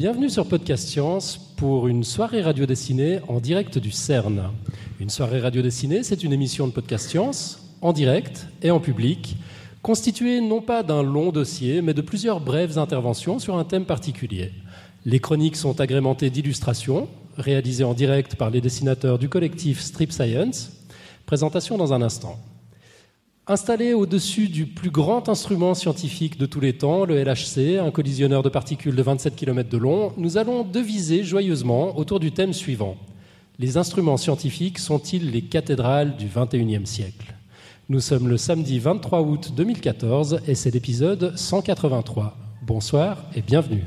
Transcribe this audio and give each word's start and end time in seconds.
Bienvenue 0.00 0.30
sur 0.30 0.48
Podcast 0.48 0.88
Science 0.88 1.36
pour 1.58 1.86
une 1.86 2.04
soirée 2.04 2.40
radio 2.40 2.64
dessinée 2.64 3.20
en 3.28 3.38
direct 3.38 3.76
du 3.76 3.90
CERN. 3.90 4.44
Une 4.98 5.10
soirée 5.10 5.40
radio 5.40 5.60
dessinée, 5.60 6.02
c'est 6.04 6.24
une 6.24 6.32
émission 6.32 6.66
de 6.66 6.72
Podcast 6.72 7.10
Science 7.10 7.68
en 7.82 7.92
direct 7.92 8.46
et 8.62 8.70
en 8.70 8.80
public, 8.80 9.36
constituée 9.82 10.40
non 10.40 10.62
pas 10.62 10.82
d'un 10.82 11.02
long 11.02 11.32
dossier, 11.32 11.82
mais 11.82 11.92
de 11.92 12.00
plusieurs 12.00 12.40
brèves 12.40 12.78
interventions 12.78 13.38
sur 13.38 13.58
un 13.58 13.64
thème 13.64 13.84
particulier. 13.84 14.52
Les 15.04 15.20
chroniques 15.20 15.56
sont 15.56 15.82
agrémentées 15.82 16.30
d'illustrations 16.30 17.06
réalisées 17.36 17.84
en 17.84 17.92
direct 17.92 18.36
par 18.36 18.48
les 18.48 18.62
dessinateurs 18.62 19.18
du 19.18 19.28
collectif 19.28 19.82
Strip 19.82 20.12
Science. 20.12 20.70
Présentation 21.26 21.76
dans 21.76 21.92
un 21.92 22.00
instant. 22.00 22.38
Installé 23.50 23.94
au-dessus 23.94 24.46
du 24.46 24.64
plus 24.64 24.92
grand 24.92 25.28
instrument 25.28 25.74
scientifique 25.74 26.38
de 26.38 26.46
tous 26.46 26.60
les 26.60 26.74
temps, 26.74 27.04
le 27.04 27.20
LHC, 27.20 27.80
un 27.84 27.90
collisionneur 27.90 28.44
de 28.44 28.48
particules 28.48 28.94
de 28.94 29.02
27 29.02 29.34
km 29.34 29.68
de 29.68 29.76
long, 29.76 30.12
nous 30.16 30.38
allons 30.38 30.62
deviser 30.62 31.24
joyeusement 31.24 31.98
autour 31.98 32.20
du 32.20 32.30
thème 32.30 32.52
suivant. 32.52 32.96
Les 33.58 33.76
instruments 33.76 34.18
scientifiques 34.18 34.78
sont-ils 34.78 35.32
les 35.32 35.42
cathédrales 35.42 36.16
du 36.16 36.26
XXIe 36.26 36.86
siècle? 36.86 37.34
Nous 37.88 37.98
sommes 37.98 38.28
le 38.28 38.36
samedi 38.36 38.78
23 38.78 39.22
août 39.22 39.52
2014 39.56 40.42
et 40.46 40.54
c'est 40.54 40.70
l'épisode 40.70 41.36
183. 41.36 42.36
Bonsoir 42.62 43.24
et 43.34 43.42
bienvenue. 43.42 43.82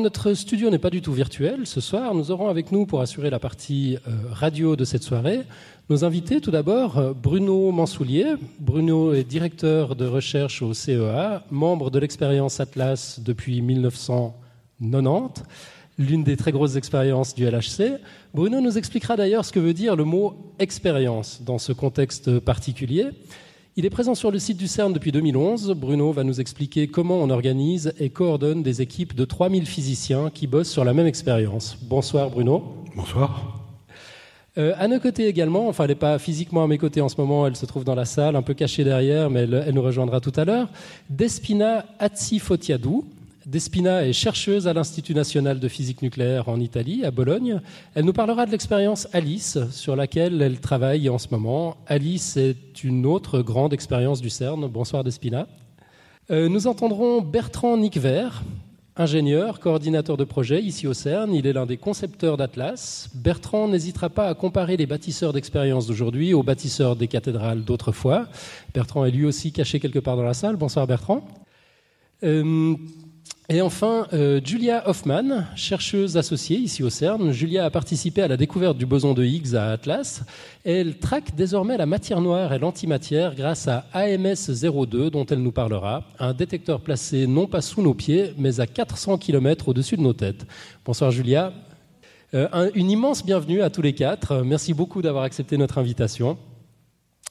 Notre 0.00 0.32
studio 0.32 0.70
n'est 0.70 0.78
pas 0.78 0.88
du 0.88 1.02
tout 1.02 1.12
virtuel. 1.12 1.66
Ce 1.66 1.82
soir, 1.82 2.14
nous 2.14 2.30
aurons 2.30 2.48
avec 2.48 2.72
nous, 2.72 2.86
pour 2.86 3.02
assurer 3.02 3.28
la 3.28 3.38
partie 3.38 3.98
euh, 4.08 4.12
radio 4.30 4.74
de 4.74 4.86
cette 4.86 5.02
soirée, 5.02 5.40
nos 5.90 6.06
invités. 6.06 6.40
Tout 6.40 6.50
d'abord, 6.50 6.96
euh, 6.96 7.12
Bruno 7.12 7.70
Mansoulier. 7.70 8.36
Bruno 8.60 9.12
est 9.12 9.24
directeur 9.24 9.96
de 9.96 10.06
recherche 10.06 10.62
au 10.62 10.72
CEA, 10.72 11.44
membre 11.50 11.90
de 11.90 11.98
l'expérience 11.98 12.60
Atlas 12.60 13.20
depuis 13.22 13.60
1990, 13.60 15.42
l'une 15.98 16.24
des 16.24 16.38
très 16.38 16.52
grosses 16.52 16.76
expériences 16.76 17.34
du 17.34 17.44
LHC. 17.44 18.00
Bruno 18.32 18.62
nous 18.62 18.78
expliquera 18.78 19.16
d'ailleurs 19.16 19.44
ce 19.44 19.52
que 19.52 19.60
veut 19.60 19.74
dire 19.74 19.96
le 19.96 20.04
mot 20.04 20.54
expérience 20.58 21.42
dans 21.42 21.58
ce 21.58 21.72
contexte 21.72 22.38
particulier. 22.40 23.08
Il 23.80 23.86
est 23.86 23.88
présent 23.88 24.14
sur 24.14 24.30
le 24.30 24.38
site 24.38 24.58
du 24.58 24.68
CERN 24.68 24.92
depuis 24.92 25.10
2011. 25.10 25.72
Bruno 25.74 26.12
va 26.12 26.22
nous 26.22 26.38
expliquer 26.38 26.86
comment 26.86 27.16
on 27.16 27.30
organise 27.30 27.94
et 27.98 28.10
coordonne 28.10 28.62
des 28.62 28.82
équipes 28.82 29.14
de 29.14 29.24
3000 29.24 29.64
physiciens 29.64 30.28
qui 30.28 30.46
bossent 30.46 30.68
sur 30.68 30.84
la 30.84 30.92
même 30.92 31.06
expérience. 31.06 31.78
Bonsoir 31.80 32.28
Bruno. 32.28 32.62
Bonsoir. 32.94 33.58
Euh, 34.58 34.74
à 34.76 34.86
nos 34.86 35.00
côtés 35.00 35.28
également, 35.28 35.66
enfin 35.66 35.84
elle 35.84 35.92
n'est 35.92 35.94
pas 35.94 36.18
physiquement 36.18 36.62
à 36.62 36.66
mes 36.66 36.76
côtés 36.76 37.00
en 37.00 37.08
ce 37.08 37.18
moment, 37.18 37.46
elle 37.46 37.56
se 37.56 37.64
trouve 37.64 37.84
dans 37.84 37.94
la 37.94 38.04
salle, 38.04 38.36
un 38.36 38.42
peu 38.42 38.52
cachée 38.52 38.84
derrière, 38.84 39.30
mais 39.30 39.44
elle, 39.44 39.64
elle 39.66 39.74
nous 39.74 39.80
rejoindra 39.80 40.20
tout 40.20 40.32
à 40.36 40.44
l'heure. 40.44 40.68
Despina 41.08 41.86
Atsifotiadou, 42.00 43.06
Despina 43.46 44.06
est 44.06 44.12
chercheuse 44.12 44.68
à 44.68 44.74
l'Institut 44.74 45.14
national 45.14 45.60
de 45.60 45.68
physique 45.68 46.02
nucléaire 46.02 46.50
en 46.50 46.60
Italie, 46.60 47.06
à 47.06 47.10
Bologne. 47.10 47.60
Elle 47.94 48.04
nous 48.04 48.12
parlera 48.12 48.44
de 48.44 48.50
l'expérience 48.50 49.08
Alice, 49.14 49.58
sur 49.70 49.96
laquelle 49.96 50.42
elle 50.42 50.60
travaille 50.60 51.08
en 51.08 51.16
ce 51.16 51.28
moment. 51.30 51.78
Alice 51.86 52.36
est 52.36 52.84
une 52.84 53.06
autre 53.06 53.40
grande 53.40 53.72
expérience 53.72 54.20
du 54.20 54.28
CERN. 54.28 54.66
Bonsoir 54.68 55.04
Despina. 55.04 55.46
Euh, 56.30 56.50
nous 56.50 56.66
entendrons 56.66 57.22
Bertrand 57.22 57.78
Nickver, 57.78 58.28
ingénieur, 58.94 59.58
coordinateur 59.58 60.18
de 60.18 60.24
projet 60.24 60.60
ici 60.60 60.86
au 60.86 60.92
CERN. 60.92 61.32
Il 61.32 61.46
est 61.46 61.54
l'un 61.54 61.64
des 61.64 61.78
concepteurs 61.78 62.36
d'Atlas. 62.36 63.08
Bertrand 63.14 63.68
n'hésitera 63.68 64.10
pas 64.10 64.28
à 64.28 64.34
comparer 64.34 64.76
les 64.76 64.86
bâtisseurs 64.86 65.32
d'expérience 65.32 65.86
d'aujourd'hui 65.86 66.34
aux 66.34 66.42
bâtisseurs 66.42 66.94
des 66.94 67.08
cathédrales 67.08 67.64
d'autrefois. 67.64 68.26
Bertrand 68.74 69.06
est 69.06 69.10
lui 69.10 69.24
aussi 69.24 69.50
caché 69.50 69.80
quelque 69.80 69.98
part 69.98 70.16
dans 70.16 70.24
la 70.24 70.34
salle. 70.34 70.56
Bonsoir 70.56 70.86
Bertrand. 70.86 71.26
Euh, 72.22 72.76
et 73.52 73.62
enfin, 73.62 74.06
euh, 74.12 74.40
Julia 74.44 74.88
Hoffman, 74.88 75.42
chercheuse 75.56 76.16
associée 76.16 76.56
ici 76.56 76.84
au 76.84 76.88
CERN. 76.88 77.32
Julia 77.32 77.64
a 77.64 77.70
participé 77.70 78.22
à 78.22 78.28
la 78.28 78.36
découverte 78.36 78.78
du 78.78 78.86
boson 78.86 79.12
de 79.12 79.24
Higgs 79.24 79.56
à 79.56 79.72
Atlas. 79.72 80.22
elle 80.64 80.98
traque 80.98 81.34
désormais 81.34 81.76
la 81.76 81.86
matière 81.86 82.20
noire 82.20 82.52
et 82.52 82.60
l'antimatière 82.60 83.34
grâce 83.34 83.66
à 83.66 83.86
AMS-02, 83.92 85.10
dont 85.10 85.26
elle 85.26 85.42
nous 85.42 85.50
parlera, 85.50 86.04
un 86.20 86.32
détecteur 86.32 86.80
placé 86.80 87.26
non 87.26 87.48
pas 87.48 87.60
sous 87.60 87.82
nos 87.82 87.92
pieds, 87.92 88.34
mais 88.38 88.60
à 88.60 88.68
400 88.68 89.18
km 89.18 89.68
au-dessus 89.70 89.96
de 89.96 90.02
nos 90.02 90.12
têtes. 90.12 90.46
Bonsoir 90.84 91.10
Julia. 91.10 91.52
Euh, 92.34 92.70
une 92.76 92.88
immense 92.88 93.26
bienvenue 93.26 93.62
à 93.62 93.70
tous 93.70 93.82
les 93.82 93.94
quatre. 93.94 94.42
Merci 94.44 94.74
beaucoup 94.74 95.02
d'avoir 95.02 95.24
accepté 95.24 95.56
notre 95.56 95.78
invitation. 95.78 96.38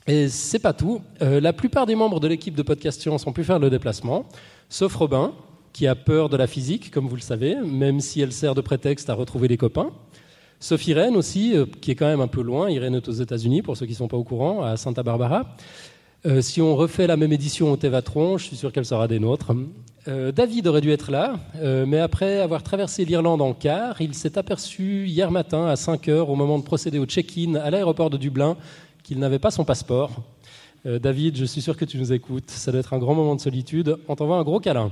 Et 0.05 0.27
c'est 0.27 0.59
pas 0.59 0.73
tout. 0.73 0.99
Euh, 1.21 1.39
la 1.39 1.53
plupart 1.53 1.85
des 1.85 1.95
membres 1.95 2.19
de 2.19 2.27
l'équipe 2.27 2.55
de 2.55 2.63
Podcast 2.63 2.99
Science 2.99 3.25
ont 3.25 3.31
pu 3.31 3.45
faire 3.45 3.59
le 3.59 3.69
déplacement, 3.69 4.25
sauf 4.67 4.93
Robin, 4.95 5.31
qui 5.79 5.87
a 5.87 5.95
peur 5.95 6.27
de 6.27 6.35
la 6.35 6.45
physique, 6.45 6.91
comme 6.91 7.07
vous 7.07 7.15
le 7.15 7.21
savez, 7.21 7.55
même 7.55 8.01
si 8.01 8.19
elle 8.19 8.33
sert 8.33 8.53
de 8.53 8.59
prétexte 8.59 9.09
à 9.09 9.13
retrouver 9.13 9.47
les 9.47 9.55
copains. 9.55 9.91
Sophie 10.59 10.91
Irène 10.91 11.15
aussi, 11.15 11.55
euh, 11.55 11.65
qui 11.79 11.91
est 11.91 11.95
quand 11.95 12.07
même 12.07 12.19
un 12.19 12.27
peu 12.27 12.41
loin. 12.41 12.69
Irène 12.69 12.95
est 12.95 13.07
aux 13.07 13.13
États-Unis, 13.13 13.61
pour 13.61 13.77
ceux 13.77 13.85
qui 13.85 13.93
ne 13.93 13.97
sont 13.97 14.09
pas 14.09 14.17
au 14.17 14.25
courant, 14.25 14.61
à 14.61 14.75
Santa 14.75 15.03
Barbara. 15.03 15.55
Euh, 16.25 16.41
si 16.41 16.61
on 16.61 16.75
refait 16.75 17.07
la 17.07 17.15
même 17.15 17.31
édition 17.31 17.71
au 17.71 17.77
Thévatron, 17.77 18.37
je 18.37 18.43
suis 18.43 18.57
sûr 18.57 18.73
qu'elle 18.73 18.83
sera 18.83 19.07
des 19.07 19.19
nôtres. 19.19 19.53
Euh, 20.09 20.33
David 20.33 20.67
aurait 20.67 20.81
dû 20.81 20.91
être 20.91 21.11
là, 21.11 21.39
mais 21.87 21.99
après 21.99 22.41
avoir 22.41 22.61
traversé 22.61 23.05
l'Irlande 23.05 23.41
en 23.41 23.53
car, 23.53 24.01
il 24.01 24.13
s'est 24.15 24.37
aperçu 24.37 25.07
hier 25.07 25.31
matin 25.31 25.65
à 25.65 25.77
5 25.77 26.09
heures, 26.09 26.29
au 26.29 26.35
moment 26.35 26.59
de 26.59 26.65
procéder 26.65 26.99
au 26.99 27.05
check-in 27.05 27.55
à 27.55 27.69
l'aéroport 27.69 28.09
de 28.09 28.17
Dublin, 28.17 28.57
qu'il 29.01 29.17
n'avait 29.19 29.39
pas 29.39 29.49
son 29.49 29.63
passeport. 29.63 30.11
David, 30.83 31.37
je 31.37 31.45
suis 31.45 31.61
sûr 31.61 31.77
que 31.77 31.85
tu 31.85 31.97
nous 31.97 32.11
écoutes. 32.11 32.49
Ça 32.49 32.71
doit 32.71 32.81
être 32.81 32.93
un 32.93 32.99
grand 32.99 33.15
moment 33.15 33.35
de 33.35 33.41
solitude. 33.41 33.95
On 34.09 34.17
t'envoie 34.17 34.37
un 34.37 34.43
gros 34.43 34.59
câlin. 34.59 34.91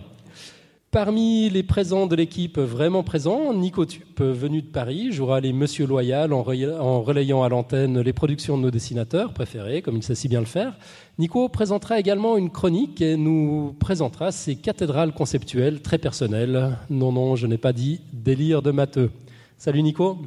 Parmi 0.92 1.50
les 1.50 1.64
présents 1.64 2.08
de 2.08 2.16
l'équipe 2.16 2.58
vraiment 2.58 3.04
présents, 3.04 3.54
Nico 3.54 3.86
Tup, 3.86 4.22
venu 4.22 4.62
de 4.62 4.68
Paris, 4.68 5.12
jouera 5.12 5.42
les 5.42 5.52
Monsieur 5.52 5.86
Loyal 5.86 6.32
en, 6.32 6.44
relayant 6.44 7.44
à 7.44 7.50
l'antenne 7.50 8.00
les 8.00 8.14
productions 8.14 8.58
de 8.58 8.64
nos 8.64 8.72
dessinateurs 8.72 9.34
préférés, 9.34 9.82
comme 9.82 9.98
il 9.98 10.04
sait 10.04 10.16
si 10.16 10.30
bien 10.30 10.40
le 10.40 10.46
faire. 10.46 10.78
Nico 11.20 11.50
présentera 11.50 12.00
également 12.00 12.38
une 12.38 12.50
chronique 12.50 13.02
et 13.02 13.18
nous 13.18 13.76
présentera 13.80 14.32
ses 14.32 14.56
cathédrales 14.56 15.14
conceptuelles 15.14 15.82
très 15.82 15.98
personnelles. 15.98 16.78
Non, 16.90 17.12
non, 17.12 17.36
je 17.36 17.48
n'ai 17.48 17.58
pas 17.58 17.74
dit 17.74 18.00
délire 18.14 18.62
de 18.62 18.72
matheux. 18.72 19.12
Salut 19.58 19.84
Nico. 19.84 20.18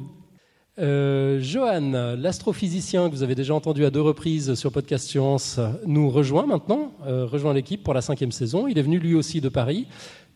Euh, 0.79 1.39
Johan, 1.41 2.15
l'astrophysicien 2.17 3.09
que 3.09 3.13
vous 3.13 3.23
avez 3.23 3.35
déjà 3.35 3.53
entendu 3.53 3.83
à 3.83 3.89
deux 3.89 4.01
reprises 4.01 4.53
sur 4.53 4.71
Podcast 4.71 5.07
Science, 5.07 5.59
nous 5.85 6.09
rejoint 6.09 6.45
maintenant, 6.45 6.93
euh, 7.05 7.25
rejoint 7.25 7.53
l'équipe 7.53 7.83
pour 7.83 7.93
la 7.93 8.01
cinquième 8.01 8.31
saison. 8.31 8.67
Il 8.67 8.79
est 8.79 8.81
venu 8.81 8.97
lui 8.97 9.13
aussi 9.13 9.41
de 9.41 9.49
Paris. 9.49 9.87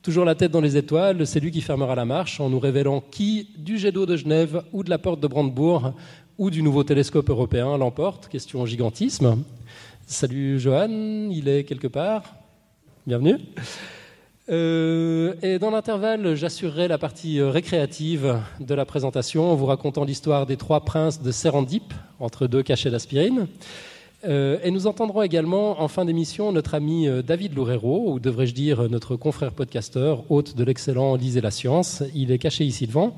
Toujours 0.05 0.23
la 0.23 0.35
tête 0.35 0.51
dans 0.51 0.61
les 0.61 0.77
étoiles, 0.77 1.25
c'est 1.25 1.39
lui 1.39 1.49
qui 1.49 1.61
fermera 1.61 1.95
la 1.95 2.05
marche 2.05 2.39
en 2.39 2.47
nous 2.47 2.59
révélant 2.59 3.01
qui, 3.01 3.49
du 3.57 3.79
jet 3.79 3.91
d'eau 3.91 4.05
de 4.05 4.15
Genève 4.15 4.61
ou 4.71 4.83
de 4.83 4.91
la 4.91 4.99
porte 4.99 5.19
de 5.19 5.25
Brandebourg 5.25 5.93
ou 6.37 6.51
du 6.51 6.61
nouveau 6.61 6.83
télescope 6.83 7.27
européen, 7.27 7.75
l'emporte. 7.75 8.27
Question 8.27 8.67
gigantisme. 8.67 9.43
Salut 10.05 10.59
Johan, 10.59 11.31
il 11.31 11.49
est 11.49 11.63
quelque 11.63 11.87
part. 11.87 12.35
Bienvenue. 13.07 13.37
Euh, 14.49 15.33
et 15.41 15.57
dans 15.57 15.71
l'intervalle, 15.71 16.35
j'assurerai 16.35 16.87
la 16.87 16.99
partie 16.99 17.39
euh, 17.39 17.49
récréative 17.49 18.37
de 18.59 18.75
la 18.75 18.85
présentation 18.85 19.51
en 19.51 19.55
vous 19.55 19.65
racontant 19.65 20.03
l'histoire 20.03 20.45
des 20.45 20.55
trois 20.55 20.81
princes 20.81 21.19
de 21.19 21.31
Serendip, 21.31 21.95
entre 22.19 22.45
deux 22.45 22.61
cachets 22.61 22.91
d'aspirine. 22.91 23.47
Euh, 24.27 24.57
et 24.63 24.71
nous 24.71 24.87
entendrons 24.87 25.21
également 25.21 25.81
en 25.81 25.87
fin 25.87 26.05
d'émission 26.05 26.51
notre 26.51 26.73
ami 26.73 27.07
euh, 27.07 27.21
David 27.21 27.55
Loureiro, 27.55 28.11
ou 28.11 28.19
devrais-je 28.19 28.53
dire 28.53 28.89
notre 28.89 29.15
confrère 29.15 29.51
podcasteur, 29.51 30.23
hôte 30.31 30.55
de 30.55 30.63
l'excellent 30.63 31.15
Lisez 31.15 31.41
la 31.41 31.51
science. 31.51 32.03
Il 32.15 32.31
est 32.31 32.39
caché 32.39 32.65
ici 32.65 32.87
devant. 32.87 33.15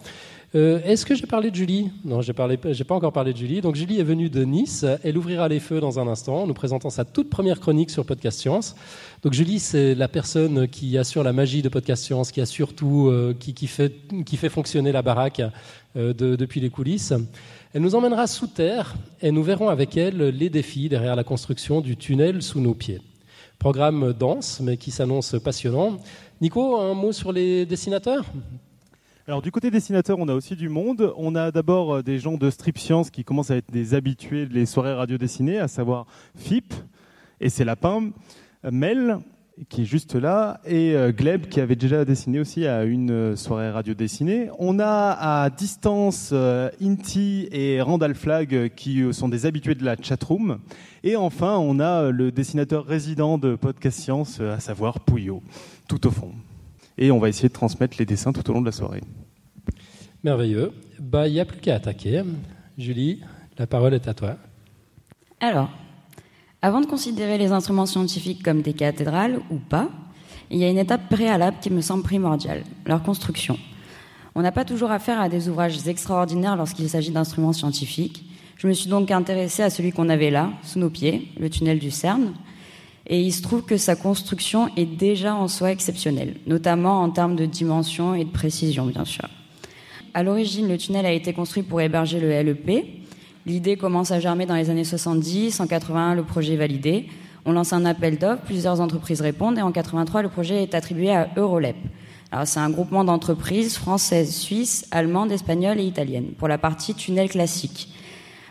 Euh, 0.55 0.79
est-ce 0.85 1.05
que 1.05 1.13
j'ai 1.13 1.25
parlé 1.25 1.51
de 1.51 1.55
Julie? 1.55 1.89
Non, 2.05 2.21
j'ai 2.21 2.33
n'ai 2.33 2.83
pas 2.83 2.95
encore 2.95 3.13
parlé 3.13 3.33
de 3.33 3.37
Julie. 3.37 3.61
Donc 3.61 3.75
Julie 3.75 3.99
est 3.99 4.03
venue 4.03 4.29
de 4.29 4.43
Nice. 4.43 4.85
Elle 5.03 5.17
ouvrira 5.17 5.47
les 5.47 5.59
feux 5.59 5.79
dans 5.79 5.99
un 5.99 6.07
instant, 6.07 6.47
nous 6.47 6.53
présentant 6.53 6.89
sa 6.89 7.05
toute 7.05 7.29
première 7.29 7.59
chronique 7.59 7.89
sur 7.89 8.05
Podcast 8.05 8.39
Science. 8.39 8.75
Donc 9.23 9.33
Julie, 9.33 9.59
c'est 9.59 9.93
la 9.95 10.07
personne 10.07 10.67
qui 10.67 10.97
assure 10.97 11.23
la 11.23 11.33
magie 11.33 11.61
de 11.61 11.69
Podcast 11.69 12.03
Science, 12.03 12.31
qui 12.31 12.41
assure 12.41 12.73
tout, 12.73 13.11
qui, 13.39 13.67
fait, 13.67 13.93
qui 14.25 14.37
fait 14.37 14.49
fonctionner 14.49 14.93
la 14.93 15.01
baraque 15.01 15.41
depuis 15.95 16.61
les 16.61 16.69
coulisses. 16.69 17.13
Elle 17.73 17.81
nous 17.81 17.95
emmènera 17.95 18.27
sous 18.27 18.47
terre 18.47 18.95
et 19.21 19.29
nous 19.31 19.43
verrons 19.43 19.67
avec 19.67 19.97
elle 19.97 20.29
les 20.29 20.49
défis 20.49 20.87
derrière 20.87 21.17
la 21.17 21.25
construction 21.25 21.81
du 21.81 21.97
tunnel 21.97 22.41
sous 22.41 22.61
nos 22.61 22.73
pieds. 22.73 23.01
Programme 23.59 24.13
dense, 24.13 24.61
mais 24.61 24.77
qui 24.77 24.89
s'annonce 24.89 25.35
passionnant. 25.43 25.97
Nico, 26.39 26.77
un 26.77 26.93
mot 26.93 27.11
sur 27.11 27.33
les 27.33 27.65
dessinateurs? 27.65 28.23
Alors 29.27 29.41
du 29.41 29.51
côté 29.51 29.69
dessinateur, 29.69 30.17
on 30.19 30.29
a 30.29 30.33
aussi 30.33 30.55
du 30.55 30.69
monde. 30.69 31.13
On 31.17 31.35
a 31.35 31.51
d'abord 31.51 31.95
euh, 31.95 32.01
des 32.01 32.19
gens 32.19 32.37
de 32.37 32.49
Strip 32.49 32.77
Science 32.77 33.09
qui 33.09 33.25
commencent 33.25 33.51
à 33.51 33.57
être 33.57 33.69
des 33.69 33.93
habitués 33.93 34.45
des 34.45 34.65
soirées 34.65 34.93
radio 34.93 35.17
dessinées, 35.17 35.59
à 35.59 35.67
savoir 35.67 36.05
FIP 36.37 36.73
et 37.41 37.49
ses 37.49 37.65
lapins, 37.65 38.11
Mel 38.63 39.19
qui 39.69 39.81
est 39.81 39.85
juste 39.85 40.15
là, 40.15 40.61
et 40.65 40.93
euh, 40.93 41.11
Gleb 41.11 41.47
qui 41.47 41.59
avait 41.59 41.75
déjà 41.75 42.05
dessiné 42.05 42.39
aussi 42.39 42.67
à 42.67 42.83
une 42.83 43.11
euh, 43.11 43.35
soirée 43.35 43.69
radio 43.69 43.93
dessinée. 43.93 44.49
On 44.59 44.79
a 44.79 45.11
à 45.11 45.49
distance 45.49 46.29
euh, 46.31 46.69
Inti 46.81 47.49
et 47.51 47.81
Randall 47.81 48.15
Flag 48.15 48.71
qui 48.75 49.03
sont 49.13 49.29
des 49.29 49.45
habitués 49.45 49.75
de 49.75 49.83
la 49.83 49.95
chatroom. 50.01 50.59
Et 51.03 51.15
enfin, 51.15 51.57
on 51.57 51.79
a 51.79 52.11
le 52.11 52.31
dessinateur 52.31 52.85
résident 52.85 53.37
de 53.37 53.55
Podcast 53.55 53.99
Science, 53.99 54.39
à 54.39 54.59
savoir 54.59 54.99
Pouillot, 54.99 55.41
tout 55.87 56.05
au 56.07 56.11
fond. 56.11 56.31
Et 56.97 57.11
on 57.11 57.19
va 57.19 57.29
essayer 57.29 57.49
de 57.49 57.53
transmettre 57.53 57.97
les 57.99 58.05
dessins 58.05 58.33
tout 58.33 58.49
au 58.49 58.53
long 58.53 58.61
de 58.61 58.65
la 58.65 58.71
soirée. 58.71 59.01
Merveilleux. 60.23 60.71
Bah, 60.99 61.27
il 61.27 61.33
n'y 61.33 61.39
a 61.39 61.45
plus 61.45 61.59
qu'à 61.59 61.75
attaquer. 61.75 62.23
Julie, 62.77 63.21
la 63.57 63.67
parole 63.67 63.93
est 63.93 64.07
à 64.07 64.13
toi. 64.13 64.35
Alors, 65.39 65.69
avant 66.61 66.81
de 66.81 66.87
considérer 66.87 67.37
les 67.37 67.51
instruments 67.51 67.85
scientifiques 67.85 68.43
comme 68.43 68.61
des 68.61 68.73
cathédrales 68.73 69.39
ou 69.51 69.57
pas, 69.57 69.89
il 70.49 70.57
y 70.57 70.63
a 70.63 70.69
une 70.69 70.77
étape 70.77 71.09
préalable 71.09 71.57
qui 71.61 71.69
me 71.69 71.81
semble 71.81 72.03
primordiale, 72.03 72.63
leur 72.85 73.03
construction. 73.03 73.57
On 74.33 74.41
n'a 74.41 74.51
pas 74.51 74.65
toujours 74.65 74.91
affaire 74.91 75.19
à 75.19 75.29
des 75.29 75.49
ouvrages 75.49 75.87
extraordinaires 75.87 76.55
lorsqu'il 76.55 76.89
s'agit 76.89 77.11
d'instruments 77.11 77.53
scientifiques. 77.53 78.23
Je 78.55 78.67
me 78.67 78.73
suis 78.73 78.89
donc 78.89 79.11
intéressée 79.11 79.63
à 79.63 79.69
celui 79.69 79.91
qu'on 79.91 80.09
avait 80.09 80.31
là, 80.31 80.51
sous 80.63 80.79
nos 80.79 80.89
pieds, 80.89 81.27
le 81.39 81.49
tunnel 81.49 81.79
du 81.79 81.91
CERN. 81.91 82.33
Et 83.07 83.21
il 83.21 83.31
se 83.31 83.41
trouve 83.41 83.63
que 83.63 83.77
sa 83.77 83.95
construction 83.95 84.69
est 84.75 84.85
déjà 84.85 85.35
en 85.35 85.47
soi 85.47 85.71
exceptionnelle, 85.71 86.35
notamment 86.47 87.01
en 87.01 87.09
termes 87.09 87.35
de 87.35 87.45
dimension 87.45 88.15
et 88.15 88.25
de 88.25 88.29
précision, 88.29 88.85
bien 88.85 89.05
sûr. 89.05 89.27
À 90.13 90.23
l'origine, 90.23 90.67
le 90.67 90.77
tunnel 90.77 91.05
a 91.05 91.11
été 91.11 91.33
construit 91.33 91.63
pour 91.63 91.81
héberger 91.81 92.19
le 92.19 92.29
LEP, 92.29 92.96
L'idée 93.47 93.77
commence 93.77 94.11
à 94.11 94.19
germer 94.19 94.45
dans 94.45 94.55
les 94.55 94.69
années 94.69 94.83
70. 94.83 95.61
En 95.61 95.67
81, 95.67 96.15
le 96.15 96.23
projet 96.23 96.55
est 96.55 96.57
validé. 96.57 97.07
On 97.45 97.53
lance 97.53 97.71
un 97.71 97.85
appel 97.85 98.17
d'offres, 98.17 98.41
plusieurs 98.43 98.81
entreprises 98.81 99.21
répondent 99.21 99.57
et 99.57 99.61
en 99.61 99.71
83, 99.71 100.21
le 100.21 100.27
projet 100.27 100.63
est 100.63 100.75
attribué 100.75 101.11
à 101.11 101.29
Eurolep. 101.37 101.77
Alors, 102.29 102.45
c'est 102.45 102.59
un 102.59 102.69
groupement 102.69 103.05
d'entreprises 103.05 103.77
françaises, 103.77 104.35
suisses, 104.35 104.85
allemandes, 104.91 105.31
espagnoles 105.31 105.79
et 105.79 105.85
italiennes 105.85 106.33
pour 106.37 106.49
la 106.49 106.57
partie 106.57 106.93
tunnel 106.93 107.29
classique. 107.29 107.87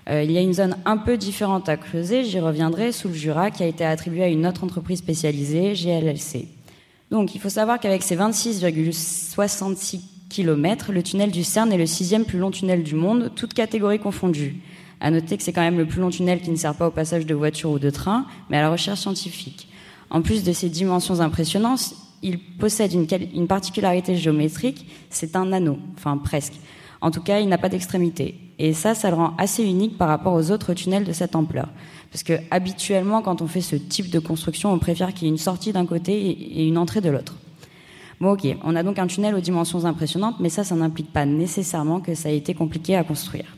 Euh, 0.08 0.22
il 0.22 0.32
y 0.32 0.38
a 0.38 0.40
une 0.40 0.54
zone 0.54 0.78
un 0.86 0.96
peu 0.96 1.18
différente 1.18 1.68
à 1.68 1.76
creuser, 1.76 2.24
j'y 2.24 2.40
reviendrai, 2.40 2.90
sous 2.90 3.08
le 3.08 3.14
Jura, 3.14 3.50
qui 3.50 3.62
a 3.62 3.66
été 3.66 3.84
attribuée 3.84 4.22
à 4.22 4.28
une 4.28 4.46
autre 4.46 4.64
entreprise 4.64 5.00
spécialisée, 5.00 5.74
GLLC. 5.74 6.48
Donc, 7.10 7.34
il 7.34 7.40
faut 7.42 7.50
savoir 7.50 7.80
qu'avec 7.80 8.02
ses 8.02 8.16
26,66 8.16 10.00
km, 10.30 10.90
le 10.90 11.02
tunnel 11.02 11.30
du 11.30 11.44
CERN 11.44 11.70
est 11.70 11.76
le 11.76 11.84
sixième 11.84 12.24
plus 12.24 12.38
long 12.38 12.50
tunnel 12.50 12.82
du 12.82 12.94
monde, 12.94 13.32
toutes 13.36 13.52
catégories 13.52 13.98
confondues. 13.98 14.56
À 15.00 15.10
noter 15.10 15.36
que 15.36 15.42
c'est 15.42 15.52
quand 15.52 15.60
même 15.60 15.78
le 15.78 15.86
plus 15.86 16.00
long 16.00 16.10
tunnel 16.10 16.40
qui 16.40 16.50
ne 16.50 16.56
sert 16.56 16.74
pas 16.74 16.88
au 16.88 16.90
passage 16.90 17.26
de 17.26 17.34
voitures 17.34 17.70
ou 17.70 17.78
de 17.78 17.90
trains, 17.90 18.26
mais 18.48 18.56
à 18.56 18.62
la 18.62 18.70
recherche 18.70 19.00
scientifique. 19.00 19.68
En 20.10 20.22
plus 20.22 20.44
de 20.44 20.52
ses 20.52 20.68
dimensions 20.68 21.20
impressionnantes, 21.20 21.94
il 22.22 22.38
possède 22.38 22.92
une, 22.92 23.46
particularité 23.46 24.16
géométrique, 24.16 24.86
c'est 25.10 25.36
un 25.36 25.52
anneau, 25.52 25.78
enfin 25.96 26.16
presque. 26.16 26.54
En 27.00 27.10
tout 27.10 27.20
cas, 27.20 27.40
il 27.40 27.48
n'a 27.48 27.58
pas 27.58 27.68
d'extrémité. 27.68 28.36
Et 28.58 28.72
ça, 28.72 28.94
ça 28.94 29.10
le 29.10 29.16
rend 29.16 29.34
assez 29.36 29.62
unique 29.62 29.98
par 29.98 30.08
rapport 30.08 30.32
aux 30.32 30.50
autres 30.50 30.72
tunnels 30.72 31.04
de 31.04 31.12
cette 31.12 31.36
ampleur. 31.36 31.68
Parce 32.10 32.22
que 32.22 32.32
habituellement, 32.50 33.20
quand 33.20 33.42
on 33.42 33.46
fait 33.46 33.60
ce 33.60 33.76
type 33.76 34.10
de 34.10 34.18
construction, 34.18 34.72
on 34.72 34.78
préfère 34.78 35.12
qu'il 35.12 35.24
y 35.24 35.26
ait 35.26 35.32
une 35.32 35.38
sortie 35.38 35.72
d'un 35.72 35.84
côté 35.84 36.14
et 36.14 36.66
une 36.66 36.78
entrée 36.78 37.02
de 37.02 37.10
l'autre. 37.10 37.34
Bon, 38.18 38.32
ok, 38.32 38.46
on 38.64 38.74
a 38.74 38.82
donc 38.82 38.98
un 38.98 39.06
tunnel 39.06 39.34
aux 39.34 39.40
dimensions 39.40 39.84
impressionnantes, 39.84 40.36
mais 40.40 40.48
ça, 40.48 40.64
ça 40.64 40.74
n'implique 40.74 41.12
pas 41.12 41.26
nécessairement 41.26 42.00
que 42.00 42.14
ça 42.14 42.30
a 42.30 42.32
été 42.32 42.54
compliqué 42.54 42.96
à 42.96 43.04
construire. 43.04 43.56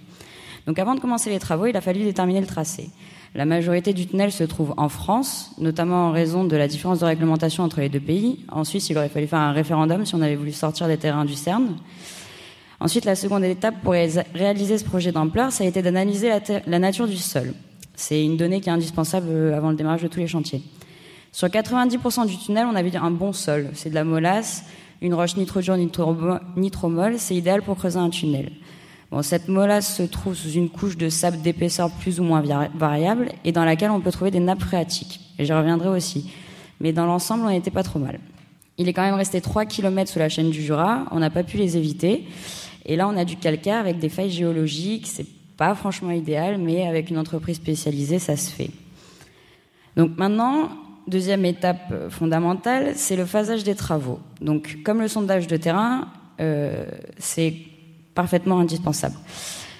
Donc 0.69 0.79
avant 0.79 0.95
de 0.95 1.01
commencer 1.01 1.31
les 1.31 1.39
travaux, 1.39 1.65
il 1.65 1.75
a 1.79 1.81
fallu 1.81 2.05
déterminer 2.05 2.43
le 2.43 2.47
tracé. 2.47 2.91
La 3.35 3.47
majorité 3.47 3.95
du 3.95 4.07
tunnel 4.07 4.31
se 4.31 4.45
trouve 4.45 4.75
en 4.77 4.91
France, 4.91 5.53
notamment 5.57 6.09
en 6.09 6.13
raison 6.13 6.45
de 6.45 6.55
la 6.57 6.69
différence 6.69 6.99
de 6.99 7.07
réglementation 7.07 7.65
entre 7.65 7.81
les 7.81 7.89
deux 7.89 8.01
pays. 8.01 8.45
En 8.53 8.65
Suisse, 8.65 8.91
il 8.91 8.99
aurait 8.99 9.09
fallu 9.09 9.27
faire 9.27 9.39
un 9.39 9.53
référendum 9.53 10.05
si 10.05 10.15
on 10.15 10.21
avait 10.21 10.37
voulu 10.37 10.53
sortir 10.53 10.87
des 10.87 10.99
terrains 10.99 11.25
du 11.25 11.33
CERN. 11.33 11.75
Ensuite, 12.81 13.07
la 13.07 13.17
seconde 13.17 13.45
étape 13.45 13.77
pour 13.83 13.95
réaliser 13.95 14.77
ce 14.77 14.85
projet 14.85 15.11
d'ampleur, 15.11 15.53
ça 15.53 15.65
a 15.65 15.67
été 15.67 15.81
d'analyser 15.81 16.31
la, 16.67 16.79
nature 16.79 17.09
du 17.09 17.17
sol. 17.17 17.55
C'est 17.97 18.23
une 18.23 18.37
donnée 18.37 18.61
qui 18.61 18.69
est 18.69 18.73
indispensable 18.73 19.29
euh, 19.31 19.57
avant 19.57 19.71
le 19.71 19.77
démarrage 19.77 20.03
de 20.03 20.09
tous 20.09 20.21
les 20.21 20.29
chantiers. 20.29 20.61
Sur 21.33 21.49
90% 21.49 22.27
du 22.27 22.37
tunnel, 22.37 22.67
on 22.71 22.77
avait 22.77 22.95
un 22.95 23.11
bon 23.11 23.33
sol. 23.33 23.71
C'est 23.73 23.89
de 23.89 23.95
la 23.95 24.05
molasse, 24.05 24.65
une 25.01 25.15
roche 25.15 25.35
nitro-dure 25.39 25.79
nitromol. 25.79 27.15
C'est 27.17 27.35
idéal 27.35 27.63
pour 27.63 27.79
creuser 27.79 27.99
un 27.99 28.11
tunnel. 28.11 28.53
Bon, 29.11 29.23
cette 29.23 29.49
molasse 29.49 29.97
se 29.97 30.03
trouve 30.03 30.35
sous 30.35 30.51
une 30.51 30.69
couche 30.69 30.97
de 30.99 31.09
sable 31.09 31.41
d'épaisseur 31.41 31.91
plus 31.91 32.21
ou 32.21 32.25
moins 32.25 32.43
variable 32.75 33.31
et 33.45 33.53
dans 33.53 33.65
laquelle 33.65 33.91
on 33.91 34.01
peut 34.01 34.13
trouver 34.13 34.31
des 34.31 34.41
nappes 34.41 34.61
phréatiques. 34.61 35.21
Et 35.39 35.47
j'y 35.47 35.53
reviendrai 35.53 35.89
aussi. 35.89 36.31
Mais 36.81 36.93
dans 36.93 37.07
l'ensemble, 37.07 37.45
on 37.45 37.51
n'était 37.51 37.71
pas 37.71 37.83
trop 37.83 37.99
mal. 37.99 38.21
Il 38.77 38.89
est 38.89 38.93
quand 38.93 39.03
même 39.03 39.15
resté 39.15 39.41
3 39.41 39.65
km 39.65 40.11
sous 40.11 40.19
la 40.19 40.29
chaîne 40.29 40.51
du 40.51 40.63
Jura, 40.63 41.07
on 41.11 41.19
n'a 41.19 41.31
pas 41.31 41.43
pu 41.43 41.57
les 41.57 41.77
éviter. 41.77 42.27
Et 42.85 42.97
là, 42.97 43.09
on 43.09 43.17
a 43.17 43.25
du 43.25 43.37
calcaire 43.37 43.79
avec 43.79 43.99
des 43.99 44.09
failles 44.09 44.31
géologiques, 44.31 45.07
c'est 45.07 45.27
pas 45.57 45.75
franchement 45.75 46.13
idéal, 46.13 46.59
mais 46.59 46.87
avec 46.87 47.11
une 47.11 47.19
entreprise 47.19 47.57
spécialisée, 47.57 48.19
ça 48.19 48.37
se 48.37 48.51
fait. 48.51 48.71
Donc 49.97 50.17
maintenant, 50.17 50.69
deuxième 51.09 51.45
étape 51.45 51.93
fondamentale, 52.11 52.93
c'est 52.95 53.17
le 53.17 53.25
phasage 53.25 53.65
des 53.65 53.75
travaux. 53.75 54.21
Donc, 54.41 54.79
comme 54.85 55.01
le 55.01 55.09
sondage 55.09 55.49
de 55.49 55.57
terrain, 55.57 56.09
euh, 56.41 56.87
c'est 57.19 57.55
parfaitement 58.19 58.59
indispensable. 58.59 59.15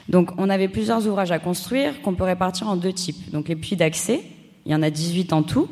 Donc 0.09 0.31
on 0.39 0.49
avait 0.49 0.69
plusieurs 0.69 1.09
ouvrages 1.09 1.33
à 1.33 1.41
construire 1.41 2.01
qu'on 2.03 2.15
peut 2.15 2.23
répartir 2.23 2.69
en 2.69 2.77
deux 2.77 2.93
types. 2.93 3.33
Donc 3.33 3.49
les 3.49 3.57
puits 3.57 3.75
d'accès, 3.75 4.23
il 4.65 4.71
y 4.71 4.75
en 4.77 4.83
a 4.85 4.91
18 4.91 5.33
en 5.33 5.43
tout. 5.43 5.67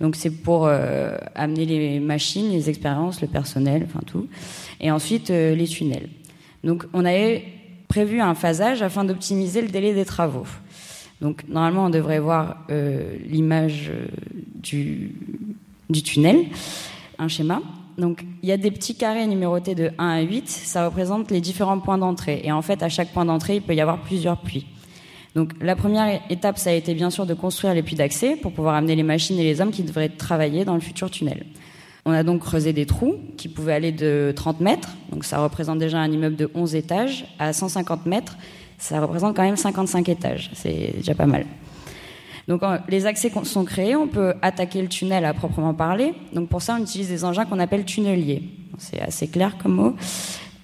Donc 0.00 0.16
c'est 0.16 0.30
pour 0.30 0.66
euh, 0.66 1.18
amener 1.34 1.66
les 1.66 2.00
machines, 2.00 2.50
les 2.50 2.70
expériences, 2.70 3.20
le 3.20 3.28
personnel, 3.28 3.86
enfin 3.86 4.00
tout. 4.06 4.28
Et 4.80 4.90
ensuite 4.90 5.28
euh, 5.30 5.54
les 5.54 5.66
tunnels. 5.66 6.08
Donc 6.64 6.86
on 6.94 7.04
avait 7.04 7.44
prévu 7.86 8.22
un 8.22 8.34
phasage 8.34 8.80
afin 8.80 9.04
d'optimiser 9.04 9.60
le 9.60 9.68
délai 9.68 9.92
des 9.92 10.06
travaux. 10.06 10.46
Donc 11.20 11.44
normalement 11.48 11.84
on 11.84 11.90
devrait 11.90 12.18
voir 12.18 12.64
euh, 12.70 13.14
l'image 13.28 13.92
du, 14.54 15.14
du 15.90 16.02
tunnel, 16.02 16.46
un 17.18 17.28
schéma. 17.28 17.60
Donc, 17.98 18.24
il 18.42 18.48
y 18.48 18.52
a 18.52 18.56
des 18.56 18.70
petits 18.70 18.94
carrés 18.94 19.26
numérotés 19.26 19.74
de 19.74 19.90
1 19.98 20.08
à 20.08 20.20
8. 20.20 20.48
Ça 20.48 20.86
représente 20.86 21.30
les 21.30 21.40
différents 21.40 21.80
points 21.80 21.98
d'entrée. 21.98 22.40
Et 22.44 22.52
en 22.52 22.62
fait, 22.62 22.82
à 22.82 22.88
chaque 22.88 23.12
point 23.12 23.24
d'entrée, 23.24 23.56
il 23.56 23.62
peut 23.62 23.74
y 23.74 23.80
avoir 23.80 24.00
plusieurs 24.00 24.38
puits. 24.38 24.66
Donc, 25.34 25.52
la 25.60 25.76
première 25.76 26.20
étape, 26.30 26.58
ça 26.58 26.70
a 26.70 26.72
été 26.72 26.94
bien 26.94 27.10
sûr 27.10 27.26
de 27.26 27.34
construire 27.34 27.74
les 27.74 27.82
puits 27.82 27.96
d'accès 27.96 28.36
pour 28.36 28.52
pouvoir 28.52 28.74
amener 28.74 28.96
les 28.96 29.02
machines 29.02 29.38
et 29.38 29.44
les 29.44 29.60
hommes 29.60 29.70
qui 29.70 29.82
devraient 29.82 30.08
travailler 30.08 30.64
dans 30.64 30.74
le 30.74 30.80
futur 30.80 31.10
tunnel. 31.10 31.44
On 32.04 32.12
a 32.12 32.22
donc 32.22 32.40
creusé 32.40 32.72
des 32.72 32.86
trous 32.86 33.16
qui 33.36 33.48
pouvaient 33.48 33.74
aller 33.74 33.92
de 33.92 34.32
30 34.34 34.60
mètres. 34.60 34.90
Donc, 35.10 35.24
ça 35.24 35.38
représente 35.38 35.78
déjà 35.78 35.98
un 35.98 36.10
immeuble 36.10 36.36
de 36.36 36.50
11 36.54 36.74
étages 36.74 37.26
à 37.38 37.52
150 37.52 38.06
mètres. 38.06 38.36
Ça 38.78 39.00
représente 39.00 39.34
quand 39.34 39.42
même 39.42 39.56
55 39.56 40.08
étages. 40.08 40.50
C'est 40.54 40.94
déjà 40.96 41.14
pas 41.14 41.26
mal. 41.26 41.46
Donc 42.48 42.62
les 42.88 43.06
accès 43.06 43.32
sont 43.42 43.64
créés, 43.64 43.96
on 43.96 44.06
peut 44.06 44.34
attaquer 44.42 44.80
le 44.80 44.88
tunnel 44.88 45.24
à 45.24 45.34
proprement 45.34 45.74
parler. 45.74 46.14
Donc 46.32 46.48
pour 46.48 46.62
ça, 46.62 46.76
on 46.78 46.82
utilise 46.82 47.08
des 47.08 47.24
engins 47.24 47.44
qu'on 47.44 47.58
appelle 47.58 47.84
tunneliers. 47.84 48.42
C'est 48.78 49.00
assez 49.00 49.26
clair 49.26 49.56
comme 49.58 49.74
mot. 49.74 49.96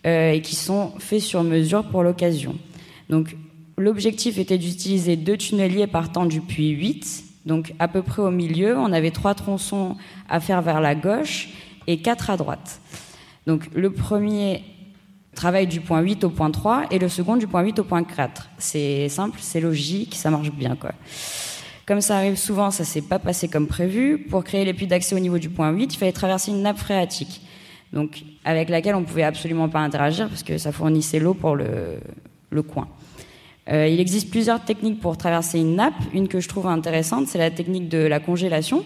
Euh, 0.05 0.33
et 0.33 0.43
qui 0.43 0.57
sont 0.57 0.91
faits 0.99 1.21
sur 1.21 1.45
mesure 1.45 1.85
pour 1.85 2.03
l'occasion. 2.03 2.57
Donc 3.09 3.37
l'objectif 3.79 4.37
était 4.37 4.59
d'utiliser 4.59 5.15
deux 5.15 5.37
tunneliers 5.37 5.87
partant 5.87 6.27
du 6.27 6.41
puits 6.41 6.71
8. 6.71 7.25
Donc 7.47 7.73
à 7.79 7.87
peu 7.87 8.03
près 8.03 8.21
au 8.21 8.33
milieu, 8.33 8.77
on 8.77 8.93
avait 8.93 9.13
trois 9.13 9.35
tronçons 9.35 9.97
à 10.29 10.41
faire 10.41 10.61
vers 10.61 10.81
la 10.81 10.97
gauche 10.97 11.51
et 11.87 11.99
quatre 11.99 12.31
à 12.31 12.37
droite. 12.37 12.81
Donc 13.47 13.69
le 13.75 13.93
premier 13.93 14.65
travaille 15.37 15.69
du 15.69 15.81
point 15.81 16.01
8 16.01 16.25
au 16.25 16.31
point 16.31 16.51
3 16.51 16.87
et 16.91 16.99
le 16.99 17.09
second 17.09 17.37
du 17.37 17.47
point 17.47 17.63
8 17.63 17.79
au 17.79 17.85
point 17.85 18.03
4. 18.03 18.49
C'est 18.59 19.09
simple, 19.09 19.39
c'est 19.41 19.61
logique, 19.61 20.17
ça 20.17 20.31
marche 20.31 20.51
bien 20.51 20.75
quoi. 20.75 20.91
Comme 21.87 22.01
ça 22.01 22.17
arrive 22.17 22.37
souvent, 22.37 22.71
ça 22.71 22.85
s'est 22.85 23.03
pas 23.03 23.19
passé 23.19 23.49
comme 23.49 23.67
prévu. 23.67 24.19
Pour 24.19 24.45
créer 24.45 24.65
les 24.65 24.73
puits 24.73 24.87
d'accès 24.87 25.17
au 25.17 25.19
niveau 25.19 25.39
du 25.39 25.51
point 25.51 25.71
8, 25.71 25.95
il 25.95 25.99
fallait 25.99 26.13
traverser 26.13 26.53
une 26.53 26.63
nappe 26.63 26.79
phréatique, 26.79 27.41
donc 27.93 28.23
avec 28.45 28.69
laquelle 28.69 28.95
on 28.95 29.03
pouvait 29.03 29.25
absolument 29.25 29.69
pas 29.69 29.81
interagir 29.81 30.29
parce 30.29 30.43
que 30.43 30.59
ça 30.59 30.71
fournissait 30.71 31.19
l'eau 31.19 31.35
pour 31.35 31.57
le, 31.57 31.99
le 32.51 32.63
coin. 32.63 32.89
Euh, 33.71 33.87
il 33.87 34.01
existe 34.01 34.31
plusieurs 34.31 34.65
techniques 34.65 35.01
pour 35.01 35.17
traverser 35.17 35.59
une 35.59 35.77
nappe. 35.77 35.95
Une 36.13 36.29
que 36.29 36.41
je 36.41 36.49
trouve 36.49 36.67
intéressante, 36.67 37.27
c'est 37.29 37.39
la 37.39 37.51
technique 37.51 37.89
de 37.89 37.99
la 37.99 38.21
congélation. 38.21 38.85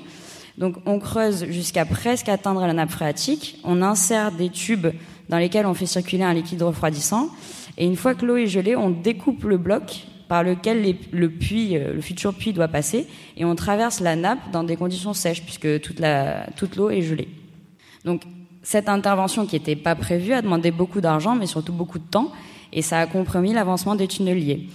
Donc 0.58 0.76
on 0.86 0.98
creuse 0.98 1.44
jusqu'à 1.50 1.84
presque 1.84 2.28
atteindre 2.28 2.66
la 2.66 2.72
nappe 2.72 2.90
phréatique, 2.90 3.60
on 3.64 3.82
insère 3.82 4.32
des 4.32 4.48
tubes 4.48 4.86
dans 5.28 5.38
lesquels 5.38 5.66
on 5.66 5.74
fait 5.74 5.86
circuler 5.86 6.22
un 6.22 6.32
liquide 6.32 6.62
refroidissant, 6.62 7.28
et 7.76 7.84
une 7.84 7.96
fois 7.96 8.14
que 8.14 8.24
l'eau 8.24 8.36
est 8.36 8.46
gelée, 8.46 8.74
on 8.74 8.88
découpe 8.88 9.44
le 9.44 9.58
bloc 9.58 10.06
par 10.28 10.42
lequel 10.42 10.84
euh, 10.84 11.92
le 11.94 12.00
futur 12.00 12.34
puits 12.34 12.52
doit 12.52 12.68
passer, 12.68 13.06
et 13.36 13.44
on 13.44 13.54
traverse 13.54 14.00
la 14.00 14.16
nappe 14.16 14.50
dans 14.52 14.64
des 14.64 14.76
conditions 14.76 15.14
sèches 15.14 15.42
puisque 15.42 15.80
toute 15.80 16.76
l'eau 16.76 16.90
est 16.90 17.02
gelée. 17.02 17.28
Donc 18.04 18.22
cette 18.62 18.88
intervention 18.88 19.46
qui 19.46 19.56
n'était 19.56 19.76
pas 19.76 19.94
prévue 19.94 20.32
a 20.32 20.42
demandé 20.42 20.70
beaucoup 20.70 21.00
d'argent, 21.00 21.34
mais 21.34 21.46
surtout 21.46 21.72
beaucoup 21.72 21.98
de 21.98 22.04
temps, 22.10 22.32
et 22.72 22.82
ça 22.82 22.98
a 22.98 23.06
compromis 23.06 23.52
l'avancement 23.52 23.94
des 23.94 24.08
tunneliers. 24.08 24.68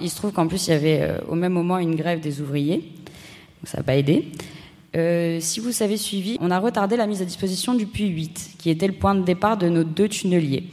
Il 0.00 0.10
se 0.10 0.16
trouve 0.16 0.32
qu'en 0.32 0.46
plus 0.46 0.66
il 0.66 0.70
y 0.70 0.74
avait 0.74 1.00
euh, 1.00 1.18
au 1.28 1.34
même 1.34 1.52
moment 1.52 1.78
une 1.78 1.94
grève 1.94 2.20
des 2.20 2.40
ouvriers, 2.40 2.76
donc 2.76 3.64
ça 3.64 3.78
n'a 3.78 3.82
pas 3.84 3.96
aidé. 3.96 4.28
Euh, 4.94 5.38
si 5.40 5.60
vous 5.60 5.72
savez 5.72 5.96
suivi, 5.96 6.36
on 6.40 6.50
a 6.50 6.58
retardé 6.58 6.96
la 6.96 7.06
mise 7.06 7.22
à 7.22 7.24
disposition 7.24 7.74
du 7.74 7.86
puits 7.86 8.08
8, 8.08 8.56
qui 8.58 8.68
était 8.68 8.86
le 8.86 8.92
point 8.92 9.14
de 9.14 9.22
départ 9.22 9.56
de 9.56 9.68
nos 9.68 9.84
deux 9.84 10.08
tunneliers. 10.08 10.64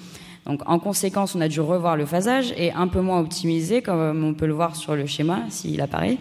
Donc, 0.49 0.63
en 0.65 0.79
conséquence, 0.79 1.35
on 1.35 1.41
a 1.41 1.47
dû 1.47 1.61
revoir 1.61 1.95
le 1.95 2.07
phasage 2.07 2.55
et 2.57 2.71
un 2.71 2.87
peu 2.87 3.01
moins 3.01 3.19
optimisé, 3.19 3.83
comme 3.83 4.23
on 4.23 4.33
peut 4.33 4.47
le 4.47 4.53
voir 4.55 4.75
sur 4.75 4.95
le 4.95 5.05
schéma, 5.05 5.41
s'il 5.49 5.79
apparaît. 5.79 6.17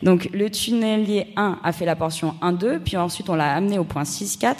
Donc, 0.00 0.30
le 0.32 0.48
tunnelier 0.48 1.26
1 1.34 1.58
a 1.64 1.72
fait 1.72 1.84
la 1.84 1.96
portion 1.96 2.36
1-2, 2.40 2.78
puis 2.78 2.96
ensuite 2.96 3.28
on 3.28 3.34
l'a 3.34 3.52
amené 3.52 3.76
au 3.76 3.82
point 3.82 4.04
6-4, 4.04 4.54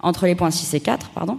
entre 0.00 0.26
les 0.26 0.34
points 0.34 0.50
6 0.50 0.74
et 0.74 0.80
4, 0.80 1.08
pardon. 1.08 1.38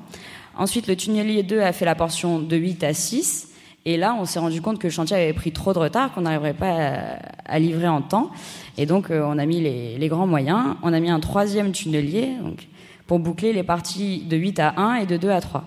Ensuite, 0.58 0.88
le 0.88 0.96
tunnelier 0.96 1.44
2 1.44 1.60
a 1.60 1.74
fait 1.74 1.86
la 1.86 1.94
portion 1.94 2.40
de 2.40 2.58
8 2.58 2.84
à 2.84 2.96
6, 2.96 3.50
et 3.86 3.96
là, 3.96 4.18
on 4.20 4.26
s'est 4.26 4.40
rendu 4.40 4.60
compte 4.60 4.80
que 4.80 4.88
le 4.88 4.92
chantier 4.92 5.16
avait 5.16 5.34
pris 5.34 5.52
trop 5.52 5.74
de 5.74 5.80
retard, 5.80 6.12
qu'on 6.12 6.22
n'arriverait 6.22 6.56
pas 6.56 7.04
à, 7.46 7.60
livrer 7.60 7.88
en 7.88 8.02
temps. 8.02 8.32
Et 8.80 8.88
donc, 8.88 9.12
euh, 9.12 9.22
on 9.28 9.38
a 9.38 9.46
mis 9.46 9.62
les, 9.62 10.08
grands 10.08 10.28
moyens. 10.28 10.76
On 10.82 10.92
a 10.92 11.00
mis 11.00 11.12
un 11.12 11.20
troisième 11.20 11.72
tunnelier 11.72 12.30
donc, 12.42 12.68
pour 13.06 13.20
boucler 13.20 13.54
les 13.54 13.64
parties 13.64 14.24
de 14.28 14.36
8 14.36 14.60
à 14.60 14.74
1 14.76 14.96
et 14.96 15.06
de 15.06 15.18
2 15.18 15.30
à 15.30 15.40
3. 15.40 15.66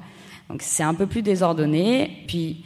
Donc, 0.53 0.61
c'est 0.63 0.83
un 0.83 0.93
peu 0.93 1.07
plus 1.07 1.23
désordonné. 1.23 2.25
Puis, 2.29 2.63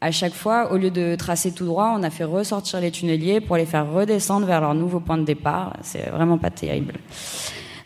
à 0.00 0.10
chaque 0.10 0.32
fois, 0.32 0.72
au 0.72 0.78
lieu 0.78 0.90
de 0.90 1.16
tracer 1.16 1.52
tout 1.52 1.66
droit, 1.66 1.94
on 1.94 2.02
a 2.02 2.08
fait 2.08 2.24
ressortir 2.24 2.80
les 2.80 2.90
tunneliers 2.90 3.42
pour 3.42 3.58
les 3.58 3.66
faire 3.66 3.92
redescendre 3.92 4.46
vers 4.46 4.62
leur 4.62 4.74
nouveau 4.74 5.00
point 5.00 5.18
de 5.18 5.24
départ. 5.24 5.76
C'est 5.82 6.08
vraiment 6.08 6.38
pas 6.38 6.50
terrible. 6.50 6.94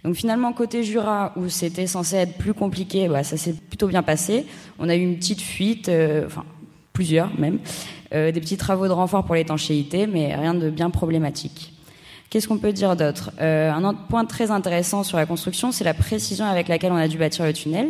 Donc 0.04 0.14
finalement, 0.14 0.52
côté 0.52 0.84
Jura, 0.84 1.32
où 1.36 1.48
c'était 1.48 1.88
censé 1.88 2.16
être 2.16 2.38
plus 2.38 2.54
compliqué, 2.54 3.08
bah, 3.08 3.24
ça 3.24 3.36
s'est 3.36 3.52
plutôt 3.52 3.88
bien 3.88 4.02
passé. 4.02 4.46
On 4.78 4.88
a 4.88 4.94
eu 4.94 5.02
une 5.02 5.16
petite 5.16 5.42
fuite, 5.42 5.88
euh, 5.88 6.26
enfin 6.26 6.44
plusieurs 6.92 7.38
même, 7.38 7.58
euh, 8.14 8.32
des 8.32 8.40
petits 8.40 8.56
travaux 8.56 8.86
de 8.86 8.92
renfort 8.92 9.24
pour 9.24 9.34
l'étanchéité, 9.34 10.06
mais 10.06 10.34
rien 10.34 10.54
de 10.54 10.70
bien 10.70 10.90
problématique. 10.90 11.74
Qu'est-ce 12.30 12.48
qu'on 12.48 12.58
peut 12.58 12.72
dire 12.72 12.96
d'autre? 12.96 13.32
Euh, 13.40 13.70
Un 13.70 13.84
autre 13.84 14.06
point 14.08 14.24
très 14.24 14.50
intéressant 14.50 15.02
sur 15.02 15.18
la 15.18 15.26
construction, 15.26 15.72
c'est 15.72 15.84
la 15.84 15.94
précision 15.94 16.46
avec 16.46 16.68
laquelle 16.68 16.92
on 16.92 16.96
a 16.96 17.08
dû 17.08 17.18
bâtir 17.18 17.44
le 17.44 17.52
tunnel. 17.52 17.88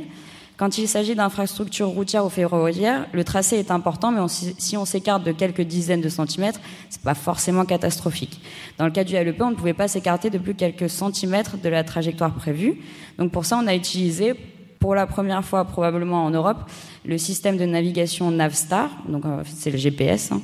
Quand 0.60 0.76
il 0.76 0.88
s'agit 0.88 1.14
d'infrastructures 1.14 1.88
routières 1.88 2.26
ou 2.26 2.28
ferroviaires, 2.28 3.06
le 3.14 3.24
tracé 3.24 3.56
est 3.56 3.70
important, 3.70 4.12
mais 4.12 4.20
si 4.28 4.76
on 4.76 4.84
s'écarte 4.84 5.24
de 5.24 5.32
quelques 5.32 5.62
dizaines 5.62 6.02
de 6.02 6.10
centimètres, 6.10 6.60
c'est 6.90 7.00
pas 7.00 7.14
forcément 7.14 7.64
catastrophique. 7.64 8.42
Dans 8.76 8.84
le 8.84 8.90
cas 8.90 9.02
du 9.02 9.14
LEP, 9.14 9.40
on 9.40 9.52
ne 9.52 9.54
pouvait 9.54 9.72
pas 9.72 9.88
s'écarter 9.88 10.28
de 10.28 10.36
plus 10.36 10.54
quelques 10.54 10.90
centimètres 10.90 11.56
de 11.56 11.68
la 11.70 11.82
trajectoire 11.82 12.34
prévue. 12.34 12.78
Donc 13.16 13.32
pour 13.32 13.46
ça, 13.46 13.58
on 13.58 13.66
a 13.66 13.74
utilisé 13.74 14.34
pour 14.80 14.94
la 14.94 15.06
première 15.06 15.42
fois 15.46 15.64
probablement 15.64 16.26
en 16.26 16.30
Europe 16.30 16.58
le 17.06 17.16
système 17.16 17.56
de 17.56 17.64
navigation 17.64 18.30
Navstar, 18.30 18.90
donc 19.08 19.24
euh, 19.24 19.42
c'est 19.46 19.70
le 19.70 19.78
GPS, 19.78 20.30
hein, 20.30 20.42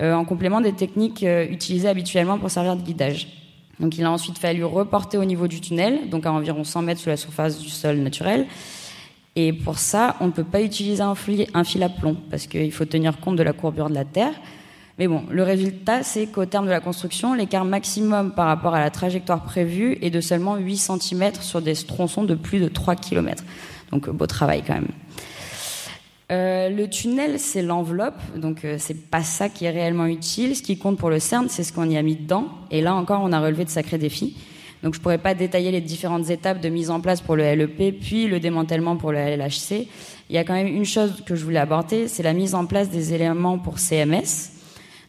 euh, 0.00 0.14
en 0.14 0.24
complément 0.24 0.60
des 0.60 0.72
techniques 0.72 1.22
euh, 1.22 1.46
utilisées 1.48 1.88
habituellement 1.88 2.38
pour 2.38 2.50
servir 2.50 2.74
de 2.74 2.82
guidage. 2.82 3.28
Donc 3.78 3.96
il 3.96 4.04
a 4.04 4.10
ensuite 4.10 4.38
fallu 4.38 4.64
reporter 4.64 5.18
au 5.18 5.24
niveau 5.24 5.46
du 5.46 5.60
tunnel, 5.60 6.10
donc 6.10 6.26
à 6.26 6.32
environ 6.32 6.64
100 6.64 6.82
mètres 6.82 7.00
sous 7.00 7.10
la 7.10 7.16
surface 7.16 7.60
du 7.60 7.68
sol 7.68 7.98
naturel. 7.98 8.48
Et 9.36 9.52
pour 9.52 9.78
ça, 9.78 10.16
on 10.20 10.26
ne 10.26 10.32
peut 10.32 10.44
pas 10.44 10.62
utiliser 10.62 11.02
un 11.02 11.14
fil, 11.14 11.46
à 11.52 11.88
plomb, 11.90 12.16
parce 12.30 12.46
qu'il 12.46 12.72
faut 12.72 12.86
tenir 12.86 13.20
compte 13.20 13.36
de 13.36 13.42
la 13.42 13.52
courbure 13.52 13.90
de 13.90 13.94
la 13.94 14.06
Terre. 14.06 14.32
Mais 14.98 15.08
bon, 15.08 15.24
le 15.30 15.42
résultat, 15.42 16.02
c'est 16.02 16.26
qu'au 16.26 16.46
terme 16.46 16.64
de 16.64 16.70
la 16.70 16.80
construction, 16.80 17.34
l'écart 17.34 17.66
maximum 17.66 18.32
par 18.32 18.46
rapport 18.46 18.74
à 18.74 18.80
la 18.80 18.90
trajectoire 18.90 19.44
prévue 19.44 19.98
est 20.00 20.08
de 20.08 20.22
seulement 20.22 20.56
8 20.56 20.76
cm 20.78 21.34
sur 21.42 21.60
des 21.60 21.74
tronçons 21.74 22.24
de 22.24 22.34
plus 22.34 22.60
de 22.60 22.68
3 22.68 22.96
km. 22.96 23.44
Donc 23.92 24.08
beau 24.08 24.26
travail 24.26 24.62
quand 24.66 24.72
même. 24.74 24.88
Euh, 26.32 26.70
le 26.70 26.88
tunnel, 26.88 27.38
c'est 27.38 27.62
l'enveloppe, 27.62 28.20
donc 28.36 28.64
euh, 28.64 28.76
c'est 28.80 29.10
pas 29.10 29.22
ça 29.22 29.50
qui 29.50 29.66
est 29.66 29.70
réellement 29.70 30.06
utile. 30.06 30.56
Ce 30.56 30.62
qui 30.62 30.78
compte 30.78 30.98
pour 30.98 31.10
le 31.10 31.20
CERN, 31.20 31.48
c'est 31.48 31.62
ce 31.62 31.72
qu'on 31.74 31.88
y 31.88 31.96
a 31.96 32.02
mis 32.02 32.16
dedans. 32.16 32.48
Et 32.70 32.80
là 32.80 32.94
encore, 32.94 33.20
on 33.22 33.32
a 33.32 33.40
relevé 33.40 33.64
de 33.64 33.70
sacrés 33.70 33.98
défis. 33.98 34.34
Donc 34.86 34.94
je 34.94 35.00
pourrais 35.00 35.18
pas 35.18 35.34
détailler 35.34 35.72
les 35.72 35.80
différentes 35.80 36.30
étapes 36.30 36.60
de 36.60 36.68
mise 36.68 36.90
en 36.90 37.00
place 37.00 37.20
pour 37.20 37.34
le 37.34 37.42
LEP, 37.42 37.98
puis 38.00 38.28
le 38.28 38.38
démantèlement 38.38 38.96
pour 38.96 39.10
le 39.10 39.18
LHC. 39.18 39.88
Il 40.30 40.36
y 40.36 40.38
a 40.38 40.44
quand 40.44 40.52
même 40.52 40.68
une 40.68 40.84
chose 40.84 41.24
que 41.26 41.34
je 41.34 41.42
voulais 41.42 41.58
aborder, 41.58 42.06
c'est 42.06 42.22
la 42.22 42.32
mise 42.32 42.54
en 42.54 42.66
place 42.66 42.88
des 42.88 43.12
éléments 43.12 43.58
pour 43.58 43.80
CMS. 43.80 44.52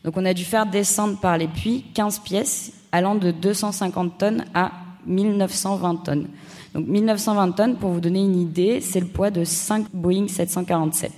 Donc 0.04 0.18
on 0.18 0.26
a 0.26 0.34
dû 0.34 0.46
faire 0.46 0.66
descendre 0.66 1.20
par 1.20 1.38
les 1.38 1.48
puits 1.48 1.86
15 1.94 2.22
pièces 2.22 2.74
allant 2.92 3.14
de 3.14 3.30
250 3.30 4.18
tonnes 4.18 4.46
à 4.56 4.72
1920 5.06 5.96
tonnes. 5.98 6.28
Donc 6.74 6.88
1920 6.88 7.52
tonnes, 7.52 7.76
pour 7.76 7.92
vous 7.92 8.02
donner 8.02 8.22
une 8.22 8.42
idée, 8.42 8.82
c'est 8.82 9.00
le 9.00 9.06
poids 9.06 9.30
de 9.30 9.44
5 9.44 9.90
Boeing 9.94 10.28
747 10.28 11.12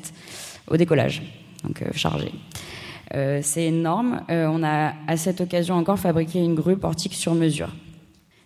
au 0.67 0.75
décollage, 0.75 1.21
donc 1.63 1.81
euh, 1.81 1.85
chargé. 1.93 2.33
Euh, 3.15 3.39
c'est 3.41 3.63
énorme. 3.63 4.19
Euh, 4.29 4.47
on 4.51 4.63
a 4.63 4.95
à 5.07 5.15
cette 5.15 5.39
occasion 5.39 5.75
encore 5.75 5.97
fabriqué 5.97 6.39
une 6.39 6.55
grue 6.55 6.75
portique 6.75 7.13
sur 7.13 7.33
mesure. 7.35 7.69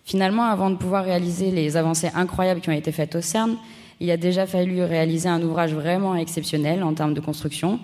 Finalement, 0.04 0.44
avant 0.44 0.70
de 0.70 0.76
pouvoir 0.76 1.04
réaliser 1.04 1.50
les 1.50 1.76
avancées 1.76 2.10
incroyables 2.14 2.60
qui 2.60 2.68
ont 2.68 2.72
été 2.72 2.92
faites 2.92 3.14
au 3.16 3.20
CERN, 3.20 3.56
il 4.00 4.10
a 4.10 4.16
déjà 4.16 4.46
fallu 4.46 4.82
réaliser 4.82 5.28
un 5.28 5.42
ouvrage 5.42 5.72
vraiment 5.72 6.14
exceptionnel 6.14 6.82
en 6.82 6.92
termes 6.94 7.14
de 7.14 7.20
construction. 7.20 7.80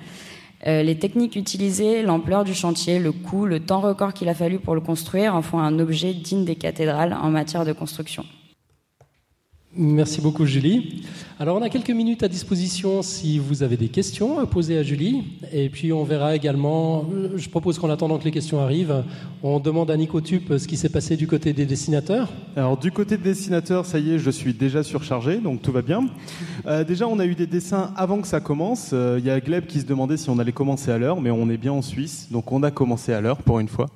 les 0.67 0.99
techniques 0.99 1.37
utilisées, 1.37 2.03
l'ampleur 2.03 2.45
du 2.45 2.53
chantier, 2.53 2.99
le 2.99 3.13
coût, 3.13 3.47
le 3.47 3.61
temps 3.61 3.81
record 3.81 4.13
qu'il 4.13 4.29
a 4.29 4.35
fallu 4.35 4.59
pour 4.59 4.75
le 4.75 4.83
construire 4.83 5.35
en 5.35 5.41
font 5.41 5.61
un 5.61 5.79
objet 5.79 6.13
digne 6.13 6.45
des 6.45 6.57
cathédrales 6.57 7.15
en 7.15 7.31
matière 7.31 7.65
de 7.65 7.73
construction. 7.73 8.27
Merci 9.77 10.21
beaucoup 10.21 10.47
Julie. 10.47 11.05
Alors 11.39 11.57
on 11.57 11.63
a 11.63 11.69
quelques 11.69 11.91
minutes 11.91 12.25
à 12.25 12.29
disposition 12.29 13.03
si 13.03 13.39
vous 13.39 13.63
avez 13.63 13.77
des 13.77 13.87
questions 13.87 14.41
à 14.41 14.47
poser 14.47 14.77
à 14.77 14.83
Julie. 14.83 15.23
Et 15.53 15.69
puis 15.69 15.93
on 15.93 16.03
verra 16.03 16.35
également, 16.35 17.09
je 17.37 17.49
propose 17.49 17.79
qu'en 17.79 17.89
attendant 17.89 18.19
que 18.19 18.25
les 18.25 18.33
questions 18.33 18.61
arrivent, 18.61 19.05
on 19.45 19.61
demande 19.61 19.89
à 19.93 19.97
Nicotube 19.97 20.59
ce 20.59 20.67
qui 20.67 20.77
s'est 20.77 20.89
passé 20.89 21.17
du 21.17 21.29
côté 21.29 21.53
des 21.53 21.67
dessinateurs. 21.67 22.31
Alors 22.57 22.79
du 22.79 22.91
côté 22.91 23.17
des 23.17 23.31
dessinateurs, 23.31 23.87
ça 23.87 24.01
y 24.01 24.11
est, 24.11 24.19
je 24.19 24.31
suis 24.31 24.55
déjà 24.55 24.83
surchargé, 24.83 25.39
donc 25.39 25.63
tout 25.63 25.71
va 25.71 25.83
bien. 25.83 26.05
Euh, 26.67 26.83
déjà 26.83 27.07
on 27.07 27.21
a 27.21 27.25
eu 27.25 27.37
des 27.37 27.47
dessins 27.47 27.93
avant 27.95 28.21
que 28.21 28.27
ça 28.27 28.41
commence. 28.41 28.91
Euh, 28.93 29.21
il 29.21 29.25
y 29.25 29.31
a 29.31 29.39
Gleb 29.39 29.67
qui 29.67 29.79
se 29.79 29.87
demandait 29.87 30.17
si 30.17 30.31
on 30.31 30.41
allait 30.41 30.51
commencer 30.51 30.91
à 30.91 30.99
l'heure, 30.99 31.21
mais 31.21 31.31
on 31.31 31.49
est 31.49 31.59
bien 31.59 31.73
en 31.73 31.83
Suisse, 31.83 32.27
donc 32.33 32.51
on 32.51 32.65
a 32.65 32.73
commencé 32.73 33.13
à 33.13 33.21
l'heure 33.21 33.39
pour 33.39 33.61
une 33.61 33.69
fois. 33.69 33.87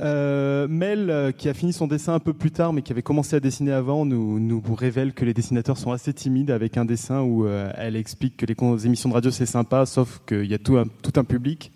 Euh, 0.00 0.66
Mel, 0.68 1.10
euh, 1.10 1.32
qui 1.32 1.48
a 1.48 1.54
fini 1.54 1.72
son 1.72 1.86
dessin 1.86 2.14
un 2.14 2.18
peu 2.18 2.32
plus 2.32 2.50
tard, 2.50 2.72
mais 2.72 2.82
qui 2.82 2.92
avait 2.92 3.02
commencé 3.02 3.36
à 3.36 3.40
dessiner 3.40 3.72
avant, 3.72 4.04
nous, 4.04 4.62
révèle 4.74 5.12
que 5.12 5.24
les 5.24 5.34
dessinateurs 5.34 5.78
sont 5.78 5.92
assez 5.92 6.12
timides 6.12 6.50
avec 6.50 6.76
un 6.76 6.84
dessin 6.84 7.20
où 7.22 7.46
euh, 7.46 7.70
elle 7.76 7.96
explique 7.96 8.36
que 8.36 8.46
les 8.46 8.86
émissions 8.86 9.08
de 9.08 9.14
radio 9.14 9.30
c'est 9.30 9.46
sympa, 9.46 9.86
sauf 9.86 10.22
qu'il 10.26 10.46
y 10.46 10.54
a 10.54 10.58
tout 10.58 10.76
un, 10.76 11.24
public. 11.24 11.72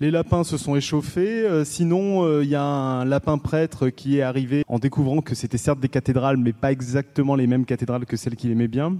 Les 0.00 0.10
lapins 0.10 0.42
se 0.42 0.56
sont 0.56 0.74
échauffés. 0.74 1.46
sinon, 1.64 2.40
il 2.40 2.48
y 2.48 2.56
a 2.56 2.62
un 2.62 3.04
lapin 3.04 3.38
prêtre 3.38 3.88
qui 3.88 4.18
est 4.18 4.22
arrivé 4.22 4.64
en 4.66 4.78
découvrant 4.78 5.20
que 5.20 5.34
c'était 5.34 5.58
certes 5.58 5.78
des 5.78 5.88
cathédrales, 5.88 6.36
mais 6.36 6.52
pas 6.52 6.72
exactement 6.72 7.36
les 7.36 7.46
mêmes 7.46 7.64
cathédrales 7.64 8.04
que 8.04 8.16
celles 8.16 8.34
qu'il 8.34 8.50
aimait 8.50 8.68
bien. 8.68 8.96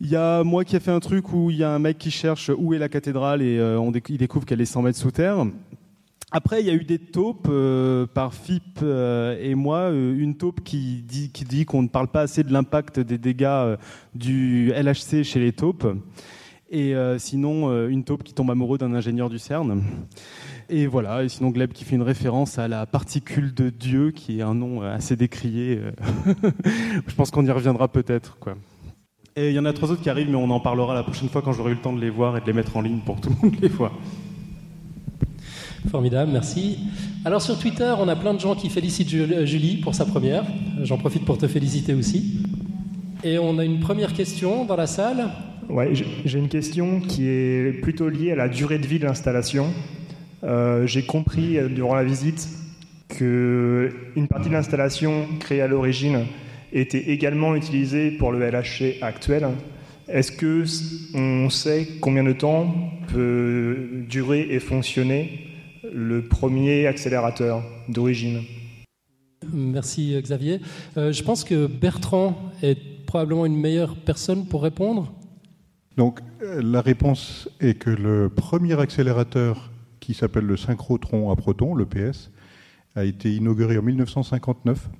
Il 0.00 0.08
y 0.08 0.16
a 0.16 0.42
moi 0.42 0.64
qui 0.64 0.76
a 0.76 0.80
fait 0.80 0.90
un 0.90 1.00
truc 1.00 1.32
où 1.32 1.50
il 1.50 1.58
y 1.58 1.64
a 1.64 1.70
un 1.70 1.78
mec 1.78 1.98
qui 1.98 2.10
cherche 2.10 2.50
où 2.56 2.72
est 2.72 2.78
la 2.78 2.88
cathédrale 2.88 3.42
et 3.42 3.60
il 4.08 4.18
découvre 4.18 4.46
qu'elle 4.46 4.62
est 4.62 4.66
100 4.66 4.82
mètres 4.82 4.98
sous 4.98 5.10
terre. 5.10 5.44
Après, 6.36 6.60
il 6.60 6.66
y 6.66 6.70
a 6.70 6.74
eu 6.74 6.82
des 6.82 6.98
taupes 6.98 7.46
euh, 7.48 8.08
par 8.12 8.34
FIP 8.34 8.80
euh, 8.82 9.38
et 9.40 9.54
moi, 9.54 9.82
euh, 9.92 10.18
une 10.18 10.36
taupe 10.36 10.64
qui 10.64 11.04
dit, 11.04 11.64
qu'on 11.64 11.82
ne 11.82 11.86
parle 11.86 12.08
pas 12.08 12.22
assez 12.22 12.42
de 12.42 12.52
l'impact 12.52 12.98
des 12.98 13.18
dégâts 13.18 13.76
du 14.16 14.72
LHC 14.72 15.22
chez 15.22 15.38
les 15.38 15.52
taupes. 15.52 15.86
Et 16.72 16.92
sinon, 17.18 17.86
une 17.86 18.02
taupe 18.02 18.24
qui 18.24 18.34
tombe 18.34 18.50
amoureux 18.50 18.78
d'un 18.78 18.94
ingénieur 18.94 19.30
du 19.30 19.38
CERN. 19.38 19.80
Et 20.68 20.88
voilà, 20.88 21.22
et 21.22 21.28
sinon 21.28 21.50
Gleb 21.50 21.72
qui 21.72 21.84
fait 21.84 21.94
une 21.94 22.02
référence 22.02 22.58
à 22.58 22.66
la 22.66 22.84
particule 22.84 23.54
de 23.54 23.70
Dieu, 23.70 24.10
qui 24.10 24.40
est 24.40 24.42
un 24.42 24.54
nom 24.54 24.82
assez 24.82 25.14
décrié. 25.14 25.78
Je 27.06 27.14
pense 27.14 27.30
qu'on 27.30 27.46
y 27.46 27.50
reviendra 27.52 27.86
peut-être. 27.86 28.38
Et 29.36 29.50
il 29.50 29.54
y 29.54 29.58
en 29.60 29.66
a 29.66 29.72
trois 29.72 29.92
autres 29.92 30.02
qui 30.02 30.10
arrivent, 30.10 30.30
mais 30.30 30.36
on 30.36 30.50
en 30.50 30.58
parlera 30.58 30.94
la 30.94 31.04
prochaine 31.04 31.28
fois 31.28 31.42
quand 31.42 31.52
j'aurai 31.52 31.70
eu 31.70 31.74
le 31.74 31.80
temps 31.80 31.92
de 31.92 32.00
les 32.00 32.10
voir 32.10 32.36
et 32.36 32.40
de 32.40 32.46
les 32.46 32.52
mettre 32.52 32.76
en 32.76 32.80
ligne 32.80 33.00
pour 33.06 33.20
tout 33.20 33.30
le 33.30 33.50
monde 33.50 33.60
les 33.60 33.68
voit. 33.68 33.92
Formidable, 35.90 36.30
merci. 36.32 36.78
Alors 37.24 37.42
sur 37.42 37.58
Twitter, 37.58 37.94
on 37.98 38.08
a 38.08 38.16
plein 38.16 38.34
de 38.34 38.40
gens 38.40 38.54
qui 38.54 38.70
félicitent 38.70 39.12
euh, 39.14 39.44
Julie 39.44 39.76
pour 39.76 39.94
sa 39.94 40.04
première. 40.04 40.44
J'en 40.82 40.96
profite 40.98 41.24
pour 41.24 41.38
te 41.38 41.46
féliciter 41.46 41.94
aussi. 41.94 42.40
Et 43.22 43.38
on 43.38 43.58
a 43.58 43.64
une 43.64 43.80
première 43.80 44.12
question 44.12 44.64
dans 44.64 44.76
la 44.76 44.86
salle. 44.86 45.30
Ouais, 45.68 45.92
j'ai 45.94 46.38
une 46.38 46.48
question 46.48 47.00
qui 47.00 47.26
est 47.26 47.80
plutôt 47.80 48.08
liée 48.08 48.32
à 48.32 48.36
la 48.36 48.48
durée 48.48 48.78
de 48.78 48.86
vie 48.86 48.98
de 48.98 49.04
l'installation. 49.04 49.68
Euh, 50.42 50.86
j'ai 50.86 51.04
compris 51.04 51.58
euh, 51.58 51.68
durant 51.68 51.94
la 51.94 52.04
visite 52.04 52.48
que 53.08 53.90
une 54.16 54.28
partie 54.28 54.48
de 54.48 54.54
l'installation 54.54 55.26
créée 55.40 55.62
à 55.62 55.68
l'origine 55.68 56.26
était 56.72 57.10
également 57.10 57.54
utilisée 57.54 58.10
pour 58.10 58.32
le 58.32 58.40
LHC 58.40 59.02
actuel. 59.02 59.48
Est-ce 60.08 60.32
que 60.32 60.64
on 61.14 61.48
sait 61.48 61.88
combien 62.00 62.24
de 62.24 62.32
temps 62.32 62.74
peut 63.12 64.04
durer 64.08 64.48
et 64.50 64.60
fonctionner 64.60 65.53
le 65.92 66.26
premier 66.26 66.86
accélérateur 66.86 67.62
d'origine. 67.88 68.42
Merci 69.52 70.18
Xavier. 70.20 70.60
Euh, 70.96 71.12
je 71.12 71.22
pense 71.22 71.44
que 71.44 71.66
Bertrand 71.66 72.36
est 72.62 72.78
probablement 73.06 73.46
une 73.46 73.56
meilleure 73.56 73.96
personne 73.96 74.46
pour 74.46 74.62
répondre. 74.62 75.12
Donc 75.96 76.20
euh, 76.42 76.62
la 76.62 76.80
réponse 76.80 77.48
est 77.60 77.78
que 77.78 77.90
le 77.90 78.28
premier 78.28 78.78
accélérateur 78.80 79.70
qui 80.00 80.14
s'appelle 80.14 80.44
le 80.44 80.56
synchrotron 80.56 81.30
à 81.30 81.36
protons, 81.36 81.74
le 81.74 81.86
PS, 81.86 82.30
a 82.94 83.04
été 83.04 83.34
inauguré 83.34 83.78
en 83.78 83.82
1959 83.82 84.90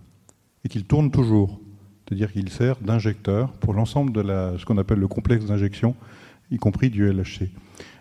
et 0.64 0.68
qu'il 0.68 0.84
tourne 0.84 1.10
toujours. 1.10 1.60
C'est-à-dire 2.06 2.32
qu'il 2.32 2.48
sert 2.50 2.76
d'injecteur 2.80 3.52
pour 3.52 3.74
l'ensemble 3.74 4.12
de 4.12 4.20
la, 4.20 4.58
ce 4.58 4.64
qu'on 4.64 4.78
appelle 4.78 4.98
le 4.98 5.08
complexe 5.08 5.46
d'injection, 5.46 5.94
y 6.50 6.58
compris 6.58 6.90
du 6.90 7.10
LHC. 7.10 7.50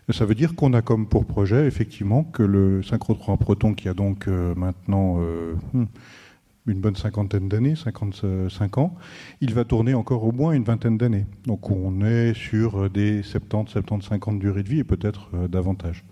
Ça 0.10 0.26
veut 0.26 0.36
dire 0.36 0.56
qu'on 0.56 0.74
a 0.74 0.82
comme 0.82 1.08
pour 1.08 1.26
projet, 1.26 1.66
effectivement, 1.66 2.26
que 2.26 2.44
le 2.44 2.84
synchrotron 2.84 3.38
proton, 3.38 3.74
qui 3.74 3.88
a 3.88 3.94
donc 3.94 4.28
euh, 4.28 4.54
maintenant 4.54 5.20
euh, 5.20 5.54
hmm, 5.72 5.86
une 6.68 6.80
bonne 6.82 6.98
cinquantaine 6.98 7.48
d'années, 7.48 7.76
55 7.76 8.78
ans, 8.80 8.96
il 9.40 9.54
va 9.54 9.64
tourner 9.64 9.94
encore 9.94 10.26
au 10.26 10.34
moins 10.34 10.52
une 10.52 10.66
vingtaine 10.66 10.98
d'années. 10.98 11.26
Donc 11.46 11.72
on 11.72 12.04
est 12.04 12.34
sur 12.34 12.90
des 12.90 13.24
70, 13.24 13.72
75 13.72 14.20
ans 14.28 14.34
de 14.34 14.40
durée 14.40 14.64
de 14.64 14.70
vie 14.70 14.80
et 14.80 14.84
peut-être 14.84 15.30
euh, 15.36 15.48
davantage. 15.48 16.04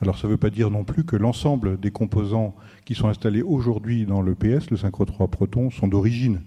Alors 0.00 0.16
ça 0.16 0.28
ne 0.28 0.32
veut 0.32 0.38
pas 0.38 0.50
dire 0.50 0.70
non 0.70 0.84
plus 0.84 1.04
que 1.04 1.16
l'ensemble 1.16 1.80
des 1.80 1.90
composants 1.90 2.54
qui 2.84 2.94
sont 2.94 3.08
installés 3.08 3.42
aujourd'hui 3.42 4.06
dans 4.06 4.22
le 4.22 4.36
PS, 4.36 4.70
le 4.70 4.76
synchrotron 4.76 5.26
proton, 5.26 5.70
sont 5.72 5.88
d'origine. 5.88 6.40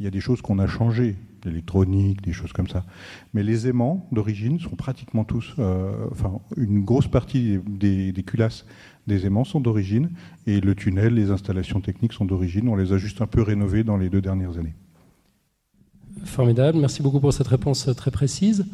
Il 0.00 0.04
y 0.04 0.08
a 0.08 0.10
des 0.10 0.20
choses 0.20 0.42
qu'on 0.42 0.58
a 0.58 0.66
changées 0.66 1.16
l'électronique, 1.44 2.22
des 2.22 2.32
choses 2.32 2.52
comme 2.52 2.68
ça. 2.68 2.84
Mais 3.34 3.42
les 3.42 3.68
aimants 3.68 4.06
d'origine 4.12 4.58
sont 4.58 4.76
pratiquement 4.76 5.24
tous, 5.24 5.54
euh, 5.58 6.06
enfin 6.10 6.40
une 6.56 6.84
grosse 6.84 7.08
partie 7.08 7.58
des, 7.66 8.12
culasses 8.26 8.66
des 9.06 9.26
aimants 9.26 9.44
sont 9.44 9.60
d'origine, 9.60 10.10
et 10.46 10.60
le 10.60 10.74
tunnel, 10.74 11.14
les 11.14 11.30
installations 11.30 11.80
techniques 11.80 12.12
sont 12.12 12.24
d'origine. 12.24 12.68
On 12.68 12.76
les 12.76 12.92
a 12.92 12.98
juste 12.98 13.22
un 13.22 13.26
peu 13.26 13.42
rénovées 13.42 13.84
dans 13.84 13.96
les 13.96 14.10
deux 14.10 14.20
dernières 14.20 14.58
années. 14.58 14.74
Formidable, 16.24 16.78
merci 16.78 17.02
beaucoup 17.02 17.20
pour 17.20 17.32
cette 17.32 17.48
réponse 17.48 17.88
très 17.96 18.10
précise. 18.10 18.66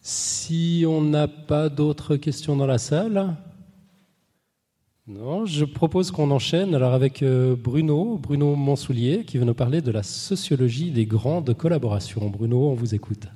Si 0.00 0.84
on 0.86 1.00
n'a 1.00 1.28
pas 1.28 1.70
d'autres 1.70 2.16
questions 2.16 2.56
dans 2.56 2.66
la 2.66 2.78
salle, 2.78 3.36
non, 5.06 5.44
je 5.44 5.66
propose 5.66 6.10
qu'on 6.10 6.30
enchaîne 6.30 6.74
alors 6.74 6.94
avec 6.94 7.22
euh, 7.22 7.56
Bruno, 7.62 8.16
Bruno 8.16 8.56
Monsoulier, 8.56 9.24
qui 9.24 9.36
va 9.36 9.44
nous 9.44 9.52
parler 9.52 9.82
de 9.82 9.90
la 9.90 10.02
sociologie 10.02 10.92
des 10.92 11.04
grandes 11.04 11.54
collaborations. 11.54 12.30
Bruno, 12.30 12.70
on 12.70 12.74
vous 12.74 12.94
écoute. 12.94 13.28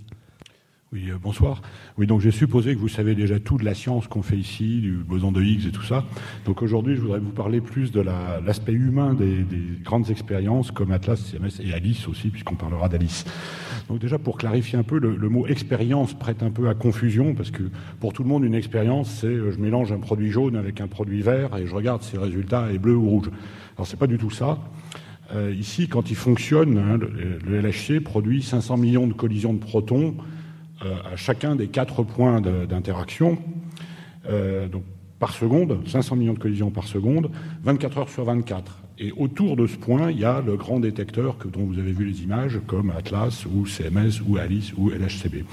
Oui, 0.90 1.10
euh, 1.10 1.18
bonsoir. 1.22 1.60
Oui, 1.98 2.06
donc 2.06 2.22
j'ai 2.22 2.30
supposé 2.30 2.75
que 2.75 2.80
vous 2.80 2.88
savez 2.88 3.14
déjà 3.14 3.38
tout 3.38 3.58
de 3.58 3.66
la 3.66 3.75
science 3.75 4.06
qu'on 4.06 4.22
fait 4.22 4.38
ici, 4.38 4.80
du 4.80 4.92
boson 5.06 5.30
de 5.30 5.42
Higgs 5.42 5.66
et 5.66 5.70
tout 5.70 5.82
ça. 5.82 6.06
Donc 6.46 6.62
aujourd'hui, 6.62 6.96
je 6.96 7.02
voudrais 7.02 7.18
vous 7.18 7.32
parler 7.32 7.60
plus 7.60 7.92
de 7.92 8.00
l'aspect 8.00 8.72
humain 8.72 9.12
des, 9.12 9.44
grandes 9.84 10.08
expériences 10.08 10.70
comme 10.70 10.90
Atlas, 10.90 11.20
CMS 11.20 11.60
et 11.62 11.75
Alice 11.75 12.08
aussi, 12.08 12.30
puisqu'on 12.30 12.54
parlera 12.54 12.88
d'Alice. 12.88 13.26
Donc 13.88 14.00
déjà, 14.00 14.18
pour 14.18 14.37
clarifier 14.37 14.78
un 14.78 14.83
peu, 14.83 14.99
le, 14.99 15.28
mot 15.28 15.47
expérience 15.47 16.12
prête 16.12 16.42
un 16.42 16.50
peu 16.50 16.68
à 16.68 16.75
confusion, 16.75 17.35
parce 17.35 17.50
que 17.50 17.62
pour 18.00 18.12
tout 18.12 18.23
le 18.23 18.28
monde, 18.28 18.45
une 18.45 18.54
expérience, 18.54 19.11
c'est 19.21 19.26
euh, 19.26 19.50
je 19.50 19.59
mélange 19.59 19.92
un 19.92 19.99
produit 19.99 20.30
jaune 20.30 20.57
avec 20.57 20.80
un 20.80 20.88
produit 20.88 21.23
vert 21.23 21.57
et 21.57 21.66
je 21.66 21.75
regarde 21.75 22.02
si 22.02 22.16
le 22.16 22.23
résultat 22.23 22.71
est 22.71 22.78
bleu 22.78 22.95
ou 22.95 23.09
rouge. 23.09 23.30
Alors 23.76 23.87
c'est 23.87 23.99
pas 23.99 24.07
du 24.07 24.18
tout 24.18 24.30
ça. 24.30 24.59
Euh, 25.35 25.54
ici, 25.59 25.88
quand 25.88 26.11
il 26.11 26.16
fonctionne, 26.16 26.76
hein, 26.76 26.99
le, 26.99 27.61
LHC 27.61 28.00
produit 28.00 28.42
500 28.42 28.76
millions 28.76 29.07
de 29.07 29.14
collisions 29.14 29.54
de 29.54 29.59
protons 29.59 30.16
euh, 30.85 30.95
à 31.11 31.16
chacun 31.16 31.57
des 31.57 31.68
quatre 31.68 32.02
points 32.02 32.40
d'interaction, 32.40 33.38
donc 34.71 34.83
par 35.18 35.32
seconde, 35.32 35.80
500 35.87 36.16
millions 36.16 36.34
de 36.34 36.38
collisions 36.38 36.70
par 36.70 36.87
seconde, 36.87 37.30
24 37.64 37.98
heures 37.98 38.08
sur 38.08 38.25
24. 38.25 38.82
Et 39.00 39.12
autour 39.12 39.56
de 39.56 39.66
ce 39.66 39.76
point, 39.76 40.10
il 40.10 40.18
y 40.18 40.25
a 40.25 40.40
le 40.40 40.56
grand 40.56 40.80
détecteur 40.80 41.38
que, 41.38 41.48
dont 41.48 41.64
vous 41.64 41.78
avez 41.78 41.92
vu 41.92 42.04
les 42.04 42.22
images, 42.22 42.60
comme 42.66 42.90
Atlas 42.90 43.46
ou 43.46 43.66
CMS 43.66 44.22
ou 44.26 44.37
Alice 44.38 44.72
ou 44.76 44.90
LHCb. 44.90 45.44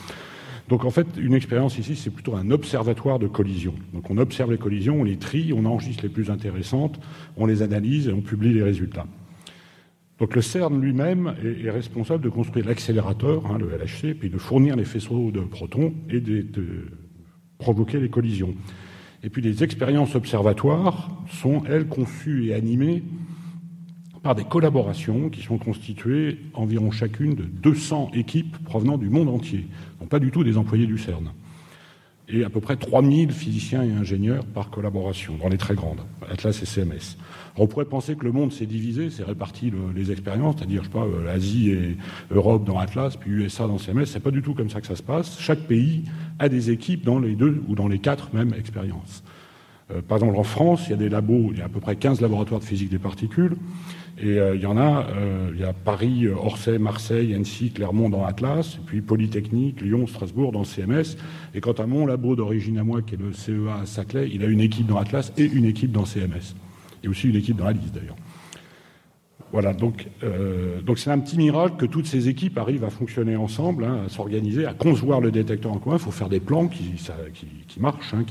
Donc 0.67 0.84
en 0.84 0.89
fait, 0.89 1.05
une 1.17 1.34
expérience 1.34 1.77
ici, 1.77 1.95
c'est 1.95 2.10
plutôt 2.10 2.36
un 2.36 2.50
observatoire 2.50 3.19
de 3.19 3.27
collisions. 3.27 3.75
Donc 3.93 4.10
on 4.10 4.17
observe 4.17 4.51
les 4.51 4.57
collisions, 4.57 5.01
on 5.01 5.03
les 5.03 5.17
trie, 5.17 5.53
on 5.53 5.65
enregistre 5.65 6.03
les 6.03 6.10
plus 6.10 6.31
intéressantes, 6.31 7.00
on 7.38 7.45
les 7.45 7.62
analyse 7.62 8.07
et 8.07 8.13
on 8.13 8.22
publie 8.22 8.53
les 8.53 8.63
résultats. 8.63 9.05
Donc 10.20 10.33
le 10.33 10.42
CERN 10.42 10.79
lui-même 10.79 11.35
est, 11.44 11.70
responsable 11.70 12.24
de 12.24 12.29
construire 12.29 12.66
l'accélérateur, 12.66 13.46
hein, 13.48 13.57
le 13.59 13.68
LHC, 13.68 14.16
puis 14.18 14.29
de 14.29 14.37
fournir 14.37 14.75
les 14.75 14.85
faisceaux 14.85 15.29
de 15.29 15.42
protons 15.42 15.94
et 16.09 16.22
de, 16.22 16.46
provoquer 17.57 18.00
les 18.00 18.09
collisions. 18.09 18.53
Et 19.25 19.29
puis 19.29 19.42
les 19.42 19.64
expériences 19.64 20.14
observatoires 20.14 21.09
sont, 21.31 21.64
elles, 21.68 21.88
conçues 21.88 22.50
et 22.50 22.53
animées 22.53 23.03
par 24.22 24.35
des 24.35 24.44
collaborations 24.44 25.29
qui 25.29 25.42
sont 25.42 25.57
constituées 25.57 26.38
environ 26.53 26.92
chacune 26.92 27.33
de 27.33 27.44
200 27.44 28.11
équipes 28.14 28.55
provenant 28.64 29.00
du 29.00 29.09
monde 29.09 29.29
entier, 29.29 29.68
donc 30.00 30.09
pas 30.09 30.20
du 30.20 30.29
tout 30.29 30.44
des 30.44 30.57
employés 30.57 30.85
du 30.85 31.00
CERN 31.00 31.31
et 32.27 32.44
à 32.44 32.50
peu 32.50 32.59
près 32.59 32.75
3000 32.75 33.31
physiciens 33.31 33.83
et 33.83 33.92
ingénieurs 33.92 34.46
par 34.46 34.70
collaboration, 34.70 35.38
dans 35.38 35.50
les 35.50 35.57
très 35.57 35.75
grandes, 35.75 36.01
Atlas 36.29 36.61
et 36.61 36.66
CMS. 36.66 37.18
On 37.57 37.68
pourrait 37.68 37.85
penser 37.85 38.15
que 38.15 38.25
le 38.25 38.31
monde 38.31 38.51
s'est 38.51 38.65
divisé, 38.65 39.09
c'est 39.09 39.24
réparti 39.24 39.72
les 39.96 40.11
expériences, 40.11 40.55
c'est-à-dire, 40.57 40.83
je 40.83 40.87
sais 40.87 40.94
pas, 40.94 41.05
euh, 41.05 41.25
l'Asie 41.25 41.72
et 41.72 41.98
Europe 42.31 42.65
dans 42.65 42.79
Atlas, 42.79 43.15
puis 43.15 43.31
USA 43.31 43.68
dans 43.68 43.77
CMS, 43.77 44.05
c'est 44.05 44.20
pas 44.20 44.31
du 44.31 44.41
tout 44.41 44.53
comme 44.53 44.70
ça 44.70 44.81
que 44.81 44.87
ça 44.87 44.96
se 44.96 45.03
passe. 45.03 45.39
Chaque 45.39 45.61
pays 45.61 46.03
a 46.39 46.50
des 46.50 46.72
équipes 46.72 47.05
dans 47.05 47.20
les 47.20 47.35
deux 47.35 47.63
ou 47.68 47.75
dans 47.75 47.87
les 47.87 48.00
quatre 48.00 48.33
mêmes 48.33 48.53
expériences. 48.53 49.24
Euh, 49.91 50.01
par 50.01 50.18
exemple, 50.18 50.37
en 50.37 50.44
France, 50.44 50.87
il 50.87 50.91
y 50.91 50.94
a 50.94 50.98
des 50.98 51.09
labos, 51.09 51.50
il 51.51 51.59
y 51.59 51.61
a 51.61 51.65
à 51.65 51.70
peu 51.70 51.79
près 51.79 51.96
15 51.96 52.20
laboratoires 52.22 52.59
de 52.59 52.65
physique 52.65 52.89
des 52.89 53.00
particules, 53.00 53.55
et 54.18 54.39
euh, 54.39 54.55
il 54.55 54.61
y 54.61 54.65
en 54.65 54.77
a, 54.77 55.07
euh, 55.09 55.51
il 55.53 55.59
y 55.59 55.63
a 55.63 55.74
Paris, 55.74 56.27
Orsay, 56.27 56.77
Marseille, 56.79 57.33
Annecy, 57.33 57.72
Clermont 57.72 58.09
dans 58.09 58.25
Atlas, 58.25 58.79
puis 58.85 59.01
Polytechnique, 59.01 59.81
Lyon, 59.81 60.07
Strasbourg 60.07 60.51
dans 60.51 60.63
CMS. 60.63 61.18
Et 61.53 61.59
quant 61.59 61.74
à 61.74 61.85
mon 61.85 62.05
labo 62.05 62.35
d'origine 62.35 62.77
à 62.77 62.83
moi, 62.83 63.01
qui 63.01 63.15
est 63.15 63.18
le 63.18 63.33
CEA 63.33 63.81
à 63.81 63.85
Saclay, 63.85 64.29
il 64.33 64.44
a 64.44 64.48
une 64.48 64.61
équipe 64.61 64.87
dans 64.87 64.98
Atlas 64.98 65.33
et 65.37 65.44
une 65.44 65.65
équipe 65.65 65.91
dans 65.91 66.05
CMS. 66.05 66.55
Et 67.05 67.07
aussi 67.07 67.29
une 67.29 67.35
équipe 67.35 67.57
dans 67.57 67.68
Alice 67.68 67.91
d'ailleurs. 67.94 68.18
Voilà, 69.51 69.74
donc 69.74 70.07
euh, 70.24 70.81
donc 70.81 70.98
c'est 70.98 71.11
un 71.11 71.20
petit 71.20 71.37
miracle 71.37 71.77
que 71.77 71.85
toutes 71.85 72.07
ces 72.07 72.27
équipes 72.27 72.57
arrivent 72.57 72.83
à 72.83 72.89
fonctionner 72.89 73.37
ensemble, 73.37 73.85
hein, 73.85 74.01
à 74.07 74.09
s'organiser, 74.09 74.65
à 74.65 74.74
concevoir 74.74 75.22
le 75.22 75.31
détecteur 75.31 75.72
en 75.72 75.77
commun. 75.77 75.96
Il 75.96 76.01
faut 76.01 76.11
faire 76.11 76.29
des 76.29 76.41
plans 76.41 76.68
qui, 76.68 76.96
marchent, 77.79 78.13
hein, 78.13 78.25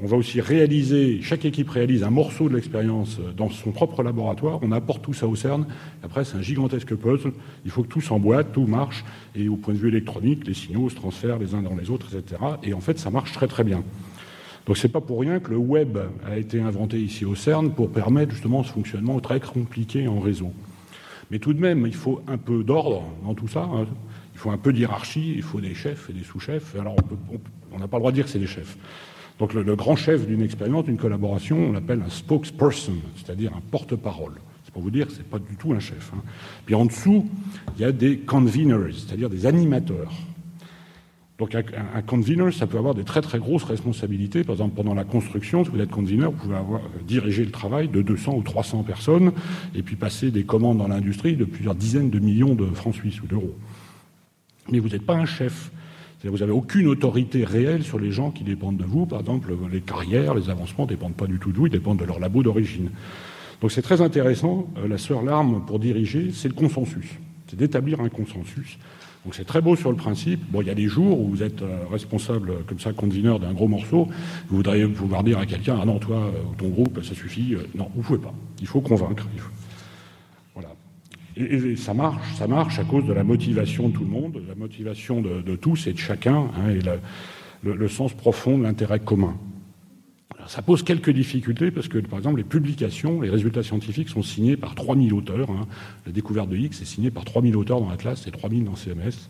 on 0.00 0.06
va 0.06 0.16
aussi 0.16 0.40
réaliser, 0.40 1.20
chaque 1.22 1.44
équipe 1.44 1.68
réalise 1.70 2.04
un 2.04 2.10
morceau 2.10 2.48
de 2.48 2.54
l'expérience 2.54 3.18
dans 3.36 3.50
son 3.50 3.72
propre 3.72 4.04
laboratoire. 4.04 4.60
On 4.62 4.70
apporte 4.70 5.02
tout 5.02 5.12
ça 5.12 5.26
au 5.26 5.34
CERN. 5.34 5.66
Après, 6.04 6.24
c'est 6.24 6.36
un 6.36 6.42
gigantesque 6.42 6.94
puzzle. 6.94 7.32
Il 7.64 7.72
faut 7.72 7.82
que 7.82 7.88
tout 7.88 8.00
s'emboîte, 8.00 8.52
tout 8.52 8.66
marche. 8.66 9.04
Et 9.34 9.48
au 9.48 9.56
point 9.56 9.74
de 9.74 9.78
vue 9.78 9.88
électronique, 9.88 10.46
les 10.46 10.54
signaux 10.54 10.88
se 10.88 10.94
transfèrent 10.94 11.38
les 11.38 11.52
uns 11.52 11.62
dans 11.62 11.74
les 11.74 11.90
autres, 11.90 12.14
etc. 12.14 12.40
Et 12.62 12.74
en 12.74 12.80
fait, 12.80 12.98
ça 13.00 13.10
marche 13.10 13.32
très 13.32 13.48
très 13.48 13.64
bien. 13.64 13.82
Donc 14.68 14.76
c'est 14.76 14.90
pas 14.90 15.00
pour 15.00 15.18
rien 15.20 15.40
que 15.40 15.50
le 15.50 15.56
web 15.56 15.96
a 16.26 16.36
été 16.36 16.60
inventé 16.60 17.00
ici 17.00 17.24
au 17.24 17.34
CERN 17.34 17.70
pour 17.70 17.90
permettre 17.90 18.32
justement 18.32 18.62
ce 18.62 18.70
fonctionnement 18.70 19.18
très 19.18 19.40
compliqué 19.40 20.06
en 20.06 20.20
réseau. 20.20 20.52
Mais 21.30 21.38
tout 21.38 21.54
de 21.54 21.60
même, 21.60 21.86
il 21.86 21.94
faut 21.94 22.20
un 22.28 22.36
peu 22.36 22.62
d'ordre 22.62 23.02
dans 23.24 23.32
tout 23.32 23.48
ça. 23.48 23.62
Hein. 23.62 23.86
Il 24.34 24.38
faut 24.38 24.50
un 24.50 24.58
peu 24.58 24.74
d'hierarchie, 24.74 25.32
il 25.34 25.42
faut 25.42 25.62
des 25.62 25.74
chefs 25.74 26.10
et 26.10 26.12
des 26.12 26.22
sous-chefs. 26.22 26.76
Alors 26.78 26.96
on 27.72 27.78
n'a 27.78 27.88
pas 27.88 27.96
le 27.96 28.00
droit 28.02 28.10
de 28.10 28.16
dire 28.16 28.26
que 28.26 28.30
c'est 28.30 28.38
des 28.38 28.46
chefs. 28.46 28.76
Donc 29.38 29.54
le, 29.54 29.74
grand 29.74 29.96
chef 29.96 30.26
d'une 30.26 30.42
expérience, 30.42 30.84
d'une 30.84 30.98
collaboration, 30.98 31.70
on 31.70 31.72
l'appelle 31.72 32.02
un 32.04 32.10
spokesperson, 32.10 32.96
c'est-à-dire 33.16 33.52
un 33.56 33.62
porte-parole. 33.70 34.34
C'est 34.66 34.74
pour 34.74 34.82
vous 34.82 34.90
dire 34.90 35.06
que 35.06 35.14
ce 35.14 35.18
n'est 35.18 35.24
pas 35.24 35.38
du 35.38 35.56
tout 35.56 35.72
un 35.72 35.80
chef. 35.80 36.12
Hein. 36.14 36.20
Puis 36.66 36.74
en 36.74 36.84
dessous, 36.84 37.26
il 37.76 37.80
y 37.80 37.84
a 37.86 37.92
des 37.92 38.18
conveners, 38.18 38.92
c'est-à-dire 38.92 39.30
des 39.30 39.46
animateurs. 39.46 40.12
Donc 41.38 41.54
un, 41.54 41.62
un, 41.94 42.02
convener, 42.02 42.50
ça 42.50 42.66
peut 42.66 42.78
avoir 42.78 42.96
des 42.96 43.04
très 43.04 43.20
très 43.20 43.38
grosses 43.38 43.62
responsabilités. 43.62 44.42
Par 44.42 44.54
exemple, 44.54 44.74
pendant 44.74 44.94
la 44.94 45.04
construction, 45.04 45.64
si 45.64 45.70
vous 45.70 45.80
êtes 45.80 45.90
convener, 45.90 46.24
vous 46.24 46.32
pouvez 46.32 46.56
avoir 46.56 46.80
euh, 46.80 47.02
dirigé 47.06 47.44
le 47.44 47.52
travail 47.52 47.86
de 47.86 48.02
200 48.02 48.34
ou 48.34 48.42
300 48.42 48.82
personnes 48.82 49.32
et 49.74 49.82
puis 49.82 49.94
passer 49.94 50.32
des 50.32 50.42
commandes 50.42 50.78
dans 50.78 50.88
l'industrie 50.88 51.36
de 51.36 51.44
plusieurs 51.44 51.76
dizaines 51.76 52.10
de 52.10 52.18
millions 52.18 52.56
de 52.56 52.66
francs 52.66 52.94
suisses 52.94 53.22
ou 53.22 53.26
d'euros. 53.28 53.54
Mais 54.68 54.80
vous 54.80 54.88
n'êtes 54.88 55.06
pas 55.06 55.14
un 55.14 55.26
chef. 55.26 55.70
Vous 56.24 56.38
n'avez 56.38 56.50
aucune 56.50 56.88
autorité 56.88 57.44
réelle 57.44 57.84
sur 57.84 58.00
les 58.00 58.10
gens 58.10 58.32
qui 58.32 58.42
dépendent 58.42 58.76
de 58.76 58.84
vous. 58.84 59.06
Par 59.06 59.20
exemple, 59.20 59.52
les 59.70 59.80
carrières, 59.80 60.34
les 60.34 60.50
avancements 60.50 60.84
ne 60.84 60.88
dépendent 60.88 61.14
pas 61.14 61.28
du 61.28 61.38
tout 61.38 61.52
de 61.52 61.56
vous, 61.56 61.68
ils 61.68 61.72
dépendent 61.72 62.00
de 62.00 62.04
leur 62.04 62.18
labo 62.18 62.42
d'origine. 62.42 62.90
Donc 63.60 63.70
c'est 63.70 63.82
très 63.82 64.00
intéressant. 64.00 64.68
Euh, 64.78 64.88
la 64.88 64.98
seule 64.98 65.24
l'arme 65.24 65.64
pour 65.64 65.78
diriger, 65.78 66.30
c'est 66.32 66.48
le 66.48 66.54
consensus. 66.54 67.06
C'est 67.46 67.56
d'établir 67.56 68.00
un 68.00 68.08
consensus. 68.08 68.76
Donc 69.28 69.34
c'est 69.34 69.44
très 69.44 69.60
beau 69.60 69.76
sur 69.76 69.90
le 69.90 69.96
principe. 69.98 70.40
Bon, 70.50 70.62
il 70.62 70.68
y 70.68 70.70
a 70.70 70.74
des 70.74 70.88
jours 70.88 71.20
où 71.20 71.28
vous 71.28 71.42
êtes 71.42 71.60
euh, 71.60 71.80
responsable, 71.92 72.64
comme 72.66 72.78
ça, 72.80 72.94
conveneur 72.94 73.38
d'un 73.38 73.52
gros 73.52 73.68
morceau. 73.68 74.08
Vous 74.48 74.56
voudriez 74.56 74.86
pouvoir 74.86 75.22
dire 75.22 75.38
à 75.38 75.44
quelqu'un 75.44 75.78
Ah 75.82 75.84
non, 75.84 75.98
toi, 75.98 76.16
euh, 76.16 76.30
ton 76.56 76.68
groupe, 76.68 77.04
ça 77.04 77.14
suffit. 77.14 77.54
Non, 77.74 77.90
vous 77.94 78.00
ne 78.00 78.04
pouvez 78.06 78.20
pas. 78.20 78.32
Il 78.62 78.66
faut 78.66 78.80
convaincre. 78.80 79.26
Et, 81.36 81.76
ça 81.76 81.92
marche, 81.92 82.36
ça 82.38 82.46
marche 82.46 82.78
à 82.78 82.84
cause 82.84 83.04
de 83.04 83.12
la 83.12 83.22
motivation 83.22 83.90
de 83.90 83.92
tout 83.92 84.04
le 84.04 84.08
monde, 84.08 84.32
de 84.32 84.48
la 84.48 84.54
motivation 84.54 85.20
de, 85.20 85.56
tous 85.56 85.86
et 85.88 85.92
de 85.92 85.98
chacun, 85.98 86.48
hein, 86.56 86.70
et 86.70 86.80
le, 87.62 87.88
sens 87.88 88.14
profond 88.14 88.56
de 88.56 88.62
l'intérêt 88.62 88.98
commun. 88.98 89.36
Ça 90.46 90.62
pose 90.62 90.82
quelques 90.82 91.10
difficultés 91.10 91.70
parce 91.70 91.88
que, 91.88 91.98
par 91.98 92.18
exemple, 92.18 92.38
les 92.38 92.44
publications, 92.44 93.20
les 93.20 93.30
résultats 93.30 93.62
scientifiques 93.62 94.08
sont 94.08 94.22
signés 94.22 94.56
par 94.56 94.74
3000 94.74 95.12
auteurs. 95.14 95.50
Hein. 95.50 95.66
La 96.06 96.12
découverte 96.12 96.48
de 96.48 96.56
X 96.56 96.80
est 96.82 96.86
signée 96.86 97.10
par 97.10 97.24
3000 97.24 97.56
auteurs 97.56 97.80
dans 97.80 97.90
Atlas 97.90 98.26
et 98.26 98.30
3000 98.30 98.64
dans 98.64 98.76
CMS, 98.76 99.28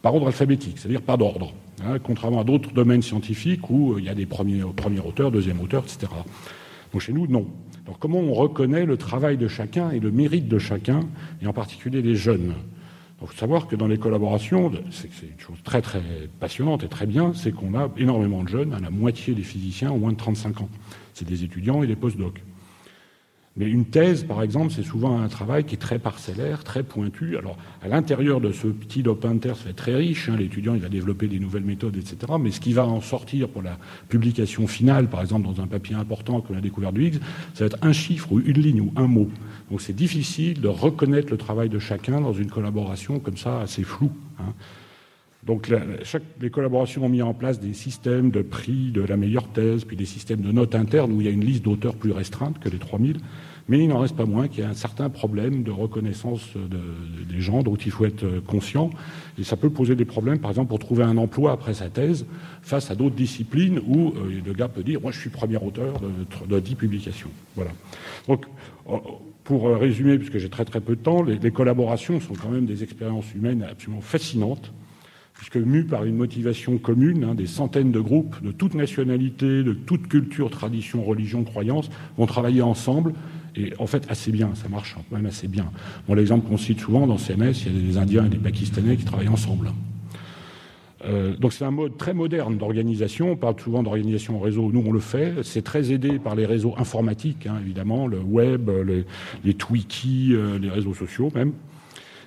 par 0.00 0.14
ordre 0.14 0.26
alphabétique, 0.26 0.78
c'est-à-dire 0.78 1.02
pas 1.02 1.16
d'ordre, 1.16 1.54
hein, 1.84 1.98
contrairement 2.02 2.40
à 2.40 2.44
d'autres 2.44 2.72
domaines 2.72 3.02
scientifiques 3.02 3.70
où 3.70 3.92
euh, 3.92 4.00
il 4.00 4.04
y 4.04 4.08
a 4.08 4.14
des 4.14 4.26
premiers, 4.26 4.62
premiers 4.74 5.00
auteurs, 5.00 5.30
deuxième 5.30 5.60
auteurs, 5.60 5.84
etc. 5.84 6.10
Donc 6.92 7.00
chez 7.00 7.12
nous, 7.12 7.28
non. 7.28 7.46
Alors 7.86 7.98
comment 7.98 8.18
on 8.18 8.34
reconnaît 8.34 8.84
le 8.84 8.96
travail 8.96 9.36
de 9.36 9.46
chacun 9.46 9.90
et 9.90 10.00
le 10.00 10.10
mérite 10.10 10.48
de 10.48 10.58
chacun, 10.58 11.00
et 11.40 11.46
en 11.46 11.52
particulier 11.52 12.02
des 12.02 12.16
jeunes? 12.16 12.54
Il 13.22 13.28
faut 13.28 13.38
savoir 13.38 13.68
que 13.68 13.76
dans 13.76 13.86
les 13.86 13.98
collaborations, 13.98 14.70
c'est 14.90 15.06
une 15.06 15.38
chose 15.38 15.58
très 15.62 15.80
très 15.80 16.02
passionnante 16.40 16.82
et 16.82 16.88
très 16.88 17.06
bien, 17.06 17.32
c'est 17.34 17.52
qu'on 17.52 17.74
a 17.74 17.88
énormément 17.96 18.42
de 18.42 18.48
jeunes, 18.48 18.72
à 18.72 18.80
la 18.80 18.90
moitié 18.90 19.34
des 19.34 19.42
physiciens 19.42 19.92
ont 19.92 19.98
moins 19.98 20.12
de 20.12 20.16
35 20.16 20.62
ans. 20.62 20.68
C'est 21.14 21.26
des 21.26 21.44
étudiants 21.44 21.82
et 21.82 21.86
des 21.86 21.96
post-docs. 21.96 22.42
Mais 23.56 23.66
une 23.66 23.84
thèse, 23.84 24.24
par 24.24 24.42
exemple, 24.42 24.72
c'est 24.74 24.82
souvent 24.82 25.20
un 25.20 25.28
travail 25.28 25.64
qui 25.64 25.74
est 25.74 25.78
très 25.78 25.98
parcellaire, 25.98 26.64
très 26.64 26.82
pointu. 26.82 27.36
Alors, 27.36 27.58
à 27.82 27.88
l'intérieur 27.88 28.40
de 28.40 28.50
ce 28.50 28.66
petit 28.66 29.02
ça 29.02 29.12
va 29.12 29.70
être 29.70 29.76
très 29.76 29.94
riche. 29.94 30.30
Hein, 30.30 30.36
L'étudiant, 30.38 30.74
il 30.74 30.80
va 30.80 30.88
développer 30.88 31.28
des 31.28 31.38
nouvelles 31.38 31.64
méthodes, 31.64 31.96
etc. 31.96 32.16
Mais 32.40 32.50
ce 32.50 32.60
qui 32.60 32.72
va 32.72 32.86
en 32.86 33.02
sortir 33.02 33.48
pour 33.48 33.60
la 33.60 33.76
publication 34.08 34.66
finale, 34.66 35.08
par 35.08 35.20
exemple, 35.20 35.46
dans 35.46 35.62
un 35.62 35.66
papier 35.66 35.94
important 35.94 36.40
comme 36.40 36.56
la 36.56 36.62
découverte 36.62 36.94
du 36.94 37.04
Higgs, 37.04 37.20
ça 37.52 37.64
va 37.64 37.66
être 37.66 37.78
un 37.82 37.92
chiffre 37.92 38.32
ou 38.32 38.40
une 38.40 38.58
ligne 38.58 38.80
ou 38.80 38.92
un 38.96 39.06
mot. 39.06 39.28
Donc, 39.70 39.82
c'est 39.82 39.92
difficile 39.92 40.60
de 40.60 40.68
reconnaître 40.68 41.30
le 41.30 41.36
travail 41.36 41.68
de 41.68 41.78
chacun 41.78 42.22
dans 42.22 42.32
une 42.32 42.50
collaboration 42.50 43.20
comme 43.20 43.36
ça, 43.36 43.60
assez 43.60 43.84
floue. 43.84 44.12
Hein. 44.38 44.54
Donc 45.44 45.72
chaque, 46.04 46.22
les 46.40 46.50
collaborations 46.50 47.04
ont 47.04 47.08
mis 47.08 47.22
en 47.22 47.34
place 47.34 47.58
des 47.58 47.74
systèmes 47.74 48.30
de 48.30 48.42
prix 48.42 48.92
de 48.92 49.02
la 49.02 49.16
meilleure 49.16 49.48
thèse, 49.48 49.84
puis 49.84 49.96
des 49.96 50.06
systèmes 50.06 50.40
de 50.40 50.52
notes 50.52 50.76
internes 50.76 51.10
où 51.12 51.20
il 51.20 51.26
y 51.26 51.28
a 51.28 51.32
une 51.32 51.44
liste 51.44 51.64
d'auteurs 51.64 51.96
plus 51.96 52.12
restreinte 52.12 52.60
que 52.60 52.68
les 52.68 52.78
3000. 52.78 53.16
Mais 53.68 53.78
il 53.78 53.88
n'en 53.88 53.98
reste 53.98 54.16
pas 54.16 54.24
moins 54.24 54.48
qu'il 54.48 54.60
y 54.60 54.66
a 54.66 54.68
un 54.68 54.74
certain 54.74 55.08
problème 55.08 55.62
de 55.62 55.70
reconnaissance 55.70 56.48
des 57.28 57.40
gens 57.40 57.62
dont 57.62 57.76
il 57.76 57.90
faut 57.90 58.04
être 58.04 58.24
conscient. 58.46 58.90
Et 59.38 59.44
ça 59.44 59.56
peut 59.56 59.70
poser 59.70 59.94
des 59.94 60.04
problèmes, 60.04 60.38
par 60.38 60.50
exemple, 60.50 60.68
pour 60.68 60.78
trouver 60.78 61.04
un 61.04 61.16
emploi 61.16 61.52
après 61.52 61.74
sa 61.74 61.88
thèse 61.88 62.26
face 62.62 62.90
à 62.90 62.94
d'autres 62.94 63.14
disciplines 63.14 63.80
où 63.86 64.08
euh, 64.08 64.40
le 64.44 64.52
gars 64.52 64.68
peut 64.68 64.82
dire 64.82 65.00
Moi, 65.00 65.12
je 65.12 65.18
suis 65.18 65.30
premier 65.30 65.56
auteur 65.56 66.00
de, 66.00 66.54
de 66.54 66.60
10 66.60 66.74
publications. 66.74 67.30
Voilà. 67.54 67.70
Donc, 68.28 68.46
euh, 68.88 68.96
pour 69.44 69.68
résumer, 69.76 70.18
puisque 70.18 70.38
j'ai 70.38 70.48
très 70.48 70.64
très 70.64 70.80
peu 70.80 70.94
de 70.94 71.00
temps, 71.00 71.22
les, 71.22 71.38
les 71.38 71.50
collaborations 71.50 72.20
sont 72.20 72.34
quand 72.34 72.50
même 72.50 72.66
des 72.66 72.82
expériences 72.82 73.32
humaines 73.34 73.66
absolument 73.68 74.02
fascinantes 74.02 74.72
puisque 75.34 75.56
mus 75.56 75.84
par 75.84 76.04
une 76.04 76.16
motivation 76.16 76.78
commune, 76.78 77.24
hein, 77.24 77.34
des 77.34 77.46
centaines 77.46 77.90
de 77.90 78.00
groupes 78.00 78.42
de 78.42 78.52
toute 78.52 78.74
nationalité, 78.74 79.62
de 79.62 79.72
toute 79.72 80.08
culture, 80.08 80.50
tradition, 80.50 81.02
religion, 81.02 81.44
croyance, 81.44 81.90
vont 82.16 82.26
travailler 82.26 82.62
ensemble. 82.62 83.14
Et 83.56 83.72
en 83.78 83.86
fait, 83.86 84.06
assez 84.08 84.32
bien, 84.32 84.50
ça 84.54 84.68
marche 84.68 84.96
même 85.10 85.26
assez 85.26 85.48
bien. 85.48 85.70
Bon, 86.08 86.14
L'exemple 86.14 86.48
qu'on 86.48 86.56
cite 86.56 86.80
souvent 86.80 87.06
dans 87.06 87.18
CMS, 87.18 87.64
il 87.66 87.74
y 87.74 87.78
a 87.78 87.92
des 87.92 87.98
Indiens 87.98 88.26
et 88.26 88.28
des 88.28 88.38
Pakistanais 88.38 88.96
qui 88.96 89.04
travaillent 89.04 89.28
ensemble. 89.28 89.72
Euh, 91.04 91.36
donc 91.36 91.52
c'est 91.52 91.64
un 91.64 91.70
mode 91.70 91.96
très 91.96 92.14
moderne 92.14 92.56
d'organisation. 92.56 93.32
On 93.32 93.36
parle 93.36 93.58
souvent 93.60 93.82
d'organisation 93.82 94.36
en 94.36 94.40
réseau. 94.40 94.70
Nous, 94.72 94.82
on 94.86 94.92
le 94.92 95.00
fait. 95.00 95.42
C'est 95.42 95.62
très 95.62 95.92
aidé 95.92 96.18
par 96.18 96.34
les 96.34 96.46
réseaux 96.46 96.74
informatiques, 96.78 97.46
hein, 97.46 97.56
évidemment, 97.60 98.06
le 98.06 98.20
web, 98.20 98.70
les, 98.86 99.04
les 99.44 99.56
euh, 100.32 100.58
les 100.58 100.70
réseaux 100.70 100.94
sociaux 100.94 101.30
même. 101.34 101.52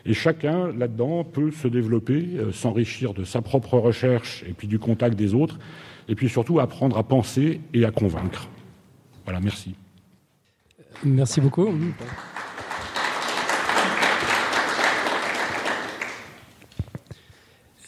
Et 0.05 0.13
chacun, 0.13 0.71
là-dedans, 0.71 1.23
peut 1.23 1.51
se 1.51 1.67
développer, 1.67 2.27
euh, 2.35 2.51
s'enrichir 2.51 3.13
de 3.13 3.23
sa 3.23 3.41
propre 3.41 3.77
recherche 3.79 4.43
et 4.47 4.53
puis 4.53 4.67
du 4.67 4.77
contact 4.77 5.17
des 5.17 5.33
autres, 5.33 5.57
et 6.07 6.15
puis 6.15 6.29
surtout 6.29 6.59
apprendre 6.59 6.97
à 6.97 7.03
penser 7.03 7.61
et 7.73 7.85
à 7.85 7.91
convaincre. 7.91 8.47
Voilà, 9.23 9.39
merci. 9.39 9.73
Merci 11.03 11.41
beaucoup. 11.41 11.67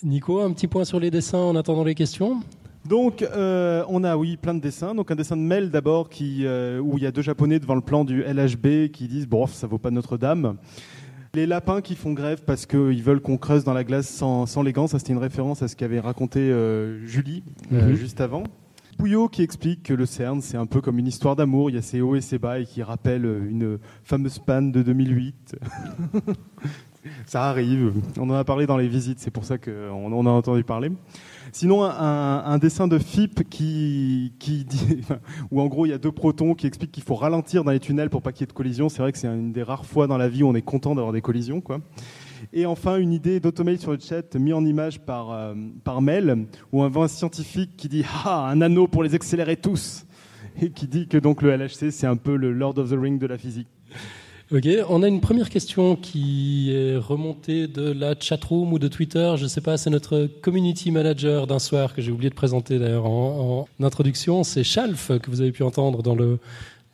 Nico, 0.04 0.42
un 0.42 0.52
petit 0.54 0.68
point 0.68 0.86
sur 0.86 1.00
les 1.00 1.12
dessins 1.12 1.38
en 1.38 1.56
attendant 1.56 1.84
les 1.84 1.96
questions 1.96 2.42
donc, 2.88 3.22
euh, 3.22 3.84
on 3.90 4.06
a, 4.06 4.16
oui, 4.16 4.38
plein 4.38 4.54
de 4.54 4.62
dessins. 4.62 4.96
Donc, 4.96 5.12
un 5.12 5.16
dessin 5.16 5.36
de 5.36 5.42
Mel 5.42 5.72
d'abord, 5.72 6.10
euh, 6.22 6.80
où 6.80 6.98
il 6.98 7.04
y 7.04 7.06
a 7.06 7.12
deux 7.12 7.22
Japonais 7.22 7.60
devant 7.60 7.76
le 7.76 7.82
plan 7.82 8.06
du 8.06 8.22
LHB 8.22 8.92
qui 8.94 9.10
disent 9.10 9.28
Bon, 9.28 9.46
ça 9.46 9.68
vaut 9.68 9.78
pas 9.78 9.92
Notre-Dame. 9.92 10.56
Les 11.38 11.46
lapins 11.46 11.82
qui 11.82 11.94
font 11.94 12.14
grève 12.14 12.42
parce 12.48 12.66
qu'ils 12.66 13.04
veulent 13.04 13.22
qu'on 13.22 13.38
creuse 13.38 13.64
dans 13.64 13.76
la 13.76 13.84
glace 13.84 14.10
sans, 14.10 14.64
les 14.64 14.74
gants, 14.74 14.88
ça 14.88 14.98
c'était 14.98 15.14
une 15.14 15.20
référence 15.20 15.62
à 15.62 15.68
ce 15.68 15.76
qu'avait 15.76 16.00
raconté 16.00 16.40
euh, 16.40 17.06
Julie 17.06 17.44
euh, 17.72 17.90
mhm. 17.90 17.96
juste 17.96 18.22
avant. 18.22 18.42
Pouillot 18.98 19.30
qui 19.30 19.44
explique 19.44 19.84
que 19.84 19.94
le 19.94 20.08
CERN 20.08 20.42
c'est 20.42 20.58
un 20.58 20.66
peu 20.66 20.82
comme 20.82 20.98
une 20.98 21.06
histoire 21.06 21.36
d'amour, 21.36 21.70
il 21.70 21.76
y 21.76 21.78
a 21.78 21.84
ses 21.84 22.02
hauts 22.02 22.16
et 22.16 22.22
ses 22.22 22.40
bas 22.40 22.58
et 22.58 22.66
qui 22.66 22.82
rappelle 22.82 23.24
une 23.24 23.78
fameuse 24.04 24.40
panne 24.40 24.72
de 24.72 24.82
2008. 24.82 25.56
ça 27.26 27.46
arrive, 27.46 27.94
on 28.18 28.30
en 28.30 28.34
a 28.34 28.44
parlé 28.44 28.66
dans 28.66 28.78
les 28.78 28.88
visites, 28.88 29.20
c'est 29.20 29.32
pour 29.32 29.46
ça 29.46 29.58
qu'on 29.58 30.12
en 30.12 30.26
a 30.26 30.30
entendu 30.30 30.64
parler. 30.64 30.92
Sinon, 31.52 31.84
un, 31.84 32.58
dessin 32.58 32.88
de 32.88 33.00
FIP 33.00 33.50
qui, 33.50 34.34
où 35.52 35.62
en 35.62 35.68
gros 35.68 35.86
il 35.86 35.90
y 35.90 35.94
a 35.94 35.98
deux 35.98 36.12
protons 36.12 36.56
qui 36.56 36.68
expliquent 36.68 36.92
qu'il 36.92 37.04
faut 37.04 37.16
ralentir 37.16 37.64
dans 37.64 37.72
les 37.72 37.80
tunnels 37.80 38.10
pour 38.10 38.22
pas 38.22 38.32
qu'il 38.32 38.42
y 38.42 38.44
ait 38.44 38.48
de 38.48 38.54
collision. 38.54 38.90
C'est 38.90 39.02
vrai 39.02 39.12
que 39.12 39.18
c'est 39.18 39.28
une 39.28 39.54
des 39.54 39.64
rares 39.64 39.86
fois 39.86 40.08
dans 40.08 40.18
la 40.18 40.28
vie 40.28 40.44
où 40.44 40.48
on 40.48 40.56
est 40.56 40.62
content 40.62 40.96
d'avoir 40.96 41.14
des 41.14 41.22
collisions, 41.22 41.62
quoi. 41.62 41.80
Et 42.54 42.66
enfin, 42.66 42.98
une 42.98 43.14
idée 43.14 43.40
d'automail 43.40 43.78
sur 43.78 43.92
le 43.92 44.00
chat 44.00 44.36
mis 44.36 44.54
en 44.54 44.66
image 44.66 45.00
par, 45.00 45.32
euh, 45.32 45.56
par 45.84 46.02
Mel, 46.02 46.48
où 46.72 46.84
on 46.84 46.90
voit 46.90 47.06
un 47.06 47.08
scientifique 47.08 47.76
qui 47.78 47.90
dit 47.90 48.06
Ah, 48.26 48.48
un 48.50 48.62
anneau 48.62 48.88
pour 48.88 49.04
les 49.04 49.16
accélérer 49.16 49.58
tous 49.58 50.06
Et 50.62 50.72
qui 50.72 50.88
dit 50.88 51.08
que 51.08 51.18
donc 51.18 51.42
le 51.42 51.56
LHC, 51.56 51.92
c'est 51.92 52.08
un 52.08 52.18
peu 52.18 52.36
le 52.36 52.52
Lord 52.52 52.78
of 52.78 52.90
the 52.90 52.96
Ring 53.00 53.20
de 53.20 53.28
la 53.28 53.38
physique. 53.38 53.68
Ok, 54.50 54.66
on 54.88 55.04
a 55.04 55.10
une 55.10 55.20
première 55.20 55.50
question 55.50 55.98
qui 55.98 56.72
est 56.74 56.96
remontée 56.96 57.68
de 57.68 57.92
la 57.92 58.16
chatroom 58.18 58.72
ou 58.72 58.80
de 58.80 58.88
Twitter. 58.88 59.34
Je 59.36 59.44
ne 59.44 59.50
sais 59.50 59.60
pas, 59.60 59.76
c'est 59.76 59.90
notre 59.90 60.30
community 60.42 60.90
manager 60.90 61.48
d'un 61.48 61.60
soir 61.60 61.94
que 61.94 62.02
j'ai 62.02 62.14
oublié 62.14 62.30
de 62.30 62.36
présenter 62.36 62.80
d'ailleurs 62.80 63.08
en, 63.08 63.68
introduction. 63.82 64.46
C'est 64.46 64.64
Chalf 64.64 65.12
que 65.22 65.30
vous 65.30 65.42
avez 65.42 65.52
pu 65.52 65.64
entendre 65.64 66.02
dans 66.02 66.16
le 66.16 66.40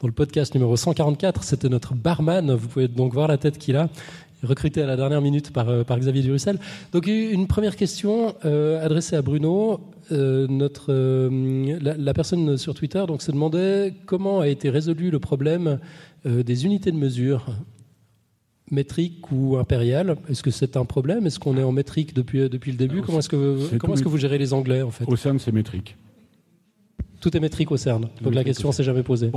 dans 0.02 0.08
le 0.08 0.14
podcast 0.14 0.56
numéro 0.56 0.76
144. 0.76 1.44
C'était 1.44 1.70
notre 1.70 1.94
barman. 1.94 2.56
Vous 2.56 2.68
pouvez 2.68 2.88
donc 2.88 3.14
voir 3.14 3.28
la 3.28 3.38
tête 3.38 3.60
qu'il 3.60 3.76
a 3.76 3.88
recruté 4.42 4.82
à 4.82 4.88
la 4.88 4.96
dernière 4.96 5.22
minute 5.22 5.54
par, 5.54 5.70
euh, 5.70 5.84
par 5.84 6.00
Xavier 6.00 6.22
Durussel. 6.24 6.58
Donc 6.92 7.08
une 7.08 7.48
première 7.48 7.76
question 7.76 8.36
euh, 8.46 8.84
adressée 8.84 9.16
à 9.16 9.22
Bruno. 9.22 9.80
Euh, 10.12 10.48
notre, 10.50 10.92
la, 10.92 11.96
la, 11.96 12.14
personne 12.14 12.58
sur 12.58 12.74
Twitter 12.74 13.02
donc, 13.08 13.22
se 13.22 13.32
demandait 13.32 13.94
comment 14.06 14.42
a 14.42 14.50
été 14.50 14.70
résolu 14.70 15.12
le 15.12 15.20
problème 15.20 15.80
des 16.26 16.66
unités 16.66 16.92
de 16.92 16.98
mesure 16.98 17.46
métriques 18.72 19.32
ou 19.32 19.58
impériales. 19.58 20.18
Est-ce 20.30 20.44
que 20.44 20.52
c'est 20.52 20.78
un 20.78 20.86
problème? 20.86 21.26
Est-ce 21.26 21.40
qu'on 21.40 21.58
est 21.58 21.64
en 21.64 21.72
métrique 21.72 22.14
depuis, 22.14 22.50
depuis 22.50 22.72
le 22.72 22.78
début? 22.78 23.02
Comment 23.02 23.20
est-ce 23.20 23.30
que, 23.30 23.78
comment 23.78 23.94
est-ce 23.94 24.04
que 24.04 24.10
vous 24.10 24.18
gérez 24.18 24.38
les 24.38 24.54
Anglais 24.54 24.82
en 24.82 24.92
fait? 24.92 25.06
Au 25.08 25.16
CERN, 25.16 25.40
c'est 25.40 25.52
métrique. 25.52 25.96
Tout 27.22 27.38
est 27.38 27.40
métrique 27.40 27.72
au 27.72 27.78
CERN. 27.78 28.10
Donc 28.22 28.36
la 28.36 28.44
question 28.44 28.74
s'est 28.74 28.84
jamais 28.84 29.04
posée. 29.04 29.32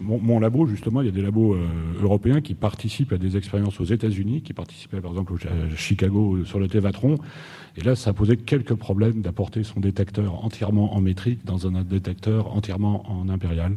mon, 0.00 0.18
mon, 0.20 0.38
labo, 0.38 0.66
justement, 0.68 1.00
il 1.00 1.06
y 1.06 1.08
a 1.08 1.12
des 1.12 1.22
labos 1.22 1.54
euh, 1.54 1.66
européens 2.00 2.40
qui 2.40 2.54
participent 2.54 3.12
à 3.12 3.18
des 3.18 3.36
expériences 3.36 3.80
aux 3.80 3.84
États-Unis, 3.84 4.42
qui 4.42 4.52
participaient 4.52 5.00
par 5.00 5.10
exemple 5.10 5.32
à 5.48 5.76
Chicago 5.76 6.44
sur 6.44 6.60
le 6.60 6.68
Tévatron. 6.68 7.18
Et 7.76 7.80
là, 7.80 7.96
ça 7.96 8.12
posait 8.12 8.36
quelques 8.36 8.74
problèmes 8.74 9.22
d'apporter 9.22 9.64
son 9.64 9.80
détecteur 9.80 10.44
entièrement 10.44 10.94
en 10.94 11.00
métrique 11.00 11.44
dans 11.44 11.66
un 11.66 11.82
détecteur 11.82 12.54
entièrement 12.54 13.10
en 13.10 13.28
impérial. 13.28 13.74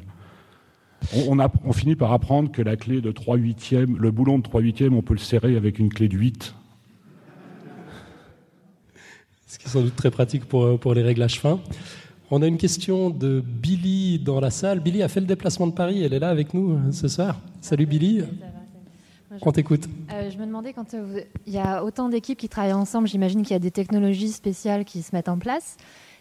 On, 1.13 1.73
finit 1.73 1.95
par 1.95 2.11
apprendre 2.11 2.51
que 2.51 2.61
la 2.61 2.75
clé 2.75 2.99
de 2.99 3.11
3 3.11 3.37
huitièmes, 3.37 3.97
le 3.97 4.11
boulon 4.11 4.39
de 4.39 4.43
3 4.43 4.61
huitièmes, 4.61 4.95
on 4.95 5.01
peut 5.01 5.13
le 5.13 5.19
serrer 5.19 5.55
avec 5.55 5.77
une 5.79 5.89
clé 5.89 6.07
de 6.07 6.17
8. 6.17 6.55
Ce 9.47 9.59
qui 9.59 9.67
est 9.67 9.69
sans 9.69 9.81
doute 9.81 9.95
très 9.95 10.11
pratique 10.11 10.45
pour, 10.45 10.79
pour 10.79 10.93
les 10.93 11.03
réglages 11.03 11.39
fins. 11.39 11.59
On 12.31 12.41
a 12.41 12.47
une 12.47 12.57
question 12.57 13.11
de 13.11 13.39
Billy 13.39 14.17
dans 14.17 14.39
la 14.39 14.49
salle. 14.49 14.79
Billy 14.79 15.03
a 15.03 15.07
fait 15.07 15.19
le 15.19 15.27
déplacement 15.27 15.67
de 15.67 15.73
Paris, 15.73 16.03
elle 16.03 16.13
est 16.13 16.19
là 16.19 16.29
avec 16.29 16.55
nous 16.55 16.73
euh, 16.73 16.91
ce 16.91 17.07
soir. 17.07 17.39
Salut 17.61 17.85
Billy. 17.85 18.23
On 19.41 19.51
t'écoute. 19.51 19.87
Euh, 20.11 20.31
je 20.31 20.37
me 20.37 20.45
demandais, 20.45 20.73
quand 20.73 20.93
euh, 20.93 21.21
il 21.45 21.53
y 21.53 21.59
a 21.59 21.83
autant 21.83 22.09
d'équipes 22.09 22.37
qui 22.37 22.49
travaillent 22.49 22.73
ensemble, 22.73 23.07
j'imagine 23.07 23.43
qu'il 23.43 23.51
y 23.51 23.55
a 23.55 23.59
des 23.59 23.71
technologies 23.71 24.31
spéciales 24.31 24.85
qui 24.85 25.03
se 25.03 25.15
mettent 25.15 25.29
en 25.29 25.37
place. 25.37 25.77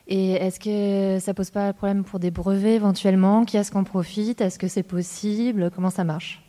Et 0.06 0.32
est-ce 0.32 0.60
que 0.60 1.18
ça 1.18 1.32
pose 1.32 1.50
pas 1.50 1.72
problème 1.72 2.04
pour 2.04 2.18
des 2.18 2.30
brevets 2.30 2.76
éventuellement? 2.76 3.44
Qui 3.44 3.56
est-ce 3.56 3.72
qu'on 3.72 3.84
profite? 3.84 4.40
Est-ce 4.40 4.58
que 4.58 4.68
c'est 4.68 4.82
possible? 4.82 5.70
Comment 5.74 5.90
ça 5.90 6.04
marche? 6.04 6.42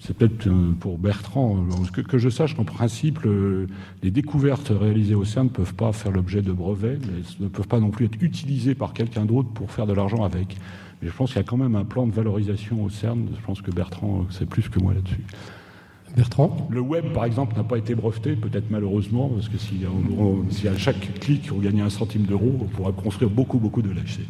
C'est 0.00 0.16
peut-être 0.16 0.50
pour 0.80 0.98
Bertrand, 0.98 1.66
que, 1.92 2.00
que 2.00 2.18
je 2.18 2.28
sache 2.28 2.54
qu'en 2.54 2.64
principe, 2.64 3.20
les 4.02 4.10
découvertes 4.10 4.70
réalisées 4.74 5.14
au 5.14 5.24
CERN 5.24 5.46
ne 5.46 5.50
peuvent 5.50 5.74
pas 5.74 5.92
faire 5.92 6.12
l'objet 6.12 6.42
de 6.42 6.52
brevets, 6.52 6.98
mais 6.98 7.22
ne 7.40 7.48
peuvent 7.48 7.68
pas 7.68 7.80
non 7.80 7.90
plus 7.90 8.06
être 8.06 8.22
utilisées 8.22 8.74
par 8.74 8.92
quelqu'un 8.92 9.24
d'autre 9.24 9.50
pour 9.50 9.70
faire 9.70 9.86
de 9.86 9.92
l'argent 9.92 10.24
avec. 10.24 10.56
Mais 11.00 11.08
je 11.08 11.14
pense 11.14 11.30
qu'il 11.30 11.38
y 11.38 11.44
a 11.44 11.48
quand 11.48 11.56
même 11.56 11.76
un 11.76 11.84
plan 11.84 12.06
de 12.06 12.12
valorisation 12.12 12.82
au 12.84 12.90
CERN. 12.90 13.28
Je 13.34 13.44
pense 13.44 13.60
que 13.60 13.70
Bertrand 13.70 14.26
sait 14.30 14.46
plus 14.46 14.68
que 14.68 14.78
moi 14.78 14.94
là-dessus. 14.94 15.24
Bertrand 16.16 16.68
Le 16.70 16.80
web, 16.80 17.12
par 17.12 17.24
exemple, 17.24 17.56
n'a 17.56 17.64
pas 17.64 17.76
été 17.76 17.94
breveté, 17.94 18.36
peut-être 18.36 18.70
malheureusement, 18.70 19.28
parce 19.28 19.48
que 19.48 19.58
si, 19.58 20.68
à 20.68 20.78
chaque 20.78 21.18
clic 21.18 21.50
on 21.52 21.58
gagnait 21.58 21.82
un 21.82 21.90
centime 21.90 22.22
d'euro, 22.22 22.56
on 22.60 22.64
pourrait 22.66 22.92
construire 22.92 23.30
beaucoup, 23.30 23.58
beaucoup 23.58 23.82
de 23.82 23.90
LHC. 23.90 24.20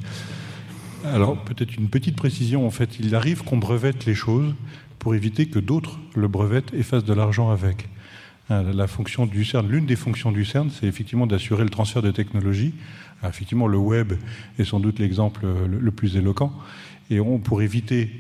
Alors, 1.05 1.37
peut-être 1.45 1.77
une 1.77 1.89
petite 1.89 2.17
précision. 2.17 2.67
En 2.67 2.71
fait, 2.71 2.99
il 2.99 3.15
arrive 3.15 3.45
qu'on 3.45 3.59
brevette 3.59 4.07
les 4.07 4.15
choses 4.15 4.55
pour 4.99 5.15
éviter 5.15 5.47
que 5.47 5.59
d'autres 5.59 5.99
le 6.15 6.29
brevettent 6.29 6.73
et 6.73 6.83
fassent 6.83 7.05
de 7.05 7.13
l'argent 7.13 7.51
avec. 7.51 7.89
La 8.49 8.87
fonction 8.87 9.27
du 9.27 9.45
CERN, 9.45 9.69
l'une 9.69 9.87
des 9.87 9.97
fonctions 9.97 10.33
du 10.33 10.45
CERN, 10.45 10.71
c'est 10.71 10.87
effectivement 10.87 11.27
d'assurer 11.27 11.65
le 11.65 11.71
transfert 11.71 12.03
de 12.03 12.11
technologies. 12.11 12.73
Effectivement, 13.27 13.67
le 13.67 13.79
web 13.79 14.15
est 14.59 14.65
sans 14.65 14.81
doute 14.81 14.99
l'exemple 14.99 15.47
le 15.67 15.91
plus 15.91 16.17
éloquent. 16.17 16.53
Et 17.11 17.21
on, 17.21 17.39
pour 17.39 17.61
éviter 17.61 18.11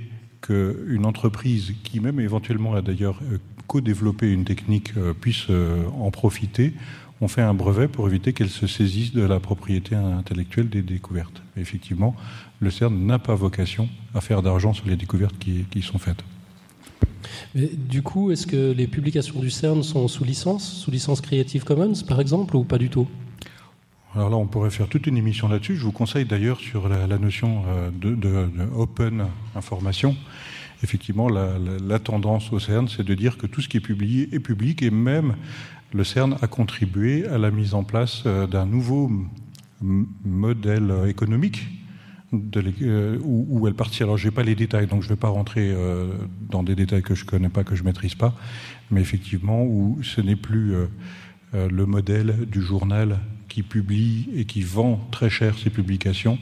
qu'une 0.42 1.06
entreprise 1.06 1.74
qui 1.84 2.00
même 2.00 2.20
éventuellement 2.20 2.74
a 2.74 2.82
d'ailleurs 2.82 3.20
co-développer 3.66 4.30
une 4.30 4.44
technique 4.44 4.92
euh, 4.96 5.12
puisse 5.12 5.46
euh, 5.50 5.84
en 5.98 6.10
profiter, 6.10 6.72
on 7.20 7.28
fait 7.28 7.42
un 7.42 7.54
brevet 7.54 7.88
pour 7.88 8.08
éviter 8.08 8.32
qu'elle 8.32 8.50
se 8.50 8.66
saisisse 8.66 9.12
de 9.12 9.22
la 9.22 9.40
propriété 9.40 9.94
intellectuelle 9.94 10.68
des 10.68 10.82
découvertes. 10.82 11.42
effectivement, 11.56 12.14
le 12.60 12.70
CERN 12.70 13.06
n'a 13.06 13.18
pas 13.18 13.34
vocation 13.34 13.88
à 14.14 14.20
faire 14.20 14.42
d'argent 14.42 14.72
sur 14.72 14.86
les 14.86 14.96
découvertes 14.96 15.38
qui, 15.38 15.64
qui 15.70 15.82
sont 15.82 15.98
faites. 15.98 16.24
Mais 17.54 17.70
du 17.72 18.02
coup, 18.02 18.30
est-ce 18.30 18.46
que 18.46 18.72
les 18.72 18.86
publications 18.86 19.38
du 19.40 19.50
CERN 19.50 19.82
sont 19.82 20.08
sous 20.08 20.24
licence, 20.24 20.68
sous 20.68 20.90
licence 20.90 21.20
Creative 21.20 21.64
Commons 21.64 21.94
par 22.06 22.20
exemple, 22.20 22.56
ou 22.56 22.64
pas 22.64 22.78
du 22.78 22.90
tout? 22.90 23.08
Alors 24.14 24.30
là, 24.30 24.36
on 24.36 24.46
pourrait 24.46 24.70
faire 24.70 24.88
toute 24.88 25.06
une 25.08 25.16
émission 25.16 25.48
là-dessus. 25.48 25.76
Je 25.76 25.82
vous 25.82 25.92
conseille 25.92 26.24
d'ailleurs 26.24 26.60
sur 26.60 26.88
la, 26.88 27.06
notion 27.18 27.64
euh, 27.66 27.90
de, 27.90 28.10
de, 28.10 28.30
de, 28.46 28.68
open 28.76 29.26
information 29.56 30.16
effectivement, 30.82 31.28
la, 31.28 31.98
tendance 31.98 32.52
au 32.52 32.58
CERN, 32.58 32.88
c'est 32.88 33.04
de 33.04 33.14
dire 33.14 33.38
que 33.38 33.46
tout 33.46 33.60
ce 33.60 33.68
qui 33.68 33.76
est 33.76 33.80
publié 33.80 34.28
est 34.34 34.40
public 34.40 34.82
et 34.82 34.90
même 34.90 35.36
le 35.92 36.04
CERN 36.04 36.36
a 36.42 36.46
contribué 36.46 37.26
à 37.26 37.38
la 37.38 37.50
mise 37.50 37.74
en 37.74 37.84
place 37.84 38.24
euh, 38.26 38.46
d'un 38.46 38.66
nouveau 38.66 39.10
modèle 39.80 40.92
économique 41.06 41.66
euh, 42.32 43.18
où, 43.22 43.66
elle 43.68 43.74
partit. 43.74 44.02
Alors, 44.02 44.16
je 44.16 44.26
n'ai 44.26 44.34
pas 44.34 44.42
les 44.42 44.56
détails, 44.56 44.88
donc 44.88 45.02
je 45.02 45.08
ne 45.08 45.14
vais 45.14 45.20
pas 45.20 45.28
rentrer 45.28 45.70
euh, 45.72 46.12
dans 46.50 46.64
des 46.64 46.74
détails 46.74 47.02
que 47.02 47.14
je 47.14 47.24
ne 47.24 47.28
connais 47.28 47.48
pas, 47.48 47.62
que 47.62 47.76
je 47.76 47.82
ne 47.82 47.86
maîtrise 47.86 48.16
pas, 48.16 48.34
mais 48.90 49.00
effectivement, 49.00 49.62
où 49.62 49.98
ce 50.02 50.20
n'est 50.20 50.36
plus 50.36 50.74
le 51.52 51.86
modèle 51.86 52.46
du 52.50 52.60
journal 52.60 53.20
qui 53.48 53.62
publie 53.62 54.28
et 54.34 54.44
qui 54.46 54.62
vend 54.62 55.06
très 55.12 55.30
cher 55.30 55.56
ses 55.56 55.70
publications, 55.70 56.38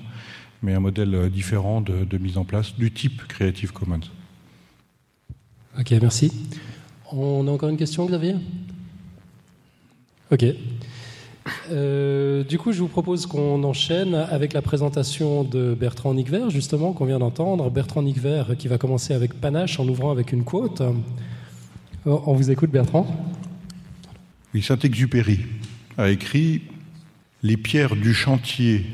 mais 0.62 0.72
un 0.72 0.80
modèle 0.80 1.28
différent 1.28 1.82
de 1.82 2.18
mise 2.18 2.38
en 2.38 2.44
place 2.44 2.74
du 2.78 2.90
type 2.90 3.26
Creative 3.28 3.72
Commons. 3.72 4.00
Ok, 5.78 5.90
merci. 6.02 6.30
On 7.10 7.48
a 7.48 7.50
encore 7.50 7.70
une 7.70 7.78
question, 7.78 8.04
Xavier? 8.04 8.34
Ok. 10.30 10.44
Euh, 11.70 12.44
du 12.44 12.58
coup, 12.58 12.72
je 12.72 12.80
vous 12.80 12.88
propose 12.88 13.24
qu'on 13.24 13.64
enchaîne 13.64 14.14
avec 14.14 14.52
la 14.52 14.60
présentation 14.60 15.44
de 15.44 15.74
Bertrand 15.74 16.12
Nicvert, 16.12 16.50
justement, 16.50 16.92
qu'on 16.92 17.06
vient 17.06 17.18
d'entendre. 17.18 17.70
Bertrand 17.70 18.02
Nicvert 18.02 18.54
qui 18.58 18.68
va 18.68 18.76
commencer 18.76 19.14
avec 19.14 19.40
panache 19.40 19.80
en 19.80 19.88
ouvrant 19.88 20.10
avec 20.10 20.32
une 20.32 20.44
quote. 20.44 20.82
Oh, 22.04 22.22
on 22.26 22.34
vous 22.34 22.50
écoute, 22.50 22.70
Bertrand 22.70 23.06
Oui, 24.52 24.60
Saint-Exupéry 24.60 25.40
a 25.96 26.10
écrit 26.10 26.62
Les 27.42 27.56
pierres 27.56 27.96
du 27.96 28.12
chantier 28.12 28.84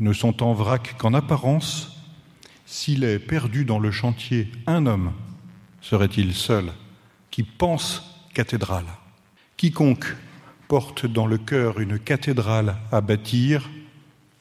ne 0.00 0.12
sont 0.12 0.42
en 0.42 0.52
vrac 0.52 0.96
qu'en 0.98 1.14
apparence 1.14 1.92
s'il 2.66 3.04
est 3.04 3.20
perdu 3.20 3.64
dans 3.64 3.78
le 3.78 3.92
chantier 3.92 4.48
un 4.66 4.86
homme 4.86 5.12
serait-il 5.84 6.32
seul 6.32 6.72
qui 7.30 7.42
pense 7.42 8.02
cathédrale? 8.32 8.86
Quiconque 9.56 10.16
porte 10.66 11.06
dans 11.06 11.26
le 11.26 11.36
cœur 11.36 11.78
une 11.78 11.98
cathédrale 11.98 12.76
à 12.90 13.00
bâtir 13.02 13.70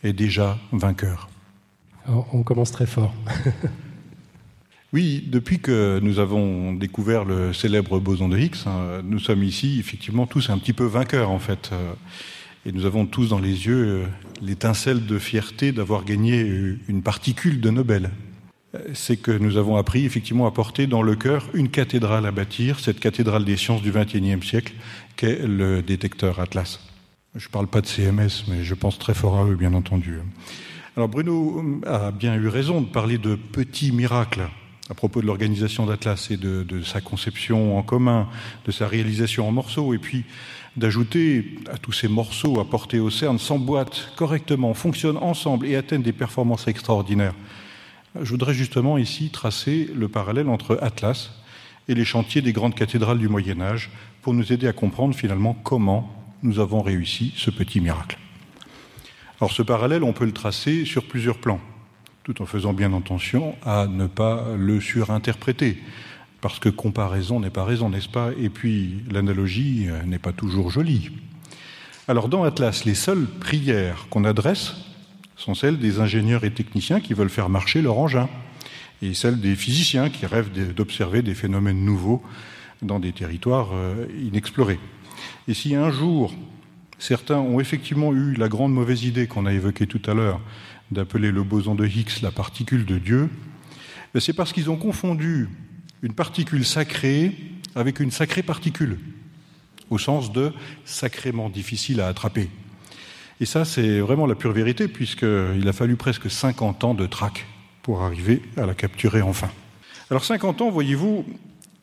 est 0.04 0.14
déjà 0.14 0.58
vainqueur. 0.72 1.30
on 2.08 2.44
commence 2.44 2.72
très 2.72 2.86
fort. 2.86 3.14
oui, 4.94 5.28
depuis 5.28 5.60
que 5.60 6.00
nous 6.02 6.20
avons 6.20 6.74
découvert 6.74 7.26
le 7.26 7.52
célèbre 7.52 8.00
boson 8.00 8.30
de 8.30 8.38
Higgs, 8.38 8.66
hein, 8.66 9.02
nous 9.04 9.20
sommes 9.20 9.44
ici 9.44 9.80
effectivement 9.80 10.26
tous 10.26 10.50
un 10.50 10.58
petit 10.58 10.74
peu 10.74 10.86
vainqueurs 10.86 11.30
en 11.30 11.40
fait. 11.40 11.72
Euh, 11.74 11.94
et 12.66 12.72
nous 12.72 12.86
avons 12.86 13.06
tous 13.06 13.28
dans 13.28 13.40
les 13.40 13.66
yeux 13.68 13.86
euh, 13.86 14.06
l'étincelle 14.42 15.06
de 15.06 15.20
fierté 15.20 15.74
d'avoir 15.74 16.06
gagné 16.06 16.40
une 16.88 17.04
particule 17.04 17.60
de 17.60 17.70
Nobel 17.70 18.12
c'est 18.94 19.18
que 19.18 19.32
nous 19.32 19.58
avons 19.58 19.78
appris 19.78 20.06
effectivement 20.06 20.48
à 20.48 20.52
porter 20.52 20.88
dans 20.88 21.02
le 21.02 21.16
cœur 21.16 21.48
une 21.54 21.70
cathédrale 21.70 22.26
à 22.26 22.32
bâtir, 22.32 22.80
cette 22.80 23.00
cathédrale 23.00 23.46
des 23.46 23.58
sciences 23.58 23.82
du 23.82 23.92
XXIe 23.92 24.42
siècle, 24.42 24.74
qu'est 25.16 25.46
le 25.46 25.82
détecteur 25.82 26.40
Atlas. 26.40 26.80
Je 27.36 27.48
ne 27.48 27.52
parle 27.52 27.68
pas 27.68 27.82
de 27.82 27.88
CMS, 27.88 28.46
mais 28.48 28.64
je 28.64 28.74
pense 28.74 29.00
très 29.00 29.14
fort 29.14 29.38
à 29.38 29.46
eux, 29.46 29.56
bien 29.56 29.74
entendu. 29.74 30.20
Alors 30.96 31.10
Bruno 31.10 31.82
a 31.88 32.12
bien 32.12 32.36
eu 32.36 32.48
raison 32.48 32.82
de 32.82 32.86
parler 32.86 33.18
de 33.18 33.36
petits 33.36 33.92
miracles 33.92 34.48
à 34.90 34.94
propos 34.94 35.22
de 35.22 35.26
l'organisation 35.28 35.86
d'Atlas 35.86 36.30
et 36.30 36.38
de, 36.38 36.82
sa 36.84 37.02
conception 37.02 37.78
en 37.78 37.84
commun, 37.84 38.28
de 38.66 38.72
sa 38.72 38.88
réalisation 38.88 39.48
en 39.48 39.52
morceaux, 39.52 39.94
et 39.94 39.98
puis 39.98 40.26
d'ajouter 40.76 41.56
à 41.72 41.78
tous 41.78 41.94
ces 41.94 42.08
morceaux 42.08 42.60
apportés 42.60 43.00
au 43.00 43.10
CERN 43.10 43.40
s'emboîtent 43.40 44.12
correctement, 44.16 44.74
fonctionnent 44.74 45.18
ensemble 45.18 45.68
et 45.68 45.76
atteignent 45.76 46.04
des 46.04 46.14
performances 46.14 46.68
extraordinaires. 46.68 47.36
Je 48.22 48.30
voudrais 48.30 48.54
justement 48.54 49.00
ici 49.00 49.32
tracer 49.32 49.90
le 49.96 50.08
parallèle 50.08 50.48
entre 50.48 50.78
Atlas 50.84 51.32
et 51.88 51.96
les 51.96 52.06
chantiers 52.06 52.44
des 52.44 52.54
grandes 52.54 52.76
cathédrales 52.76 53.18
du 53.18 53.28
Moyen 53.28 53.60
Âge 53.60 53.90
pour 54.22 54.36
nous 54.36 54.54
aider 54.54 54.68
à 54.68 54.74
comprendre 54.74 55.16
finalement 55.16 55.56
comment 55.64 56.14
nous 56.44 56.60
avons 56.60 56.84
réussi 56.84 57.34
ce 57.36 57.50
petit 57.50 57.82
miracle. 57.82 58.20
Alors 59.42 59.52
ce 59.52 59.64
parallèle, 59.64 60.04
on 60.04 60.14
peut 60.14 60.26
le 60.26 60.32
tracer 60.32 60.86
sur 60.86 61.08
plusieurs 61.08 61.40
plans, 61.40 61.60
tout 62.24 62.40
en 62.44 62.46
faisant 62.46 62.74
bien 62.74 62.94
attention 62.94 63.56
à 63.66 63.88
ne 63.88 64.06
pas 64.06 64.46
le 64.56 64.80
surinterpréter, 64.80 65.82
parce 66.40 66.60
que 66.60 66.70
comparaison 66.70 67.40
n'est 67.40 67.50
pas 67.50 67.66
raison, 67.66 67.90
n'est-ce 67.90 68.10
pas? 68.10 68.30
Et 68.40 68.50
puis 68.50 69.04
l'analogie 69.10 69.88
n'est 70.06 70.20
pas 70.20 70.34
toujours 70.34 70.70
jolie. 70.70 71.10
Alors 72.08 72.30
dans 72.30 72.44
Atlas, 72.44 72.86
les 72.86 72.96
seules 72.96 73.26
prières 73.26 74.06
qu'on 74.12 74.24
adresse 74.24 74.76
sont 75.36 75.56
celles 75.56 75.80
des 75.80 76.00
ingénieurs 76.00 76.44
et 76.44 76.52
techniciens 76.52 77.00
qui 77.00 77.14
veulent 77.14 77.30
faire 77.30 77.50
marcher 77.50 77.82
leur 77.82 77.98
engin, 77.98 78.30
et 79.02 79.14
celles 79.14 79.40
des 79.40 79.56
physiciens 79.56 80.10
qui 80.10 80.26
rêvent 80.26 80.52
d'observer 80.74 81.22
des 81.22 81.34
phénomènes 81.34 81.84
nouveaux 81.84 82.24
dans 82.82 83.00
des 83.00 83.12
territoires 83.12 83.70
euh, 83.74 84.06
inexplorés. 84.22 84.80
Et 85.48 85.54
si 85.54 85.76
un 85.76 85.92
jour, 85.92 86.34
certains 87.00 87.38
ont 87.38 87.60
effectivement 87.60 88.14
eu 88.14 88.34
la 88.36 88.48
grande 88.48 88.74
mauvaise 88.74 89.04
idée 89.04 89.28
qu'on 89.28 89.46
a 89.46 89.54
évoquée 89.54 89.88
tout 89.88 90.02
à 90.06 90.14
l'heure 90.14 90.40
d'appeler 90.92 91.32
le 91.32 91.44
boson 91.44 91.76
de 91.76 91.86
Higgs 91.86 92.22
la 92.22 92.32
particule 92.32 92.86
de 92.86 92.98
Dieu, 92.98 93.30
ben 94.14 94.20
c'est 94.20 94.34
parce 94.34 94.54
qu'ils 94.54 94.70
ont 94.70 94.78
confondu 94.78 95.50
une 96.02 96.14
particule 96.14 96.66
sacrée 96.66 97.36
avec 97.76 98.00
une 98.00 98.12
sacrée 98.12 98.44
particule, 98.44 99.00
au 99.90 99.98
sens 99.98 100.32
de 100.32 100.54
sacrément 100.86 101.50
difficile 101.50 102.00
à 102.00 102.08
attraper. 102.08 102.50
Et 103.40 103.46
ça, 103.46 103.66
c'est 103.66 104.00
vraiment 104.00 104.26
la 104.26 104.36
pure 104.36 104.54
vérité, 104.54 104.88
puisqu'il 104.88 105.68
a 105.68 105.74
fallu 105.74 105.96
presque 105.96 106.30
50 106.30 106.84
ans 106.84 106.94
de 106.94 107.06
traque 107.06 107.46
pour 107.82 108.02
arriver 108.02 108.42
à 108.58 108.66
la 108.66 108.74
capturer 108.74 109.22
enfin. 109.22 109.50
Alors 110.10 110.24
50 110.24 110.62
ans, 110.62 110.70
voyez-vous, 110.70 111.26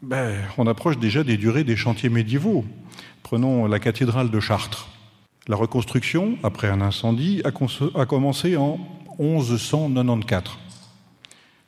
ben, 0.02 0.36
on 0.56 0.66
approche 0.66 0.98
déjà 0.98 1.24
des 1.24 1.36
durées 1.36 1.64
des 1.64 1.76
chantiers 1.76 2.08
médiévaux. 2.08 2.64
Prenons 3.22 3.66
la 3.66 3.78
cathédrale 3.78 4.30
de 4.30 4.40
Chartres. 4.40 4.88
La 5.48 5.56
reconstruction, 5.56 6.38
après 6.42 6.68
un 6.68 6.80
incendie, 6.80 7.42
a, 7.44 8.06
commencé 8.06 8.56
en 8.56 8.78
1194, 9.18 10.58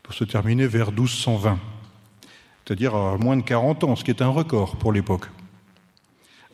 pour 0.03 0.15
se 0.15 0.25
terminer 0.25 0.67
vers 0.67 0.93
1220, 0.93 1.59
c'est-à-dire 2.65 2.95
à 2.95 3.19
moins 3.19 3.37
de 3.37 3.43
40 3.43 3.85
ans, 3.85 3.97
ce 3.97 4.05
qui 4.05 4.11
est 4.11 4.23
un 4.23 4.29
record 4.29 4.77
pour 4.77 4.93
l'époque. 4.93 5.27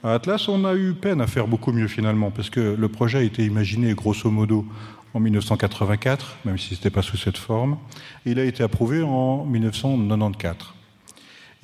À 0.04 0.14
Atlas, 0.14 0.46
on 0.48 0.64
a 0.64 0.76
eu 0.76 0.94
peine 0.94 1.20
à 1.20 1.26
faire 1.26 1.48
beaucoup 1.48 1.72
mieux 1.72 1.88
finalement, 1.88 2.30
parce 2.30 2.50
que 2.50 2.76
le 2.78 2.88
projet 2.88 3.18
a 3.18 3.22
été 3.22 3.44
imaginé 3.44 3.94
grosso 3.94 4.30
modo 4.30 4.64
en 5.12 5.18
1984, 5.18 6.37
même 6.44 6.56
si 6.56 6.68
ce 6.68 6.74
n'était 6.74 6.90
pas 6.90 7.02
sous 7.02 7.16
cette 7.16 7.37
forme, 7.37 7.78
et 8.24 8.30
il 8.30 8.38
a 8.38 8.44
été 8.44 8.62
approuvé 8.62 9.02
en 9.02 9.44
1994. 9.44 10.74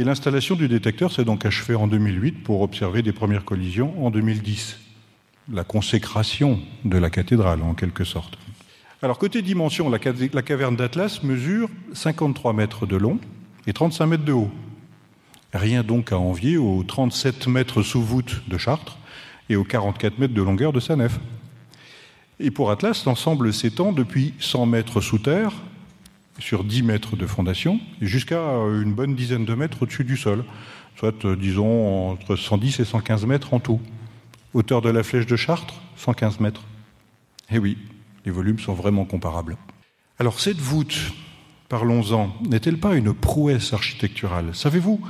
Et 0.01 0.05
l'installation 0.05 0.57
du 0.57 0.66
détecteur 0.66 1.12
s'est 1.12 1.25
donc 1.25 1.47
achevée 1.47 1.77
en 1.77 1.87
2008 1.87 2.42
pour 2.42 2.62
observer 2.62 3.03
des 3.03 3.12
premières 3.12 3.44
collisions 3.44 4.05
en 4.05 4.11
2010. 4.11 4.81
La 5.53 5.62
consécration 5.62 6.59
de 6.85 6.99
la 6.99 7.11
cathédrale, 7.11 7.62
en 7.62 7.75
quelque 7.75 8.03
sorte. 8.03 8.37
Alors, 9.01 9.18
côté 9.18 9.42
dimension, 9.42 9.88
la 9.90 9.99
caverne 10.42 10.75
d'Atlas 10.75 11.23
mesure 11.23 11.68
53 11.92 12.53
mètres 12.53 12.87
de 12.87 12.97
long 12.97 13.20
et 13.68 13.73
35 13.73 14.07
mètres 14.07 14.25
de 14.25 14.33
haut. 14.33 14.51
Rien 15.55 15.85
donc 15.85 16.11
à 16.11 16.19
envier 16.19 16.57
aux 16.57 16.83
37 16.83 17.47
mètres 17.47 17.83
sous 17.83 18.03
voûte 18.03 18.43
de 18.49 18.59
Chartres 18.59 18.99
et 19.49 19.55
aux 19.55 19.62
44 19.62 20.19
mètres 20.19 20.35
de 20.35 20.43
longueur 20.43 20.73
de 20.73 20.81
sa 20.81 20.97
nef. 20.97 21.21
Et 22.40 22.51
pour 22.51 22.73
Atlas, 22.73 23.05
l'ensemble 23.07 23.53
s'étend 23.53 23.93
depuis 23.93 24.35
100 24.40 24.67
mètres 24.67 25.01
sous 25.01 25.19
terre, 25.19 25.53
sur 26.40 26.64
10 26.64 26.83
mètres 26.83 27.14
de 27.14 27.25
fondation, 27.25 27.79
jusqu'à 28.01 28.40
une 28.40 28.93
bonne 28.93 29.14
dizaine 29.14 29.45
de 29.45 29.55
mètres 29.55 29.83
au-dessus 29.83 30.03
du 30.03 30.17
sol, 30.17 30.45
soit, 30.97 31.25
euh, 31.25 31.37
disons, 31.37 32.11
entre 32.11 32.35
110 32.35 32.81
et 32.81 32.85
115 32.85 33.25
mètres 33.25 33.55
en 33.55 33.61
tout. 33.61 33.81
Hauteur 34.55 34.83
de 34.83 34.90
la 34.90 35.05
flèche 35.05 35.27
de 35.27 35.37
Chartres, 35.37 35.81
115 35.97 36.40
mètres. 36.40 36.62
Eh 37.53 37.59
oui, 37.59 37.79
les 38.25 38.33
volumes 38.33 38.59
sont 38.59 38.75
vraiment 38.75 39.05
comparables. 39.05 39.57
Alors 40.19 40.40
cette 40.40 40.59
voûte, 40.59 41.12
parlons-en, 41.69 42.35
n'est-elle 42.49 42.79
pas 42.79 42.97
une 42.97 43.14
prouesse 43.14 43.73
architecturale? 43.73 44.53
Savez-vous 44.53 45.01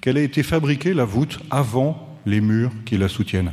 qu'elle 0.00 0.16
a 0.16 0.22
été 0.22 0.42
fabriquée, 0.42 0.94
la 0.94 1.04
voûte, 1.04 1.40
avant 1.50 2.08
les 2.26 2.40
murs 2.40 2.72
qui 2.84 2.96
la 2.96 3.08
soutiennent. 3.08 3.52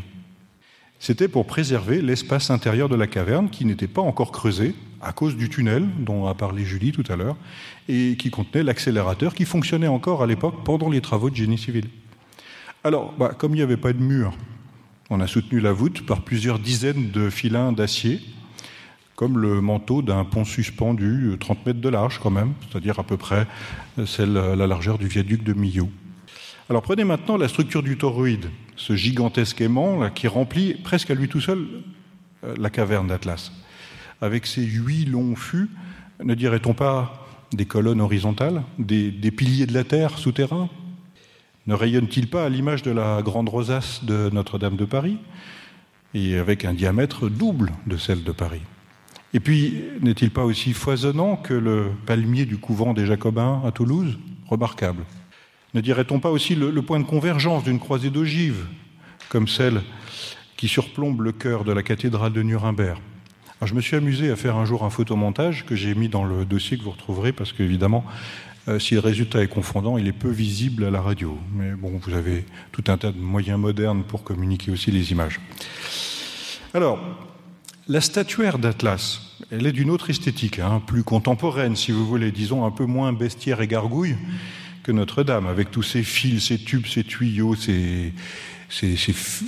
C'était 0.99 1.27
pour 1.27 1.45
préserver 1.45 2.01
l'espace 2.01 2.49
intérieur 2.49 2.89
de 2.89 2.95
la 2.95 3.07
caverne 3.07 3.49
qui 3.49 3.65
n'était 3.65 3.87
pas 3.87 4.01
encore 4.01 4.31
creusé 4.31 4.73
à 5.01 5.11
cause 5.11 5.35
du 5.35 5.49
tunnel 5.49 5.85
dont 5.99 6.25
a 6.25 6.33
parlé 6.33 6.63
Julie 6.63 6.91
tout 6.91 7.03
à 7.09 7.15
l'heure 7.15 7.37
et 7.87 8.15
qui 8.17 8.31
contenait 8.31 8.63
l'accélérateur 8.63 9.35
qui 9.35 9.45
fonctionnait 9.45 9.87
encore 9.87 10.23
à 10.23 10.27
l'époque 10.27 10.63
pendant 10.63 10.89
les 10.89 11.01
travaux 11.01 11.29
de 11.29 11.35
génie 11.35 11.57
civil. 11.57 11.85
Alors, 12.83 13.13
bah, 13.13 13.33
comme 13.37 13.51
il 13.53 13.57
n'y 13.57 13.61
avait 13.61 13.77
pas 13.77 13.93
de 13.93 14.01
mur, 14.01 14.33
on 15.09 15.19
a 15.19 15.27
soutenu 15.27 15.59
la 15.59 15.73
voûte 15.73 16.05
par 16.05 16.21
plusieurs 16.21 16.59
dizaines 16.59 17.11
de 17.11 17.29
filins 17.29 17.71
d'acier, 17.71 18.21
comme 19.15 19.37
le 19.37 19.61
manteau 19.61 20.01
d'un 20.01 20.23
pont 20.23 20.43
suspendu 20.43 21.35
30 21.39 21.57
euh, 21.57 21.61
mètres 21.67 21.81
de 21.81 21.89
large 21.89 22.19
quand 22.19 22.31
même, 22.31 22.53
c'est-à-dire 22.67 22.99
à 22.99 23.03
peu 23.03 23.17
près 23.17 23.47
euh, 23.99 24.05
celle, 24.05 24.33
la 24.33 24.67
largeur 24.67 24.97
du 24.97 25.07
viaduc 25.07 25.43
de 25.43 25.53
Millau. 25.53 25.89
Alors 26.67 26.81
prenez 26.81 27.03
maintenant 27.03 27.37
la 27.37 27.47
structure 27.47 27.83
du 27.83 27.95
toroïde, 27.95 28.47
ce 28.75 28.95
gigantesque 28.95 29.61
aimant 29.61 30.09
qui 30.09 30.27
remplit 30.27 30.73
presque 30.73 31.11
à 31.11 31.13
lui 31.13 31.27
tout 31.27 31.39
seul 31.39 31.59
euh, 32.43 32.55
la 32.57 32.71
caverne 32.71 33.05
d'Atlas. 33.05 33.51
Avec 34.19 34.47
ses 34.47 34.63
huit 34.63 35.05
longs 35.05 35.35
fûts, 35.35 35.69
ne 36.23 36.33
dirait-on 36.33 36.73
pas 36.73 37.27
des 37.53 37.65
colonnes 37.65 38.01
horizontales, 38.01 38.63
des, 38.79 39.11
des 39.11 39.29
piliers 39.29 39.67
de 39.67 39.75
la 39.75 39.83
terre 39.83 40.17
souterrains 40.17 40.69
Ne 41.67 41.75
rayonne-t-il 41.75 42.31
pas 42.31 42.45
à 42.45 42.49
l'image 42.49 42.81
de 42.81 42.89
la 42.89 43.21
grande 43.21 43.49
rosace 43.49 44.03
de 44.03 44.31
Notre-Dame 44.33 44.75
de 44.75 44.85
Paris 44.85 45.19
et 46.15 46.35
avec 46.39 46.65
un 46.65 46.73
diamètre 46.73 47.29
double 47.29 47.73
de 47.85 47.97
celle 47.97 48.23
de 48.23 48.31
Paris 48.31 48.63
Et 49.35 49.39
puis, 49.39 49.83
n'est-il 50.01 50.31
pas 50.31 50.43
aussi 50.45 50.73
foisonnant 50.73 51.35
que 51.35 51.53
le 51.53 51.91
palmier 52.07 52.45
du 52.45 52.57
couvent 52.57 52.95
des 52.95 53.05
Jacobins 53.05 53.61
à 53.63 53.71
Toulouse? 53.71 54.17
Remarquable. 54.47 55.03
Ne 55.75 55.81
dirait-on 55.81 56.21
pas 56.21 56.31
aussi 56.31 56.55
le, 56.55 56.81
point 56.81 57.01
de 57.01 57.05
convergence 57.05 57.65
d'une 57.65 57.79
croisée 57.79 58.09
d'ogives, 58.09 58.65
comme 59.27 59.49
celle 59.49 59.81
qui 60.55 60.69
surplombe 60.69 61.19
le 61.19 61.33
cœur 61.33 61.65
de 61.65 61.73
la 61.73 61.83
cathédrale 61.83 62.31
de 62.31 62.41
Nuremberg? 62.41 62.97
Je 63.61 63.73
me 63.73 63.81
suis 63.81 63.97
amusé 63.97 64.31
à 64.31 64.37
faire 64.37 64.55
un 64.55 64.63
jour 64.63 64.85
un 64.85 64.89
photomontage 64.89 65.65
que 65.65 65.75
j'ai 65.75 65.93
mis 65.93 66.07
dans 66.07 66.23
le 66.23 66.45
dossier 66.45 66.77
que 66.77 66.83
vous 66.83 66.91
retrouverez, 66.91 67.33
parce 67.33 67.51
qu'évidemment, 67.51 68.05
euh, 68.69 68.79
si 68.79 68.93
le 68.93 69.01
résultat 69.01 69.43
est 69.43 69.49
confondant, 69.49 69.97
il 69.97 70.07
est 70.07 70.13
peu 70.13 70.29
visible 70.29 70.85
à 70.85 70.91
la 70.91 71.01
radio. 71.01 71.37
Mais 71.53 71.71
bon, 71.71 71.99
vous 72.01 72.13
avez 72.13 72.45
tout 72.71 72.85
un 72.87 72.97
tas 72.97 73.11
de 73.11 73.19
moyens 73.19 73.59
modernes 73.59 74.03
pour 74.03 74.23
communiquer 74.23 74.71
aussi 74.71 74.91
les 74.91 75.11
images. 75.11 75.41
Alors, 76.73 76.99
la 77.89 77.99
statuaire 77.99 78.59
d'Atlas, 78.59 79.19
elle 79.51 79.67
est 79.67 79.73
d'une 79.73 79.89
autre 79.89 80.09
esthétique, 80.09 80.59
hein, 80.59 80.81
plus 80.87 81.03
contemporaine, 81.03 81.75
si 81.75 81.91
vous 81.91 82.07
voulez, 82.07 82.31
disons 82.31 82.65
un 82.65 82.71
peu 82.71 82.85
moins 82.85 83.11
bestiaire 83.11 83.59
et 83.59 83.67
gargouille 83.67 84.15
que 84.85 84.91
Notre-Dame, 84.91 85.47
avec 85.47 85.71
tous 85.71 85.81
ces 85.81 86.03
fils, 86.03 86.49
ces 86.49 86.59
tubes, 86.59 86.85
ces 86.85 87.03
tuyaux, 87.03 87.55
ces, 87.55 88.13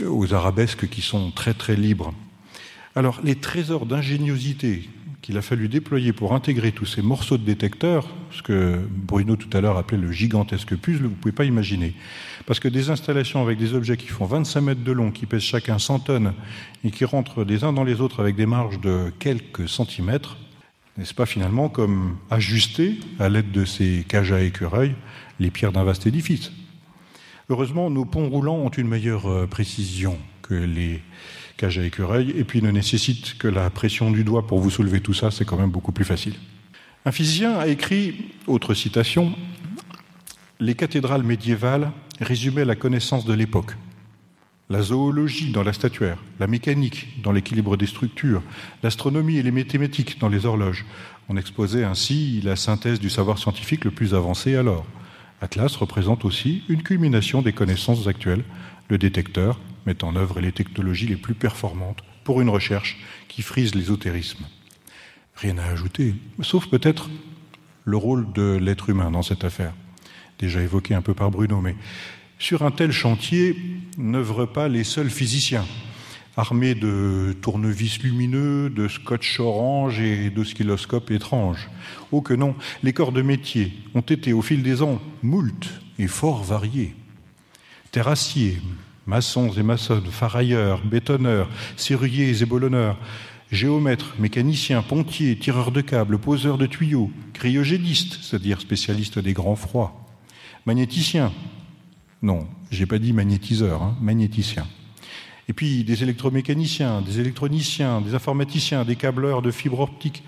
aux 0.03 0.33
arabesques 0.33 0.89
qui 0.89 1.01
sont 1.01 1.29
très 1.29 1.53
très 1.53 1.75
libres. 1.75 2.11
Alors 2.95 3.19
les 3.23 3.35
trésors 3.35 3.85
d'ingéniosité 3.85 4.89
qu'il 5.21 5.37
a 5.37 5.43
fallu 5.43 5.67
déployer 5.67 6.11
pour 6.11 6.33
intégrer 6.33 6.71
tous 6.71 6.87
ces 6.87 7.03
morceaux 7.03 7.37
de 7.37 7.43
détecteurs, 7.43 8.07
ce 8.31 8.41
que 8.41 8.79
Bruno 8.89 9.35
tout 9.35 9.55
à 9.55 9.61
l'heure 9.61 9.77
appelait 9.77 9.99
le 9.99 10.11
gigantesque 10.11 10.75
puzzle, 10.75 11.03
vous 11.03 11.09
ne 11.09 11.15
pouvez 11.15 11.33
pas 11.33 11.45
imaginer. 11.45 11.93
Parce 12.47 12.59
que 12.59 12.67
des 12.67 12.89
installations 12.89 13.39
avec 13.39 13.59
des 13.59 13.75
objets 13.75 13.97
qui 13.97 14.07
font 14.07 14.25
25 14.25 14.61
mètres 14.61 14.83
de 14.83 14.91
long, 14.91 15.11
qui 15.11 15.27
pèsent 15.27 15.43
chacun 15.43 15.77
100 15.77 15.99
tonnes 15.99 16.33
et 16.83 16.89
qui 16.89 17.05
rentrent 17.05 17.45
des 17.45 17.63
uns 17.63 17.73
dans 17.73 17.83
les 17.83 18.01
autres 18.01 18.21
avec 18.21 18.35
des 18.35 18.47
marges 18.47 18.81
de 18.81 19.11
quelques 19.19 19.69
centimètres, 19.69 20.37
n'est-ce 20.97 21.13
pas 21.13 21.25
finalement 21.25 21.69
comme 21.69 22.17
ajuster 22.29 22.99
à 23.19 23.29
l'aide 23.29 23.51
de 23.51 23.65
ces 23.65 24.05
cages 24.07 24.31
à 24.31 24.41
écureuils 24.41 24.95
les 25.39 25.51
pierres 25.51 25.71
d'un 25.71 25.83
vaste 25.83 26.07
édifice? 26.07 26.51
Heureusement, 27.49 27.89
nos 27.89 28.05
ponts 28.05 28.29
roulants 28.29 28.57
ont 28.57 28.69
une 28.69 28.87
meilleure 28.87 29.27
euh, 29.27 29.47
précision 29.47 30.17
que 30.41 30.53
les 30.53 31.01
cages 31.55 31.79
à 31.79 31.83
écureuils 31.83 32.31
et 32.35 32.43
puis 32.43 32.61
ne 32.61 32.71
nécessitent 32.71 33.37
que 33.37 33.47
la 33.47 33.69
pression 33.69 34.11
du 34.11 34.23
doigt 34.23 34.47
pour 34.47 34.59
vous 34.59 34.69
soulever 34.69 34.99
tout 34.99 35.13
ça, 35.13 35.31
c'est 35.31 35.45
quand 35.45 35.57
même 35.57 35.71
beaucoup 35.71 35.91
plus 35.91 36.05
facile. 36.05 36.33
Un 37.05 37.11
physicien 37.11 37.57
a 37.57 37.67
écrit, 37.67 38.31
autre 38.47 38.73
citation, 38.73 39.33
Les 40.59 40.73
cathédrales 40.73 41.21
médiévales 41.21 41.91
résumaient 42.19 42.65
la 42.65 42.75
connaissance 42.75 43.25
de 43.25 43.33
l'époque. 43.33 43.75
La 44.69 44.81
zoologie 44.81 45.53
dans 45.53 45.63
la 45.63 45.71
statuaire, 45.71 46.17
la 46.41 46.47
mécanique 46.47 47.21
dans 47.23 47.31
l'équilibre 47.31 47.77
des 47.77 47.85
structures, 47.85 48.43
l'astronomie 48.83 49.37
et 49.37 49.43
les 49.43 49.51
mathématiques 49.51 50.19
dans 50.19 50.27
les 50.27 50.45
horloges. 50.45 50.85
On 51.29 51.37
exposait 51.37 51.85
ainsi 51.85 52.41
la 52.43 52.57
synthèse 52.57 52.99
du 52.99 53.09
savoir 53.09 53.37
scientifique 53.37 53.85
le 53.85 53.91
plus 53.91 54.13
avancé 54.13 54.57
alors. 54.57 54.85
Atlas 55.39 55.73
représente 55.77 56.25
aussi 56.25 56.63
une 56.67 56.83
culmination 56.83 57.41
des 57.41 57.53
connaissances 57.53 58.07
actuelles. 58.07 58.43
Le 58.89 58.97
détecteur 58.97 59.57
met 59.85 60.03
en 60.03 60.17
œuvre 60.17 60.41
les 60.41 60.51
technologies 60.51 61.07
les 61.07 61.15
plus 61.15 61.35
performantes 61.35 62.03
pour 62.25 62.41
une 62.41 62.49
recherche 62.49 62.99
qui 63.29 63.43
frise 63.43 63.73
l'ésotérisme. 63.73 64.43
Rien 65.35 65.57
à 65.59 65.65
ajouter, 65.65 66.13
sauf 66.41 66.67
peut-être 66.67 67.09
le 67.85 67.95
rôle 67.95 68.33
de 68.33 68.57
l'être 68.61 68.89
humain 68.89 69.11
dans 69.11 69.21
cette 69.21 69.45
affaire, 69.45 69.73
déjà 70.39 70.61
évoqué 70.61 70.93
un 70.93 71.01
peu 71.01 71.13
par 71.13 71.31
Bruno, 71.31 71.61
mais 71.61 71.77
sur 72.39 72.63
un 72.63 72.71
tel 72.71 72.91
chantier 72.91 73.55
n'œuvrent 73.97 74.51
pas 74.51 74.67
les 74.67 74.83
seuls 74.83 75.09
physiciens 75.09 75.65
armés 76.37 76.75
de 76.75 77.35
tournevis 77.41 77.99
lumineux, 78.03 78.69
de 78.69 78.87
scotch 78.87 79.39
orange 79.39 79.99
et 79.99 80.29
d'oscilloscopes 80.29 81.09
étranges. 81.09 81.67
Oh 82.11 82.21
que 82.21 82.35
non, 82.35 82.55
les 82.83 82.93
corps 82.93 83.11
de 83.11 83.23
métier 83.23 83.73
ont 83.95 84.01
été 84.01 84.33
au 84.33 84.43
fil 84.43 84.61
des 84.61 84.83
ans 84.83 85.01
moult 85.23 85.81
et 85.97 86.05
fort 86.05 86.43
variés. 86.43 86.95
Terrassiers, 87.91 88.61
maçons 89.07 89.51
et 89.57 89.63
maçonnes, 89.63 90.05
farailleurs, 90.11 90.85
bétonneurs, 90.85 91.49
serruriers 91.75 92.39
et 92.39 92.45
boulonneurs, 92.45 92.99
géomètres, 93.51 94.13
mécaniciens, 94.19 94.83
pontiers, 94.83 95.37
tireurs 95.39 95.71
de 95.71 95.81
câbles, 95.81 96.19
poseurs 96.19 96.59
de 96.59 96.67
tuyaux, 96.67 97.09
cryogénistes, 97.33 98.19
c'est-à-dire 98.21 98.61
spécialistes 98.61 99.17
des 99.17 99.33
grands 99.33 99.55
froids, 99.55 100.05
magnéticiens, 100.67 101.31
non, 102.21 102.47
j'ai 102.71 102.85
pas 102.85 102.99
dit 102.99 103.13
magnétiseurs, 103.13 103.83
hein, 103.83 103.95
magnéticiens, 104.01 104.67
et 105.47 105.53
puis 105.53 105.83
des 105.83 106.03
électromécaniciens, 106.03 107.01
des 107.01 107.19
électroniciens, 107.19 108.01
des 108.01 108.15
informaticiens, 108.15 108.85
des 108.85 108.95
câbleurs 108.95 109.41
de 109.41 109.51
fibres 109.51 109.79
optiques, 109.79 110.23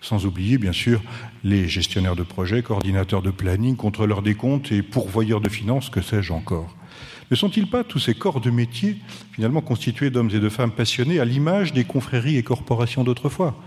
sans 0.00 0.26
oublier 0.26 0.58
bien 0.58 0.72
sûr 0.72 1.02
les 1.44 1.68
gestionnaires 1.68 2.16
de 2.16 2.22
projets, 2.22 2.62
coordinateurs 2.62 3.22
de 3.22 3.30
planning, 3.30 3.76
contrôleurs 3.76 4.22
des 4.22 4.34
comptes 4.34 4.72
et 4.72 4.82
pourvoyeurs 4.82 5.40
de 5.40 5.48
finances, 5.48 5.90
que 5.90 6.02
sais-je 6.02 6.32
encore. 6.32 6.74
Ne 7.30 7.36
sont-ils 7.36 7.68
pas 7.68 7.84
tous 7.84 7.98
ces 7.98 8.14
corps 8.14 8.40
de 8.40 8.50
métier 8.50 8.96
finalement 9.32 9.62
constitués 9.62 10.10
d'hommes 10.10 10.30
et 10.34 10.40
de 10.40 10.48
femmes 10.48 10.72
passionnés 10.72 11.20
à 11.20 11.24
l'image 11.24 11.72
des 11.72 11.84
confréries 11.84 12.36
et 12.36 12.42
corporations 12.42 13.04
d'autrefois? 13.04 13.58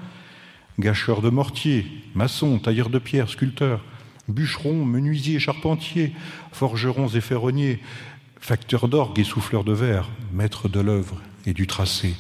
Gâcheurs 0.80 1.22
de 1.22 1.30
mortiers, 1.30 1.88
maçons, 2.14 2.60
tailleurs 2.60 2.90
de 2.90 3.00
pierre, 3.00 3.30
sculpteurs, 3.30 3.84
bûcherons, 4.28 4.86
menuisiers, 4.86 5.40
charpentiers, 5.40 6.14
forgerons 6.52 7.08
et 7.08 7.22
ferronniers, 7.22 7.80
facteurs 8.40 8.88
d'orgue 8.88 9.20
et 9.20 9.24
souffleurs 9.24 9.64
de 9.64 9.74
verre, 9.74 10.10
maîtres 10.34 10.70
de 10.70 10.80
l'œuvre 10.80 11.22
et 11.46 11.54
du 11.54 11.68
tracé. 11.68 12.16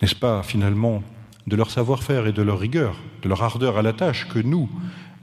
N'est-ce 0.00 0.14
pas 0.14 0.42
finalement 0.42 1.02
de 1.46 1.56
leur 1.56 1.70
savoir-faire 1.70 2.26
et 2.26 2.32
de 2.32 2.42
leur 2.42 2.58
rigueur, 2.58 2.96
de 3.22 3.28
leur 3.28 3.42
ardeur 3.42 3.78
à 3.78 3.82
la 3.82 3.92
tâche 3.92 4.28
que 4.28 4.38
nous, 4.38 4.68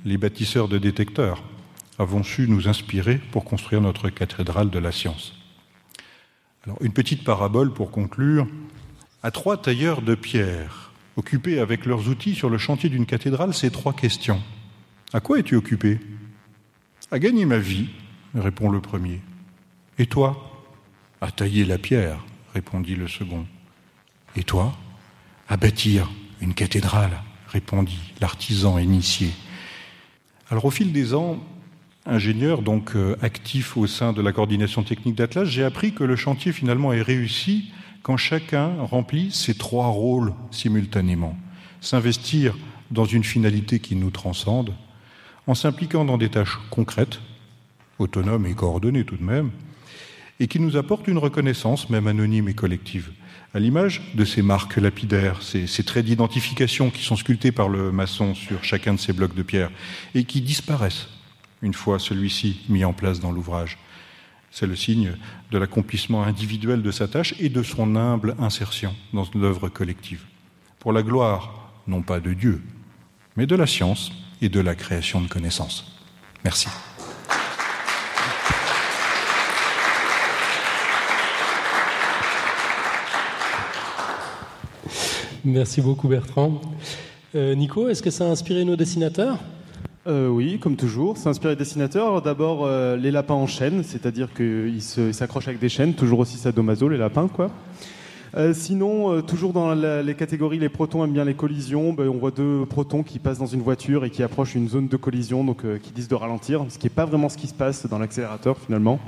les 0.06 0.18
bâtisseurs 0.18 0.68
de 0.68 0.78
détecteurs, 0.78 1.44
avons 2.00 2.24
su 2.24 2.48
nous 2.48 2.68
inspirer 2.68 3.20
pour 3.32 3.46
construire 3.46 3.82
notre 3.82 4.10
cathédrale 4.10 4.70
de 4.70 4.80
la 4.80 4.92
science? 4.92 5.34
Alors, 6.66 6.78
Une 6.82 6.94
petite 6.94 7.24
parabole 7.24 7.74
pour 7.74 7.92
conclure. 7.92 8.48
À 9.22 9.32
trois 9.32 9.58
tailleurs 9.58 10.02
de 10.02 10.16
pierre, 10.16 10.92
occupés 11.16 11.60
avec 11.60 11.86
leurs 11.86 12.10
outils 12.10 12.36
sur 12.36 12.50
le 12.50 12.58
chantier 12.58 12.90
d'une 12.90 13.06
cathédrale, 13.06 13.54
ces 13.54 13.70
trois 13.70 13.94
questions. 13.94 14.42
À 15.14 15.20
quoi 15.20 15.40
es-tu 15.40 15.56
occupé? 15.56 16.00
À 17.14 17.20
gagner 17.20 17.46
ma 17.46 17.60
vie, 17.60 17.90
répond 18.34 18.72
le 18.72 18.82
premier. 18.82 19.22
Et 20.00 20.08
toi? 20.08 20.64
À 21.22 21.30
tailler 21.30 21.64
la 21.64 21.78
pierre, 21.78 22.18
répondit 22.56 22.96
le 22.96 23.08
second. 23.08 23.46
Et 24.36 24.42
toi? 24.42 24.76
À 25.48 25.56
bâtir 25.56 26.10
une 26.42 26.56
cathédrale, 26.56 27.22
répondit 27.50 28.00
l'artisan 28.20 28.80
initié. 28.80 29.30
Alors 30.50 30.66
au 30.66 30.72
fil 30.72 30.92
des 30.92 31.14
ans, 31.14 31.38
ingénieur 32.08 32.64
donc 32.64 32.96
euh, 32.96 33.16
actif 33.22 33.78
au 33.78 33.86
sein 33.86 34.12
de 34.12 34.24
la 34.24 34.32
coordination 34.32 34.82
technique 34.82 35.14
d'Atlas, 35.14 35.48
j'ai 35.48 35.64
appris 35.64 35.94
que 35.94 36.04
le 36.04 36.16
chantier 36.16 36.52
finalement 36.52 36.94
est 36.94 37.04
réussi 37.04 37.72
quand 38.02 38.18
chacun 38.18 38.74
remplit 38.82 39.30
ses 39.32 39.54
trois 39.54 39.90
rôles 39.90 40.34
simultanément. 40.50 41.38
S'investir 41.80 42.58
dans 42.90 43.06
une 43.06 43.24
finalité 43.24 43.78
qui 43.78 43.96
nous 43.96 44.10
transcende, 44.10 44.74
en 45.48 45.56
s'impliquant 45.56 46.06
dans 46.06 46.18
des 46.18 46.30
tâches 46.30 46.60
concrètes, 46.70 47.20
autonomes 48.00 48.46
et 48.46 48.54
coordonnées 48.54 49.06
tout 49.06 49.18
de 49.18 49.24
même, 49.24 49.52
et 50.40 50.48
qui 50.48 50.60
nous 50.60 50.78
apporte 50.78 51.08
une 51.08 51.18
reconnaissance, 51.18 51.90
même 51.90 52.08
anonyme 52.08 52.50
et 52.50 52.54
collective, 52.54 53.12
à 53.54 53.60
l'image 53.60 54.02
de 54.16 54.26
ces 54.26 54.42
marques 54.42 54.78
lapidaires, 54.78 55.42
ces, 55.44 55.84
traits 55.84 56.06
d'identification 56.06 56.90
qui 56.90 57.04
sont 57.04 57.16
sculptés 57.16 57.52
par 57.52 57.70
le 57.70 57.92
maçon 57.92 58.34
sur 58.34 58.64
chacun 58.64 58.96
de 58.96 59.00
ces 59.00 59.14
blocs 59.14 59.36
de 59.36 59.44
pierre 59.44 59.70
et 60.16 60.24
qui 60.24 60.42
disparaissent 60.42 61.08
une 61.62 61.74
fois 61.74 62.00
celui-ci 62.00 62.62
mis 62.68 62.84
en 62.84 62.94
place 62.94 63.20
dans 63.20 63.32
l'ouvrage. 63.32 63.78
C'est 64.50 64.68
le 64.68 64.76
signe 64.76 65.14
de 65.52 65.58
l'accomplissement 65.58 66.24
individuel 66.24 66.82
de 66.82 66.92
sa 66.92 67.08
tâche 67.08 67.36
et 67.40 67.50
de 67.50 67.64
son 67.64 67.96
humble 67.96 68.36
insertion 68.40 68.94
dans 69.14 69.26
l'œuvre 69.36 69.70
collective. 69.70 70.24
Pour 70.80 70.94
la 70.94 71.04
gloire, 71.04 71.72
non 71.88 72.02
pas 72.02 72.20
de 72.20 72.34
Dieu, 72.34 72.62
mais 73.38 73.46
de 73.46 73.56
la 73.56 73.68
science 73.68 74.12
et 74.44 74.50
de 74.50 74.60
la 74.60 74.76
création 74.76 75.22
de 75.22 75.28
connaissances. 75.28 75.86
Merci. 76.44 76.68
Merci 85.46 85.82
beaucoup 85.82 86.10
Bertrand. 86.10 86.60
Euh, 87.36 87.56
Nico, 87.56 87.88
est-ce 87.88 88.04
que 88.04 88.10
ça 88.10 88.26
a 88.26 88.28
inspiré 88.28 88.66
nos 88.66 88.76
dessinateurs? 88.76 89.40
Euh, 90.08 90.28
oui, 90.28 90.60
comme 90.60 90.76
toujours. 90.76 91.18
C'est 91.18 91.30
inspiré 91.30 91.56
des 91.56 91.60
dessinateurs. 91.60 92.22
D'abord, 92.22 92.66
euh, 92.66 92.98
les 92.98 93.12
lapins 93.12 93.34
en 93.34 93.48
chaîne, 93.48 93.84
c'est-à-dire 93.84 94.28
qu'ils 94.34 94.82
s'accrochent 94.82 95.48
avec 95.48 95.60
des 95.60 95.70
chaînes, 95.70 95.94
toujours 95.94 96.20
aussi 96.20 96.38
sadomaso, 96.38 96.90
les 96.90 96.98
lapins, 96.98 97.30
quoi. 97.30 97.50
Sinon, 98.54 99.22
toujours 99.22 99.54
dans 99.54 99.74
les 99.74 100.16
catégories, 100.16 100.60
les 100.60 100.70
protons 100.70 101.04
aiment 101.04 101.14
bien 101.14 101.26
les 101.26 101.36
collisions. 101.36 101.94
Ben, 101.94 102.08
on 102.08 102.18
voit 102.18 102.32
deux 102.32 102.66
protons 102.66 103.04
qui 103.04 103.20
passent 103.20 103.40
dans 103.40 103.46
une 103.46 103.62
voiture 103.62 104.06
et 104.06 104.10
qui 104.10 104.24
approchent 104.24 104.56
une 104.56 104.70
zone 104.70 104.88
de 104.88 104.98
collision, 104.98 105.44
donc 105.44 105.64
qui 105.82 105.92
disent 105.92 106.08
de 106.08 106.16
ralentir, 106.16 106.66
ce 106.70 106.78
qui 106.78 106.88
n'est 106.88 106.92
pas 106.92 107.06
vraiment 107.06 107.30
ce 107.30 107.38
qui 107.38 107.48
se 107.48 107.54
passe 107.54 107.86
dans 107.88 108.00
l'accélérateur 108.00 108.58
finalement. 108.58 109.00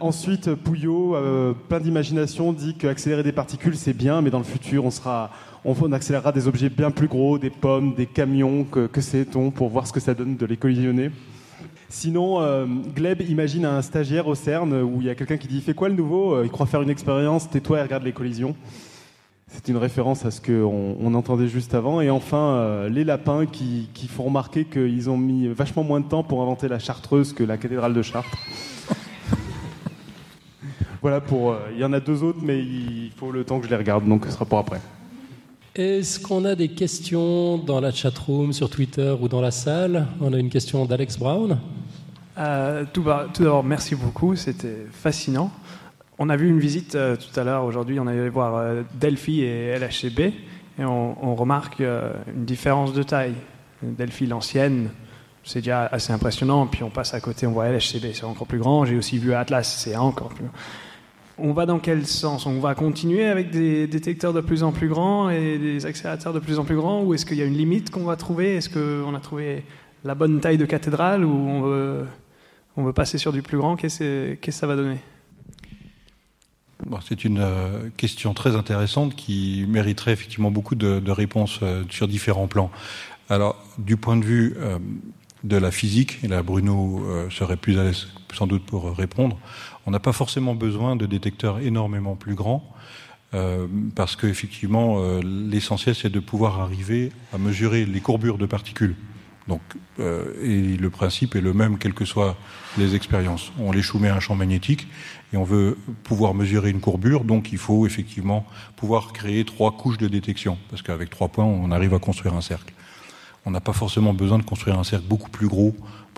Ensuite, 0.00 0.54
Pouillot, 0.54 1.14
euh, 1.14 1.54
plein 1.68 1.80
d'imagination, 1.80 2.52
dit 2.52 2.74
qu'accélérer 2.74 3.22
des 3.22 3.32
particules, 3.32 3.76
c'est 3.76 3.92
bien, 3.92 4.22
mais 4.22 4.30
dans 4.30 4.38
le 4.38 4.44
futur, 4.44 4.84
on, 4.84 4.90
sera, 4.90 5.30
on, 5.64 5.92
accélérera 5.92 6.32
des 6.32 6.48
objets 6.48 6.68
bien 6.68 6.90
plus 6.90 7.06
gros, 7.06 7.38
des 7.38 7.50
pommes, 7.50 7.94
des 7.94 8.06
camions, 8.06 8.64
que, 8.64 8.86
que 8.86 9.00
sait-on, 9.00 9.50
pour 9.50 9.68
voir 9.68 9.86
ce 9.86 9.92
que 9.92 10.00
ça 10.00 10.14
donne 10.14 10.36
de 10.36 10.46
les 10.46 10.56
collisionner. 10.56 11.10
Sinon, 11.94 12.40
euh, 12.40 12.66
Gleb 12.66 13.20
imagine 13.20 13.64
un 13.64 13.80
stagiaire 13.80 14.26
au 14.26 14.34
CERN 14.34 14.82
où 14.82 15.00
il 15.00 15.06
y 15.06 15.10
a 15.10 15.14
quelqu'un 15.14 15.36
qui 15.36 15.46
dit 15.46 15.60
Fais 15.60 15.74
quoi 15.74 15.88
le 15.88 15.94
nouveau 15.94 16.42
Il 16.42 16.50
croit 16.50 16.66
faire 16.66 16.82
une 16.82 16.90
expérience, 16.90 17.48
tais-toi 17.48 17.78
et 17.78 17.82
regarde 17.82 18.02
les 18.02 18.12
collisions. 18.12 18.56
C'est 19.46 19.68
une 19.68 19.76
référence 19.76 20.24
à 20.24 20.32
ce 20.32 20.40
qu'on 20.40 20.96
on 21.00 21.14
entendait 21.14 21.46
juste 21.46 21.72
avant. 21.72 22.00
Et 22.00 22.10
enfin, 22.10 22.56
euh, 22.56 22.88
les 22.88 23.04
lapins 23.04 23.46
qui, 23.46 23.88
font 24.08 24.24
remarquer 24.24 24.64
qu'ils 24.64 25.08
ont 25.08 25.16
mis 25.16 25.46
vachement 25.46 25.84
moins 25.84 26.00
de 26.00 26.06
temps 26.06 26.24
pour 26.24 26.42
inventer 26.42 26.66
la 26.66 26.80
chartreuse 26.80 27.32
que 27.32 27.44
la 27.44 27.58
cathédrale 27.58 27.94
de 27.94 28.02
Chartres. 28.02 28.38
Voilà 31.00 31.20
pour. 31.20 31.52
Euh, 31.52 31.58
il 31.74 31.78
y 31.78 31.84
en 31.84 31.92
a 31.92 32.00
deux 32.00 32.24
autres, 32.24 32.40
mais 32.42 32.58
il 32.58 33.12
faut 33.16 33.30
le 33.30 33.44
temps 33.44 33.60
que 33.60 33.66
je 33.66 33.70
les 33.70 33.76
regarde, 33.76 34.08
donc 34.08 34.24
ce 34.24 34.32
sera 34.32 34.44
pour 34.44 34.58
après. 34.58 34.80
Est-ce 35.76 36.20
qu'on 36.20 36.44
a 36.44 36.54
des 36.54 36.68
questions 36.68 37.58
dans 37.58 37.80
la 37.80 37.90
chat-room, 37.90 38.52
sur 38.52 38.70
Twitter 38.70 39.12
ou 39.20 39.26
dans 39.26 39.40
la 39.40 39.50
salle? 39.50 40.06
On 40.20 40.32
a 40.32 40.38
une 40.38 40.48
question 40.48 40.84
d'Alex 40.84 41.18
Brown. 41.18 41.58
Euh, 42.38 42.84
tout, 42.92 43.02
d'abord, 43.02 43.64
merci 43.64 43.96
beaucoup, 43.96 44.36
c'était 44.36 44.86
fascinant. 44.92 45.50
On 46.20 46.28
a 46.28 46.36
vu 46.36 46.48
une 46.48 46.60
visite 46.60 46.94
euh, 46.94 47.16
tout 47.16 47.40
à 47.40 47.42
l'heure, 47.42 47.64
aujourd'hui, 47.64 47.98
on 47.98 48.06
allé 48.06 48.28
voir 48.28 48.84
Delphi 48.94 49.40
et 49.40 49.76
LHCb, 49.76 50.20
et 50.78 50.84
on, 50.84 51.16
on 51.26 51.34
remarque 51.34 51.80
une 51.80 52.44
différence 52.44 52.92
de 52.92 53.02
taille. 53.02 53.34
Delphi, 53.82 54.26
l'ancienne, 54.26 54.90
c'est 55.42 55.58
déjà 55.58 55.86
assez 55.86 56.12
impressionnant, 56.12 56.68
puis 56.68 56.84
on 56.84 56.90
passe 56.90 57.14
à 57.14 57.20
côté, 57.20 57.48
on 57.48 57.50
voit 57.50 57.68
LHCb, 57.68 58.12
c'est 58.12 58.22
encore 58.22 58.46
plus 58.46 58.60
grand. 58.60 58.84
J'ai 58.84 58.96
aussi 58.96 59.18
vu 59.18 59.34
Atlas, 59.34 59.68
c'est 59.76 59.96
encore 59.96 60.28
plus 60.28 60.44
grand. 60.44 60.54
On 61.36 61.52
va 61.52 61.66
dans 61.66 61.80
quel 61.80 62.06
sens? 62.06 62.46
On 62.46 62.60
va 62.60 62.74
continuer 62.74 63.24
avec 63.24 63.50
des 63.50 63.88
détecteurs 63.88 64.32
de 64.32 64.40
plus 64.40 64.62
en 64.62 64.70
plus 64.70 64.88
grands 64.88 65.30
et 65.30 65.58
des 65.58 65.84
accélérateurs 65.84 66.32
de 66.32 66.38
plus 66.38 66.58
en 66.60 66.64
plus 66.64 66.76
grands 66.76 67.02
Ou 67.02 67.14
est-ce 67.14 67.26
qu'il 67.26 67.36
y 67.36 67.42
a 67.42 67.44
une 67.44 67.56
limite 67.56 67.90
qu'on 67.90 68.04
va 68.04 68.14
trouver? 68.16 68.56
Est-ce 68.56 68.70
qu'on 68.70 69.14
a 69.14 69.20
trouvé 69.20 69.64
la 70.04 70.14
bonne 70.14 70.40
taille 70.40 70.58
de 70.58 70.66
cathédrale 70.66 71.24
ou 71.24 71.32
on 72.76 72.84
veut, 72.84 72.92
passer 72.92 73.18
sur 73.18 73.32
du 73.32 73.42
plus 73.42 73.58
grand? 73.58 73.74
Qu'est-ce 73.74 74.34
que 74.34 74.50
ça 74.52 74.66
va 74.68 74.76
donner? 74.76 74.98
C'est 77.02 77.24
une 77.24 77.38
euh, 77.40 77.88
question 77.96 78.34
très 78.34 78.56
intéressante 78.56 79.14
qui 79.14 79.64
mériterait 79.68 80.12
effectivement 80.12 80.50
beaucoup 80.50 80.74
de, 80.74 81.10
réponses 81.10 81.60
euh, 81.62 81.84
sur 81.90 82.08
différents 82.08 82.46
plans. 82.46 82.70
Alors, 83.28 83.56
du 83.78 83.96
point 83.96 84.16
de 84.16 84.24
vue 84.24 84.54
euh, 84.58 84.78
de 85.44 85.56
la 85.56 85.70
physique, 85.70 86.18
et 86.22 86.28
là 86.28 86.42
Bruno 86.42 87.04
serait 87.30 87.56
plus 87.56 87.78
à 87.78 87.84
l'aise 87.84 88.08
sans 88.32 88.46
doute 88.46 88.64
pour 88.64 88.96
répondre, 88.96 89.38
on 89.86 89.90
n'a 89.90 90.00
pas 90.00 90.12
forcément 90.12 90.54
besoin 90.54 90.96
de 90.96 91.06
détecteurs 91.06 91.58
énormément 91.60 92.16
plus 92.16 92.34
grands. 92.34 92.74
Euh, 93.34 93.66
parce 93.96 94.14
qu'effectivement, 94.14 94.98
euh, 95.00 95.20
l'essentiel, 95.22 95.94
c'est 95.94 96.10
de 96.10 96.20
pouvoir 96.20 96.60
arriver 96.60 97.10
à 97.32 97.38
mesurer 97.38 97.84
les 97.84 98.00
courbures 98.00 98.38
de 98.38 98.46
particules. 98.46 98.94
Donc, 99.48 99.60
euh, 99.98 100.32
et 100.42 100.76
le 100.76 100.88
principe 100.88 101.34
est 101.34 101.40
le 101.40 101.52
même, 101.52 101.78
quelles 101.78 101.94
que 101.94 102.04
soient 102.04 102.36
les 102.78 102.94
expériences. 102.94 103.52
On 103.58 103.72
les 103.72 103.82
soumet 103.82 104.08
à 104.08 104.16
un 104.16 104.20
champ 104.20 104.36
magnétique 104.36 104.86
et 105.32 105.36
on 105.36 105.44
veut 105.44 105.76
pouvoir 106.04 106.32
mesurer 106.32 106.70
une 106.70 106.80
courbure, 106.80 107.24
donc 107.24 107.52
il 107.52 107.58
faut 107.58 107.86
effectivement 107.86 108.46
pouvoir 108.76 109.12
créer 109.12 109.44
trois 109.44 109.72
couches 109.72 109.98
de 109.98 110.08
détection, 110.08 110.56
parce 110.70 110.80
qu'avec 110.80 111.10
trois 111.10 111.28
points, 111.28 111.44
on 111.44 111.70
arrive 111.72 111.92
à 111.92 111.98
construire 111.98 112.34
un 112.34 112.40
cercle. 112.40 112.72
On 113.44 113.50
n'a 113.50 113.60
pas 113.60 113.74
forcément 113.74 114.14
besoin 114.14 114.38
de 114.38 114.44
construire 114.44 114.78
un 114.78 114.84
cercle 114.84 115.06
beaucoup 115.06 115.28
plus 115.28 115.48
gros 115.48 115.74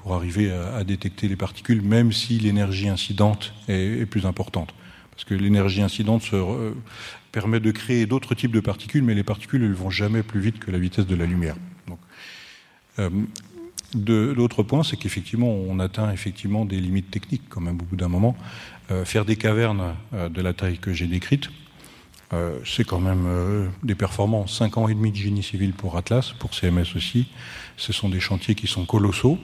pour 0.06 0.14
arriver 0.14 0.52
à, 0.52 0.84
détecter 0.84 1.26
les 1.26 1.34
particules, 1.34 1.82
même 1.82 2.12
si 2.12 2.38
l'énergie 2.38 2.88
incidente 2.88 3.52
est, 3.66 4.06
plus 4.06 4.24
importante. 4.24 4.72
Parce 5.10 5.24
que 5.24 5.34
l'énergie 5.34 5.82
incidente 5.82 6.22
se, 6.22 6.72
permet 7.32 7.58
de 7.58 7.72
créer 7.72 8.06
d'autres 8.06 8.36
types 8.36 8.52
de 8.52 8.60
particules, 8.60 9.02
mais 9.02 9.14
les 9.14 9.24
particules 9.24 9.68
ne 9.68 9.74
vont 9.74 9.90
jamais 9.90 10.22
plus 10.22 10.38
vite 10.38 10.60
que 10.60 10.70
la 10.70 10.78
vitesse 10.78 11.08
de 11.08 11.16
la 11.16 11.26
lumière. 11.26 11.56
Donc, 11.88 11.98
euh, 13.00 13.10
L'autre 14.06 14.62
point, 14.62 14.84
c'est 14.84 14.96
qu'effectivement, 14.96 15.48
on 15.50 15.80
atteint 15.80 16.12
effectivement 16.12 16.64
des 16.64 16.78
limites 16.78 17.10
techniques, 17.10 17.42
quand 17.48 17.60
même, 17.60 17.80
au 17.80 17.84
bout 17.84 17.96
d'un 17.96 18.08
moment. 18.08 18.36
Euh, 18.92 19.04
faire 19.04 19.24
des 19.24 19.34
cavernes 19.34 19.96
euh, 20.14 20.28
de 20.28 20.40
la 20.40 20.52
taille 20.52 20.78
que 20.78 20.92
j'ai 20.92 21.08
décrite, 21.08 21.50
euh, 22.32 22.60
c'est 22.64 22.84
quand 22.84 23.00
même 23.00 23.72
des 23.82 23.96
performances. 23.96 24.56
5 24.56 24.78
ans 24.78 24.86
et 24.86 24.94
demi 24.94 25.10
de 25.10 25.16
génie 25.16 25.42
civil 25.42 25.72
pour 25.72 25.96
Atlas, 25.96 26.32
pour 26.38 26.54
CMS 26.54 26.94
aussi. 26.94 27.26
Ce 27.76 27.92
sont 27.92 28.08
des 28.08 28.20
chantiers 28.20 28.54
qui 28.54 28.68
sont 28.68 28.84
colossaux. 28.84 29.40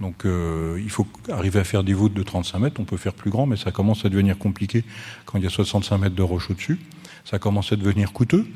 Donc 0.00 0.24
euh, 0.24 0.80
il 0.82 0.90
faut 0.90 1.06
arriver 1.30 1.60
à 1.60 1.64
faire 1.64 1.84
des 1.84 1.94
voûtes 1.94 2.14
de 2.14 2.22
35 2.22 2.58
mètres. 2.58 2.80
On 2.80 2.84
peut 2.84 2.96
faire 2.96 3.14
plus 3.14 3.30
grand, 3.30 3.46
mais 3.46 3.56
ça 3.56 3.70
commence 3.70 4.04
à 4.04 4.08
devenir 4.08 4.38
compliqué 4.38 4.84
quand 5.24 5.38
il 5.38 5.44
y 5.44 5.46
a 5.46 5.50
65 5.50 5.98
mètres 5.98 6.14
de 6.14 6.22
roche 6.22 6.50
au-dessus. 6.50 6.78
Ça 7.24 7.38
commence 7.38 7.72
à 7.72 7.76
devenir 7.76 8.12
coûteux. 8.12 8.46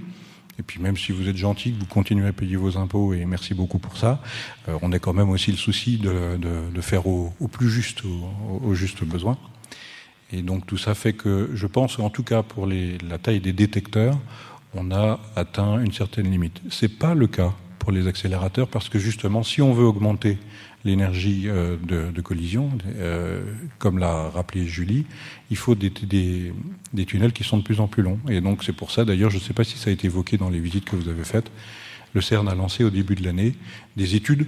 Et 0.59 0.63
puis 0.63 0.81
même 0.81 0.97
si 0.97 1.13
vous 1.13 1.29
êtes 1.29 1.37
gentil, 1.37 1.73
que 1.73 1.79
vous 1.79 1.87
continuez 1.87 2.27
à 2.27 2.33
payer 2.33 2.57
vos 2.57 2.77
impôts, 2.77 3.15
et 3.15 3.25
merci 3.25 3.55
beaucoup 3.55 3.79
pour 3.79 3.97
ça, 3.97 4.21
euh, 4.69 4.77
on 4.83 4.93
a 4.93 4.99
quand 4.99 5.13
même 5.13 5.31
aussi 5.31 5.53
le 5.53 5.57
souci 5.57 5.99
de, 5.99 6.37
de, 6.37 6.81
faire 6.81 7.07
au, 7.07 7.33
plus 7.51 7.71
juste, 7.71 8.03
au, 8.05 8.75
juste 8.75 9.05
besoin. 9.05 9.39
Et 10.33 10.43
donc 10.43 10.67
tout 10.67 10.77
ça 10.77 10.95
fait 10.95 11.13
que 11.13 11.51
je 11.55 11.67
pense, 11.67 11.99
en 12.01 12.11
tout 12.11 12.25
cas 12.25 12.43
pour 12.43 12.67
les, 12.67 12.99
la 12.99 13.19
taille 13.19 13.41
des 13.41 13.53
détecteurs, 13.53 14.19
on 14.75 14.91
a 14.91 15.21
atteint 15.37 15.81
une 15.81 15.93
certaine 15.93 16.31
limite. 16.31 16.61
C'est 16.71 16.99
pas 16.99 17.15
le 17.15 17.29
cas 17.29 17.55
pour 17.79 17.93
les 17.93 18.07
accélérateurs 18.07 18.69
parce 18.69 18.89
que 18.89 18.99
justement, 18.99 19.43
si 19.43 19.63
on 19.63 19.73
veut 19.73 19.87
augmenter 19.87 20.39
l'énergie 20.85 21.45
euh, 21.47 21.77
de, 21.83 22.21
collision, 22.21 22.71
euh, 22.97 23.43
comme 23.79 23.99
l'a 23.99 24.29
rappelé 24.31 24.67
Julie, 24.67 25.07
il 25.51 25.57
faut 25.57 25.75
des, 25.75 25.91
des, 25.91 27.07
tunnels 27.07 27.33
qui 27.33 27.45
sont 27.45 27.59
de 27.59 27.63
plus 27.63 27.81
en 27.81 27.89
plus 27.89 28.03
longs. 28.03 28.19
Et 28.29 28.41
donc 28.41 28.65
c'est 28.65 28.73
pour 28.73 28.91
ça, 28.91 29.05
d'ailleurs, 29.05 29.31
je 29.31 29.37
ne 29.37 29.43
sais 29.43 29.55
pas 29.55 29.65
si 29.65 29.79
ça 29.79 29.91
a 29.91 29.93
été 29.93 30.07
évoqué 30.07 30.37
dans 30.37 30.51
les 30.51 30.61
visites 30.61 30.85
que 30.85 30.97
vous 30.97 31.09
avez 31.09 31.25
faites, 31.25 31.51
le 32.15 32.21
CERN 32.21 32.49
a 32.49 32.55
lancé 32.55 32.85
au 32.85 32.91
début 32.91 33.15
de 33.15 33.25
l'année 33.25 33.55
des 33.97 34.15
études 34.15 34.47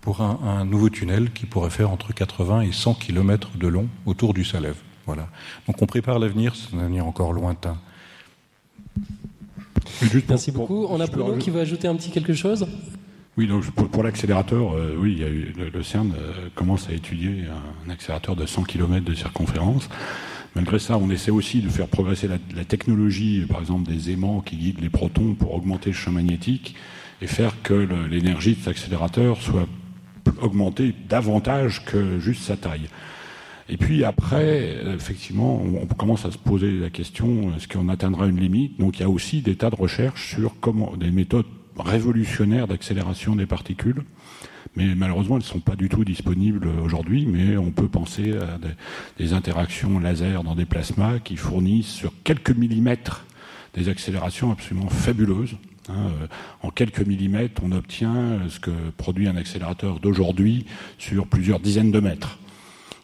pour 0.00 0.22
un, 0.22 0.64
nouveau 0.64 0.88
tunnel 0.88 1.30
qui 1.30 1.44
pourrait 1.44 1.70
faire 1.70 1.90
entre 1.90 2.14
80 2.14 2.62
et 2.62 2.72
100 2.72 2.94
km 2.94 3.50
de 3.58 3.68
long 3.68 3.86
autour 4.06 4.32
du 4.32 4.44
Salève. 4.44 4.76
Voilà. 5.06 5.28
Donc 5.66 5.82
on 5.82 5.86
prépare 5.86 6.18
l'avenir, 6.18 6.54
c'est 6.56 6.74
un 6.74 6.80
avenir 6.80 7.06
encore 7.06 7.32
lointain. 7.32 7.76
Merci 10.28 10.52
beaucoup. 10.52 10.86
On 10.88 11.00
a 11.00 11.06
Bruno 11.06 11.36
qui 11.36 11.50
veut 11.50 11.60
ajouter 11.60 11.86
un 11.86 11.96
petit 11.96 12.10
quelque 12.10 12.32
chose? 12.32 12.66
Oui, 13.40 13.46
donc 13.46 13.70
pour, 13.70 14.02
l'accélérateur, 14.02 14.74
euh, 14.74 14.94
oui, 14.98 15.12
il 15.12 15.18
y 15.18 15.24
a 15.24 15.64
le, 15.72 15.82
CERN 15.82 16.12
euh, 16.14 16.50
commence 16.54 16.90
à 16.90 16.92
étudier 16.92 17.44
un, 17.86 17.90
accélérateur 17.90 18.36
de 18.36 18.44
100 18.44 18.64
km 18.64 19.02
de 19.02 19.14
circonférence. 19.14 19.88
Malgré 20.54 20.78
ça, 20.78 20.98
on 20.98 21.08
essaie 21.08 21.30
aussi 21.30 21.62
de 21.62 21.70
faire 21.70 21.88
progresser 21.88 22.28
la, 22.28 22.64
technologie, 22.66 23.46
par 23.48 23.60
exemple 23.60 23.90
des 23.90 24.10
aimants 24.10 24.42
qui 24.42 24.56
guident 24.56 24.82
les 24.82 24.90
protons 24.90 25.32
pour 25.32 25.54
augmenter 25.54 25.88
le 25.88 25.96
champ 25.96 26.10
magnétique 26.10 26.74
et 27.22 27.26
faire 27.26 27.62
que 27.62 27.72
l'énergie 28.10 28.56
de 28.56 28.58
cet 28.58 28.68
accélérateur 28.68 29.40
soit 29.40 29.66
augmentée 30.42 30.94
davantage 31.08 31.86
que 31.86 32.18
juste 32.18 32.42
sa 32.42 32.58
taille. 32.58 32.90
Et 33.70 33.78
puis 33.78 34.04
après, 34.04 34.76
effectivement, 34.94 35.62
on 35.62 35.86
commence 35.86 36.26
à 36.26 36.30
se 36.30 36.38
poser 36.38 36.72
la 36.72 36.90
question 36.90 37.54
est-ce 37.56 37.68
qu'on 37.68 37.88
atteindra 37.88 38.26
une 38.26 38.38
limite? 38.38 38.78
Donc 38.78 38.98
il 38.98 39.02
y 39.02 39.04
a 39.04 39.08
aussi 39.08 39.40
des 39.40 39.56
tas 39.56 39.70
de 39.70 39.76
recherches 39.76 40.34
sur 40.34 40.56
comment 40.60 40.94
des 40.98 41.10
méthodes 41.10 41.46
révolutionnaire 41.86 42.66
d'accélération 42.66 43.36
des 43.36 43.46
particules. 43.46 44.04
Mais 44.76 44.94
malheureusement, 44.94 45.36
elles 45.36 45.42
ne 45.42 45.48
sont 45.48 45.60
pas 45.60 45.76
du 45.76 45.88
tout 45.88 46.04
disponibles 46.04 46.68
aujourd'hui, 46.82 47.26
mais 47.26 47.56
on 47.56 47.70
peut 47.70 47.88
penser 47.88 48.34
à 48.36 48.58
des, 49.18 49.32
interactions 49.32 49.98
laser 49.98 50.44
dans 50.44 50.54
des 50.54 50.64
plasmas 50.64 51.18
qui 51.18 51.36
fournissent 51.36 51.88
sur 51.88 52.12
quelques 52.24 52.50
millimètres 52.50 53.24
des 53.74 53.88
accélérations 53.88 54.52
absolument 54.52 54.88
fabuleuses. 54.88 55.56
Hein. 55.88 56.10
Euh, 56.22 56.26
en 56.62 56.70
quelques 56.70 57.06
millimètres, 57.06 57.62
on 57.64 57.72
obtient 57.72 58.40
ce 58.48 58.60
que 58.60 58.70
produit 58.96 59.28
un 59.28 59.36
accélérateur 59.36 59.98
d'aujourd'hui 60.00 60.66
sur 60.98 61.26
plusieurs 61.26 61.60
dizaines 61.60 61.90
de 61.90 62.00
mètres. 62.00 62.39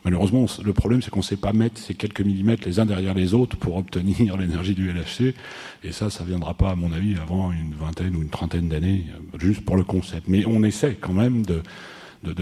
Malheureusement, 0.07 0.47
le 0.65 0.73
problème, 0.73 1.03
c'est 1.03 1.11
qu'on 1.11 1.19
ne 1.19 1.25
sait 1.25 1.37
pas 1.37 1.53
mettre 1.53 1.81
ces 1.81 1.95
quelques 1.95 2.21
millimètres 2.21 2.65
les 2.65 2.79
uns 2.79 2.87
derrière 2.87 3.13
les 3.13 3.35
autres 3.35 3.57
pour 3.57 3.77
obtenir 3.77 4.37
l'énergie 4.39 4.77
du 4.77 4.89
LHC. 4.89 5.35
Et 5.83 5.91
ça, 5.91 6.11
ça 6.11 6.23
ne 6.23 6.29
viendra 6.29 6.55
pas, 6.55 6.71
à 6.71 6.75
mon 6.77 6.93
avis, 6.93 7.17
avant 7.17 7.51
une 7.51 7.75
vingtaine 7.75 8.15
ou 8.15 8.23
une 8.23 8.29
trentaine 8.29 8.69
d'années, 8.69 9.07
euh, 9.11 9.39
juste 9.41 9.65
pour 9.65 9.77
le 9.77 9.83
concept. 9.83 10.29
Mais 10.29 10.47
on 10.47 10.63
essaie 10.63 10.95
quand 10.95 11.13
même 11.13 11.45
de, 11.45 11.61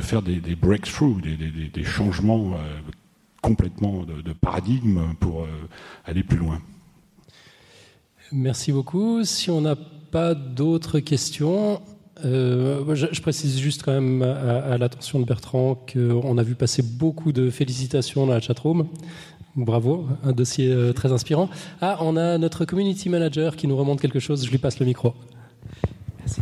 faire 0.02 0.20
des, 0.20 0.40
breakthroughs, 0.54 1.22
des, 1.22 1.84
changements 1.84 2.52
euh, 2.52 2.80
complètement 3.40 4.04
de, 4.04 4.32
paradigme 4.34 5.14
pour 5.18 5.46
aller 6.04 6.22
plus 6.22 6.36
loin. 6.36 6.60
Merci 8.30 8.72
beaucoup. 8.72 9.24
Si 9.24 9.50
on 9.50 9.62
n'a 9.62 9.76
pas 9.76 10.34
d'autres 10.34 11.00
questions, 11.00 11.80
euh, 12.24 12.94
je, 12.94 13.20
précise 13.20 13.58
juste 13.58 13.82
quand 13.82 13.92
même 13.92 14.22
à, 14.22 14.78
l'attention 14.78 15.18
de 15.20 15.24
Bertrand 15.24 15.74
qu'on 15.92 16.38
a 16.38 16.42
vu 16.42 16.54
passer 16.54 16.82
beaucoup 16.82 17.32
de 17.32 17.50
félicitations 17.50 18.26
dans 18.26 18.32
la 18.32 18.40
chatroom. 18.40 18.86
Bravo, 19.56 20.06
un 20.24 20.32
dossier 20.32 20.68
euh, 20.68 20.92
très 20.92 21.12
inspirant. 21.12 21.48
Ah, 21.80 21.98
on 22.00 22.16
a 22.16 22.38
notre 22.38 22.64
community 22.64 23.08
manager 23.08 23.54
qui 23.54 23.68
nous 23.68 23.76
remonte 23.76 24.00
quelque 24.00 24.18
chose. 24.18 24.44
Je 24.44 24.50
lui 24.50 24.58
passe 24.58 24.80
le 24.80 24.86
micro. 24.86 25.14
Merci. 26.18 26.40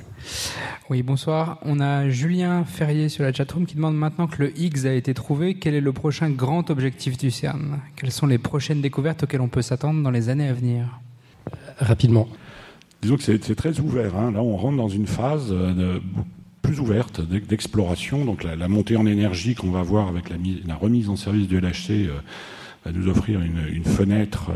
Oui, 0.88 1.02
bonsoir. 1.02 1.58
On 1.62 1.80
a 1.80 2.08
Julien 2.08 2.64
Ferrier 2.64 3.08
sur 3.08 3.24
la 3.24 3.32
chatroom 3.32 3.66
qui 3.66 3.74
demande 3.74 3.96
maintenant 3.96 4.26
que 4.26 4.42
le 4.42 4.58
Higgs 4.58 4.86
a 4.86 4.94
été 4.94 5.12
trouvé, 5.12 5.54
quel 5.54 5.74
est 5.74 5.80
le 5.80 5.92
prochain 5.92 6.30
grand 6.30 6.70
objectif 6.70 7.18
du 7.18 7.30
CERN? 7.30 7.80
Quelles 7.96 8.12
sont 8.12 8.26
les 8.26 8.38
prochaines 8.38 8.80
découvertes 8.80 9.24
auxquelles 9.24 9.40
on 9.40 9.48
peut 9.48 9.62
s'attendre 9.62 10.02
dans 10.02 10.10
les 10.10 10.28
années 10.28 10.48
à 10.48 10.54
venir? 10.54 11.00
Rapidement. 11.78 12.28
Disons 13.02 13.16
que 13.16 13.22
c'est 13.24 13.56
très 13.56 13.80
ouvert. 13.80 14.16
Hein. 14.16 14.30
Là, 14.30 14.42
on 14.42 14.56
rentre 14.56 14.76
dans 14.76 14.88
une 14.88 15.08
phase 15.08 15.48
euh, 15.50 15.98
plus 16.62 16.78
ouverte 16.78 17.20
d'exploration. 17.20 18.24
Donc 18.24 18.44
la, 18.44 18.68
montée 18.68 18.96
en 18.96 19.06
énergie 19.06 19.56
qu'on 19.56 19.72
va 19.72 19.82
voir 19.82 20.06
avec 20.06 20.30
la, 20.30 20.74
remise 20.76 21.08
en 21.08 21.16
service 21.16 21.48
du 21.48 21.60
LHC 21.60 21.90
euh, 21.90 22.20
va 22.84 22.92
nous 22.92 23.08
offrir 23.08 23.40
une, 23.42 23.84
fenêtre, 23.84 24.52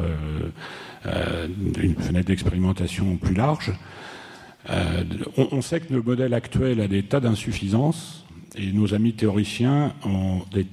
euh, 1.07 1.49
une 1.83 1.97
fenêtre 1.97 2.29
d'expérimentation 2.29 3.17
plus 3.17 3.35
large. 3.35 3.73
On, 5.37 5.49
on, 5.53 5.63
sait 5.63 5.81
que 5.81 5.93
le 5.93 6.03
modèle 6.03 6.35
actuel 6.35 6.81
a 6.81 6.89
des 6.89 7.05
tas 7.05 7.21
d'insuffisances 7.21 8.25
et 8.57 8.73
nos 8.73 8.95
amis 8.95 9.13
théoriciens 9.13 9.93
ont 10.05 10.43
des 10.53 10.67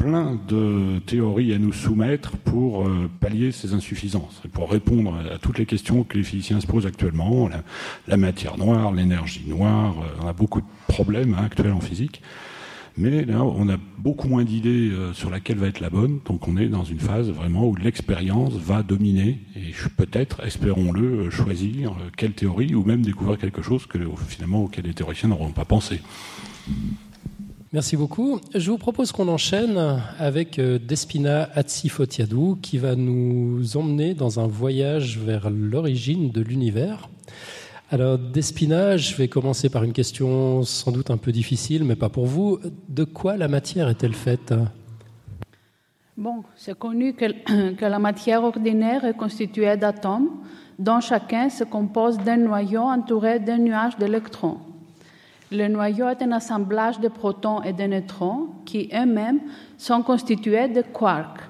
plein 0.00 0.40
de 0.48 0.98
théories 1.00 1.52
à 1.52 1.58
nous 1.58 1.74
soumettre 1.74 2.38
pour 2.38 2.88
euh, 2.88 3.10
pallier 3.20 3.52
ces 3.52 3.74
insuffisances, 3.74 4.40
pour 4.50 4.70
répondre 4.70 5.14
à, 5.30 5.36
toutes 5.36 5.58
les 5.58 5.66
questions 5.66 6.04
que 6.04 6.16
les 6.16 6.24
physiciens 6.24 6.58
se 6.58 6.66
posent 6.66 6.86
actuellement, 6.86 7.50
la, 8.08 8.16
matière 8.16 8.56
noire, 8.56 8.92
l'énergie 8.92 9.44
noire, 9.46 9.94
euh, 10.00 10.22
on 10.22 10.26
a 10.26 10.32
beaucoup 10.32 10.62
de 10.62 10.66
problèmes 10.88 11.34
hein, 11.38 11.44
actuels 11.44 11.72
en 11.72 11.80
physique. 11.80 12.22
Mais 12.96 13.26
là, 13.26 13.44
on 13.44 13.68
a 13.68 13.76
beaucoup 13.98 14.26
moins 14.26 14.42
d'idées 14.42 14.90
euh, 14.90 15.12
sur 15.12 15.28
laquelle 15.28 15.58
va 15.58 15.66
être 15.66 15.80
la 15.80 15.90
bonne, 15.90 16.20
donc 16.24 16.48
on 16.48 16.56
est 16.56 16.68
dans 16.68 16.84
une 16.84 16.98
phase 16.98 17.28
vraiment 17.28 17.68
où 17.68 17.76
l'expérience 17.76 18.54
va 18.54 18.82
dominer, 18.82 19.40
et 19.54 19.74
peut-être, 19.98 20.42
espérons-le, 20.46 21.28
choisir 21.28 21.94
quelle 22.16 22.32
théorie, 22.32 22.74
ou 22.74 22.84
même 22.84 23.02
découvrir 23.02 23.36
quelque 23.36 23.60
chose 23.60 23.86
finalement 24.28 24.64
auquel 24.64 24.86
les 24.86 24.94
théoriciens 24.94 25.28
n'auront 25.28 25.52
pas 25.52 25.66
pensé. 25.66 26.00
Merci 27.72 27.96
beaucoup. 27.96 28.40
Je 28.52 28.68
vous 28.68 28.78
propose 28.78 29.12
qu'on 29.12 29.28
enchaîne 29.28 30.02
avec 30.18 30.58
euh, 30.58 30.80
Despina 30.80 31.48
Atsifotiadou 31.54 32.58
qui 32.60 32.78
va 32.78 32.96
nous 32.96 33.76
emmener 33.76 34.12
dans 34.12 34.40
un 34.40 34.48
voyage 34.48 35.18
vers 35.18 35.50
l'origine 35.50 36.30
de 36.30 36.40
l'univers. 36.40 37.08
Alors 37.92 38.18
Despina, 38.18 38.96
je 38.96 39.14
vais 39.14 39.28
commencer 39.28 39.68
par 39.68 39.84
une 39.84 39.92
question 39.92 40.64
sans 40.64 40.90
doute 40.90 41.12
un 41.12 41.16
peu 41.16 41.30
difficile, 41.30 41.84
mais 41.84 41.94
pas 41.94 42.08
pour 42.08 42.26
vous. 42.26 42.58
De 42.88 43.04
quoi 43.04 43.36
la 43.36 43.46
matière 43.46 43.88
est-elle 43.88 44.14
faite? 44.14 44.52
Bon, 46.16 46.42
c'est 46.56 46.76
connu 46.76 47.14
que, 47.14 47.70
que 47.74 47.84
la 47.84 48.00
matière 48.00 48.42
ordinaire 48.42 49.04
est 49.04 49.16
constituée 49.16 49.76
d'atomes 49.76 50.30
dont 50.80 50.98
chacun 50.98 51.48
se 51.48 51.62
compose 51.62 52.18
d'un 52.18 52.38
noyau 52.38 52.80
entouré 52.80 53.38
d'un 53.38 53.58
nuage 53.58 53.96
d'électrons. 53.96 54.58
Le 55.52 55.66
noyau 55.66 56.08
est 56.08 56.22
un 56.22 56.30
assemblage 56.30 57.00
de 57.00 57.08
protons 57.08 57.60
et 57.62 57.72
de 57.72 57.82
neutrons 57.82 58.50
qui 58.64 58.88
eux-mêmes 58.94 59.40
sont 59.76 60.02
constitués 60.02 60.68
de 60.68 60.82
quarks. 60.82 61.40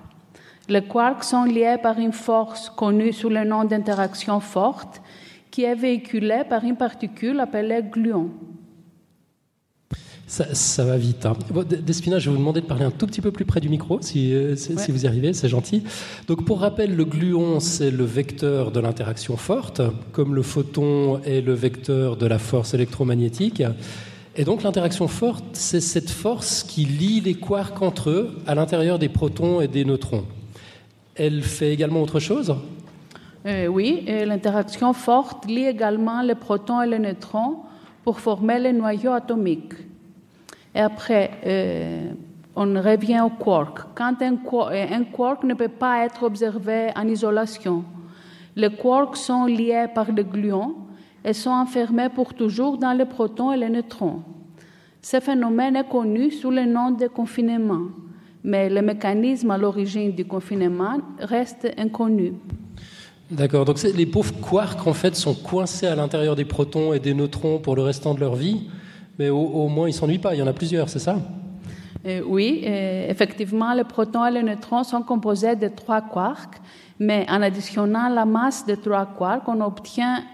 Les 0.69 0.83
quarks 0.83 1.25
sont 1.25 1.45
liés 1.45 1.77
par 1.83 1.99
une 1.99 2.13
force 2.13 2.71
connue 2.71 3.13
sous 3.13 3.29
le 3.29 3.45
nom 3.45 3.65
d'interaction 3.65 4.41
forte 4.41 5.03
qui 5.51 5.65
est 5.65 5.75
véhiculée 5.75 6.45
par 6.49 6.65
une 6.65 6.77
particule 6.77 7.41
appelée 7.41 7.83
gluon. 7.83 8.31
Ça, 10.31 10.85
va 10.85 10.97
vite. 10.97 11.27
Hein. 11.27 11.33
Despina, 11.85 12.21
je 12.21 12.31
vais 12.31 12.37
vous 12.37 12.39
demander 12.39 12.61
de 12.61 12.67
parler 12.67 12.85
un 12.85 12.93
tout 12.93 13.09
petit 13.09 13.21
peu 13.21 13.33
plus 13.33 13.45
près 13.45 13.59
du 13.59 13.69
micro, 13.69 13.99
si, 14.01 14.33
euh, 14.33 14.55
si 14.55 14.93
vous 14.93 15.05
y 15.05 15.09
arrivez, 15.09 15.33
c'est 15.33 15.49
gentil. 15.49 15.83
Donc, 16.29 16.45
pour 16.45 16.61
rappel, 16.61 16.95
le 16.95 17.05
gluon, 17.05 17.59
c'est 17.59 17.91
le 17.91 18.05
vecteur 18.05 18.71
de 18.71 18.79
l'interaction 18.79 19.37
forte, 19.37 19.83
comme 20.13 20.37
le 20.37 20.43
photon 20.43 21.21
est 21.25 21.41
le 21.41 21.53
vecteur 21.53 22.17
de 22.17 22.27
la 22.27 22.39
force 22.39 22.75
électromagnétique. 22.75 23.65
Et 24.37 24.45
donc, 24.45 24.63
l'interaction 24.63 25.09
forte, 25.09 25.45
c'est 25.55 25.81
cette 25.81 26.11
force 26.11 26.63
qui 26.63 26.85
lie 26.85 27.21
les 27.21 27.35
quarks 27.35 27.83
entre 27.83 28.11
eux 28.11 28.31
à 28.47 28.55
l'intérieur 28.55 29.01
des 29.01 29.09
protons 29.09 29.61
et 29.61 29.67
des 29.67 29.85
neutrons. 29.85 30.27
Elle 31.17 31.43
fait 31.43 31.73
également 31.73 32.03
autre 32.03 32.21
chose? 32.21 32.55
Euh, 33.47 33.67
Oui, 33.67 34.05
l'interaction 34.07 34.93
forte 34.93 35.47
lie 35.47 35.67
également 35.67 36.23
les 36.23 36.37
protons 36.37 36.81
et 36.81 36.87
les 36.87 37.01
neutrons 37.01 37.57
pour 38.05 38.21
former 38.21 38.61
les 38.61 38.73
noyaux 38.73 39.11
atomiques. 39.11 39.90
Et 40.75 40.81
après, 40.81 41.31
euh, 41.47 42.13
on 42.55 42.81
revient 42.81 43.21
au 43.25 43.31
quark. 43.31 43.81
Quand 43.95 44.23
un, 44.23 44.37
quark 44.37 45.45
ne 45.45 45.55
peut 45.55 45.69
pas 45.69 46.05
être 46.05 46.23
observé 46.23 46.91
en 46.95 47.07
isolation, 47.09 47.85
les 48.55 48.71
quarks 48.71 49.17
sont 49.17 49.47
liés 49.47 49.87
par 49.95 50.11
le 50.13 50.23
gluon 50.23 50.75
et 51.25 51.33
sont 51.33 51.51
enfermés 51.51 52.09
pour 52.09 52.35
toujours 52.35 52.79
dans 52.79 52.93
les 52.93 53.05
protons 53.05 53.53
et 53.53 53.57
les 53.57 53.69
neutrons. 53.69 54.23
Ce 55.03 55.19
phénomène 55.21 55.77
est 55.77 55.89
connu 55.89 56.31
sous 56.31 56.51
le 56.51 56.67
nom 56.67 56.91
de 56.91 57.07
confinement, 57.07 57.87
mais 58.45 58.69
le 58.69 58.83
mécanisme 58.83 59.51
à 59.51 59.59
l'origine 59.59 60.13
du 60.13 60.25
confinement 60.25 60.99
reste 61.19 61.69
inconnu. 61.79 62.35
D'accord, 63.31 63.65
donc 63.65 63.83
les 63.83 64.07
pauvres 64.07 64.35
quarks 64.41 64.87
en 64.87 64.93
fait 64.93 65.15
sont 65.15 65.35
coincés 65.35 65.87
à 65.87 65.95
l'intérieur 65.95 66.37
des 66.37 66.45
protons 66.45 66.93
et 66.93 66.99
des 66.99 67.15
neutrons 67.15 67.59
pour 67.59 67.77
le 67.77 67.83
restant 67.83 68.15
de 68.15 68.21
leur 68.21 68.35
vie 68.35 68.69
mais 69.21 69.29
au, 69.29 69.69
moins 69.69 69.87
ils 69.87 69.93
ne 69.93 69.97
s'ennuient 69.97 70.19
pas. 70.19 70.35
Il 70.35 70.39
y 70.39 70.43
en 70.43 70.47
a 70.47 70.55
plusieurs, 70.55 70.89
c'est 70.89 70.99
ça? 70.99 71.17
Euh, 72.07 72.23
Oui, 72.27 72.63
euh, 72.65 73.07
effectivement, 73.11 73.75
les 73.75 73.85
protons 73.85 74.25
et 74.25 74.31
les 74.31 74.43
neutrons 74.43 74.83
sont 74.83 75.03
composés 75.03 75.57
de 75.57 75.69
trois 75.69 76.01
quarks, 76.01 76.59
mais 76.99 77.27
en 77.29 77.43
additionnant 77.43 78.09
la 78.09 78.25
masse 78.25 78.65
de 78.65 78.75
trois 78.77 79.05
quarks, 79.05 79.47
on 79.47 79.61
obtient 79.61 80.25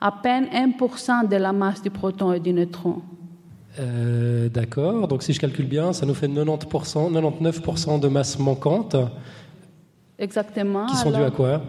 à 0.00 0.10
peine 0.10 0.46
1% 0.46 1.28
de 1.28 1.36
la 1.36 1.52
masse 1.52 1.80
du 1.82 1.90
proton 1.90 2.32
et 2.32 2.40
du 2.40 2.52
neutron. 2.52 2.96
Euh, 3.78 4.48
d'accord, 4.48 5.06
donc 5.06 5.22
si 5.22 5.32
je 5.32 5.38
calcule 5.38 5.68
bien, 5.68 5.92
ça 5.92 6.04
nous 6.04 6.14
fait 6.14 6.26
90%, 6.26 7.12
99% 7.12 8.00
de 8.00 8.08
masse 8.08 8.40
manquante. 8.40 8.96
Exactement. 10.18 10.86
Qui 10.86 10.96
sont 10.96 11.12
dus 11.12 11.22
à 11.22 11.30
quoi? 11.30 11.62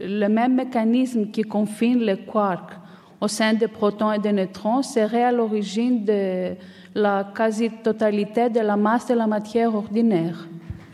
Le 0.00 0.28
même 0.28 0.54
mécanisme 0.54 1.26
qui 1.30 1.42
confine 1.42 1.98
les 1.98 2.16
quarks 2.16 2.72
au 3.20 3.28
sein 3.28 3.54
des 3.54 3.68
protons 3.68 4.12
et 4.12 4.18
des 4.18 4.32
neutrons 4.32 4.82
serait 4.82 5.24
à 5.24 5.32
l'origine 5.32 6.04
de 6.04 6.54
la 6.94 7.24
quasi-totalité 7.34 8.50
de 8.50 8.60
la 8.60 8.76
masse 8.76 9.06
de 9.06 9.14
la 9.14 9.26
matière 9.26 9.74
ordinaire. 9.74 10.46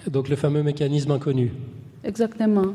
Donc 0.07 0.29
le 0.29 0.37
fameux 0.37 0.63
mécanisme 0.63 1.13
inconnu. 1.13 1.53
Exactement. 2.05 2.75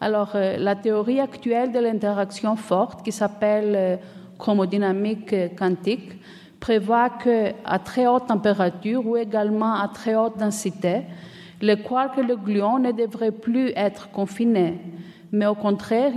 Alors 0.00 0.32
euh, 0.34 0.56
la 0.56 0.76
théorie 0.76 1.20
actuelle 1.20 1.72
de 1.72 1.78
l'interaction 1.78 2.56
forte, 2.56 3.04
qui 3.04 3.12
s'appelle 3.12 3.74
euh, 3.76 3.96
chromodynamique 4.38 5.34
quantique, 5.56 6.18
prévoit 6.60 7.10
que 7.10 7.50
à 7.64 7.78
très 7.78 8.06
haute 8.06 8.26
température 8.26 9.06
ou 9.06 9.16
également 9.16 9.74
à 9.74 9.88
très 9.88 10.14
haute 10.14 10.38
densité, 10.38 11.02
le 11.60 11.74
quark 11.74 12.18
et 12.18 12.22
le 12.22 12.36
gluon 12.36 12.78
ne 12.78 12.92
devraient 12.92 13.32
plus 13.32 13.72
être 13.76 14.10
confinés, 14.10 14.78
mais 15.32 15.46
au 15.46 15.54
contraire, 15.54 16.12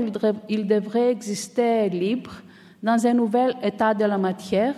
ils 0.50 0.68
devraient 0.68 1.12
exister 1.12 1.90
libres 1.90 2.42
dans 2.84 3.08
un 3.08 3.14
nouvel 3.14 3.56
état 3.64 3.94
de 3.94 4.04
la 4.04 4.18
matière 4.18 4.76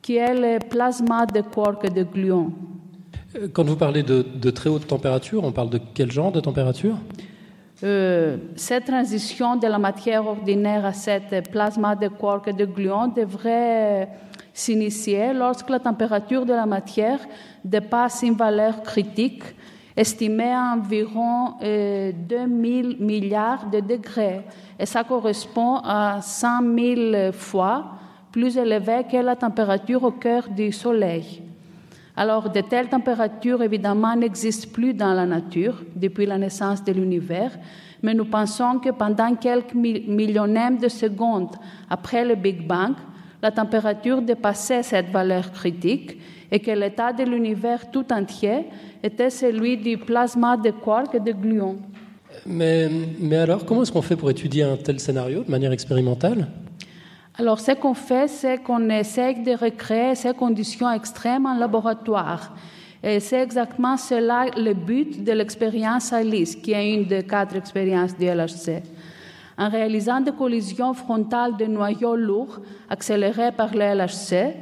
qui 0.00 0.16
est 0.16 0.34
le 0.34 0.58
plasma 0.60 1.26
de 1.26 1.40
quark 1.40 1.84
et 1.84 1.90
de 1.90 2.04
gluons. 2.04 2.52
Euh, 3.36 3.48
quand 3.52 3.64
vous 3.64 3.76
parlez 3.76 4.02
de, 4.04 4.50
très 4.50 4.70
haute 4.70 4.86
température, 4.86 5.44
on 5.44 5.52
parle 5.52 5.70
de 5.70 5.80
quel 5.92 6.10
genre 6.10 6.30
de 6.30 6.40
température? 6.40 6.96
Euh, 7.82 8.36
Cette 8.54 8.84
transition 8.84 9.56
de 9.56 9.66
la 9.66 9.78
matière 9.78 10.24
ordinaire 10.24 10.86
à 10.86 10.92
cette 10.92 11.50
plasma 11.50 11.96
de 11.96 12.08
quark 12.08 12.46
et 12.46 12.52
de 12.52 12.64
gluons 12.64 13.08
devrait 13.08 14.08
s'initier 14.54 15.32
lorsque 15.32 15.68
la 15.68 15.80
température 15.80 16.46
de 16.46 16.52
la 16.52 16.66
matière 16.66 17.18
dépasse 17.64 18.22
une 18.22 18.34
valeur 18.34 18.82
critique 18.82 19.42
estimée 19.96 20.52
à 20.52 20.74
environ 20.74 21.54
2000 21.60 21.62
euh, 21.62 22.94
milliards 22.98 23.68
de 23.70 23.80
degrés 23.80 24.40
et 24.78 24.86
ça 24.86 25.04
correspond 25.04 25.76
à 25.84 26.20
100 26.20 26.48
000 26.76 27.32
fois 27.32 27.92
plus 28.30 28.56
élevé 28.56 29.04
que 29.10 29.18
la 29.18 29.36
température 29.36 30.02
au 30.02 30.12
cœur 30.12 30.48
du 30.48 30.72
Soleil. 30.72 31.42
Alors, 32.16 32.50
de 32.50 32.60
telles 32.60 32.88
températures, 32.88 33.62
évidemment, 33.62 34.14
n'existent 34.14 34.70
plus 34.72 34.92
dans 34.92 35.14
la 35.14 35.24
nature 35.24 35.82
depuis 35.96 36.26
la 36.26 36.36
naissance 36.36 36.84
de 36.84 36.92
l'univers, 36.92 37.52
mais 38.02 38.12
nous 38.12 38.26
pensons 38.26 38.78
que 38.80 38.90
pendant 38.90 39.34
quelques 39.34 39.74
millionièmes 39.74 40.78
de 40.78 40.88
secondes 40.88 41.56
après 41.88 42.24
le 42.24 42.34
Big 42.34 42.66
Bang, 42.66 42.94
la 43.40 43.50
température 43.50 44.20
dépassait 44.20 44.82
cette 44.82 45.10
valeur 45.10 45.52
critique 45.52 46.18
et 46.50 46.60
que 46.60 46.70
l'état 46.70 47.12
de 47.12 47.24
l'univers 47.24 47.90
tout 47.90 48.12
entier 48.12 48.66
était 49.02 49.30
celui 49.30 49.76
du 49.76 49.98
plasma 49.98 50.56
de 50.56 50.70
quarks 50.70 51.14
et 51.14 51.20
de 51.20 51.32
gluons. 51.32 51.78
Mais, 52.46 52.88
mais 53.20 53.36
alors, 53.36 53.64
comment 53.64 53.82
est-ce 53.82 53.92
qu'on 53.92 54.02
fait 54.02 54.16
pour 54.16 54.30
étudier 54.30 54.62
un 54.62 54.76
tel 54.76 55.00
scénario 55.00 55.42
de 55.44 55.50
manière 55.50 55.72
expérimentale? 55.72 56.48
Alors, 57.38 57.60
ce 57.60 57.72
qu'on 57.72 57.94
fait, 57.94 58.28
c'est 58.28 58.58
qu'on 58.58 58.88
essaie 58.90 59.34
de 59.34 59.52
recréer 59.52 60.14
ces 60.14 60.32
conditions 60.32 60.90
extrêmes 60.90 61.46
en 61.46 61.54
laboratoire. 61.54 62.54
Et 63.02 63.20
c'est 63.20 63.40
exactement 63.42 63.96
cela 63.96 64.46
le 64.56 64.74
but 64.74 65.24
de 65.24 65.32
l'expérience 65.32 66.12
ALICE, 66.12 66.56
qui 66.56 66.72
est 66.72 66.94
une 66.94 67.04
des 67.04 67.24
quatre 67.24 67.56
expériences 67.56 68.16
du 68.16 68.26
LHC. 68.26 68.82
En 69.58 69.68
réalisant 69.68 70.20
des 70.20 70.32
collisions 70.32 70.94
frontales 70.94 71.56
de 71.56 71.66
noyaux 71.66 72.16
lourds 72.16 72.60
accélérés 72.88 73.52
par 73.52 73.74
le 73.74 73.80
LHC, 73.80 74.54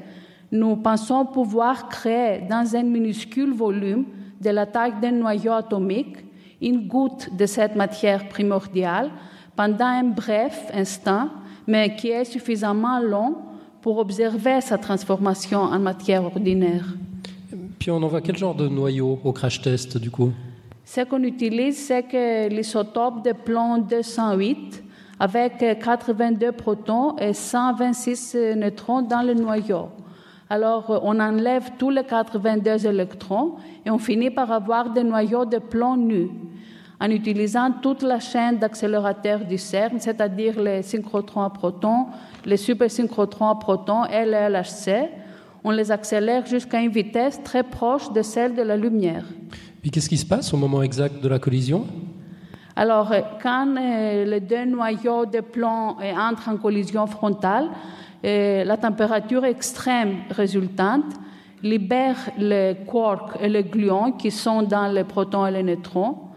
nous 0.53 0.77
pensons 0.77 1.27
pouvoir 1.27 1.89
créer 1.89 2.41
dans 2.49 2.75
un 2.75 2.83
minuscule 2.83 3.53
volume 3.53 4.05
de 4.41 4.51
la 4.51 4.67
taille 4.67 4.95
d'un 5.01 5.13
noyau 5.13 5.53
atomique 5.53 6.17
une 6.61 6.87
goutte 6.87 7.35
de 7.35 7.47
cette 7.47 7.75
matière 7.75 8.29
primordiale 8.29 9.11
pendant 9.57 9.87
un 9.87 10.05
bref 10.05 10.71
instant 10.75 11.29
mais 11.67 11.95
qui 11.97 12.09
est 12.09 12.25
suffisamment 12.25 13.01
long 13.01 13.37
pour 13.81 13.99
observer 13.99 14.61
sa 14.61 14.77
transformation 14.79 15.61
en 15.61 15.79
matière 15.79 16.25
ordinaire. 16.25 16.85
Puis 17.79 17.91
on 17.91 18.03
envoie 18.03 18.21
quel 18.21 18.37
genre 18.37 18.55
de 18.55 18.69
noyau 18.69 19.19
au 19.25 19.33
crash 19.33 19.63
test 19.63 19.97
du 19.97 20.11
coup? 20.11 20.33
Ce 20.85 21.03
qu'on 21.03 21.23
utilise, 21.23 21.79
c'est 21.87 22.03
que 22.03 22.49
l'isotope 22.49 23.25
de 23.25 23.33
plomb 23.33 23.79
208 23.79 24.83
avec 25.21 25.59
82 25.59 26.53
protons 26.53 27.17
et 27.17 27.33
126 27.33 28.37
neutrons 28.57 29.03
dans 29.03 29.23
le 29.23 29.35
noyau. 29.35 29.89
Alors, 30.53 31.01
on 31.05 31.21
enlève 31.21 31.71
tous 31.79 31.91
les 31.91 32.03
82 32.03 32.85
électrons 32.85 33.53
et 33.87 33.91
on 33.91 33.99
finit 33.99 34.31
par 34.31 34.51
avoir 34.51 34.91
des 34.91 35.05
noyaux 35.05 35.45
de 35.45 35.59
plomb 35.59 35.97
nus 35.97 36.29
en 37.01 37.09
utilisant 37.09 37.71
toute 37.81 38.03
la 38.03 38.19
chaîne 38.19 38.59
d'accélérateurs 38.59 39.45
du 39.45 39.57
CERN, 39.57 40.01
c'est-à-dire 40.01 40.61
les 40.61 40.83
synchrotrons 40.83 41.43
à 41.43 41.51
protons, 41.51 42.07
les 42.45 42.57
supersynchrotrons 42.57 43.49
à 43.49 43.55
protons 43.55 44.05
et 44.07 44.27
les 44.27 44.49
LHC. 44.49 45.09
On 45.63 45.71
les 45.71 45.93
accélère 45.93 46.45
jusqu'à 46.45 46.81
une 46.81 46.91
vitesse 46.91 47.41
très 47.45 47.63
proche 47.63 48.13
de 48.13 48.21
celle 48.21 48.57
de 48.57 48.63
la 48.63 48.77
lumière. 48.77 49.25
Puis 49.81 49.93
qu'est-ce 49.93 50.09
qui 50.09 50.19
se 50.19 50.27
passe 50.27 50.53
au 50.53 50.57
moment 50.57 50.83
exact 50.83 51.23
de 51.23 51.29
la 51.29 51.39
collision? 51.39 51.87
Alors, 52.75 53.13
quand 53.41 53.77
euh, 53.77 54.25
les 54.25 54.41
deux 54.41 54.65
noyaux 54.65 55.27
de 55.27 55.41
plomb 55.41 55.97
euh, 56.01 56.13
entrent 56.17 56.49
en 56.49 56.57
collision 56.57 57.07
frontale, 57.07 57.69
la 58.23 58.77
température 58.77 59.45
extrême 59.45 60.19
résultante 60.31 61.15
libère 61.63 62.17
les 62.39 62.77
quarks 62.87 63.39
et 63.41 63.49
les 63.49 63.65
gluons 63.65 64.13
qui 64.13 64.31
sont 64.31 64.63
dans 64.63 64.89
les 64.93 65.05
protons 65.05 65.47
et 65.47 65.51
les 65.51 65.63
neutrons 65.63 66.31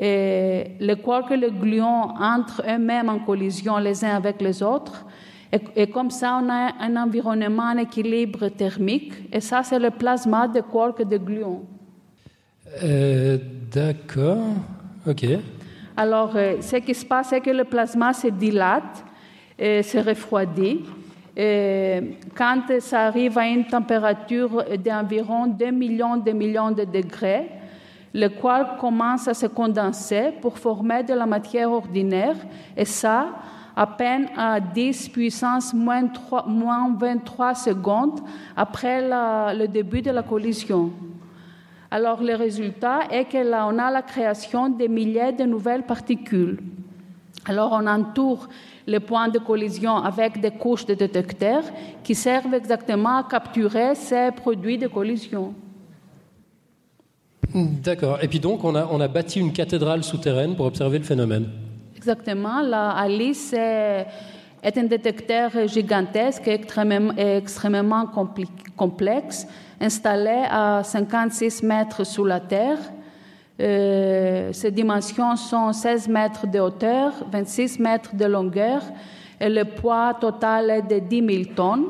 et 0.00 0.76
les 0.78 0.96
quarks 0.96 1.32
et 1.32 1.36
les 1.36 1.50
gluons 1.50 2.14
entrent 2.20 2.62
eux-mêmes 2.68 3.08
en 3.08 3.18
collision 3.18 3.78
les 3.78 4.04
uns 4.04 4.14
avec 4.14 4.40
les 4.40 4.62
autres. 4.62 5.04
Et, 5.50 5.86
comme 5.86 6.10
ça, 6.10 6.40
on 6.42 6.48
a 6.50 6.74
un 6.78 6.94
environnement 6.96 7.70
en 7.72 7.78
équilibre 7.78 8.48
thermique. 8.48 9.14
Et 9.32 9.40
ça, 9.40 9.62
c'est 9.62 9.78
le 9.78 9.90
plasma 9.90 10.46
de 10.46 10.60
quarks 10.60 11.00
et 11.00 11.04
de 11.06 11.16
gluons. 11.16 11.62
Euh, 12.84 13.38
d'accord. 13.72 14.36
OK. 15.06 15.24
Alors, 15.96 16.32
euh, 16.36 16.60
ce 16.60 16.76
qui 16.76 16.94
se 16.94 17.06
passe, 17.06 17.30
c'est 17.30 17.40
que 17.40 17.50
le 17.50 17.64
plasma 17.64 18.12
se 18.12 18.28
dilate 18.28 19.04
et 19.58 19.82
se 19.82 19.98
refroidit. 19.98 20.84
Et 21.40 22.18
quand 22.36 22.62
ça 22.80 23.06
arrive 23.06 23.38
à 23.38 23.46
une 23.46 23.64
température 23.64 24.64
d'environ 24.84 25.46
2 25.46 25.70
millions 25.70 26.16
de 26.16 26.32
millions 26.32 26.72
de 26.72 26.82
degrés, 26.82 27.48
le 28.12 28.26
quark 28.26 28.80
commence 28.80 29.28
à 29.28 29.34
se 29.34 29.46
condenser 29.46 30.32
pour 30.40 30.58
former 30.58 31.04
de 31.04 31.14
la 31.14 31.26
matière 31.26 31.70
ordinaire, 31.70 32.34
et 32.76 32.84
ça 32.84 33.26
à 33.76 33.86
peine 33.86 34.26
à 34.36 34.58
10 34.58 35.10
puissance 35.10 35.72
moins, 35.72 36.08
3, 36.08 36.46
moins 36.48 36.92
23 36.98 37.54
secondes 37.54 38.18
après 38.56 39.00
le 39.00 39.66
début 39.68 40.02
de 40.02 40.10
la 40.10 40.24
collision. 40.24 40.90
Alors 41.88 42.20
le 42.20 42.34
résultat 42.34 43.02
est 43.12 43.26
que 43.26 43.38
là, 43.38 43.68
on 43.70 43.78
a 43.78 43.92
la 43.92 44.02
création 44.02 44.68
de 44.68 44.88
milliers 44.88 45.30
de 45.30 45.44
nouvelles 45.44 45.84
particules. 45.84 46.58
Alors 47.46 47.70
on 47.72 47.86
entoure 47.86 48.48
les 48.88 49.00
points 49.00 49.28
de 49.28 49.38
collision 49.38 49.96
avec 49.98 50.40
des 50.40 50.50
couches 50.50 50.86
de 50.86 50.94
détecteurs 50.94 51.64
qui 52.02 52.14
servent 52.14 52.54
exactement 52.54 53.18
à 53.18 53.22
capturer 53.22 53.94
ces 53.94 54.30
produits 54.34 54.78
de 54.78 54.88
collision. 54.88 55.54
D'accord. 57.54 58.18
Et 58.22 58.28
puis 58.28 58.40
donc, 58.40 58.64
on 58.64 58.74
a, 58.74 58.88
on 58.90 59.00
a 59.00 59.08
bâti 59.08 59.40
une 59.40 59.52
cathédrale 59.52 60.02
souterraine 60.02 60.56
pour 60.56 60.66
observer 60.66 60.98
le 60.98 61.04
phénomène. 61.04 61.48
Exactement. 61.96 62.62
La 62.62 62.90
Alice 62.90 63.52
est, 63.52 64.06
un 64.62 64.84
détecteur 64.84 65.50
gigantesque 65.66 66.48
et 66.48 66.54
extrêmement, 66.54 67.14
extrêmement 67.16 68.06
complexe, 68.76 69.46
installé 69.80 70.44
à 70.50 70.82
56 70.82 71.62
mètres 71.62 72.04
sous 72.04 72.24
la 72.24 72.40
Terre. 72.40 72.78
Euh, 73.60 74.52
ses 74.52 74.70
dimensions 74.70 75.34
sont 75.36 75.72
16 75.72 76.08
mètres 76.08 76.46
de 76.46 76.60
hauteur, 76.60 77.12
26 77.30 77.78
mètres 77.80 78.14
de 78.14 78.24
longueur 78.24 78.82
et 79.40 79.48
le 79.48 79.64
poids 79.64 80.14
total 80.14 80.70
est 80.70 80.82
de 80.82 80.98
10 80.98 81.44
000 81.44 81.54
tonnes. 81.54 81.86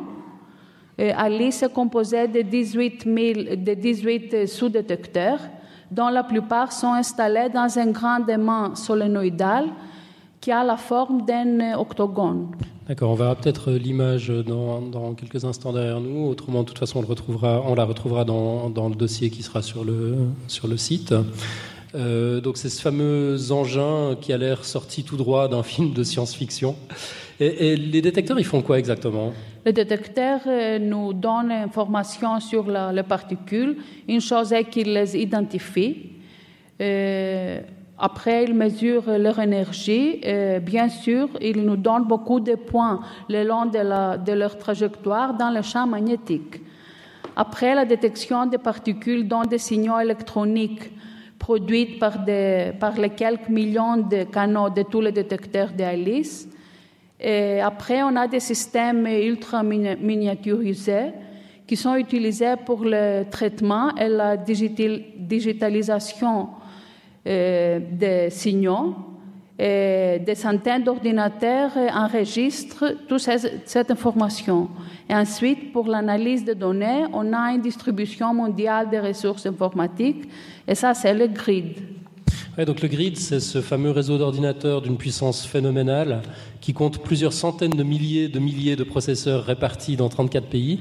Alice 1.17 1.63
est 1.63 1.73
composée 1.73 2.27
de 2.27 2.43
18, 2.43 3.05
000, 3.05 3.57
de 3.57 3.75
18 3.75 4.47
sous-détecteurs, 4.47 5.39
dont 5.91 6.09
la 6.09 6.25
plupart 6.25 6.73
sont 6.73 6.93
installés 6.93 7.49
dans 7.49 7.79
un 7.79 7.87
grand 7.87 8.27
aimant 8.29 8.75
solénoïdal 8.75 9.67
qui 10.41 10.51
a 10.51 10.65
la 10.65 10.77
forme 10.77 11.23
d'un 11.23 11.75
octogone. 11.79 12.51
D'accord, 12.89 13.11
on 13.11 13.15
verra 13.17 13.37
peut-être 13.37 13.73
l'image 13.73 14.29
dans, 14.31 15.13
quelques 15.13 15.45
instants 15.45 15.75
derrière 15.75 16.01
nous. 16.01 16.27
Autrement, 16.27 16.63
de 16.63 16.69
toute 16.69 16.79
façon, 16.79 17.01
on, 17.01 17.75
la 17.75 17.85
retrouvera 17.85 18.25
dans, 18.25 18.89
le 18.89 18.95
dossier 18.95 19.29
qui 19.29 19.43
sera 19.43 19.61
sur 19.61 19.85
le, 19.85 20.77
site. 20.79 21.15
Euh, 21.95 22.41
donc, 22.41 22.57
c'est 22.57 22.71
ce 22.71 22.81
fameux 22.81 23.53
engin 23.53 24.17
qui 24.19 24.33
a 24.33 24.39
l'air 24.39 24.65
sorti 24.65 25.05
tout 25.05 25.19
droit 25.19 25.49
d'un 25.49 25.63
film 25.75 25.93
de 25.93 26.03
science-fiction. 26.03 26.77
Et, 27.41 27.77
les 27.77 28.01
détecteurs, 28.01 28.41
ils 28.41 28.47
font 28.47 28.63
quoi 28.63 28.79
exactement? 28.79 29.35
Les 29.67 29.75
détecteurs 29.75 30.41
euh, 30.47 30.79
nous 30.79 31.13
donnent 31.13 31.53
information 31.53 32.41
sur 32.41 32.71
les 32.71 33.03
particules. 33.03 33.77
Une 34.09 34.23
chose 34.23 34.51
est 34.55 34.65
qu'ils 34.65 34.95
les 34.95 35.15
identifient. 35.15 36.13
Euh, 36.81 37.61
après, 37.99 38.45
ils 38.45 38.55
mesurent 38.55 39.19
leur 39.19 39.41
énergie. 39.41 40.21
Et 40.23 40.61
bien 40.61 40.89
sûr, 40.89 41.29
ils 41.41 41.65
nous 41.65 41.77
donnent 41.77 42.05
beaucoup 42.05 42.39
de 42.39 42.55
points 42.55 43.01
le 43.29 43.43
long 43.43 43.67
de, 43.67 44.33
leur 44.33 44.57
trajectoire 44.57 45.35
dans 45.35 45.51
le 45.51 45.63
champ 45.63 45.87
magnétique. 45.87 46.61
Après 47.35 47.75
la 47.75 47.85
détection 47.85 48.47
des 48.47 48.59
particules 48.59 49.27
dans 49.27 49.43
des 49.43 49.59
signaux 49.59 49.99
électroniques 49.99 50.93
produits 51.39 51.99
par, 51.99 52.25
les 52.27 53.11
quelques 53.17 53.49
millions 53.49 53.97
de 53.97 54.25
canaux 54.25 54.71
de 54.71 54.83
tous 54.83 55.01
les 55.01 55.13
détecteurs 55.13 55.71
d'Alice, 55.71 56.49
et 57.21 57.61
après, 57.61 58.01
on 58.05 58.15
a 58.15 58.29
des 58.29 58.39
systèmes 58.39 59.05
ultra 59.07 59.65
miniaturisés 59.65 61.11
qui 61.67 61.75
sont 61.75 61.97
utilisés 61.97 62.55
pour 62.65 62.85
le 62.85 63.25
traitement 63.29 63.93
et 63.97 64.09
la 64.09 64.37
digitalisation 64.37 66.51
des 67.29 68.29
signaux. 68.31 68.95
Et 69.61 70.21
des 70.25 70.37
centaines 70.37 70.85
d'ordinateurs 70.85 71.73
enregistrent 71.93 72.95
toute 73.09 73.29
cette 73.65 73.91
information. 73.91 74.69
Et 75.11 75.15
ensuite, 75.15 75.73
pour 75.73 75.89
l'analyse 75.89 76.45
des 76.45 76.55
données, 76.55 77.07
on 77.13 77.33
a 77.33 77.51
une 77.53 77.61
distribution 77.61 78.33
mondiale 78.33 78.89
des 78.89 79.01
ressources 79.01 79.47
informatiques, 79.47 80.29
et 80.69 80.77
ça, 80.77 80.95
c'est 80.95 81.13
le 81.13 81.27
grid 81.27 81.75
donc 82.65 82.81
le 82.81 82.89
grid, 82.89 83.17
c'est 83.17 83.41
ce 83.41 83.61
fameux 83.61 83.91
réseau 83.91 84.19
d'ordinateurs 84.19 84.83
d'une 84.83 84.97
puissance 84.97 85.47
phénoménale 85.47 86.23
qui 86.61 86.73
compte 86.73 87.03
plusieurs 87.03 87.33
centaines 87.33 87.77
de 87.77 87.83
milliers 87.83 88.29
de 88.29 88.39
milliers 88.39 88.77
de 88.77 88.85
processeurs 88.85 89.45
répartis 89.45 89.97
dans 89.97 90.09
34 90.09 90.47
pays. 90.47 90.81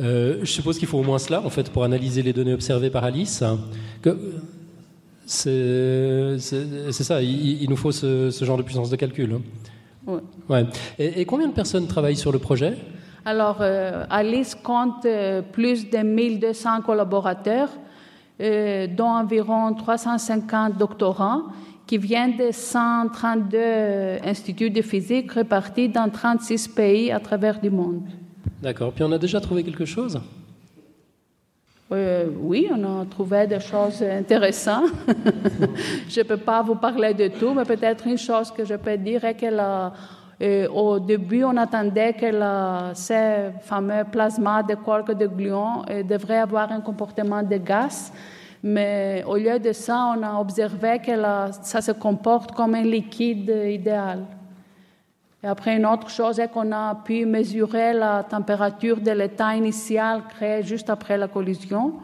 Euh, 0.00 0.38
je 0.40 0.50
suppose 0.50 0.78
qu'il 0.78 0.88
faut 0.88 0.98
au 0.98 1.02
moins 1.02 1.18
cela, 1.18 1.42
en 1.44 1.50
fait, 1.50 1.70
pour 1.70 1.84
analyser 1.84 2.22
les 2.22 2.32
données 2.32 2.54
observées 2.54 2.90
par 2.90 3.04
Alice. 3.04 3.44
C'est 5.26 6.38
ça, 6.38 7.22
il, 7.22 7.66
nous 7.68 7.76
faut 7.76 7.92
ce, 7.92 8.30
genre 8.42 8.56
de 8.56 8.62
puissance 8.62 8.90
de 8.90 8.96
calcul. 8.96 9.34
Hein. 10.06 10.20
Ouais. 10.48 10.66
Et, 10.98 11.20
et, 11.20 11.24
combien 11.24 11.46
de 11.46 11.52
personnes 11.52 11.86
travaillent 11.86 12.16
sur 12.16 12.32
le 12.32 12.38
projet? 12.38 12.76
Alors, 13.24 13.58
euh, 13.60 14.04
Alice 14.10 14.56
compte 14.56 15.04
euh, 15.06 15.42
plus 15.42 15.88
de 15.88 15.98
1200 15.98 16.82
collaborateurs, 16.82 17.68
euh, 18.40 18.88
dont 18.88 19.06
environ 19.06 19.74
350 19.74 20.76
doctorants, 20.76 21.42
qui 21.86 21.98
viennent 21.98 22.36
de 22.36 22.50
132 22.50 23.58
instituts 24.24 24.70
de 24.70 24.82
physique 24.82 25.32
répartis 25.32 25.88
dans 25.88 26.08
36 26.08 26.68
pays 26.68 27.12
à 27.12 27.20
travers 27.20 27.60
le 27.62 27.70
monde. 27.70 28.02
D'accord. 28.60 28.92
Puis 28.92 29.04
on 29.04 29.12
a 29.12 29.18
déjà 29.18 29.40
trouvé 29.40 29.62
quelque 29.62 29.84
chose? 29.84 30.20
Euh, 31.92 32.26
oui, 32.40 32.68
on 32.70 33.02
a 33.02 33.04
trouvé 33.06 33.46
des 33.46 33.60
choses 33.60 34.02
intéressantes. 34.02 34.90
je 36.08 36.20
ne 36.20 36.24
peux 36.24 36.36
pas 36.36 36.62
vous 36.62 36.76
parler 36.76 37.12
de 37.12 37.28
tout, 37.28 37.52
mais 37.54 37.64
peut-être 37.64 38.06
une 38.06 38.18
chose 38.18 38.50
que 38.50 38.64
je 38.64 38.74
peux 38.74 38.96
dire 38.96 39.24
est 39.24 39.34
que 39.34 39.46
euh, 39.46 40.68
au 40.68 40.98
début, 40.98 41.44
on 41.44 41.56
attendait 41.56 42.14
que 42.14 42.30
ces 42.94 43.50
fameux 43.60 44.04
plasmas 44.10 44.62
de 44.62 44.74
quark 44.74 45.12
de 45.12 45.26
gluon 45.26 45.82
euh, 45.88 46.02
devraient 46.02 46.40
avoir 46.40 46.72
un 46.72 46.80
comportement 46.80 47.42
de 47.42 47.56
gaz. 47.56 48.12
Mais 48.62 49.24
au 49.26 49.36
lieu 49.36 49.58
de 49.58 49.72
ça, 49.72 50.14
on 50.16 50.22
a 50.22 50.40
observé 50.40 51.00
que 51.04 51.12
ça 51.62 51.80
se 51.80 51.92
comporte 51.92 52.52
comme 52.52 52.74
un 52.74 52.82
liquide 52.82 53.52
idéal. 53.66 54.24
Et 55.44 55.46
après, 55.46 55.76
une 55.76 55.86
autre 55.86 56.08
chose 56.08 56.38
est 56.38 56.48
qu'on 56.48 56.70
a 56.70 56.94
pu 56.94 57.26
mesurer 57.26 57.92
la 57.92 58.22
température 58.22 59.00
de 59.00 59.10
l'état 59.10 59.56
initial 59.56 60.22
créé 60.28 60.62
juste 60.62 60.88
après 60.88 61.18
la 61.18 61.26
collision. 61.26 61.94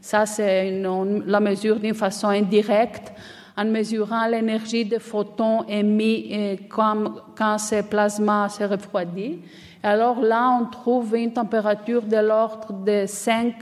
Ça, 0.00 0.26
c'est 0.26 0.82
la 1.26 1.40
mesure 1.40 1.80
d'une 1.80 1.94
façon 1.94 2.28
indirecte 2.28 3.12
en 3.56 3.64
mesurant 3.64 4.26
l'énergie 4.26 4.84
des 4.84 4.98
photons 4.98 5.64
émis 5.68 6.58
comme, 6.68 7.20
quand 7.36 7.58
ce 7.58 7.82
plasma 7.82 8.48
se 8.48 8.64
refroidit. 8.64 9.40
Et 9.82 9.86
alors 9.86 10.20
là, 10.20 10.58
on 10.60 10.66
trouve 10.66 11.16
une 11.16 11.32
température 11.32 12.02
de 12.02 12.16
l'ordre 12.16 12.72
de 12.72 13.04
5 13.06 13.54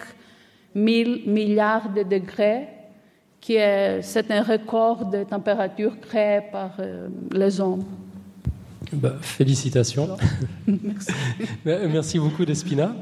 000 0.75 1.11
milliards 1.27 1.89
de 1.89 2.03
degrés, 2.03 2.69
qui 3.41 3.57
est, 3.57 4.03
c'est 4.03 4.31
un 4.31 4.43
record 4.43 5.07
de 5.07 5.25
température 5.25 5.99
créé 6.01 6.41
par 6.53 6.71
euh, 6.79 7.09
les 7.33 7.61
hommes. 7.61 7.85
Bah, 8.93 9.17
félicitations. 9.21 10.17
Merci. 10.67 11.13
Merci 11.65 12.19
beaucoup, 12.19 12.45
Despina. 12.45 12.95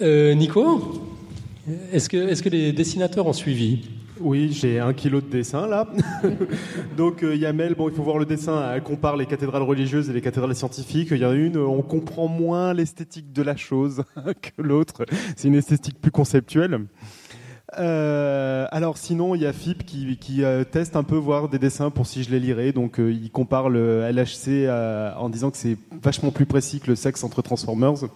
Euh, 0.00 0.34
Nico, 0.34 1.02
est-ce 1.92 2.08
que, 2.08 2.16
est 2.16 2.42
que 2.42 2.48
les 2.48 2.72
dessinateurs 2.72 3.26
ont 3.26 3.34
suivi? 3.34 3.88
Oui, 4.18 4.52
j'ai 4.52 4.78
un 4.78 4.92
kilo 4.92 5.20
de 5.20 5.28
dessin 5.28 5.66
là. 5.66 5.88
Donc 6.96 7.22
euh, 7.22 7.34
Yamel, 7.34 7.74
bon, 7.74 7.88
il 7.88 7.94
faut 7.94 8.02
voir 8.02 8.18
le 8.18 8.26
dessin. 8.26 8.72
Elle 8.74 8.82
compare 8.82 9.16
les 9.16 9.26
cathédrales 9.26 9.62
religieuses 9.62 10.10
et 10.10 10.12
les 10.12 10.20
cathédrales 10.20 10.54
scientifiques. 10.54 11.08
Il 11.10 11.18
y 11.18 11.24
en 11.24 11.30
a 11.30 11.34
une, 11.34 11.56
on 11.56 11.80
comprend 11.82 12.28
moins 12.28 12.74
l'esthétique 12.74 13.32
de 13.32 13.42
la 13.42 13.56
chose 13.56 14.04
que 14.42 14.62
l'autre. 14.62 15.06
C'est 15.36 15.48
une 15.48 15.54
esthétique 15.54 15.98
plus 16.00 16.10
conceptuelle. 16.10 16.80
Euh, 17.78 18.66
alors 18.70 18.98
sinon, 18.98 19.34
il 19.34 19.42
y 19.42 19.46
a 19.46 19.52
FIP 19.52 19.84
qui, 19.84 20.42
euh, 20.42 20.64
teste 20.64 20.96
un 20.96 21.04
peu 21.04 21.16
voir 21.16 21.48
des 21.48 21.58
dessins 21.58 21.90
pour 21.90 22.06
si 22.06 22.22
je 22.22 22.30
les 22.30 22.40
lirais. 22.40 22.72
Donc 22.72 22.98
euh, 22.98 23.12
il 23.12 23.30
compare 23.30 23.68
le 23.68 24.10
LHC 24.10 24.68
en 25.16 25.28
disant 25.28 25.50
que 25.50 25.56
c'est 25.56 25.76
vachement 26.02 26.30
plus 26.30 26.46
précis 26.46 26.80
que 26.80 26.88
le 26.88 26.96
sexe 26.96 27.22
entre 27.24 27.42
Transformers. 27.42 28.08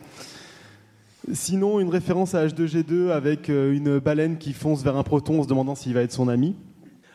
Sinon, 1.33 1.81
une 1.81 1.89
référence 1.89 2.35
à 2.35 2.47
H2G2 2.47 3.11
avec 3.11 3.49
une 3.49 3.99
baleine 3.99 4.37
qui 4.37 4.53
fonce 4.53 4.83
vers 4.83 4.97
un 4.97 5.03
proton 5.03 5.41
en 5.41 5.43
se 5.43 5.49
demandant 5.49 5.75
s'il 5.75 5.95
va 5.95 6.03
être 6.03 6.13
son 6.13 6.29
ami. 6.29 6.55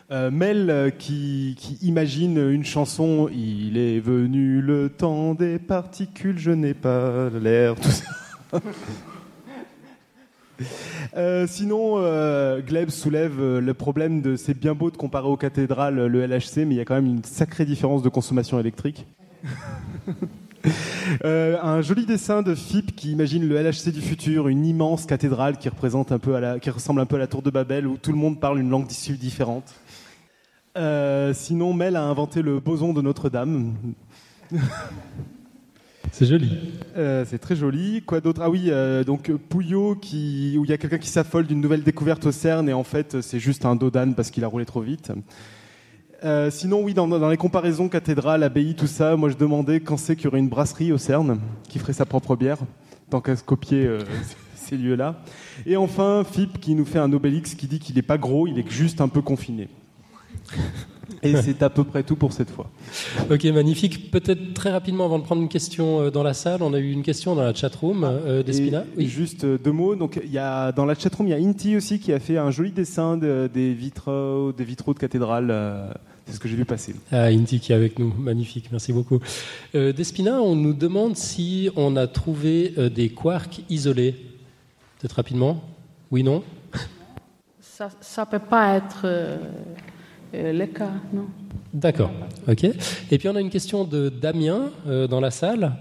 Mel 0.09 0.91
qui, 0.97 1.55
qui, 1.59 1.77
imagine 1.83 2.39
une 2.39 2.65
chanson 2.65 3.29
Il 3.31 3.77
est 3.77 3.99
venu 3.99 4.61
le 4.61 4.89
temps 4.89 5.35
des 5.35 5.59
particules, 5.59 6.39
je 6.39 6.49
n'ai 6.49 6.73
pas 6.73 7.29
l'air, 7.29 7.75
tout 7.75 7.91
ça. 7.91 8.05
Euh, 11.15 11.47
sinon, 11.47 11.95
euh, 11.97 12.61
Gleb 12.61 12.89
soulève 12.89 13.39
euh, 13.39 13.61
le 13.61 13.73
problème 13.73 14.21
de 14.21 14.35
c'est 14.35 14.53
bien 14.53 14.75
beau 14.75 14.91
de 14.91 14.97
comparer 14.97 15.27
aux 15.27 15.37
cathédrales 15.37 16.05
le 16.05 16.25
LHC, 16.25 16.65
mais 16.65 16.75
il 16.75 16.77
y 16.77 16.79
a 16.79 16.85
quand 16.85 16.95
même 16.95 17.07
une 17.07 17.23
sacrée 17.23 17.65
différence 17.65 18.03
de 18.03 18.09
consommation 18.09 18.59
électrique. 18.59 19.05
un 21.23 21.81
joli 21.81 22.05
dessin 22.05 22.41
de 22.41 22.53
FIP 22.53 22.95
qui 22.95 23.11
imagine 23.11 23.47
le 23.47 23.61
LHC 23.61 23.91
du 23.91 24.01
futur, 24.01 24.49
une 24.49 24.65
immense 24.65 25.05
cathédrale 25.05 25.57
qui 25.57 25.69
représente 25.69 26.11
un 26.11 26.19
peu 26.19 26.35
à 26.35 26.39
la, 26.39 26.59
qui 26.59 26.69
ressemble 26.69 26.99
un 26.99 27.05
peu 27.05 27.15
à 27.15 27.19
la 27.19 27.27
tour 27.27 27.41
de 27.41 27.49
Babel 27.49 27.87
où 27.87 27.97
tout 27.97 28.11
le 28.11 28.17
monde 28.17 28.39
parle 28.39 28.59
une 28.59 28.69
langue 28.69 28.87
d'issue 28.87 29.17
différente. 29.17 29.73
sinon, 31.33 31.73
Mel 31.73 31.95
a 31.95 32.03
inventé 32.03 32.41
le 32.41 32.59
boson 32.59 32.93
de 32.93 33.01
Notre-Dame. 33.01 33.73
C'est 36.11 36.25
joli. 36.25 36.57
Euh, 36.97 37.25
c'est 37.27 37.37
très 37.37 37.55
joli. 37.55 38.01
Quoi 38.01 38.21
d'autre? 38.21 38.41
Ah 38.43 38.49
oui, 38.49 38.65
euh, 38.67 39.03
donc 39.03 39.31
Pouillot, 39.31 39.95
qui, 39.95 40.55
où 40.57 40.65
il 40.65 40.69
y 40.69 40.73
a 40.73 40.77
quelqu'un 40.77 40.97
qui 40.97 41.09
s'affole 41.09 41.45
d'une 41.45 41.61
nouvelle 41.61 41.83
découverte 41.83 42.25
au 42.25 42.31
CERN 42.31 42.67
et 42.67 42.73
en 42.73 42.83
fait 42.83 43.21
c'est 43.21 43.39
juste 43.39 43.65
un 43.65 43.75
dos 43.75 43.89
d'âne 43.89 44.15
parce 44.15 44.31
qu'il 44.31 44.43
a 44.43 44.47
roulé 44.47 44.65
trop 44.65 44.81
vite. 44.81 45.11
Euh, 46.25 46.51
sinon, 46.51 46.81
oui, 46.83 46.93
dans, 46.93 47.29
les 47.29 47.37
comparaisons 47.37 47.87
cathédrale, 47.87 48.43
abbaye, 48.43 48.75
tout 48.75 48.87
ça, 48.87 49.15
moi 49.15 49.29
je 49.29 49.37
demandais 49.37 49.79
quand 49.79 49.95
c'est 49.95 50.15
qu'il 50.15 50.25
y 50.25 50.27
aurait 50.27 50.39
une 50.39 50.49
brasserie 50.49 50.91
au 50.91 50.97
CERN 50.97 51.39
qui 51.69 51.79
ferait 51.79 51.93
sa 51.93 52.05
propre 52.05 52.35
bière, 52.35 52.57
tant 53.09 53.21
qu'à 53.21 53.35
se 53.35 53.43
copier 53.43 53.89
ces 54.55 54.75
lieux-là. 54.75 55.21
Et 55.65 55.77
enfin, 55.77 56.23
FIP 56.29 56.59
qui 56.59 56.75
nous 56.75 56.85
fait 56.85 56.99
un 56.99 57.13
Obélix 57.13 57.55
qui 57.55 57.67
dit 57.67 57.79
qu'il 57.79 57.95
n'est 57.95 58.01
pas 58.01 58.17
gros, 58.17 58.47
il 58.47 58.59
est 58.59 58.69
juste 58.69 58.99
un 58.99 59.07
peu 59.07 59.21
confiné. 59.21 59.69
Et 61.23 61.35
c'est 61.41 61.61
à 61.63 61.69
peu 61.69 61.83
près 61.83 62.03
tout 62.03 62.15
pour 62.15 62.33
cette 62.33 62.49
fois. 62.49 62.69
Ok, 63.29 63.43
magnifique. 63.45 64.11
Peut-être 64.11 64.53
très 64.53 64.71
rapidement, 64.71 65.05
avant 65.05 65.19
de 65.19 65.23
prendre 65.23 65.41
une 65.41 65.49
question 65.49 66.01
euh, 66.01 66.11
dans 66.11 66.23
la 66.23 66.33
salle, 66.33 66.61
on 66.61 66.73
a 66.73 66.79
eu 66.79 66.91
une 66.91 67.03
question 67.03 67.35
dans 67.35 67.43
la 67.43 67.53
chatroom 67.53 68.03
ah, 68.03 68.07
euh, 68.07 68.43
d'Espina. 68.43 68.83
Oui. 68.97 69.07
Juste 69.07 69.43
euh, 69.43 69.57
deux 69.57 69.71
mots. 69.71 69.95
Donc, 69.95 70.19
il 70.23 70.31
y 70.31 70.37
a, 70.37 70.71
dans 70.71 70.85
la 70.85 70.95
chatroom, 70.95 71.27
il 71.27 71.31
y 71.31 71.33
a 71.33 71.37
Inti 71.37 71.75
aussi 71.75 71.99
qui 71.99 72.13
a 72.13 72.19
fait 72.19 72.37
un 72.37 72.51
joli 72.51 72.71
dessin 72.71 73.17
des, 73.17 73.73
vitraux, 73.73 74.51
des 74.51 74.63
vitraux 74.63 74.93
de 74.93 74.99
cathédrale. 74.99 75.53
c'est 76.25 76.33
ce 76.33 76.39
que 76.39 76.47
j'ai 76.47 76.55
vu 76.55 76.65
passer. 76.65 76.95
Ah, 77.11 77.25
Inti 77.25 77.59
qui 77.59 77.71
est 77.71 77.75
avec 77.75 77.99
nous. 77.99 78.13
Magnifique, 78.17 78.69
merci 78.71 78.93
beaucoup. 78.93 79.19
Despina, 79.73 80.41
on 80.41 80.55
nous 80.55 80.73
demande 80.73 81.15
si 81.15 81.69
on 81.75 81.95
a 81.95 82.07
trouvé 82.07 82.73
des 82.93 83.09
quarks 83.09 83.61
isolés. 83.69 84.15
Peut-être 84.99 85.13
rapidement 85.13 85.61
Oui, 86.11 86.23
non? 86.23 86.43
Ça 88.01 88.25
ne 88.25 88.31
peut 88.31 88.45
pas 88.45 88.75
être 88.75 89.01
euh, 89.05 89.37
le 90.33 90.65
cas, 90.65 90.91
non. 91.13 91.27
D'accord, 91.73 92.11
ok. 92.47 92.65
Et 93.11 93.17
puis 93.17 93.29
on 93.29 93.35
a 93.35 93.41
une 93.41 93.49
question 93.49 93.83
de 93.83 94.09
Damien 94.09 94.71
euh, 94.87 95.07
dans 95.07 95.19
la 95.19 95.31
salle. 95.31 95.73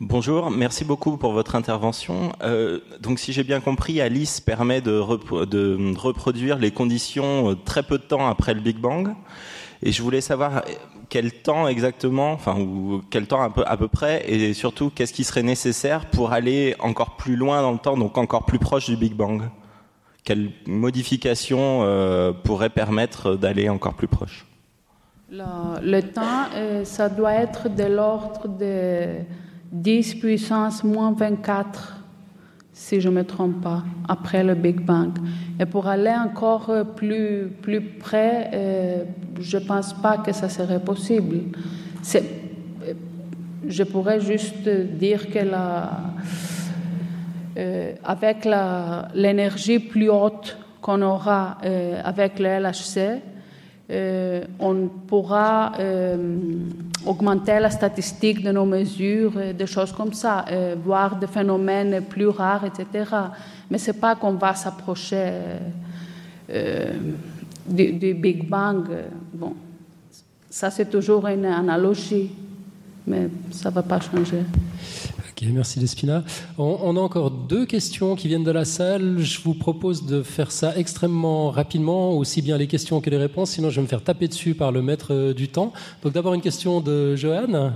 Bonjour, 0.00 0.50
merci 0.50 0.84
beaucoup 0.84 1.16
pour 1.16 1.32
votre 1.32 1.54
intervention. 1.54 2.32
Euh, 2.42 2.80
donc, 3.00 3.18
si 3.18 3.32
j'ai 3.32 3.44
bien 3.44 3.60
compris, 3.60 4.00
Alice 4.00 4.40
permet 4.40 4.82
de, 4.82 5.02
de, 5.44 5.96
reproduire 5.96 6.58
les 6.58 6.70
conditions 6.70 7.56
très 7.64 7.82
peu 7.82 7.96
de 7.96 8.02
temps 8.02 8.26
après 8.26 8.52
le 8.52 8.60
Big 8.60 8.76
Bang. 8.76 9.14
Et 9.82 9.92
je 9.92 10.02
voulais 10.02 10.20
savoir 10.20 10.64
quel 11.08 11.32
temps 11.32 11.68
exactement, 11.68 12.32
enfin, 12.32 12.58
ou 12.58 13.02
quel 13.10 13.26
temps 13.26 13.42
à 13.42 13.50
peu, 13.50 13.64
à 13.66 13.76
peu 13.76 13.88
près, 13.88 14.24
et 14.30 14.54
surtout 14.54 14.90
qu'est-ce 14.94 15.12
qui 15.12 15.24
serait 15.24 15.42
nécessaire 15.42 16.06
pour 16.06 16.32
aller 16.32 16.74
encore 16.80 17.16
plus 17.16 17.36
loin 17.36 17.62
dans 17.62 17.72
le 17.72 17.78
temps, 17.78 17.96
donc 17.96 18.18
encore 18.18 18.44
plus 18.44 18.58
proche 18.58 18.86
du 18.86 18.96
Big 18.96 19.14
Bang? 19.14 19.42
Quelle 20.26 20.50
modification 20.66 21.84
euh, 21.84 22.32
pourrait 22.32 22.68
permettre 22.68 23.36
d'aller 23.36 23.68
encore 23.68 23.94
plus 23.94 24.08
proche? 24.08 24.44
Le, 25.30 26.00
temps, 26.00 26.48
euh, 26.54 26.84
ça 26.84 27.08
doit 27.08 27.34
être 27.34 27.68
de 27.68 27.84
l'ordre 27.84 28.48
de 28.48 29.22
10 29.70 30.16
puissance 30.16 30.82
moins 30.82 31.12
24, 31.12 31.96
si 32.72 33.00
je 33.00 33.08
ne 33.08 33.14
me 33.14 33.24
trompe 33.24 33.60
pas, 33.62 33.84
après 34.08 34.42
le 34.42 34.56
Big 34.56 34.80
Bang. 34.80 35.12
Et 35.60 35.66
pour 35.66 35.86
aller 35.86 36.12
encore 36.12 36.72
plus, 36.96 37.48
plus 37.62 37.80
près, 37.80 38.50
euh, 38.52 39.04
je 39.40 39.58
ne 39.58 39.64
pense 39.64 39.94
pas 39.94 40.18
que 40.18 40.32
ça 40.32 40.48
serait 40.48 40.82
possible. 40.82 41.42
Je 43.68 43.82
pourrais 43.84 44.20
juste 44.20 44.68
dire 44.68 45.28
que 45.30 45.38
la 45.38 46.00
euh, 47.56 47.94
avec 48.04 48.46
l'énergie 49.14 49.78
plus 49.78 50.10
haute 50.10 50.58
qu'on 50.82 51.00
aura 51.00 51.56
euh, 51.64 52.02
avec 52.04 52.38
le 52.38 52.48
LHC, 52.60 53.22
euh, 53.88 54.44
on 54.58 54.88
pourra 55.06 55.72
augmenter 57.06 57.58
la 57.60 57.70
statistique 57.70 58.42
de 58.42 58.52
nos 58.52 58.66
mesures, 58.66 59.32
des 59.56 59.66
choses 59.66 59.92
comme 59.92 60.12
ça, 60.12 60.44
voir 60.84 61.16
des 61.16 61.28
phénomènes 61.28 62.02
plus 62.02 62.28
rares, 62.28 62.64
etc. 62.64 63.10
Mais 63.70 63.78
ce 63.78 63.90
n'est 63.90 63.98
pas 63.98 64.16
qu'on 64.16 64.32
va 64.32 64.54
s'approcher 64.54 65.30
du, 66.48 67.92
du, 67.92 68.14
Big 68.14 68.46
Bang. 68.48 68.86
Bon, 69.32 69.54
ça 70.50 70.70
c'est 70.70 70.90
toujours 70.90 71.26
une 71.28 71.46
analogie, 71.46 72.32
mais 73.06 73.28
ça 73.52 73.70
ne 73.70 73.74
va 73.76 73.82
pas 73.82 74.00
changer 74.00 74.42
merci 75.44 75.78
Despina. 75.78 76.24
On, 76.58 76.96
a 76.96 77.00
encore 77.00 77.30
deux 77.30 77.66
questions 77.66 78.16
qui 78.16 78.28
viennent 78.28 78.44
de 78.44 78.50
la 78.50 78.64
salle. 78.64 79.18
Je 79.18 79.40
vous 79.42 79.54
propose 79.54 80.06
de 80.06 80.22
faire 80.22 80.50
ça 80.50 80.76
extrêmement 80.76 81.50
rapidement, 81.50 82.12
aussi 82.12 82.42
bien 82.42 82.56
les 82.56 82.66
questions 82.66 83.00
que 83.00 83.10
les 83.10 83.18
réponses, 83.18 83.50
sinon 83.50 83.70
je 83.70 83.76
vais 83.76 83.82
me 83.82 83.88
faire 83.88 84.02
taper 84.02 84.28
dessus 84.28 84.54
par 84.54 84.72
le 84.72 84.82
maître 84.82 85.12
euh, 85.12 85.34
du 85.34 85.48
temps. 85.48 85.72
Donc 86.02 86.12
d'abord 86.12 86.34
une 86.34 86.40
question 86.40 86.80
de 86.80 87.16
Johan. 87.16 87.72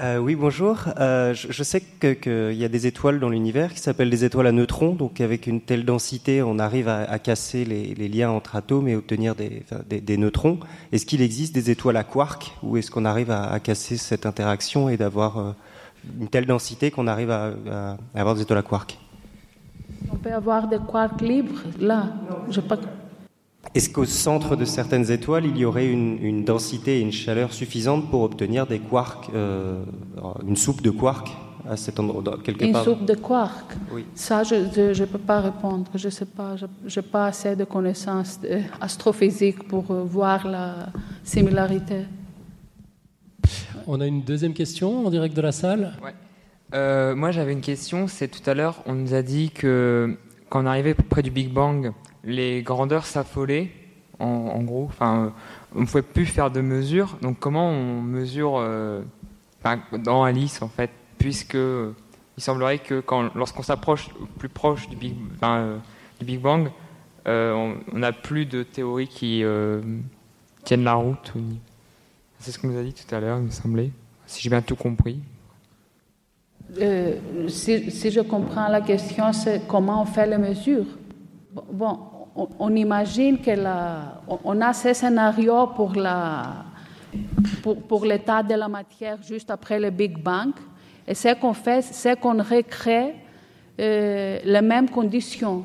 Euh, 0.00 0.18
oui, 0.18 0.36
bonjour. 0.36 0.84
Euh, 1.00 1.34
je, 1.34 1.62
sais 1.64 1.80
qu'il 1.80 2.54
y 2.54 2.64
a 2.64 2.68
des 2.68 2.86
étoiles 2.86 3.18
dans 3.18 3.28
l'univers 3.28 3.74
qui 3.74 3.80
s'appellent 3.80 4.10
des 4.10 4.24
étoiles 4.24 4.46
à 4.46 4.52
neutrons. 4.52 4.94
Donc, 4.94 5.20
avec 5.20 5.48
une 5.48 5.60
telle 5.60 5.84
densité, 5.84 6.40
on 6.40 6.60
arrive 6.60 6.88
à, 6.88 7.18
casser 7.18 7.64
les, 7.64 8.08
liens 8.08 8.30
entre 8.30 8.54
atomes 8.54 8.86
et 8.86 8.94
obtenir 8.94 9.34
des, 9.34 10.16
neutrons. 10.16 10.60
Est-ce 10.92 11.04
qu'il 11.04 11.20
existe 11.20 11.52
des 11.52 11.70
étoiles 11.70 11.96
à 11.96 12.04
quarks 12.04 12.52
ou 12.62 12.76
est-ce 12.76 12.92
qu'on 12.92 13.04
arrive 13.04 13.32
à, 13.32 13.58
casser 13.58 13.96
cette 13.96 14.24
interaction 14.24 14.88
et 14.88 14.96
d'avoir 14.96 15.56
une 16.20 16.28
telle 16.28 16.46
densité 16.46 16.90
qu'on 16.90 17.06
arrive 17.06 17.30
à, 17.30 17.96
avoir 18.14 18.34
des 18.34 18.42
étoiles 18.42 18.58
à 18.58 18.62
quarks 18.62 18.98
On 20.12 20.16
peut 20.16 20.32
avoir 20.32 20.68
des 20.68 20.78
quarks 20.78 21.20
libres 21.20 21.62
là. 21.78 22.08
Je 22.50 22.60
pas... 22.60 22.76
Est-ce 23.74 23.90
qu'au 23.90 24.04
centre 24.04 24.56
de 24.56 24.64
certaines 24.64 25.10
étoiles, 25.10 25.46
il 25.46 25.56
y 25.58 25.64
aurait 25.64 25.86
une, 25.86 26.44
densité 26.44 26.98
et 26.98 27.00
une 27.00 27.12
chaleur 27.12 27.52
suffisante 27.52 28.10
pour 28.10 28.22
obtenir 28.22 28.66
des 28.66 28.78
quarks, 28.78 29.28
euh, 29.34 29.84
une 30.46 30.56
soupe 30.56 30.80
de 30.80 30.90
quarks 30.90 31.30
à 31.68 31.76
cet 31.76 32.00
endroit, 32.00 32.38
quelque 32.42 32.64
une 32.64 32.72
part? 32.72 32.88
Une 32.88 32.94
soupe 32.94 33.04
de 33.04 33.14
quarks? 33.14 33.76
Oui. 33.92 34.06
Ça, 34.14 34.42
je 34.42 34.54
ne 34.54 35.04
peux 35.04 35.18
pas 35.18 35.40
répondre. 35.40 35.84
Je 35.94 36.06
ne 36.06 36.10
sais 36.10 36.24
pas. 36.24 36.56
Je 36.56 36.66
n'ai 37.00 37.06
pas 37.06 37.26
assez 37.26 37.54
de 37.56 37.64
connaissances 37.64 38.40
euh, 38.44 38.62
astrophysiques 38.80 39.68
pour 39.68 39.90
euh, 39.90 40.02
voir 40.02 40.46
la 40.46 40.86
similarité. 41.22 42.06
On 43.90 44.02
a 44.02 44.06
une 44.06 44.20
deuxième 44.20 44.52
question 44.52 45.06
en 45.06 45.10
direct 45.10 45.34
de 45.34 45.40
la 45.40 45.50
salle. 45.50 45.96
Ouais. 46.02 47.14
moi, 47.14 47.30
j'avais 47.30 47.54
une 47.54 47.62
question. 47.62 48.06
C'est 48.06 48.28
tout 48.28 48.48
à 48.48 48.52
l'heure, 48.52 48.82
on 48.84 48.92
nous 48.92 49.14
a 49.14 49.22
dit 49.22 49.50
que 49.50 50.14
quand 50.50 50.62
on 50.62 50.66
arrivait 50.66 50.92
près 50.92 51.22
du 51.22 51.30
Big 51.30 51.50
Bang, 51.50 51.92
les 52.22 52.60
grandeurs 52.62 53.06
s'affolaient, 53.06 53.70
en, 54.18 54.62
gros. 54.62 54.84
Enfin, 54.84 55.32
on 55.74 55.80
ne 55.80 55.86
pouvait 55.86 56.02
plus 56.02 56.26
faire 56.26 56.50
de 56.50 56.60
mesures. 56.60 57.16
Donc, 57.22 57.38
comment 57.38 57.70
on 57.70 58.02
mesure 58.02 58.56
euh, 58.58 59.00
dans 60.04 60.22
Alice, 60.22 60.60
en 60.60 60.68
fait 60.68 60.90
Puisque 61.16 61.54
il 61.54 62.42
semblerait 62.42 62.80
que 62.80 63.02
lorsqu'on 63.34 63.62
s'approche 63.62 64.10
plus 64.38 64.50
proche 64.50 64.86
du 64.90 64.96
Big, 64.96 65.14
euh, 65.42 65.78
du 66.20 66.26
Big 66.26 66.40
Bang, 66.40 66.70
euh, 67.26 67.72
on 67.90 67.98
n'a 67.98 68.12
plus 68.12 68.44
de 68.44 68.62
théories 68.62 69.08
qui 69.08 69.42
tiennent 70.64 70.84
la 70.84 70.94
route. 70.94 71.32
C'est 72.38 72.52
ce 72.52 72.58
qu'on 72.58 72.68
nous 72.68 72.78
a 72.78 72.82
dit 72.82 72.92
tout 72.92 73.14
à 73.14 73.20
l'heure, 73.20 73.38
il 73.38 73.44
me 73.44 73.50
semblait. 73.50 73.90
Si 74.26 74.42
j'ai 74.42 74.50
bien 74.50 74.62
tout 74.62 74.76
compris. 74.76 75.20
si, 77.48 77.90
si, 77.90 78.10
je 78.10 78.20
comprends 78.20 78.68
la 78.68 78.80
question, 78.80 79.32
c'est 79.32 79.66
comment 79.66 80.02
on 80.02 80.04
fait 80.04 80.26
les 80.26 80.38
mesures. 80.38 80.86
Bon, 81.72 81.98
on, 82.58 82.74
imagine 82.76 83.38
que 83.38 83.50
la, 83.50 84.20
on 84.44 84.60
a 84.60 84.72
ces 84.72 84.94
scénarios 84.94 85.68
pour 85.68 85.94
la 85.94 86.64
pour, 87.62 88.04
l'état 88.04 88.42
de 88.42 88.54
la 88.54 88.68
matière 88.68 89.18
juste 89.22 89.50
après 89.50 89.80
le 89.80 89.90
Big 89.90 90.18
Bang. 90.18 90.52
Et 91.06 91.14
ce 91.14 91.34
qu'on 91.40 91.54
fait, 91.54 91.82
c'est 91.82 92.20
qu'on 92.20 92.42
recrée 92.42 93.14
euh, 93.80 94.38
les 94.44 94.60
mêmes 94.60 94.90
conditions. 94.90 95.64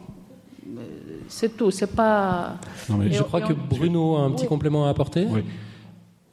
Euh, 0.66 0.80
c'est 1.28 1.56
tout, 1.58 1.70
c'est 1.72 1.94
pas. 1.94 2.56
je 2.88 3.24
crois 3.24 3.42
que 3.42 3.54
Bruno 3.54 4.16
a 4.16 4.22
un 4.22 4.32
petit 4.32 4.48
complément 4.48 4.86
à 4.86 4.90
apporter. 4.90 5.26
Oui. 5.30 5.44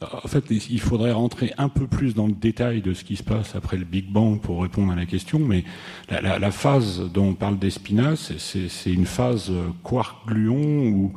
En 0.02 0.28
fait, 0.28 0.44
il 0.50 0.80
faudrait 0.80 1.12
rentrer 1.12 1.52
un 1.58 1.68
peu 1.68 1.86
plus 1.86 2.14
dans 2.14 2.26
le 2.26 2.32
détail 2.32 2.80
de 2.80 2.94
ce 2.94 3.04
qui 3.04 3.16
se 3.16 3.22
passe 3.22 3.54
après 3.54 3.76
le 3.76 3.84
Big 3.84 4.10
Bang 4.10 4.40
pour 4.40 4.62
répondre 4.62 4.90
à 4.92 4.96
la 4.96 5.04
question, 5.04 5.38
mais 5.38 5.64
la, 6.08 6.50
phase 6.50 7.02
dont 7.12 7.34
parle 7.34 7.58
Despina, 7.58 8.14
c'est 8.16 8.92
une 8.92 9.04
phase 9.04 9.52
quark-gluon 9.82 10.88
où 10.88 11.12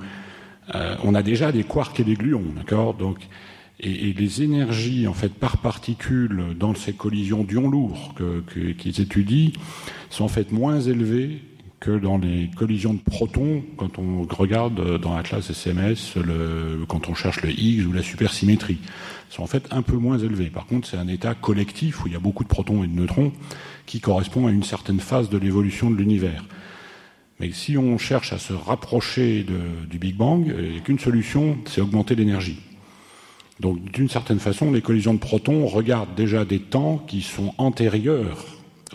euh, 0.76 0.96
on 1.04 1.16
a 1.16 1.24
déjà 1.24 1.52
des 1.54 1.64
quarks 1.64 2.00
et 2.00 2.04
des 2.04 2.16
gluons, 2.16 2.54
d'accord? 2.58 2.94
Donc, 2.94 3.20
et, 3.80 4.14
les 4.14 4.44
énergies 4.44 5.08
en 5.08 5.14
fait 5.14 5.34
par 5.34 5.58
particule 5.58 6.56
dans 6.58 6.76
ces 6.76 6.94
collisions 6.94 7.44
d'ions 7.44 7.70
lourds 7.70 8.14
qu'ils 8.48 9.02
étudient 9.02 9.52
sont 10.10 10.26
en 10.26 10.30
fait 10.30 10.52
moins 10.52 10.80
élevées 10.80 11.42
que 11.84 12.00
dans 12.00 12.18
les 12.18 12.50
collisions 12.56 12.94
de 12.94 13.00
protons, 13.00 13.62
quand 13.76 14.00
on 14.00 14.24
regarde 14.24 15.02
dans 15.02 15.18
la 15.18 15.22
classe 15.22 15.50
SMS, 15.50 16.14
quand 16.88 17.10
on 17.10 17.14
cherche 17.14 17.42
le 17.42 17.50
Higgs 17.50 17.86
ou 17.86 17.92
la 17.92 18.02
supersymétrie, 18.02 18.78
sont 19.30 19.44
en 19.44 19.48
fait 19.48 19.68
un 19.70 19.82
peu 19.82 19.98
moins 19.98 20.18
élevés. 20.18 20.50
Par 20.50 20.66
contre, 20.66 20.88
c'est 20.88 20.96
un 20.96 21.10
état 21.10 21.36
collectif 21.36 22.02
où 22.02 22.08
il 22.08 22.14
y 22.14 22.16
a 22.16 22.20
beaucoup 22.20 22.46
de 22.46 22.48
protons 22.48 22.86
et 22.86 22.88
de 22.88 22.96
neutrons 22.96 23.34
qui 23.86 24.00
correspond 24.00 24.48
à 24.48 24.52
une 24.52 24.64
certaine 24.64 25.02
phase 25.02 25.30
de 25.30 25.38
l'évolution 25.38 25.92
de 25.92 25.98
l'univers. 25.98 26.46
Mais 27.42 27.52
si 27.52 27.78
on 27.78 27.98
cherche 27.98 28.32
à 28.32 28.38
se 28.38 28.54
rapprocher 28.54 29.46
du 29.90 30.00
Big 30.00 30.16
Bang, 30.16 30.56
il 30.58 30.72
n'y 30.72 30.78
a 30.78 30.80
qu'une 30.80 31.00
solution, 31.00 31.58
c'est 31.66 31.82
augmenter 31.82 32.16
l'énergie. 32.16 32.62
Donc, 33.60 33.92
d'une 33.92 34.08
certaine 34.08 34.40
façon, 34.40 34.72
les 34.72 34.82
collisions 34.82 35.16
de 35.16 35.20
protons 35.20 35.68
regardent 35.68 36.16
déjà 36.16 36.46
des 36.46 36.60
temps 36.60 37.04
qui 37.08 37.22
sont 37.22 37.54
antérieurs 37.58 38.46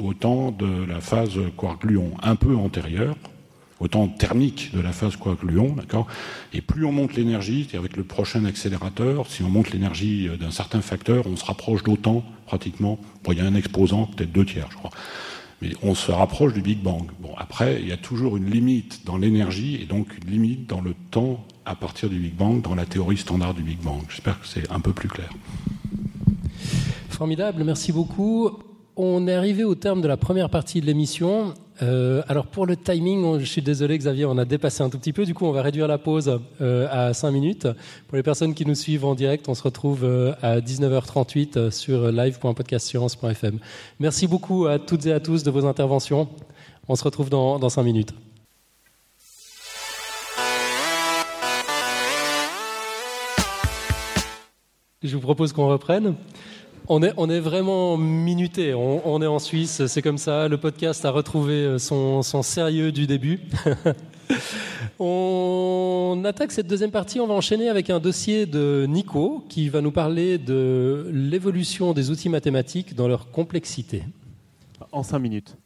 au 0.00 0.14
temps 0.14 0.50
de 0.50 0.84
la 0.84 1.00
phase 1.00 1.38
quark-gluon, 1.56 2.12
un 2.22 2.36
peu 2.36 2.56
antérieure, 2.56 3.16
au 3.80 3.88
temps 3.88 4.08
thermique 4.08 4.74
de 4.74 4.80
la 4.80 4.92
phase 4.92 5.16
quark-gluon, 5.16 5.74
d'accord? 5.76 6.06
Et 6.52 6.60
plus 6.60 6.84
on 6.84 6.92
monte 6.92 7.14
l'énergie, 7.14 7.68
c'est 7.70 7.78
avec 7.78 7.96
le 7.96 8.04
prochain 8.04 8.44
accélérateur, 8.44 9.26
si 9.28 9.42
on 9.42 9.48
monte 9.48 9.70
l'énergie 9.70 10.28
d'un 10.40 10.50
certain 10.50 10.80
facteur, 10.80 11.26
on 11.26 11.36
se 11.36 11.44
rapproche 11.44 11.82
d'autant, 11.84 12.24
pratiquement. 12.46 12.98
Bon, 13.22 13.32
il 13.32 13.38
y 13.38 13.40
a 13.40 13.44
un 13.44 13.54
exposant, 13.54 14.06
peut-être 14.06 14.32
deux 14.32 14.44
tiers, 14.44 14.68
je 14.70 14.76
crois. 14.76 14.90
Mais 15.60 15.70
on 15.82 15.94
se 15.94 16.12
rapproche 16.12 16.52
du 16.52 16.60
Big 16.60 16.80
Bang. 16.80 17.08
Bon, 17.20 17.30
après, 17.36 17.80
il 17.80 17.88
y 17.88 17.92
a 17.92 17.96
toujours 17.96 18.36
une 18.36 18.48
limite 18.48 19.04
dans 19.04 19.16
l'énergie 19.16 19.76
et 19.76 19.86
donc 19.86 20.06
une 20.22 20.30
limite 20.30 20.68
dans 20.68 20.80
le 20.80 20.94
temps 21.10 21.44
à 21.64 21.74
partir 21.74 22.08
du 22.08 22.18
Big 22.18 22.34
Bang, 22.34 22.62
dans 22.62 22.74
la 22.74 22.86
théorie 22.86 23.16
standard 23.16 23.54
du 23.54 23.62
Big 23.62 23.78
Bang. 23.80 24.02
J'espère 24.08 24.40
que 24.40 24.46
c'est 24.46 24.70
un 24.70 24.80
peu 24.80 24.92
plus 24.92 25.08
clair. 25.08 25.30
Formidable, 27.08 27.64
merci 27.64 27.92
beaucoup. 27.92 28.52
On 29.00 29.28
est 29.28 29.32
arrivé 29.32 29.62
au 29.62 29.76
terme 29.76 30.00
de 30.00 30.08
la 30.08 30.16
première 30.16 30.50
partie 30.50 30.80
de 30.80 30.86
l'émission. 30.86 31.54
Euh, 31.82 32.20
alors 32.26 32.48
pour 32.48 32.66
le 32.66 32.76
timing, 32.76 33.38
je 33.38 33.44
suis 33.44 33.62
désolé 33.62 33.96
Xavier, 33.96 34.24
on 34.24 34.36
a 34.38 34.44
dépassé 34.44 34.82
un 34.82 34.90
tout 34.90 34.98
petit 34.98 35.12
peu. 35.12 35.24
Du 35.24 35.34
coup, 35.34 35.46
on 35.46 35.52
va 35.52 35.62
réduire 35.62 35.86
la 35.86 35.98
pause 35.98 36.40
euh, 36.60 36.88
à 36.90 37.14
5 37.14 37.30
minutes. 37.30 37.68
Pour 38.08 38.16
les 38.16 38.24
personnes 38.24 38.54
qui 38.54 38.66
nous 38.66 38.74
suivent 38.74 39.04
en 39.04 39.14
direct, 39.14 39.48
on 39.48 39.54
se 39.54 39.62
retrouve 39.62 40.02
euh, 40.02 40.34
à 40.42 40.58
19h38 40.58 41.70
sur 41.70 42.10
live.podcastscience.fm. 42.10 43.60
Merci 44.00 44.26
beaucoup 44.26 44.66
à 44.66 44.80
toutes 44.80 45.06
et 45.06 45.12
à 45.12 45.20
tous 45.20 45.44
de 45.44 45.50
vos 45.52 45.64
interventions. 45.64 46.28
On 46.88 46.96
se 46.96 47.04
retrouve 47.04 47.30
dans, 47.30 47.60
dans 47.60 47.68
5 47.68 47.84
minutes. 47.84 48.14
Je 55.04 55.14
vous 55.14 55.22
propose 55.22 55.52
qu'on 55.52 55.68
reprenne. 55.68 56.16
On 56.90 57.02
est, 57.02 57.12
on 57.18 57.28
est 57.28 57.40
vraiment 57.40 57.98
minuté. 57.98 58.72
On, 58.72 59.20
est 59.20 59.26
en 59.26 59.38
Suisse, 59.38 59.86
c'est 59.86 60.00
comme 60.00 60.16
ça. 60.16 60.48
Le 60.48 60.56
podcast 60.56 61.04
a 61.04 61.10
retrouvé 61.10 61.52
euh, 61.52 61.78
son, 61.78 62.22
son 62.22 62.42
sérieux 62.42 62.92
du 62.92 63.06
début. 63.06 63.40
on 64.98 66.22
attaque 66.24 66.50
cette 66.50 66.66
deuxième 66.66 66.90
partie. 66.90 67.20
On 67.20 67.26
va 67.26 67.34
enchaîner 67.34 67.68
avec 67.68 67.90
un 67.90 68.00
dossier 68.00 68.46
de 68.46 68.86
Nico 68.88 69.44
qui 69.50 69.68
va 69.68 69.82
nous 69.82 69.92
parler 69.92 70.38
de 70.38 71.10
l'évolution 71.12 71.92
des 71.92 72.10
outils 72.10 72.30
mathématiques 72.30 72.94
dans 72.94 73.06
leur 73.06 73.30
complexité. 73.30 74.04
En 74.90 75.02
cinq 75.02 75.18
minutes. 75.18 75.56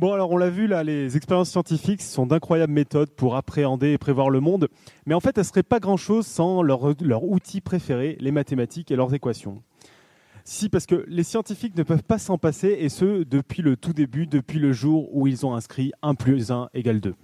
Bon, 0.00 0.14
alors 0.14 0.30
on 0.30 0.38
l'a 0.38 0.48
vu 0.48 0.66
là, 0.66 0.82
les 0.82 1.18
expériences 1.18 1.50
scientifiques 1.50 2.00
sont 2.00 2.24
d'incroyables 2.24 2.72
méthodes 2.72 3.10
pour 3.10 3.36
appréhender 3.36 3.92
et 3.92 3.98
prévoir 3.98 4.30
le 4.30 4.40
monde, 4.40 4.68
mais 5.04 5.12
en 5.12 5.20
fait, 5.20 5.36
elles 5.36 5.42
ne 5.42 5.46
seraient 5.46 5.62
pas 5.62 5.78
grand-chose 5.78 6.26
sans 6.26 6.62
leur, 6.62 6.84
outil 7.22 7.60
préféré, 7.60 8.16
les 8.18 8.30
mathématiques 8.30 8.90
et 8.90 8.96
leurs 8.96 9.12
équations. 9.12 9.62
Si, 10.42 10.70
parce 10.70 10.86
que 10.86 11.04
les 11.06 11.22
scientifiques 11.22 11.76
ne 11.76 11.82
peuvent 11.82 12.02
pas 12.02 12.16
s'en 12.16 12.38
passer, 12.38 12.78
et 12.80 12.88
ce, 12.88 13.24
depuis 13.24 13.60
le 13.60 13.76
tout 13.76 13.92
début, 13.92 14.26
depuis 14.26 14.58
le 14.58 14.72
jour 14.72 15.14
où 15.14 15.26
ils 15.26 15.44
ont 15.44 15.54
inscrit 15.54 15.92
1 16.00 16.14
plus 16.14 16.50
1 16.50 16.70
égale 16.72 17.02
2. 17.02 17.14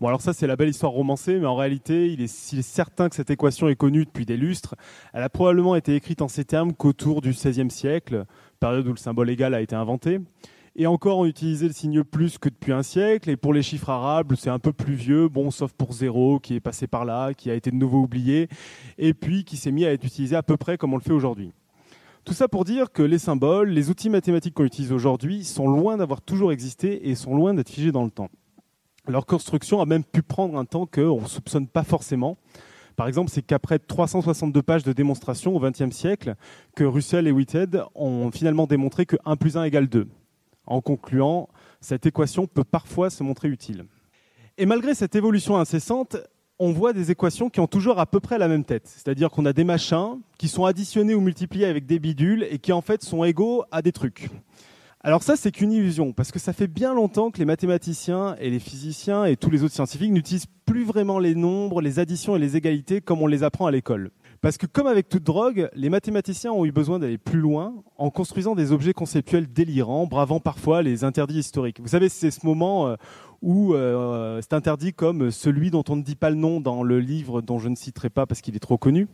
Bon, 0.00 0.06
alors 0.06 0.22
ça, 0.22 0.32
c'est 0.32 0.46
la 0.46 0.54
belle 0.54 0.68
histoire 0.68 0.92
romancée, 0.92 1.40
mais 1.40 1.46
en 1.46 1.56
réalité, 1.56 2.12
il 2.12 2.22
est, 2.22 2.52
il 2.52 2.60
est, 2.60 2.62
certain 2.62 3.08
que 3.08 3.16
cette 3.16 3.30
équation 3.30 3.68
est 3.68 3.74
connue 3.74 4.04
depuis 4.04 4.24
des 4.24 4.36
lustres. 4.36 4.76
Elle 5.14 5.24
a 5.24 5.28
probablement 5.28 5.74
été 5.74 5.96
écrite 5.96 6.22
en 6.22 6.28
ces 6.28 6.44
termes 6.44 6.74
qu'autour 6.74 7.22
du 7.22 7.30
XVIe 7.30 7.72
siècle, 7.72 8.24
période 8.60 8.86
où 8.86 8.92
le 8.92 8.98
symbole 8.98 9.30
égal 9.30 9.52
a 9.52 9.60
été 9.60 9.74
inventé. 9.74 10.20
Et 10.76 10.88
encore, 10.88 11.18
on 11.18 11.26
utilisait 11.26 11.68
le 11.68 11.72
signe 11.72 12.02
plus 12.02 12.36
que 12.36 12.48
depuis 12.48 12.72
un 12.72 12.82
siècle. 12.82 13.30
Et 13.30 13.36
pour 13.36 13.54
les 13.54 13.62
chiffres 13.62 13.90
arabes, 13.90 14.34
c'est 14.36 14.50
un 14.50 14.58
peu 14.58 14.72
plus 14.72 14.94
vieux, 14.94 15.28
bon, 15.28 15.52
sauf 15.52 15.72
pour 15.72 15.92
zéro, 15.92 16.40
qui 16.40 16.56
est 16.56 16.60
passé 16.60 16.88
par 16.88 17.04
là, 17.04 17.32
qui 17.32 17.48
a 17.48 17.54
été 17.54 17.70
de 17.70 17.76
nouveau 17.76 18.00
oublié, 18.00 18.48
et 18.98 19.14
puis 19.14 19.44
qui 19.44 19.56
s'est 19.56 19.70
mis 19.70 19.84
à 19.84 19.92
être 19.92 20.04
utilisé 20.04 20.34
à 20.34 20.42
peu 20.42 20.56
près 20.56 20.76
comme 20.76 20.92
on 20.92 20.96
le 20.96 21.02
fait 21.02 21.12
aujourd'hui. 21.12 21.52
Tout 22.24 22.32
ça 22.32 22.48
pour 22.48 22.64
dire 22.64 22.90
que 22.90 23.02
les 23.02 23.18
symboles, 23.18 23.68
les 23.68 23.88
outils 23.88 24.10
mathématiques 24.10 24.54
qu'on 24.54 24.64
utilise 24.64 24.90
aujourd'hui 24.90 25.44
sont 25.44 25.68
loin 25.68 25.96
d'avoir 25.96 26.22
toujours 26.22 26.50
existé 26.50 27.08
et 27.08 27.14
sont 27.14 27.36
loin 27.36 27.54
d'être 27.54 27.68
figés 27.68 27.92
dans 27.92 28.02
le 28.02 28.10
temps. 28.10 28.30
Leur 29.06 29.26
construction 29.26 29.80
a 29.80 29.86
même 29.86 30.02
pu 30.02 30.22
prendre 30.22 30.58
un 30.58 30.64
temps 30.64 30.86
qu'on 30.86 31.20
ne 31.20 31.28
soupçonne 31.28 31.68
pas 31.68 31.84
forcément. 31.84 32.36
Par 32.96 33.06
exemple, 33.06 33.30
c'est 33.30 33.42
qu'après 33.42 33.78
362 33.78 34.62
pages 34.62 34.82
de 34.82 34.92
démonstration 34.92 35.54
au 35.54 35.60
XXe 35.60 35.94
siècle, 35.94 36.34
que 36.74 36.84
Russell 36.84 37.28
et 37.28 37.32
Whitehead 37.32 37.82
ont 37.94 38.30
finalement 38.32 38.66
démontré 38.66 39.04
que 39.04 39.16
1 39.24 39.36
plus 39.36 39.56
1 39.56 39.64
égale 39.64 39.88
2 39.88 40.08
en 40.66 40.80
concluant, 40.80 41.48
cette 41.80 42.06
équation 42.06 42.46
peut 42.46 42.64
parfois 42.64 43.10
se 43.10 43.22
montrer 43.22 43.48
utile. 43.48 43.84
Et 44.56 44.66
malgré 44.66 44.94
cette 44.94 45.16
évolution 45.16 45.56
incessante, 45.56 46.16
on 46.58 46.72
voit 46.72 46.92
des 46.92 47.10
équations 47.10 47.50
qui 47.50 47.60
ont 47.60 47.66
toujours 47.66 47.98
à 47.98 48.06
peu 48.06 48.20
près 48.20 48.38
la 48.38 48.48
même 48.48 48.64
tête. 48.64 48.86
C'est-à-dire 48.86 49.30
qu'on 49.30 49.44
a 49.46 49.52
des 49.52 49.64
machins 49.64 50.20
qui 50.38 50.48
sont 50.48 50.64
additionnés 50.64 51.14
ou 51.14 51.20
multipliés 51.20 51.66
avec 51.66 51.86
des 51.86 51.98
bidules 51.98 52.46
et 52.48 52.58
qui 52.58 52.72
en 52.72 52.80
fait 52.80 53.02
sont 53.02 53.24
égaux 53.24 53.64
à 53.72 53.82
des 53.82 53.92
trucs. 53.92 54.30
Alors 55.00 55.22
ça, 55.22 55.36
c'est 55.36 55.50
qu'une 55.50 55.72
illusion, 55.72 56.12
parce 56.12 56.32
que 56.32 56.38
ça 56.38 56.54
fait 56.54 56.66
bien 56.66 56.94
longtemps 56.94 57.30
que 57.30 57.38
les 57.38 57.44
mathématiciens 57.44 58.36
et 58.40 58.48
les 58.48 58.60
physiciens 58.60 59.26
et 59.26 59.36
tous 59.36 59.50
les 59.50 59.62
autres 59.62 59.74
scientifiques 59.74 60.12
n'utilisent 60.12 60.46
plus 60.64 60.84
vraiment 60.84 61.18
les 61.18 61.34
nombres, 61.34 61.82
les 61.82 61.98
additions 61.98 62.36
et 62.36 62.38
les 62.38 62.56
égalités 62.56 63.02
comme 63.02 63.20
on 63.20 63.26
les 63.26 63.42
apprend 63.42 63.66
à 63.66 63.70
l'école. 63.70 64.10
Parce 64.44 64.58
que 64.58 64.66
comme 64.66 64.86
avec 64.86 65.08
toute 65.08 65.22
drogue, 65.22 65.70
les 65.74 65.88
mathématiciens 65.88 66.52
ont 66.52 66.66
eu 66.66 66.70
besoin 66.70 66.98
d'aller 66.98 67.16
plus 67.16 67.38
loin 67.38 67.72
en 67.96 68.10
construisant 68.10 68.54
des 68.54 68.72
objets 68.72 68.92
conceptuels 68.92 69.50
délirants, 69.50 70.06
bravant 70.06 70.38
parfois 70.38 70.82
les 70.82 71.02
interdits 71.02 71.38
historiques. 71.38 71.80
Vous 71.80 71.88
savez, 71.88 72.10
c'est 72.10 72.30
ce 72.30 72.44
moment 72.44 72.88
euh, 72.88 72.96
où 73.40 73.72
euh, 73.72 74.42
c'est 74.42 74.52
interdit 74.52 74.92
comme 74.92 75.30
celui 75.30 75.70
dont 75.70 75.82
on 75.88 75.96
ne 75.96 76.02
dit 76.02 76.14
pas 76.14 76.28
le 76.28 76.36
nom 76.36 76.60
dans 76.60 76.82
le 76.82 77.00
livre 77.00 77.40
dont 77.40 77.58
je 77.58 77.70
ne 77.70 77.74
citerai 77.74 78.10
pas 78.10 78.26
parce 78.26 78.42
qu'il 78.42 78.54
est 78.54 78.60
trop 78.60 78.76
connu. 78.76 79.08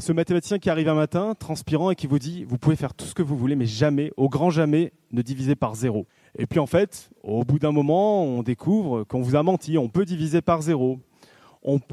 Ce 0.00 0.10
mathématicien 0.12 0.58
qui 0.58 0.70
arrive 0.70 0.88
un 0.88 0.94
matin, 0.94 1.36
transpirant, 1.38 1.92
et 1.92 1.94
qui 1.94 2.08
vous 2.08 2.18
dit, 2.18 2.42
vous 2.42 2.58
pouvez 2.58 2.74
faire 2.74 2.94
tout 2.94 3.04
ce 3.04 3.14
que 3.14 3.22
vous 3.22 3.36
voulez, 3.36 3.54
mais 3.54 3.66
jamais, 3.66 4.10
au 4.16 4.28
grand 4.28 4.50
jamais, 4.50 4.92
ne 5.12 5.22
diviser 5.22 5.54
par 5.54 5.76
zéro. 5.76 6.08
Et 6.36 6.46
puis 6.46 6.58
en 6.58 6.66
fait, 6.66 7.10
au 7.22 7.44
bout 7.44 7.60
d'un 7.60 7.70
moment, 7.70 8.24
on 8.24 8.42
découvre 8.42 9.04
qu'on 9.04 9.22
vous 9.22 9.36
a 9.36 9.44
menti, 9.44 9.78
on 9.78 9.88
peut 9.88 10.04
diviser 10.04 10.42
par 10.42 10.62
zéro 10.62 10.98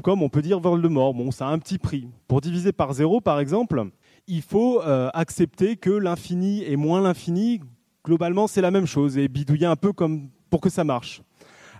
comme 0.02 0.22
on 0.22 0.28
peut 0.28 0.42
dire 0.42 0.60
Voldemort, 0.60 1.14
bon, 1.14 1.30
ça 1.30 1.46
a 1.46 1.50
un 1.50 1.58
petit 1.58 1.78
prix. 1.78 2.08
Pour 2.28 2.40
diviser 2.40 2.72
par 2.72 2.92
zéro, 2.92 3.20
par 3.20 3.40
exemple, 3.40 3.84
il 4.26 4.42
faut 4.42 4.82
euh, 4.82 5.10
accepter 5.14 5.76
que 5.76 5.90
l'infini 5.90 6.62
et 6.64 6.76
moins 6.76 7.00
l'infini, 7.00 7.60
globalement, 8.04 8.46
c'est 8.46 8.60
la 8.60 8.70
même 8.70 8.86
chose, 8.86 9.16
et 9.18 9.28
bidouiller 9.28 9.66
un 9.66 9.76
peu 9.76 9.92
comme 9.92 10.28
pour 10.50 10.60
que 10.60 10.70
ça 10.70 10.84
marche. 10.84 11.22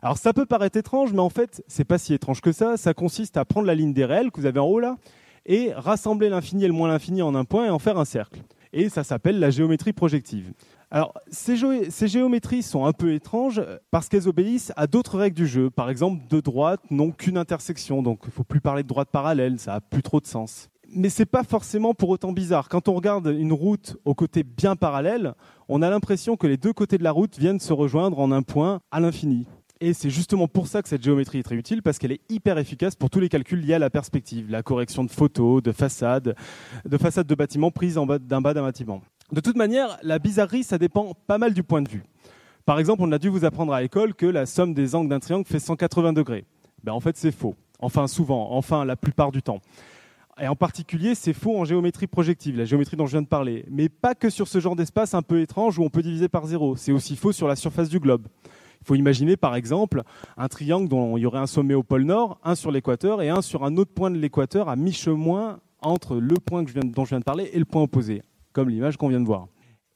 Alors 0.01 0.19
ça 0.19 0.33
peut 0.33 0.47
paraître 0.47 0.79
étrange, 0.79 1.13
mais 1.13 1.21
en 1.21 1.31
fait, 1.31 1.63
c'est 1.69 1.85
pas 1.85 1.99
si 1.99 2.13
étrange 2.13 2.41
que 2.41 2.51
ça. 2.51 2.77
Ça 2.77 2.95
consiste 2.95 3.37
à 3.37 3.45
prendre 3.45 3.67
la 3.67 3.75
ligne 3.75 3.93
des 3.93 4.05
réels 4.05 4.33
que 4.33 4.41
vous 4.41 4.47
avez 4.47 4.59
en 4.59 4.67
haut 4.67 4.81
là, 4.81 4.97
et 5.47 5.73
rassembler 5.75 6.29
l'infini 6.29 6.65
et 6.65 6.69
le 6.69 6.73
moins 6.73 6.89
l'infini 6.89 7.23
en 7.23 7.35
un 7.35 7.45
point 7.45 7.67
et 7.67 7.71
en 7.71 7.79
faire 7.79 7.99
un 7.99 8.05
cercle. 8.05 8.43
Et 8.73 8.89
ça 8.89 9.05
s'appelle 9.05 9.39
la 9.39 9.51
géométrie 9.51 9.93
projective. 9.93 10.53
Alors, 10.95 11.15
ces, 11.31 11.57
géométries 12.07 12.63
sont 12.63 12.85
un 12.85 12.93
peu 12.93 13.15
étranges 13.15 13.63
parce 13.91 14.11
qu'elles 14.11 14.29
obéissent 14.29 14.75
à 14.77 14.87
d'autres 14.87 15.17
règles 15.17 15.35
du 15.35 15.47
jeu. 15.47 15.71
Par 15.71 15.89
exemple, 15.89 16.21
deux 16.29 16.43
droites 16.43 16.83
n'ont 16.91 17.13
qu'une 17.13 17.39
intersection, 17.39 18.03
donc 18.03 18.19
il 18.25 18.27
ne 18.27 18.33
faut 18.33 18.45
plus 18.45 18.61
parler 18.61 18.83
de 18.83 18.89
droite 18.89 19.09
parallèle, 19.11 19.59
ça 19.59 19.73
n'a 19.73 19.81
plus 19.81 20.03
trop 20.03 20.21
de 20.21 20.27
sens. 20.27 20.69
Mais 20.95 21.09
ce 21.09 21.23
n'est 21.23 21.27
pas 21.27 21.45
forcément 21.45 21.95
pour 21.95 22.11
autant 22.11 22.33
bizarre. 22.33 22.69
Quand 22.69 22.89
on 22.89 22.93
regarde 22.93 23.27
une 23.27 23.55
route 23.55 23.97
aux 24.05 24.15
côtés 24.15 24.43
bien 24.43 24.77
parallèles, 24.77 25.33
on 25.71 25.81
a 25.81 25.89
l'impression 25.89 26.37
que 26.37 26.47
les 26.47 26.59
deux 26.59 26.75
côtés 26.75 26.99
de 26.99 27.05
la 27.05 27.13
route 27.13 27.39
viennent 27.39 27.59
se 27.59 27.73
rejoindre 27.73 28.19
en 28.19 28.31
un 28.31 28.43
point 28.43 28.83
à 28.91 29.01
l'infini. 29.01 29.47
Et 29.81 29.95
c'est 29.95 30.11
justement 30.11 30.47
pour 30.47 30.69
ça 30.69 30.83
que 30.83 30.89
cette 30.89 31.03
géométrie 31.03 31.39
est 31.39 31.43
très 31.43 31.57
utile, 31.57 31.83
parce 31.83 31.99
qu'elle 31.99 32.13
est 32.13 32.21
hyper 32.29 32.57
efficace 32.59 32.95
pour 32.95 33.11
tous 33.11 33.19
les 33.19 33.29
calculs 33.29 33.61
liés 33.61 33.75
à 33.75 33.81
la 33.81 33.91
perspective, 33.91 34.49
la 34.49 34.63
correction 34.63 35.03
de 35.03 35.11
photos, 35.11 35.61
de 35.61 35.73
façades, 35.73 36.37
de 36.85 36.99
façades 36.99 37.27
de 37.27 37.35
bâtiments 37.35 37.73
prises 37.73 37.95
d'un 37.95 38.41
bas 38.41 38.55
d'un 38.55 38.63
bâtiment. 38.63 39.03
De 39.31 39.41
toute 39.41 39.57
manière, 39.57 39.99
la 40.03 40.19
bizarrerie, 40.19 40.65
ça 40.65 40.79
dépend 40.79 41.15
pas 41.27 41.39
mal 41.39 41.55
du 41.55 41.63
point 41.63 41.83
de 41.83 41.89
vue. 41.89 42.03
Par 42.65 42.79
exemple, 42.79 43.03
on 43.03 43.13
a 43.13 43.19
dû 43.19 43.29
vous 43.29 43.45
apprendre 43.45 43.73
à 43.73 43.81
l'école 43.81 44.15
que 44.15 44.27
la 44.27 44.47
somme 44.47 44.75
des 44.75 44.95
angles 44.95 45.09
d'un 45.09 45.21
triangle 45.21 45.47
fait 45.47 45.59
180 45.59 46.13
degrés. 46.13 46.45
Ben, 46.85 46.93
en 46.93 47.01
fait, 47.01 47.17
c'est 47.17 47.33
faux. 47.33 47.55
Enfin, 47.81 48.07
souvent, 48.07 48.53
enfin, 48.53 48.85
la 48.85 48.97
plupart 48.97 49.33
du 49.33 49.43
temps. 49.43 49.61
Et 50.41 50.49
en 50.49 50.57
particulier, 50.57 51.15
c'est 51.15 51.33
faux 51.33 51.59
en 51.59 51.65
géométrie 51.65 52.07
projective, 52.07 52.57
la 52.57 52.65
géométrie 52.65 52.97
dont 52.97 53.07
je 53.07 53.13
viens 53.13 53.23
de 53.23 53.27
parler. 53.27 53.65
Mais 53.71 53.89
pas 53.89 54.15
que 54.15 54.31
sur 54.31 54.49
ce 54.49 54.61
genre 54.61 54.77
d'espace 54.77 55.15
un 55.15 55.23
peu 55.23 55.41
étrange 55.41 55.79
où 55.79 55.83
on 55.83 55.91
peut 55.91 56.03
diviser 56.03 56.29
par 56.29 56.47
zéro. 56.47 56.77
C'est 56.77 56.93
aussi 56.93 57.17
faux 57.17 57.33
sur 57.33 57.49
la 57.49 57.57
surface 57.57 57.89
du 57.89 57.99
globe. 57.99 58.27
Il 58.81 58.87
faut 58.87 58.95
imaginer, 58.95 59.37
par 59.37 59.55
exemple, 59.55 60.03
un 60.37 60.49
triangle 60.49 60.89
dont 60.89 61.17
il 61.17 61.21
y 61.21 61.27
aurait 61.27 61.39
un 61.39 61.47
sommet 61.47 61.75
au 61.75 61.83
pôle 61.83 62.05
Nord, 62.05 62.39
un 62.45 62.55
sur 62.55 62.71
l'équateur 62.71 63.23
et 63.23 63.29
un 63.29 63.43
sur 63.43 63.65
un 63.65 63.77
autre 63.77 63.93
point 63.93 64.11
de 64.11 64.19
l'équateur 64.19 64.69
à 64.69 64.77
mi-chemin 64.77 65.61
entre 65.81 66.17
le 66.17 66.35
point 66.37 66.63
dont 66.63 67.05
je 67.05 67.11
viens 67.11 67.19
de 67.19 67.25
parler 67.25 67.51
et 67.53 67.59
le 67.59 67.65
point 67.65 67.83
opposé 67.83 68.23
comme 68.53 68.69
l'image 68.69 68.97
qu'on 68.97 69.09
vient 69.09 69.21
de 69.21 69.27
voir. 69.27 69.49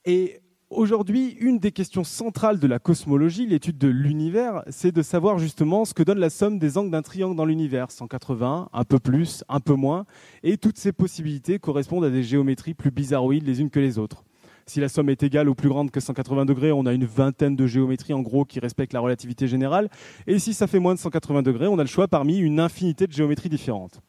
Et 0.05 0.41
aujourd'hui, 0.71 1.37
une 1.41 1.59
des 1.59 1.73
questions 1.73 2.05
centrales 2.05 2.59
de 2.59 2.67
la 2.67 2.79
cosmologie, 2.79 3.47
l'étude 3.47 3.79
de 3.79 3.89
l'univers, 3.89 4.63
c'est 4.69 4.93
de 4.93 5.03
savoir 5.03 5.39
justement 5.39 5.85
ce 5.85 5.95
que 5.95 6.03
donne 6.03 6.19
la 6.19 6.31
somme 6.31 6.59
des 6.59 6.79
angles 6.79 6.91
d'un 6.91 7.03
triangle 7.03 7.37
dans 7.37 7.45
l'univers, 7.45 7.91
180, 7.91 8.69
un 8.73 8.85
peu 8.85 8.99
plus, 8.99 9.45
un 9.49 9.61
peu 9.61 9.75
moins, 9.75 10.07
et 10.43 10.57
toutes 10.57 10.79
ces 10.79 10.93
possibilités 10.93 11.59
correspondent 11.59 12.05
à 12.05 12.11
des 12.11 12.23
géométries 12.23 12.75
plus 12.75 12.91
bizarroïdes 12.91 13.47
les 13.47 13.61
unes 13.61 13.71
que 13.71 13.81
les 13.81 13.99
autres. 13.99 14.25
Si 14.69 14.81
la 14.81 14.89
somme 14.89 15.09
est 15.11 15.23
égale 15.23 15.49
ou 15.49 15.55
plus 15.55 15.69
grande 15.69 15.93
que 15.93 16.01
180 16.01 16.45
degrés, 16.45 16.73
on 16.73 16.87
a 16.87 16.93
une 16.93 17.05
vingtaine 17.05 17.55
de 17.55 17.69
géométries 17.69 18.15
en 18.15 18.21
gros 18.21 18.45
qui 18.45 18.59
respectent 18.59 18.95
la 18.95 19.01
relativité 19.01 19.47
générale. 19.47 19.89
Et 20.27 20.41
si 20.41 20.55
ça 20.55 20.67
fait 20.67 20.81
moins 20.81 20.95
de 20.95 20.99
180 20.99 21.43
degrés, 21.43 21.69
on 21.69 21.79
a 21.79 21.83
le 21.85 21.89
choix 21.89 22.09
parmi 22.09 22.39
une 22.39 22.59
infinité 22.59 23.07
de 23.07 23.13
géométries 23.13 23.49
différentes. 23.49 24.01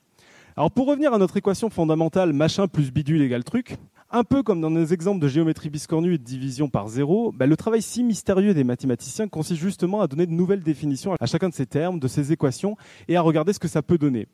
Alors 0.56 0.72
pour 0.72 0.88
revenir 0.88 1.14
à 1.14 1.20
notre 1.20 1.38
équation 1.38 1.70
fondamentale 1.70 2.34
machin 2.34 2.68
plus 2.68 2.92
bidule 2.92 3.22
égale 3.22 3.44
truc, 3.44 3.78
un 4.10 4.24
peu 4.24 4.42
comme 4.42 4.62
dans 4.62 4.70
nos 4.70 4.86
exemples 4.86 5.20
de 5.20 5.28
géométrie 5.28 5.70
biscornue 5.70 6.14
et 6.14 6.18
de 6.18 6.24
division 6.24 6.70
par 6.70 6.88
zéro, 6.88 7.32
bah, 7.34 7.46
le 7.46 7.58
travail 7.58 7.82
si 7.82 8.04
mystérieux 8.04 8.54
des 8.54 8.64
mathématiciens 8.64 9.28
consiste 9.28 9.60
justement 9.60 10.02
à 10.02 10.08
donner 10.08 10.26
de 10.26 10.32
nouvelles 10.32 10.64
définitions 10.64 11.14
à 11.20 11.26
chacun 11.26 11.50
de 11.50 11.54
ces 11.54 11.66
termes, 11.66 12.00
de 12.00 12.08
ces 12.08 12.32
équations, 12.32 12.78
et 13.08 13.18
à 13.18 13.22
regarder 13.22 13.52
ce 13.52 13.60
que 13.60 13.68
ça 13.68 13.82
peut 13.82 13.98
donner. 13.98 14.28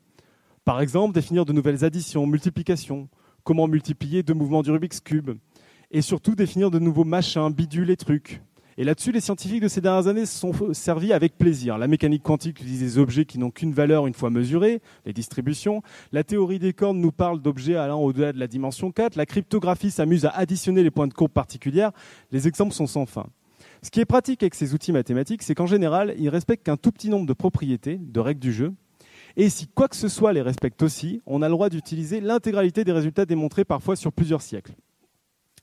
Par 0.64 0.80
exemple, 0.80 1.14
définir 1.14 1.44
de 1.44 1.52
nouvelles 1.52 1.84
additions, 1.84 2.26
multiplications, 2.26 3.08
comment 3.42 3.66
multiplier 3.66 4.22
deux 4.22 4.34
mouvements 4.34 4.62
du 4.62 4.70
Rubik's 4.70 5.00
Cube, 5.00 5.32
et 5.90 6.02
surtout 6.02 6.34
définir 6.34 6.70
de 6.70 6.78
nouveaux 6.78 7.04
machins, 7.04 7.52
bidules 7.52 7.90
et 7.90 7.96
trucs. 7.96 8.42
Et 8.76 8.84
là-dessus, 8.84 9.12
les 9.12 9.20
scientifiques 9.20 9.62
de 9.62 9.68
ces 9.68 9.80
dernières 9.80 10.08
années 10.08 10.26
se 10.26 10.36
sont 10.36 10.52
servis 10.72 11.12
avec 11.12 11.38
plaisir. 11.38 11.78
La 11.78 11.86
mécanique 11.86 12.22
quantique 12.22 12.60
utilise 12.60 12.80
des 12.80 12.98
objets 12.98 13.24
qui 13.24 13.38
n'ont 13.38 13.50
qu'une 13.50 13.72
valeur 13.72 14.06
une 14.06 14.14
fois 14.14 14.30
mesurés, 14.30 14.80
les 15.06 15.12
distributions. 15.12 15.82
La 16.12 16.24
théorie 16.24 16.58
des 16.58 16.72
cordes 16.72 16.96
nous 16.96 17.12
parle 17.12 17.40
d'objets 17.40 17.76
allant 17.76 18.00
au-delà 18.00 18.32
de 18.32 18.38
la 18.38 18.48
dimension 18.48 18.90
4. 18.90 19.16
La 19.16 19.26
cryptographie 19.26 19.90
s'amuse 19.90 20.24
à 20.24 20.30
additionner 20.30 20.82
les 20.82 20.90
points 20.90 21.06
de 21.06 21.14
courbe 21.14 21.32
particulières. 21.32 21.92
Les 22.32 22.48
exemples 22.48 22.74
sont 22.74 22.86
sans 22.86 23.06
fin. 23.06 23.26
Ce 23.82 23.90
qui 23.90 24.00
est 24.00 24.06
pratique 24.06 24.42
avec 24.42 24.54
ces 24.54 24.74
outils 24.74 24.92
mathématiques, 24.92 25.42
c'est 25.42 25.54
qu'en 25.54 25.66
général, 25.66 26.14
ils 26.18 26.28
respectent 26.28 26.64
qu'un 26.64 26.76
tout 26.76 26.90
petit 26.90 27.10
nombre 27.10 27.26
de 27.26 27.32
propriétés, 27.32 27.98
de 28.00 28.20
règles 28.20 28.40
du 28.40 28.52
jeu. 28.52 28.72
Et 29.36 29.50
si 29.50 29.66
quoi 29.66 29.88
que 29.88 29.96
ce 29.96 30.08
soit 30.08 30.32
les 30.32 30.42
respecte 30.42 30.82
aussi, 30.82 31.20
on 31.26 31.42
a 31.42 31.48
le 31.48 31.52
droit 31.52 31.68
d'utiliser 31.68 32.20
l'intégralité 32.20 32.84
des 32.84 32.92
résultats 32.92 33.26
démontrés 33.26 33.64
parfois 33.64 33.94
sur 33.94 34.12
plusieurs 34.12 34.42
siècles. 34.42 34.72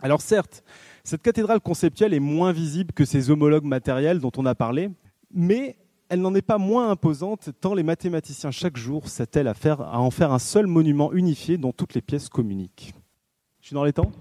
Alors 0.02 0.22
certes, 0.22 0.64
cette 1.04 1.22
cathédrale 1.22 1.60
conceptuelle 1.60 2.14
est 2.14 2.20
moins 2.20 2.52
visible 2.52 2.94
que 2.94 3.06
ses 3.06 3.30
homologues 3.30 3.66
matériels 3.66 4.20
dont 4.20 4.32
on 4.38 4.46
a 4.46 4.56
parlé, 4.56 4.90
mais 5.34 5.78
elle 6.10 6.22
n'en 6.22 6.36
est 6.36 6.42
pas 6.42 6.58
moins 6.58 6.92
imposante 6.92 7.50
tant 7.62 7.74
les 7.74 7.84
mathématiciens 7.84 8.52
chaque 8.52 8.78
jour 8.78 9.08
s'attellent 9.08 9.48
à, 9.48 10.00
en 10.00 10.12
faire 10.12 10.32
un 10.32 10.40
seul 10.40 10.68
monument 10.68 11.14
unifié 11.14 11.58
dont 11.58 11.72
toutes 11.72 11.94
les 11.94 12.02
pièces 12.02 12.28
communiquent. 12.28 12.94
Je 13.62 13.68
suis 13.68 13.74
dans 13.74 13.86
les 13.86 13.94
temps? 13.94 14.12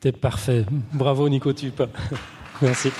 T'es 0.00 0.12
parfait. 0.12 0.64
Bravo 0.92 1.28
Nico 1.28 1.52
Tup. 1.52 1.82
Merci. 2.62 2.90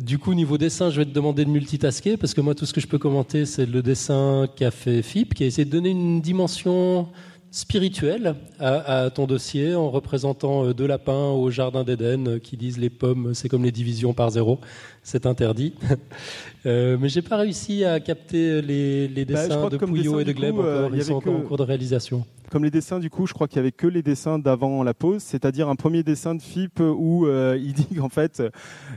Du 0.00 0.18
coup, 0.18 0.32
niveau 0.32 0.56
dessin, 0.56 0.88
je 0.88 0.96
vais 0.98 1.04
te 1.04 1.10
demander 1.10 1.44
de 1.44 1.50
multitasker 1.50 2.16
parce 2.16 2.32
que 2.32 2.40
moi, 2.40 2.54
tout 2.54 2.64
ce 2.64 2.72
que 2.72 2.80
je 2.80 2.86
peux 2.86 2.98
commenter, 2.98 3.44
c'est 3.44 3.66
le 3.66 3.82
dessin 3.82 4.46
qu'a 4.56 4.70
fait 4.70 5.02
FIP, 5.02 5.34
qui 5.34 5.44
a 5.44 5.46
essayé 5.46 5.66
de 5.66 5.70
donner 5.70 5.90
une 5.90 6.22
dimension 6.22 7.08
spirituel 7.54 8.34
à, 8.58 9.10
ton 9.10 9.26
dossier 9.26 9.76
en 9.76 9.88
représentant 9.88 10.64
euh, 10.64 10.74
deux 10.74 10.88
lapins 10.88 11.28
au 11.28 11.52
jardin 11.52 11.84
d'Éden 11.84 12.26
euh, 12.26 12.38
qui 12.40 12.56
disent 12.56 12.78
les 12.78 12.90
pommes 12.90 13.32
c'est 13.32 13.48
comme 13.48 13.62
les 13.62 13.70
divisions 13.70 14.12
par 14.12 14.30
zéro, 14.30 14.58
c'est 15.04 15.24
interdit. 15.24 15.72
euh, 16.66 16.98
mais 17.00 17.08
j'ai 17.08 17.22
pas 17.22 17.36
réussi 17.36 17.84
à 17.84 18.00
capter 18.00 18.60
les, 18.60 19.06
les 19.06 19.24
bah, 19.24 19.46
dessins 19.46 19.68
de 19.68 19.76
Pouillot 19.76 20.18
et 20.18 20.24
de 20.24 20.32
Gleb 20.32 20.58
euh, 20.58 20.90
ils 20.92 21.04
sont 21.04 21.14
encore 21.14 21.36
en 21.36 21.42
cours 21.42 21.56
de 21.56 21.62
réalisation. 21.62 22.26
Comme 22.50 22.64
les 22.64 22.72
dessins 22.72 22.98
du 22.98 23.08
coup, 23.08 23.28
je 23.28 23.34
crois 23.34 23.46
qu'il 23.46 23.58
y 23.58 23.60
avait 23.60 23.70
que 23.70 23.86
les 23.86 24.02
dessins 24.02 24.40
d'avant 24.40 24.82
la 24.82 24.92
pause, 24.92 25.22
c'est-à-dire 25.22 25.68
un 25.68 25.76
premier 25.76 26.02
dessin 26.02 26.34
de 26.34 26.42
FIP 26.42 26.80
où 26.80 27.28
il 27.28 27.72
dit 27.72 27.94
qu'en 27.96 28.08
fait 28.08 28.42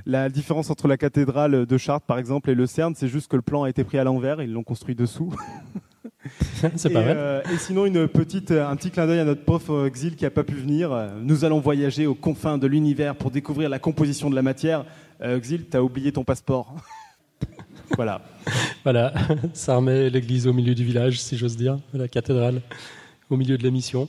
la 0.08 0.30
différence 0.30 0.72
entre 0.72 0.88
la 0.88 0.97
cathédrale 0.97 1.68
de 1.68 1.78
Chartres 1.78 2.08
par 2.08 2.18
exemple 2.18 2.49
et 2.49 2.55
le 2.55 2.66
CERN, 2.66 2.95
c'est 2.95 3.08
juste 3.08 3.30
que 3.30 3.36
le 3.36 3.43
plan 3.43 3.64
a 3.64 3.70
été 3.70 3.84
pris 3.84 3.99
à 3.99 4.03
l'envers, 4.03 4.41
ils 4.41 4.51
l'ont 4.51 4.64
construit 4.64 4.95
dessous. 4.95 5.32
c'est 6.75 6.89
pas 6.89 7.01
mal. 7.01 7.15
Euh, 7.17 7.41
et 7.53 7.57
sinon, 7.57 7.86
une 7.86 8.07
petite, 8.07 8.51
un 8.51 8.75
petit 8.75 8.91
clin 8.91 9.07
d'œil 9.07 9.19
à 9.19 9.25
notre 9.25 9.43
prof 9.43 9.65
euh, 9.69 9.86
Exil 9.86 10.15
qui 10.15 10.23
n'a 10.23 10.30
pas 10.30 10.43
pu 10.43 10.55
venir. 10.55 11.11
Nous 11.21 11.45
allons 11.45 11.59
voyager 11.59 12.05
aux 12.05 12.15
confins 12.15 12.57
de 12.57 12.67
l'univers 12.67 13.15
pour 13.15 13.32
découvrir 13.32 13.69
la 13.69 13.80
composition 13.80 14.30
de 14.30 14.36
la 14.36 14.41
matière. 14.41 14.86
Euh, 15.21 15.38
Exil, 15.38 15.65
t'as 15.65 15.82
oublié 15.82 16.11
ton 16.11 16.23
passeport. 16.23 16.75
voilà. 17.95 18.21
Voilà, 18.84 19.13
ça 19.53 19.75
remet 19.75 20.09
l'église 20.09 20.47
au 20.47 20.53
milieu 20.53 20.75
du 20.75 20.84
village, 20.84 21.19
si 21.19 21.38
j'ose 21.38 21.57
dire, 21.57 21.78
la 21.93 22.07
cathédrale 22.07 22.61
au 23.30 23.38
milieu 23.38 23.57
de 23.57 23.63
la 23.63 23.71
mission. 23.71 24.07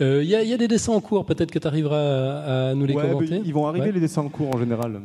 Il 0.00 0.24
y, 0.24 0.34
a 0.34 0.56
des 0.56 0.66
dessins 0.66 0.94
en 0.94 1.00
cours, 1.00 1.24
peut-être 1.24 1.52
que 1.52 1.60
tu 1.60 1.66
arriveras 1.68 2.70
à, 2.70 2.74
nous 2.74 2.86
les 2.86 2.94
commenter. 2.94 3.40
ils 3.44 3.54
vont 3.54 3.68
arriver 3.68 3.92
les 3.92 4.00
dessins 4.00 4.22
en 4.22 4.28
cours 4.28 4.52
en 4.52 4.58
général. 4.58 5.00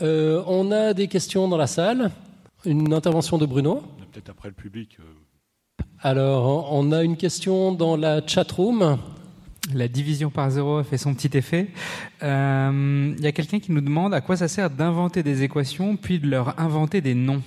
on 0.00 0.72
a 0.72 0.94
des 0.94 1.06
questions 1.06 1.46
dans 1.46 1.56
la 1.56 1.68
salle. 1.68 2.10
Une 2.64 2.92
intervention 2.92 3.38
de 3.38 3.46
Bruno. 3.46 3.82
Peut-être 4.12 4.30
après 4.30 4.48
le 4.48 4.54
public. 4.54 4.98
Alors, 6.08 6.72
on 6.72 6.92
a 6.92 7.02
une 7.02 7.16
question 7.16 7.72
dans 7.72 7.96
la 7.96 8.24
chat 8.24 8.48
room. 8.52 8.96
La 9.74 9.88
division 9.88 10.30
par 10.30 10.50
zéro 10.50 10.76
a 10.76 10.84
fait 10.84 10.98
son 10.98 11.12
petit 11.14 11.36
effet. 11.36 11.66
Euh, 12.22 13.12
Il 13.18 13.24
y 13.24 13.26
a 13.26 13.32
quelqu'un 13.32 13.58
qui 13.58 13.72
nous 13.72 13.80
demande 13.80 14.14
à 14.14 14.20
quoi 14.20 14.36
ça 14.36 14.46
sert 14.46 14.70
d'inventer 14.70 15.24
des 15.24 15.42
équations 15.42 15.96
puis 15.96 16.20
de 16.20 16.28
leur 16.28 16.60
inventer 16.60 17.00
des 17.00 17.16
noms. 17.16 17.42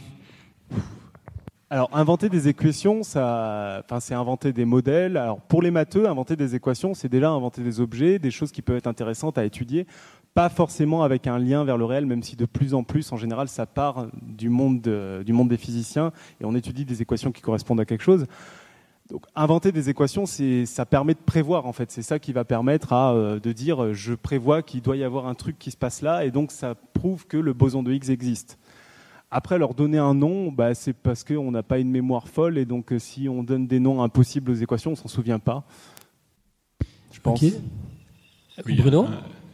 Alors, 1.70 1.90
inventer 1.94 2.28
des 2.28 2.50
équations, 2.50 3.02
ça, 3.04 3.82
enfin, 3.86 4.02
c'est 4.02 4.14
inventer 4.14 4.52
des 4.52 4.66
modèles. 4.66 5.16
Alors, 5.16 5.40
pour 5.40 5.62
les 5.62 5.72
matheux, 5.72 6.10
inventer 6.10 6.36
des 6.36 6.54
équations, 6.54 6.94
c'est 6.94 7.08
déjà 7.08 7.30
inventer 7.30 7.62
des 7.62 7.80
objets, 7.80 8.20
des 8.20 8.32
choses 8.32 8.52
qui 8.52 8.62
peuvent 8.62 8.76
être 8.76 8.88
intéressantes 8.88 9.38
à 9.38 9.46
étudier. 9.46 9.88
Pas 10.40 10.48
forcément 10.48 11.04
avec 11.04 11.28
un 11.28 11.38
lien 11.38 11.66
vers 11.66 11.78
le 11.78 11.84
réel, 11.84 12.06
même 12.06 12.24
si 12.24 12.38
de 12.38 12.46
plus 12.46 12.74
en 12.74 12.86
plus, 12.86 13.12
en 13.12 13.18
général, 13.18 13.50
ça 13.50 13.66
part 13.66 14.08
du 14.22 14.48
monde, 14.48 14.80
de- 14.80 15.22
du 15.26 15.34
monde 15.34 15.50
des 15.50 15.58
physiciens 15.58 16.14
et 16.40 16.46
on 16.46 16.56
étudie 16.56 16.86
des 16.86 17.02
équations 17.02 17.34
qui 17.34 17.42
correspondent 17.42 17.82
à 17.82 17.84
quelque 17.86 18.04
chose. 18.06 18.26
Donc, 19.10 19.26
inventer 19.36 19.74
des 19.74 19.90
équations, 19.90 20.26
ça 20.26 20.86
permet 20.86 21.14
de 21.14 21.20
prévoir, 21.20 21.66
en 21.66 21.74
fait. 21.74 21.92
C'est 21.92 22.04
ça 22.04 22.20
qui 22.20 22.32
va 22.32 22.46
permettre 22.46 22.94
à, 22.94 23.12
euh, 23.12 23.38
de 23.42 23.52
dire, 23.52 23.84
euh, 23.84 23.94
je 23.94 24.14
prévois 24.14 24.62
qu'il 24.62 24.82
doit 24.82 24.96
y 24.96 25.04
avoir 25.04 25.28
un 25.28 25.34
truc 25.34 25.60
qui 25.60 25.72
se 25.72 25.78
passe 25.78 26.02
là, 26.02 26.24
et 26.24 26.32
donc 26.32 26.52
ça 26.52 26.74
prouve 26.94 27.28
que 27.28 27.36
le 27.36 27.52
boson 27.52 27.84
de 27.84 27.92
Higgs 27.92 28.10
existe. 28.10 28.58
Après, 29.32 29.58
leur 29.60 29.74
donner 29.74 29.98
un 29.98 30.14
nom, 30.14 30.54
bah, 30.54 30.74
c'est 30.74 30.94
parce 30.94 31.26
qu'on 31.26 31.52
n'a 31.52 31.64
pas 31.64 31.80
une 31.80 31.92
mémoire 31.92 32.30
folle, 32.30 32.58
et 32.58 32.64
donc 32.66 32.94
euh, 32.94 33.00
si 33.00 33.28
on 33.28 33.44
donne 33.44 33.68
des 33.68 33.82
noms 33.82 34.02
impossibles 34.02 34.52
aux 34.52 34.56
équations, 34.56 34.92
on 34.92 34.96
s'en 34.96 35.10
souvient 35.10 35.40
pas. 35.40 35.66
Je 37.12 37.20
pense. 37.20 37.42
Oui, 38.66 38.76
Bruno 38.76 39.06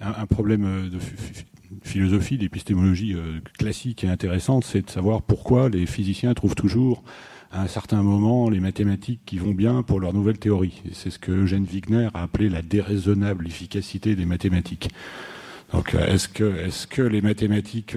un, 0.02 0.26
problème 0.26 0.66
euh, 0.66 0.90
de 0.90 1.00
phi- 1.00 1.16
phi- 1.16 1.46
philosophie, 1.84 2.38
d'épistémologie 2.38 3.14
euh, 3.14 3.40
classique 3.58 4.04
et 4.04 4.08
intéressante, 4.08 4.64
c'est 4.66 4.86
de 4.86 4.90
savoir 4.90 5.22
pourquoi 5.22 5.70
les 5.70 5.86
physiciens 5.86 6.34
trouvent 6.34 6.56
toujours 6.56 7.04
à 7.52 7.62
un 7.62 7.68
certain 7.68 8.04
moment 8.04 8.50
les 8.50 8.60
mathématiques 8.60 9.22
qui 9.26 9.38
vont 9.38 9.54
bien 9.54 9.84
pour 9.84 10.00
leur 10.00 10.14
nouvelle 10.14 10.38
théorie. 10.38 10.82
C'est 10.94 11.10
ce 11.10 11.20
que 11.20 11.32
Eugène 11.32 11.66
Wigner 11.66 12.10
a 12.14 12.24
appelé 12.24 12.50
la 12.50 12.62
déraisonnable 12.62 13.48
efficacité 13.48 14.16
des 14.16 14.26
mathématiques. 14.26 14.90
Donc, 15.72 15.96
euh, 15.96 16.06
est-ce 16.08 16.88
que, 16.88 17.02
les 17.02 17.22
mathématiques, 17.22 17.96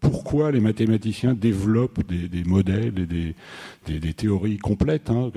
pourquoi 0.00 0.52
les 0.52 0.60
mathématiciens 0.60 1.34
développent 1.34 2.06
des, 2.06 2.44
modèles 2.44 3.06
et 3.88 3.98
des 3.98 4.14
théories 4.14 4.58
complètes, 4.58 5.10
hein, 5.10 5.30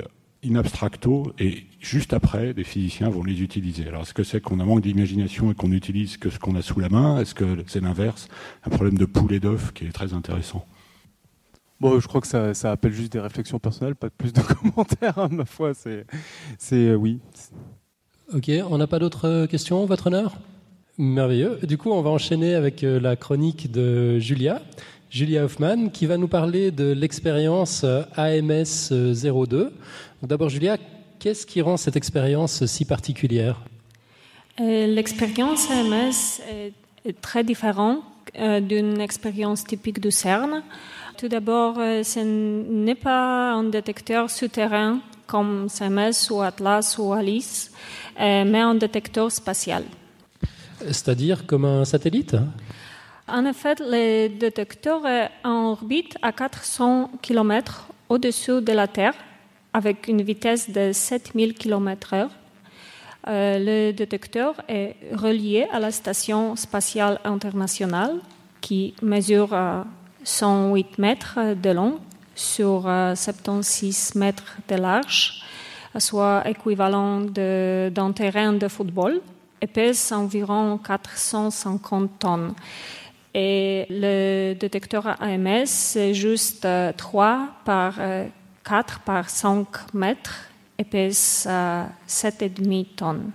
in 0.46 0.56
abstracto, 0.56 1.34
et 1.39 1.66
juste 1.80 2.14
après, 2.14 2.54
des 2.54 2.64
physiciens 2.64 3.10
vont 3.10 3.24
les 3.24 3.41
utiliser. 3.41 3.88
Alors, 3.88 4.04
est-ce 4.04 4.14
que 4.14 4.24
c'est 4.24 4.41
qu'on 4.41 4.60
a 4.60 4.66
manque 4.66 4.82
d'imagination 4.82 5.52
et 5.52 5.56
qu'on 5.56 5.70
n'utilise 5.70 6.18
que 6.18 6.30
ce 6.30 6.39
qu'on 6.39 6.56
a 6.56 6.62
sous 6.62 6.80
la 6.80 6.89
main? 6.89 7.20
Est-ce 7.20 7.36
que 7.36 7.64
c'est 7.68 7.82
l'inverse? 7.82 8.28
Un 8.64 8.70
problème 8.70 8.98
de 8.98 9.06
poule 9.06 9.34
et 9.34 9.39
d'œuf 9.39 9.74
qui 9.74 9.86
est 9.86 9.91
très 9.91 10.14
intéressant. 10.14 10.66
Bon, 11.80 12.00
je 12.00 12.08
crois 12.08 12.22
que 12.22 12.28
ça, 12.28 12.54
ça 12.54 12.72
appelle 12.72 12.93
juste 12.93 13.12
des 13.12 13.20
réflexions 13.20 13.60
personnelles, 13.60 13.96
pas 13.96 14.10
plus 14.10 14.32
de 14.32 14.41
commentaires, 14.41 15.18
hein, 15.20 15.30
ma 15.32 15.46
foi. 15.46 15.74
C'est, 15.74 16.06
c'est 16.58 16.89
euh, 16.89 16.96
oui. 16.96 17.20
Ok, 18.34 18.50
on 18.70 18.78
n'a 18.78 18.88
pas 18.88 19.00
d'autres 19.00 19.46
questions, 19.48 19.86
votre 19.86 20.08
honneur? 20.08 20.36
Merveilleux. 20.98 21.60
Du 21.64 21.78
coup, 21.78 21.91
on 21.91 22.02
va 22.02 22.10
enchaîner 22.10 22.56
avec 22.56 22.84
euh, 22.84 23.00
la 23.02 23.18
chronique 23.18 23.70
de 23.70 24.18
Julia, 24.20 24.62
Julia 25.16 25.45
Hoffman, 25.45 25.88
qui 25.88 26.07
va 26.07 26.18
nous 26.18 26.28
parler 26.28 26.72
de 26.72 26.91
l'expérience 26.91 27.86
euh, 27.86 28.01
AMS 28.18 28.91
02. 28.91 29.45
Donc, 29.47 29.72
D'abord, 30.22 30.49
Julia, 30.49 30.76
qu'est-ce 31.20 31.45
qui 31.45 31.61
rend 31.61 31.78
cette 31.78 31.95
expérience 31.95 32.66
si 32.66 32.84
particulière? 32.84 33.61
Euh, 34.59 34.88
L'expérience 34.88 35.72
AMS 35.72 36.41
est, 37.05 37.22
très 37.22 37.45
différente 37.45 37.99
euh, 38.38 38.59
d'une 38.59 38.99
expérience 38.99 39.63
typique 39.63 40.01
du 40.01 40.11
CERN. 40.11 40.63
Tout 41.18 41.30
d'abord, 41.30 41.76
euh, 41.80 42.03
ce 42.03 42.20
n'est 42.20 42.93
pas 42.93 43.53
un 43.53 43.63
détecteur 43.63 44.30
souterrain 44.30 44.99
comme 45.28 45.70
CMS 45.70 46.30
ou 46.30 46.41
Atlas 46.41 46.97
ou 46.97 47.13
Alice, 47.13 47.72
euh, 48.20 48.43
mais 48.45 48.59
un 48.59 48.76
détecteur 48.76 49.32
spatial. 49.32 49.86
C'est-à-dire 50.82 51.45
comme 51.45 51.63
un 51.63 51.86
satellite? 51.86 52.36
En 53.28 53.46
effet, 53.46 53.76
le 53.80 54.28
détecteur 54.28 55.08
est 55.08 55.32
en 55.44 55.72
orbite 55.72 56.16
à 56.22 56.32
400 56.32 57.10
km 57.24 57.88
au-dessus 58.08 58.62
de 58.62 58.72
la 58.72 58.88
Terre, 58.88 59.16
avec 59.74 60.08
une 60.08 60.22
vitesse 60.22 60.70
de 60.70 60.92
7000 60.94 61.56
km/h. 61.56 62.30
Euh, 63.28 63.58
le 63.58 63.94
détecteur 63.94 64.54
est 64.70 64.96
relié 65.12 65.68
à 65.74 65.80
la 65.80 65.90
Station 65.90 66.56
spatiale 66.56 67.20
internationale, 67.24 68.20
qui 68.62 68.94
mesure 69.02 69.54
euh, 69.54 69.82
108 70.24 71.00
mètres 71.00 71.40
de 71.56 71.70
long 71.72 72.00
sur 72.36 72.84
euh, 72.86 73.16
76 73.16 74.14
mètres 74.14 74.58
de 74.70 74.76
large, 74.76 75.42
soit 75.98 76.48
équivalent 76.48 77.22
d'un 77.22 78.12
terrain 78.12 78.54
de 78.54 78.68
football, 78.68 79.20
et 79.62 79.68
pèse 79.68 80.12
environ 80.12 80.78
450 80.78 82.20
tonnes. 82.20 82.54
Et 83.38 83.86
le 83.90 84.54
détecteur 84.54 85.22
AMS, 85.22 85.66
c'est 85.66 86.14
juste 86.14 86.64
euh, 86.64 86.94
3 86.96 87.50
par 87.66 87.96
euh, 88.00 88.26
4 88.64 89.02
par 89.02 89.30
5 89.30 89.94
mètres 89.94 90.50
et 90.78 90.86
pèse 90.86 91.46
euh, 91.50 91.84
7,5 92.08 92.86
tonnes. 92.96 93.32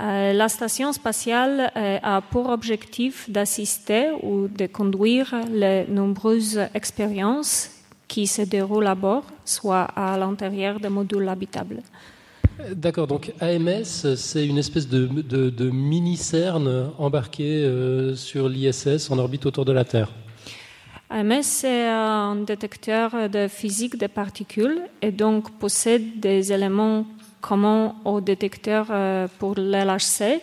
Euh, 0.00 0.32
la 0.32 0.48
station 0.48 0.92
spatiale 0.92 1.72
euh, 1.76 1.98
a 2.00 2.20
pour 2.20 2.48
objectif 2.50 3.28
d'assister 3.28 4.12
ou 4.22 4.46
de 4.46 4.66
conduire 4.66 5.34
les 5.50 5.86
nombreuses 5.88 6.60
expériences 6.72 7.70
qui 8.06 8.28
se 8.28 8.42
déroulent 8.42 8.86
à 8.86 8.94
bord, 8.94 9.24
soit 9.44 9.88
à 9.96 10.16
l'intérieur 10.16 10.78
des 10.78 10.88
modules 10.88 11.28
habitables. 11.28 11.82
D'accord, 12.74 13.06
donc 13.06 13.32
AMS, 13.40 14.16
c'est 14.16 14.46
une 14.46 14.58
espèce 14.58 14.88
de, 14.88 15.70
mini-CERN 15.70 16.90
embarqué 16.98 17.64
euh, 17.64 18.16
sur 18.16 18.48
l'ISS 18.48 19.10
en 19.10 19.18
orbite 19.18 19.46
autour 19.46 19.64
de 19.64 19.72
la 19.72 19.84
Terre. 19.84 20.12
AMS 21.10 21.64
est 21.64 21.86
un 21.86 22.36
détecteur 22.36 23.30
de 23.30 23.48
physique 23.48 23.96
des 23.96 24.08
particules 24.08 24.82
et 25.00 25.10
donc 25.10 25.50
possède 25.58 26.20
des 26.20 26.52
éléments 26.52 27.06
communs 27.40 27.94
aux 28.04 28.20
détecteurs 28.20 28.86
euh, 28.90 29.28
pour 29.38 29.54
l'LHC, 29.56 30.40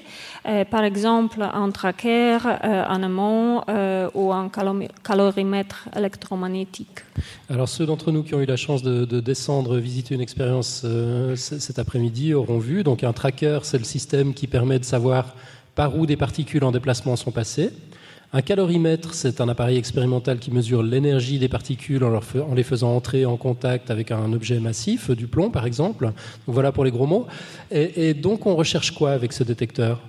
euh, 0.48 0.66
par 0.66 0.84
exemple 0.84 1.42
un 1.42 1.72
tracker, 1.72 2.38
euh, 2.46 2.84
un 2.88 3.04
euh, 3.70 4.10
ou 4.14 4.32
un 4.32 4.48
calo- 4.50 4.88
calorimètre 5.04 5.88
électromagnétique. 5.96 7.00
Alors 7.50 7.70
ceux 7.70 7.86
d'entre 7.86 8.12
nous 8.12 8.24
qui 8.24 8.34
ont 8.36 8.42
eu 8.42 8.46
la 8.46 8.58
chance 8.58 8.82
de, 8.84 9.06
de 9.06 9.20
descendre 9.20 9.78
visiter 9.78 10.16
une 10.16 10.22
expérience 10.22 10.86
cet 11.36 11.80
après-midi 11.80 12.34
auront 12.34 12.60
vu. 12.60 12.84
Donc 12.84 13.04
un 13.04 13.14
tracker, 13.14 13.60
c'est 13.64 13.78
le 13.78 13.84
système 13.84 14.34
qui 14.34 14.48
permet 14.48 14.80
de 14.80 14.86
savoir 14.86 15.36
par 15.76 15.98
où 15.98 16.06
des 16.06 16.18
particules 16.18 16.64
en 16.64 16.72
déplacement 16.72 17.16
sont 17.16 17.32
passées. 17.32 17.72
Un 18.34 18.42
calorimètre, 18.42 19.14
c'est 19.14 19.40
un 19.40 19.48
appareil 19.48 19.78
expérimental 19.78 20.40
qui 20.40 20.52
mesure 20.52 20.84
l'énergie 20.84 21.40
des 21.40 21.48
particules 21.48 22.04
en, 22.04 22.20
les 22.54 22.64
faisant 22.64 22.96
entrer 22.96 23.26
en 23.26 23.38
contact 23.38 23.92
avec 23.92 24.12
un 24.12 24.34
objet 24.34 24.60
massif, 24.60 25.12
du 25.12 25.28
plomb 25.28 25.50
par 25.52 25.66
exemple. 25.66 26.12
Voilà 26.48 26.72
pour 26.72 26.84
les 26.84 26.92
gros 26.92 27.08
mots. 27.08 27.28
Et, 27.72 28.14
donc 28.14 28.46
on 28.46 28.56
recherche 28.56 28.92
quoi 28.92 29.12
avec 29.12 29.32
ce 29.34 29.44
détecteur? 29.44 30.02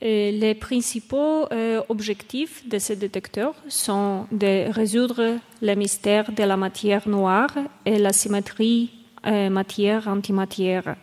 Et 0.00 0.32
les 0.32 0.54
principaux 0.54 1.46
euh, 1.52 1.80
objectifs 1.88 2.68
de 2.68 2.78
ces 2.78 2.96
détecteurs 2.96 3.54
sont 3.68 4.26
de 4.32 4.70
résoudre 4.70 5.38
le 5.62 5.74
mystère 5.74 6.32
de 6.32 6.42
la 6.42 6.56
matière 6.56 7.08
noire 7.08 7.54
et 7.86 7.98
la 7.98 8.12
symétrie 8.12 8.90
euh, 9.26 9.48
matière-antimatière. 9.48 10.96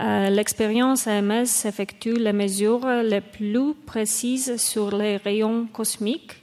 Euh, 0.00 0.30
L'expérience 0.30 1.06
AMS 1.06 1.64
effectue 1.64 2.14
les 2.14 2.32
mesures 2.32 2.86
les 3.02 3.20
plus 3.20 3.74
précises 3.86 4.56
sur 4.56 4.96
les 4.96 5.16
rayons 5.18 5.66
cosmiques 5.72 6.42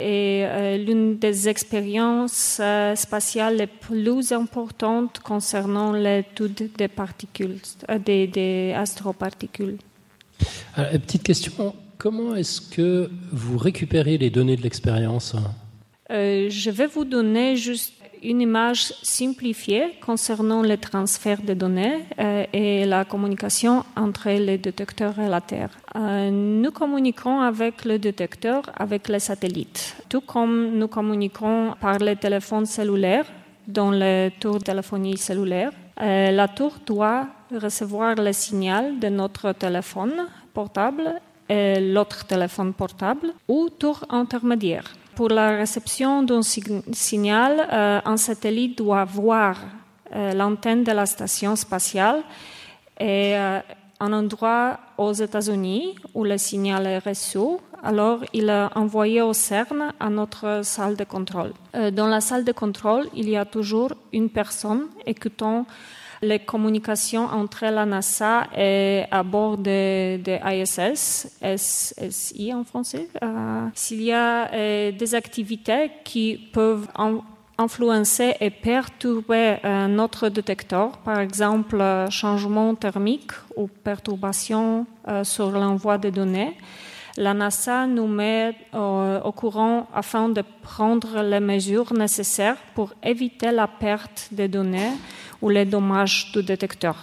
et 0.00 0.44
euh, 0.44 0.76
l'une 0.76 1.18
des 1.18 1.48
expériences 1.48 2.58
euh, 2.60 2.94
spatiales 2.94 3.56
les 3.56 3.66
plus 3.66 4.32
importantes 4.32 5.20
concernant 5.20 5.92
l'étude 5.92 6.70
des 6.76 6.88
particules, 6.88 7.58
des, 8.04 8.26
des 8.26 8.74
astroparticules. 8.76 9.78
Alors, 10.74 10.90
Petite 10.92 11.22
question, 11.22 11.74
comment 11.96 12.34
est-ce 12.34 12.60
que 12.60 13.08
vous 13.32 13.56
récupérez 13.56 14.18
les 14.18 14.30
données 14.30 14.56
de 14.56 14.62
l'expérience? 14.62 15.36
Euh, 16.10 16.50
je 16.50 16.70
vais 16.70 16.86
vous 16.86 17.04
donner 17.04 17.56
juste 17.56 17.94
une 18.24 18.40
image 18.40 18.92
simplifiée 19.02 19.94
concernant 20.04 20.62
le 20.62 20.76
transfert 20.76 21.42
de 21.42 21.54
données 21.54 22.04
euh, 22.18 22.44
et 22.52 22.84
la 22.86 23.04
communication 23.04 23.84
entre 23.96 24.30
les 24.30 24.58
détecteurs 24.58 25.18
et 25.18 25.28
la 25.28 25.40
Terre. 25.40 25.70
Euh, 25.94 26.30
nous 26.30 26.70
communiquons 26.70 27.40
avec 27.40 27.84
le 27.84 27.98
détecteur 27.98 28.62
avec 28.76 29.08
les 29.08 29.20
satellites, 29.20 29.96
tout 30.08 30.22
comme 30.22 30.70
nous 30.78 30.88
communiquons 30.88 31.74
par 31.80 31.98
les 31.98 32.16
téléphones 32.16 32.66
cellulaires 32.66 33.26
dans 33.66 33.90
les 33.90 34.32
tours 34.40 34.58
de 34.58 34.64
téléphonie 34.64 35.16
cellulaire. 35.16 35.72
Euh, 36.00 36.30
la 36.30 36.48
tour 36.48 36.72
doit 36.84 37.26
recevoir 37.52 38.16
le 38.16 38.32
signal 38.32 38.98
de 38.98 39.08
notre 39.08 39.52
téléphone 39.52 40.26
portable 40.52 41.20
et 41.48 41.80
l'autre 41.80 42.24
téléphone 42.26 42.72
portable 42.72 43.32
ou 43.46 43.68
tour 43.68 44.04
intermédiaire. 44.08 44.84
Pour 45.16 45.28
la 45.28 45.56
réception 45.56 46.22
d'un 46.22 46.42
sig- 46.42 46.82
signal, 46.92 47.68
euh, 47.72 48.00
un 48.04 48.16
satellite 48.16 48.78
doit 48.78 49.04
voir 49.04 49.56
euh, 50.14 50.32
l'antenne 50.32 50.82
de 50.84 50.92
la 50.92 51.06
station 51.06 51.56
spatiale 51.56 52.22
et 52.98 53.36
euh, 53.36 53.60
un 54.00 54.12
endroit 54.12 54.78
aux 54.98 55.12
États-Unis 55.12 55.94
où 56.14 56.24
le 56.24 56.36
signal 56.38 56.86
est 56.86 56.98
reçu. 56.98 57.38
Alors, 57.82 58.20
il 58.32 58.50
a 58.50 58.70
envoyé 58.74 59.22
au 59.22 59.32
CERN 59.32 59.92
à 60.00 60.10
notre 60.10 60.62
salle 60.64 60.96
de 60.96 61.04
contrôle. 61.04 61.52
Dans 61.92 62.06
la 62.06 62.20
salle 62.20 62.44
de 62.44 62.52
contrôle, 62.52 63.08
il 63.14 63.28
y 63.28 63.36
a 63.36 63.44
toujours 63.44 63.92
une 64.12 64.30
personne 64.30 64.86
écoutant 65.06 65.66
les 66.24 66.40
communications 66.40 67.26
entre 67.26 67.66
la 67.66 67.86
NASA 67.86 68.46
et 68.56 69.04
à 69.10 69.22
bord 69.22 69.58
de, 69.58 70.16
de 70.16 70.38
ISS, 70.44 71.28
SSI 71.42 72.52
en 72.52 72.64
français. 72.64 73.08
Euh, 73.22 73.66
S'il 73.74 74.02
y 74.02 74.12
a 74.12 74.52
euh, 74.52 74.92
des 74.92 75.14
activités 75.14 75.90
qui 76.04 76.38
peuvent 76.52 76.88
en, 76.96 77.20
influencer 77.58 78.34
et 78.40 78.50
perturber 78.50 79.58
euh, 79.64 79.86
notre 79.86 80.28
détecteur, 80.28 80.98
par 80.98 81.20
exemple 81.20 81.82
changement 82.10 82.74
thermique 82.74 83.32
ou 83.56 83.68
perturbation 83.68 84.86
sur 85.22 85.50
l'envoi 85.50 85.98
des 85.98 86.10
données. 86.10 86.56
La 87.16 87.32
NASA 87.32 87.86
nous 87.86 88.08
met 88.08 88.56
au 88.72 89.32
courant 89.32 89.86
afin 89.94 90.28
de 90.28 90.42
prendre 90.62 91.22
les 91.22 91.38
mesures 91.38 91.92
nécessaires 91.94 92.56
pour 92.74 92.92
éviter 93.04 93.52
la 93.52 93.68
perte 93.68 94.28
des 94.32 94.48
données 94.48 94.90
ou 95.40 95.48
les 95.48 95.64
dommages 95.64 96.32
du 96.32 96.42
détecteur. 96.42 96.96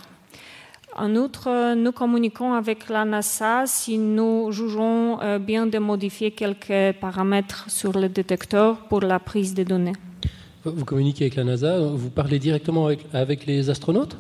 En 0.98 1.16
outre, 1.16 1.76
nous 1.76 1.94
communiquons 1.94 2.54
avec 2.54 2.90
la 2.90 3.06
NASA 3.06 3.64
si 3.66 3.98
nous 3.98 4.52
jugeons 4.52 5.18
bien 5.40 5.66
de 5.66 5.78
modifier 5.78 6.32
quelques 6.32 6.98
paramètres 7.00 7.66
sur 7.70 7.98
le 7.98 8.10
détecteur 8.10 8.80
pour 8.90 9.00
la 9.00 9.20
prise 9.20 9.54
des 9.54 9.64
données. 9.64 9.94
Vous 10.66 10.84
communiquez 10.84 11.24
avec 11.26 11.36
la 11.36 11.46
NASA, 11.46 11.80
vous 11.80 12.10
parlez 12.10 12.38
directement 12.38 12.88
avec, 12.88 13.06
avec 13.14 13.46
les 13.46 13.70
astronautes? 13.70 14.18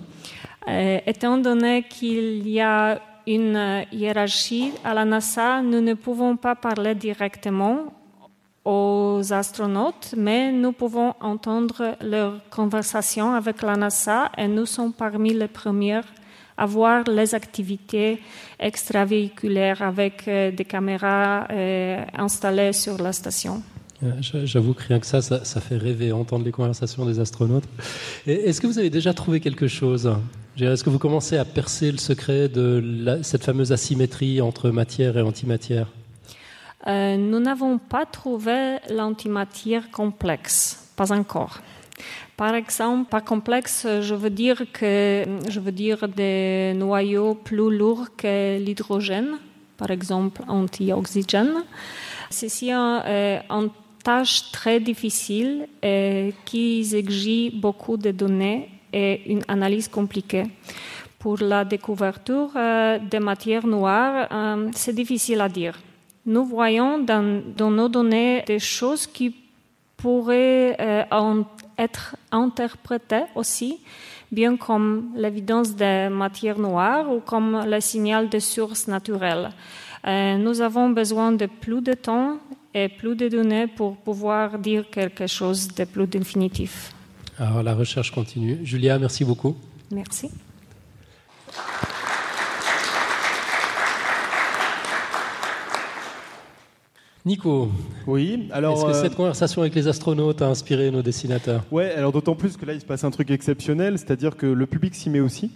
Euh, 0.70 1.00
Étant 1.06 1.38
donné 1.38 1.84
qu'il 1.84 2.48
y 2.48 2.62
a 2.62 3.02
une 3.36 3.86
hiérarchie 3.92 4.72
à 4.84 4.94
la 4.94 5.06
NASA, 5.06 5.62
nous 5.62 5.82
ne 5.82 5.94
pouvons 5.94 6.38
pas 6.38 6.56
parler 6.56 6.96
directement 6.96 7.94
aux 8.64 9.22
astronautes, 9.32 10.14
mais 10.18 10.52
nous 10.52 10.72
pouvons 10.72 11.14
entendre 11.20 11.96
leur 12.02 12.48
conversation 12.50 13.34
avec 13.34 13.62
la 13.62 13.76
NASA 13.76 14.32
et 14.38 14.48
nous 14.48 14.66
sommes 14.66 14.94
parmi 14.94 15.34
les 15.34 15.48
premiers 15.48 16.02
à 16.58 16.66
voir 16.66 17.04
les 17.06 17.34
activités 17.34 18.20
extravéhiculaires 18.60 19.82
avec 19.82 20.28
euh, 20.28 20.52
des 20.52 20.66
caméras 20.66 21.48
euh, 21.50 22.04
installées 22.14 22.74
sur 22.74 23.02
la 23.02 23.14
station. 23.14 23.64
Euh, 24.04 24.12
j'avoue 24.22 24.74
que 24.74 24.84
rien 24.84 25.00
que 25.00 25.08
ça, 25.08 25.22
ça, 25.22 25.62
fait 25.62 25.78
rêver, 25.78 26.12
entendre 26.12 26.46
les 26.46 26.52
conversations 26.52 27.06
des 27.06 27.20
astronautes. 27.20 27.64
Est-ce 28.28 28.62
que 28.62 28.68
vous 28.68 28.78
avez 28.78 28.90
déjà 28.90 29.14
trouvé 29.14 29.40
quelque 29.40 29.68
chose? 29.68 30.12
Est-ce 30.60 30.84
que 30.84 30.90
vous 30.90 31.00
commencez 31.00 31.38
à 31.38 31.46
percer 31.46 31.92
le 31.92 31.98
secret 31.98 32.50
de 32.50 33.20
cette 33.24 33.44
fameuse 33.44 33.72
asymétrie 33.72 34.42
entre 34.42 34.70
matière 34.70 35.18
et 35.18 35.22
antimatière? 35.22 35.88
Euh, 36.88 37.16
Nous 37.16 37.40
n'avons 37.40 37.78
pas 37.78 38.06
trouvé 38.06 38.78
l'antimatière 38.90 39.90
complexe, 39.92 40.90
pas 40.96 41.14
encore. 41.14 41.62
Par 42.36 42.54
exemple, 42.54 43.10
pas 43.10 43.22
complexe, 43.22 43.88
je 44.02 44.14
veux 44.14 44.30
dire 44.30 44.64
que 44.74 45.24
je 45.48 45.60
veux 45.60 45.72
dire 45.72 46.08
des 46.08 46.74
noyaux 46.76 47.36
plus 47.36 47.76
lourds 47.76 48.08
que 48.18 48.58
l'hydrogène, 48.58 49.38
par 49.78 49.90
exemple 49.90 50.42
anti-oxygène. 50.48 51.64
Ceci 52.30 52.72
euh, 52.74 53.40
en 53.50 53.68
tâche 54.04 54.52
très 54.52 54.80
difficile 54.80 55.68
qui 56.46 56.90
exige 56.94 57.54
beaucoup 57.54 57.98
de 57.98 58.12
données 58.12 58.70
et 58.94 59.32
une 59.32 59.44
analyse 59.48 59.88
compliquée. 59.88 60.46
Pour 61.20 61.38
la 61.40 61.64
découverte 61.64 62.32
euh, 62.32 62.98
des 63.00 63.20
matières 63.20 63.68
noires, 63.68 64.28
euh, 64.32 64.70
c'est 64.74 64.94
difficile 64.94 65.42
à 65.42 65.50
dire. 65.50 65.78
Nous 66.26 66.46
voyons 66.46 67.00
dans, 67.00 67.44
nos 67.72 67.90
données 67.90 68.44
des 68.48 68.60
choses 68.60 69.06
qui 69.06 69.36
pourraient 69.98 70.76
euh, 70.80 71.44
être 71.78 72.16
interprétées 72.32 73.26
aussi, 73.36 73.80
bien 74.32 74.58
comme 74.58 75.12
l'évidence 75.16 75.76
des 75.76 76.10
matières 76.10 76.58
noires 76.58 77.12
ou 77.12 77.20
comme 77.20 77.64
le 77.68 77.80
signal 77.80 78.28
de 78.30 78.40
sources 78.40 78.88
naturelles. 78.88 79.50
nous 80.06 80.62
avons 80.62 80.90
besoin 80.90 81.32
de 81.32 81.46
plus 81.46 81.82
de 81.82 81.94
temps 81.94 82.38
et 82.74 82.88
plus 82.90 83.16
de 83.16 83.28
données 83.30 83.68
pour 83.68 83.98
pouvoir 83.98 84.58
dire 84.58 84.90
quelque 84.90 85.28
chose 85.28 85.68
de 85.68 85.86
plus 85.86 86.08
définitif. 86.08 86.94
Alors 87.38 87.64
la 87.64 87.74
recherche 87.74 88.12
continue. 88.12 88.60
Julia, 88.64 89.00
merci 89.00 89.26
beaucoup. 89.26 89.56
Merci. 89.92 90.30
Nico, 97.24 97.70
oui. 98.08 98.50
Alors, 98.52 98.90
est-ce 98.90 98.98
que 98.98 99.08
cette 99.08 99.16
conversation 99.16 99.62
avec 99.62 99.76
les 99.76 99.88
astronautes 99.88 100.42
a 100.42 100.48
inspiré 100.48 100.90
nos 100.90 101.04
dessinateurs? 101.04 101.64
Ouais, 101.72 101.92
alors 101.92 102.12
d'autant 102.12 102.34
plus 102.34 102.58
que 102.58 102.66
là, 102.66 102.74
il 102.74 102.82
se 102.82 102.86
passe 102.86 103.04
un 103.04 103.12
truc 103.12 103.30
exceptionnel, 103.30 104.00
c'est-à-dire 104.00 104.36
que 104.36 104.48
le 104.48 104.66
public 104.66 104.96
s'y 104.96 105.12
met 105.12 105.20
aussi. 105.20 105.52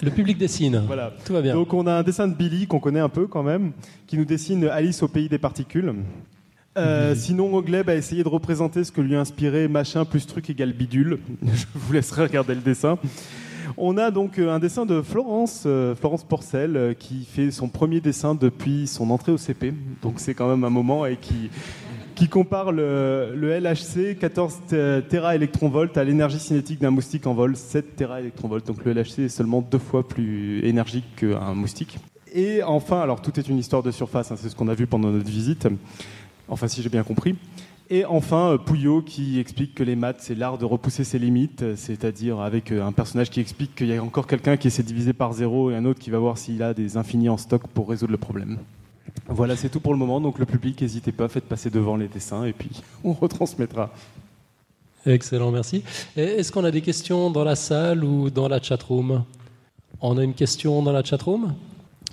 Le 0.00 0.12
public 0.12 0.38
dessine. 0.38 0.80
Voilà, 0.86 1.12
tout 1.24 1.32
va 1.32 1.42
bien. 1.42 1.54
Donc 1.54 1.74
on 1.74 1.88
a 1.88 1.92
un 1.92 2.02
dessin 2.04 2.28
de 2.28 2.34
Billy 2.34 2.68
qu'on 2.68 2.78
connaît 2.78 3.00
un 3.00 3.08
peu 3.08 3.26
quand 3.26 3.42
même, 3.42 3.72
qui 4.06 4.16
nous 4.16 4.24
dessine 4.24 4.68
Alice 4.68 5.02
au 5.02 5.08
pays 5.08 5.28
des 5.28 5.38
particules. 5.38 5.92
Euh, 6.78 7.14
sinon, 7.14 7.60
Gleb 7.60 7.90
a 7.90 7.94
essayé 7.94 8.22
de 8.22 8.28
représenter 8.28 8.84
ce 8.84 8.92
que 8.92 9.00
lui 9.00 9.14
a 9.14 9.20
inspiré 9.20 9.68
machin 9.68 10.04
plus 10.04 10.26
truc 10.26 10.48
égale 10.48 10.72
bidule. 10.72 11.18
Je 11.42 11.66
vous 11.74 11.92
laisserai 11.92 12.22
regarder 12.24 12.54
le 12.54 12.60
dessin. 12.60 12.98
On 13.76 13.96
a 13.96 14.10
donc 14.10 14.38
euh, 14.38 14.50
un 14.50 14.58
dessin 14.58 14.86
de 14.86 15.02
Florence, 15.02 15.64
euh, 15.66 15.94
Florence 15.94 16.24
Porcel, 16.24 16.94
qui 16.98 17.24
fait 17.24 17.50
son 17.50 17.68
premier 17.68 18.00
dessin 18.00 18.34
depuis 18.34 18.86
son 18.86 19.10
entrée 19.10 19.32
au 19.32 19.38
CP. 19.38 19.74
Donc 20.02 20.14
c'est 20.16 20.34
quand 20.34 20.48
même 20.48 20.64
un 20.64 20.70
moment 20.70 21.04
et 21.04 21.16
qui, 21.16 21.50
qui 22.14 22.28
compare 22.28 22.72
le, 22.72 23.34
LHC 23.34 24.18
14 24.18 24.60
Tera 25.08 25.34
électronvolts 25.34 25.96
à 25.96 26.04
l'énergie 26.04 26.40
cinétique 26.40 26.80
d'un 26.80 26.90
moustique 26.90 27.26
en 27.26 27.34
vol 27.34 27.54
7 27.54 27.96
Tera 27.96 28.20
électronvolts. 28.20 28.66
Donc 28.66 28.84
le 28.84 28.92
LHC 28.92 29.20
est 29.20 29.28
seulement 29.28 29.60
deux 29.60 29.78
fois 29.78 30.06
plus 30.06 30.64
énergique 30.64 31.04
qu'un 31.16 31.54
moustique. 31.54 31.98
Et 32.34 32.62
enfin, 32.62 33.00
alors 33.00 33.20
tout 33.20 33.38
est 33.38 33.46
une 33.48 33.58
histoire 33.58 33.82
de 33.82 33.90
surface, 33.90 34.32
hein, 34.32 34.36
c'est 34.38 34.48
ce 34.48 34.56
qu'on 34.56 34.68
a 34.68 34.74
vu 34.74 34.86
pendant 34.86 35.10
notre 35.10 35.28
visite. 35.28 35.68
Enfin, 36.48 36.68
si 36.68 36.82
j'ai 36.82 36.88
bien 36.88 37.02
compris. 37.02 37.36
Et 37.90 38.06
enfin, 38.06 38.52
euh, 38.52 38.58
Pouillot 38.58 39.02
qui 39.02 39.38
explique 39.38 39.74
que 39.74 39.82
les 39.82 39.96
maths, 39.96 40.16
c'est 40.20 40.34
l'art 40.34 40.56
de 40.56 40.64
repousser 40.64 41.04
ses 41.04 41.18
limites, 41.18 41.62
euh, 41.62 41.74
c'est-à-dire 41.76 42.40
avec 42.40 42.72
euh, 42.72 42.82
un 42.82 42.92
personnage 42.92 43.28
qui 43.28 43.38
explique 43.38 43.74
qu'il 43.74 43.88
y 43.88 43.94
a 43.94 44.02
encore 44.02 44.26
quelqu'un 44.26 44.56
qui 44.56 44.68
essaie 44.68 44.82
de 44.82 44.88
diviser 44.88 45.12
par 45.12 45.34
zéro 45.34 45.70
et 45.70 45.76
un 45.76 45.84
autre 45.84 46.00
qui 46.00 46.08
va 46.08 46.18
voir 46.18 46.38
s'il 46.38 46.62
a 46.62 46.72
des 46.72 46.96
infinis 46.96 47.28
en 47.28 47.36
stock 47.36 47.66
pour 47.68 47.90
résoudre 47.90 48.12
le 48.12 48.16
problème. 48.16 48.58
Voilà, 49.28 49.56
c'est 49.56 49.68
tout 49.68 49.80
pour 49.80 49.92
le 49.92 49.98
moment. 49.98 50.22
Donc 50.22 50.38
le 50.38 50.46
public, 50.46 50.80
n'hésitez 50.80 51.12
pas, 51.12 51.28
faites 51.28 51.44
passer 51.44 51.68
devant 51.68 51.96
les 51.96 52.08
dessins 52.08 52.44
et 52.44 52.54
puis 52.54 52.70
on 53.04 53.12
retransmettra. 53.12 53.90
Excellent, 55.04 55.50
merci. 55.50 55.82
Est-ce 56.16 56.50
qu'on 56.50 56.64
a 56.64 56.70
des 56.70 56.80
questions 56.80 57.30
dans 57.30 57.44
la 57.44 57.56
salle 57.56 58.04
ou 58.04 58.30
dans 58.30 58.48
la 58.48 58.62
chatroom? 58.62 59.24
On 60.00 60.16
a 60.16 60.24
une 60.24 60.34
question 60.34 60.80
dans 60.82 60.92
la 60.92 61.04
chatroom? 61.04 61.54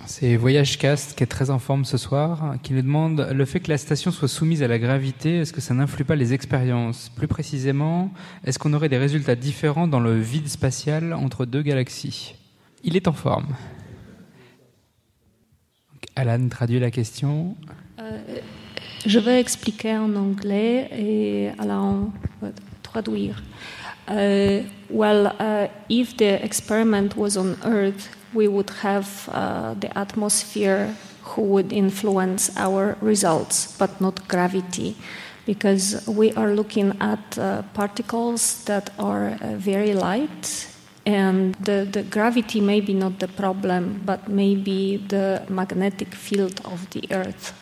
C'est 0.06 0.36
Voyage 0.36 0.78
Cast 0.78 1.16
qui 1.16 1.22
est 1.22 1.26
très 1.26 1.50
en 1.50 1.58
forme 1.58 1.84
ce 1.84 1.96
soir, 1.96 2.56
qui 2.62 2.72
nous 2.72 2.82
demande 2.82 3.28
le 3.32 3.44
fait 3.44 3.60
que 3.60 3.70
la 3.70 3.78
station 3.78 4.10
soit 4.10 4.28
soumise 4.28 4.62
à 4.62 4.68
la 4.68 4.78
gravité, 4.78 5.38
est-ce 5.38 5.52
que 5.52 5.60
ça 5.60 5.74
n'influe 5.74 6.04
pas 6.04 6.16
les 6.16 6.32
expériences? 6.32 7.10
Plus 7.10 7.28
précisément, 7.28 8.10
est-ce 8.44 8.58
qu'on 8.58 8.72
aurait 8.72 8.88
des 8.88 8.98
résultats 8.98 9.36
différents 9.36 9.86
dans 9.86 10.00
le 10.00 10.18
vide 10.18 10.48
spatial 10.48 11.12
entre 11.12 11.46
deux 11.46 11.62
galaxies? 11.62 12.34
Il 12.82 12.96
est 12.96 13.08
en 13.08 13.12
forme. 13.12 13.54
Alan 16.16 16.48
traduit 16.48 16.80
la 16.80 16.90
question. 16.90 17.56
Euh, 17.98 18.18
je 19.06 19.18
vais 19.18 19.40
expliquer 19.40 19.96
en 19.96 20.14
anglais 20.16 20.88
et 20.92 21.50
Alan 21.58 22.12
traduire. 22.82 23.42
Uh, 24.08 24.64
well, 24.90 25.32
uh, 25.38 25.68
if 25.88 26.16
the 26.16 26.42
experiment 26.42 27.16
was 27.16 27.36
on 27.36 27.54
Earth, 27.64 28.10
we 28.34 28.48
would 28.48 28.70
have 28.82 29.28
uh, 29.32 29.74
the 29.74 29.96
atmosphere 29.98 30.94
who 31.22 31.42
would 31.42 31.72
influence 31.72 32.50
our 32.56 32.96
results, 33.00 33.76
but 33.78 34.00
not 34.00 34.26
gravity, 34.28 34.96
because 35.46 36.06
we 36.06 36.32
are 36.32 36.54
looking 36.54 36.96
at 37.00 37.38
uh, 37.38 37.62
particles 37.74 38.64
that 38.64 38.90
are 38.98 39.28
uh, 39.40 39.54
very 39.56 39.94
light. 39.94 40.66
And 41.06 41.54
the, 41.54 41.88
the 41.90 42.02
gravity 42.02 42.60
may 42.60 42.80
be 42.80 42.94
not 42.94 43.18
the 43.18 43.28
problem, 43.28 44.02
but 44.04 44.28
maybe 44.28 44.98
the 45.08 45.42
magnetic 45.48 46.14
field 46.14 46.60
of 46.64 46.88
the 46.90 47.02
Earth. 47.10 47.52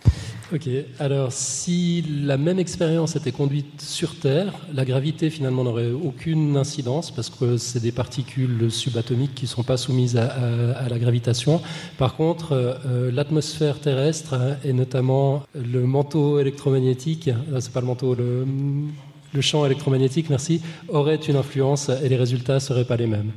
Ok, 0.50 0.66
alors 0.98 1.30
si 1.30 2.02
la 2.24 2.38
même 2.38 2.58
expérience 2.58 3.16
était 3.16 3.32
conduite 3.32 3.82
sur 3.82 4.18
Terre, 4.18 4.54
la 4.72 4.86
gravité 4.86 5.28
finalement 5.28 5.62
n'aurait 5.62 5.90
aucune 5.90 6.56
incidence 6.56 7.10
parce 7.10 7.28
que 7.28 7.58
c'est 7.58 7.80
des 7.80 7.92
particules 7.92 8.70
subatomiques 8.70 9.34
qui 9.34 9.44
ne 9.44 9.48
sont 9.48 9.62
pas 9.62 9.76
soumises 9.76 10.16
à, 10.16 10.88
la 10.88 10.98
gravitation. 10.98 11.60
Par 11.98 12.16
contre, 12.16 12.52
euh, 12.52 13.10
l'atmosphère 13.12 13.78
terrestre 13.78 14.56
et 14.64 14.72
notamment 14.72 15.42
le 15.54 15.82
manteau 15.82 16.40
électromagnétique, 16.40 17.28
euh, 17.28 17.60
c'est 17.60 17.72
pas 17.74 17.82
le 17.82 17.86
manteau, 17.86 18.14
le, 18.14 19.40
champ 19.42 19.66
électromagnétique, 19.66 20.30
merci, 20.30 20.62
aurait 20.88 21.16
une 21.16 21.36
influence 21.36 21.90
et 21.90 22.08
les 22.08 22.16
résultats 22.16 22.54
ne 22.54 22.58
seraient 22.60 22.86
pas 22.86 22.96
les 22.96 23.06
mêmes. 23.06 23.32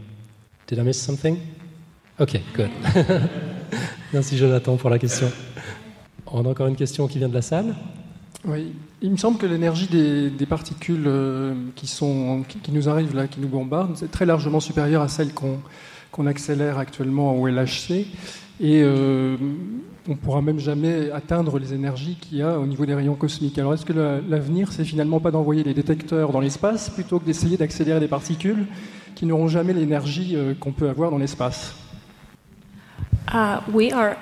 Did 0.65 0.77
I 0.77 0.81
miss 0.81 0.97
something? 0.97 1.37
Ok, 2.17 2.39
good. 2.55 2.69
Merci 4.13 4.37
Jonathan 4.37 4.77
pour 4.77 4.89
la 4.89 4.97
question. 4.97 5.29
On 6.33 6.45
a 6.45 6.49
encore 6.49 6.67
une 6.67 6.75
question 6.75 7.07
qui 7.07 7.17
vient 7.17 7.29
de 7.29 7.33
la 7.33 7.41
salle. 7.41 7.75
Oui, 8.45 8.71
il 9.01 9.11
me 9.11 9.17
semble 9.17 9.37
que 9.37 9.45
l'énergie 9.45 9.87
des, 9.87 10.45
particules 10.45 11.03
euh, 11.05 11.53
qui, 11.75 11.87
sont, 11.87 12.43
qui, 12.47 12.71
nous 12.71 12.89
arrivent 12.89 13.15
là, 13.15 13.27
qui 13.27 13.39
nous 13.39 13.47
bombardent, 13.47 13.97
c'est 13.97 14.09
très 14.09 14.25
largement 14.25 14.59
supérieure 14.59 15.01
à 15.01 15.09
celle 15.09 15.33
qu'on 15.33 16.27
accélère 16.27 16.77
actuellement 16.77 17.35
au 17.35 17.47
LHC. 17.47 18.07
Et 18.61 18.81
euh, 18.83 19.35
on 20.07 20.11
ne 20.11 20.15
pourra 20.15 20.41
même 20.41 20.59
jamais 20.59 21.11
atteindre 21.11 21.59
les 21.59 21.73
énergies 21.73 22.15
qu'il 22.15 22.37
y 22.37 22.41
a 22.41 22.57
au 22.57 22.65
niveau 22.65 22.85
des 22.85 22.95
rayons 22.95 23.15
cosmiques. 23.15 23.59
Alors 23.59 23.73
est-ce 23.73 23.85
que 23.85 23.93
l'avenir, 23.93 24.71
c'est 24.71 24.85
finalement 24.85 25.19
pas 25.19 25.31
d'envoyer 25.31 25.63
des 25.63 25.73
détecteurs 25.73 26.31
dans 26.31 26.39
l'espace 26.39 26.89
plutôt 26.89 27.19
que 27.19 27.25
d'essayer 27.25 27.57
d'accélérer 27.57 27.99
des 27.99 28.07
particules 28.07 28.65
qui 29.15 29.25
n'auront 29.25 29.47
jamais 29.47 29.73
l'énergie 29.73 30.35
euh, 30.35 30.53
qu'on 30.59 30.71
peut 30.71 30.89
avoir 30.89 31.11
dans 31.11 31.17
l'espace? 31.17 31.75
Uh, 33.33 33.59
We 33.71 33.91
are 33.91 34.15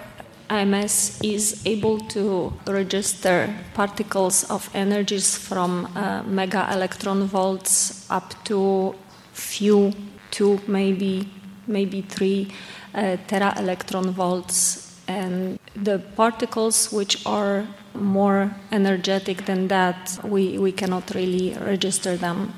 IMS 0.50 1.24
is 1.24 1.62
able 1.66 2.00
to 2.00 2.52
register 2.66 3.54
particles 3.74 4.50
of 4.50 4.70
energies 4.74 5.38
from 5.38 5.86
uh, 5.96 6.24
mega 6.24 6.68
electron 6.74 7.26
volts 7.26 8.10
up 8.10 8.34
to 8.46 8.96
few, 9.34 9.94
two, 10.32 10.60
maybe, 10.68 11.30
maybe 11.68 12.02
three 12.02 12.52
uh, 12.96 13.18
tera 13.28 13.54
electron 13.58 14.10
volts. 14.10 15.00
And 15.08 15.60
the 15.76 16.00
particles 16.16 16.92
which 16.92 17.26
are 17.26 17.68
more 17.94 18.56
energetic 18.72 19.46
than 19.46 19.68
that, 19.68 20.20
we, 20.24 20.58
we 20.58 20.72
cannot 20.72 21.14
really 21.14 21.56
register 21.60 22.18
them. 22.18 22.54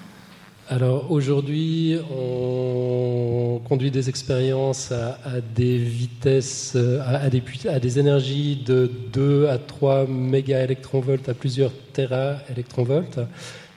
Alors 0.71 1.11
aujourd'hui, 1.11 1.97
on 2.17 3.59
conduit 3.67 3.91
des 3.91 4.07
expériences 4.07 4.93
à, 4.93 5.41
des 5.53 5.77
vitesses, 5.77 6.77
à, 6.77 7.29
des, 7.29 7.99
énergies 7.99 8.55
de 8.65 8.89
2 9.11 9.49
à 9.49 9.57
3 9.57 10.07
mégaélectronvolts 10.07 11.27
à 11.27 11.33
plusieurs 11.33 11.73
téraélectronvolts. 11.91 13.27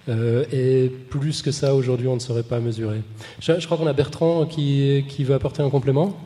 Euh, 0.09 0.45
et 0.53 0.89
plus 0.89 1.43
que 1.43 1.51
ça, 1.51 1.75
aujourd'hui, 1.75 2.07
on 2.07 2.15
ne 2.15 2.21
saurait 2.21 2.45
pas 2.45 2.61
mesurer. 2.61 3.03
Je, 3.41 3.67
crois 3.67 3.77
qu'on 3.77 3.89
a 3.89 3.93
Bertrand 3.93 4.47
qui, 4.47 5.05
qui, 5.09 5.25
veut 5.25 5.35
apporter 5.35 5.65
un 5.65 5.71
complément. 5.71 6.17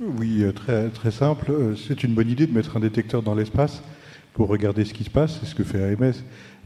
Oui, 0.00 0.44
euh, 0.44 0.52
très, 0.52 0.90
très 0.90 1.10
simple. 1.10 1.50
Euh, 1.50 1.74
c'est 1.74 2.04
une 2.04 2.14
bonne 2.14 2.30
idée 2.30 2.46
de 2.46 2.52
mettre 2.52 2.76
un 2.76 2.80
détecteur 2.80 3.20
dans 3.20 3.34
l'espace 3.34 3.82
pour 4.32 4.46
regarder 4.46 4.84
ce 4.84 4.94
qui 4.94 5.02
se 5.02 5.10
passe. 5.10 5.40
C'est 5.40 5.46
ce 5.46 5.56
que 5.56 5.64
fait 5.64 5.82
AMS. 5.82 6.14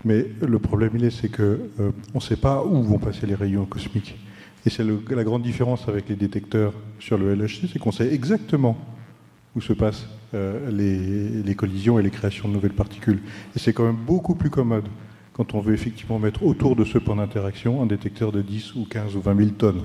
Mais 0.04 0.26
le 0.40 0.58
problème, 0.58 0.92
il 0.94 1.04
est, 1.04 1.10
c'est 1.10 1.28
qu'on 1.28 1.42
euh, 1.42 1.92
ne 2.14 2.20
sait 2.20 2.36
pas 2.36 2.64
où 2.64 2.82
vont 2.82 2.98
passer 2.98 3.26
les 3.26 3.34
rayons 3.34 3.66
cosmiques. 3.66 4.16
Et 4.66 4.70
c'est 4.70 4.84
la 4.84 5.24
grande 5.24 5.42
différence 5.42 5.88
avec 5.88 6.08
les 6.08 6.16
détecteurs 6.16 6.74
sur 6.98 7.16
le 7.16 7.34
LHC, 7.34 7.68
c'est 7.72 7.78
qu'on 7.78 7.92
sait 7.92 8.12
exactement 8.12 8.76
où 9.56 9.60
se 9.60 9.72
passent 9.72 10.06
euh, 10.34 10.70
les, 10.70 11.42
les, 11.42 11.54
collisions 11.54 11.98
et 11.98 12.02
les 12.02 12.10
créations 12.10 12.48
de 12.48 12.52
nouvelles 12.52 12.74
particules. 12.74 13.20
Et 13.56 13.58
c'est 13.58 13.72
quand 13.72 13.84
même 13.84 13.96
beaucoup 13.96 14.34
plus 14.34 14.50
commode 14.50 14.86
quand 15.32 15.54
on 15.54 15.60
veut 15.60 15.74
effectivement 15.74 16.18
mettre 16.18 16.44
autour 16.44 16.76
de 16.76 16.84
ce 16.84 16.98
point 16.98 17.16
d'interaction 17.16 17.82
un 17.82 17.86
détecteur 17.86 18.32
de 18.32 18.42
10 18.42 18.74
ou 18.74 18.84
15 18.84 19.16
ou 19.16 19.20
20 19.20 19.36
000 19.36 19.50
tonnes. 19.50 19.82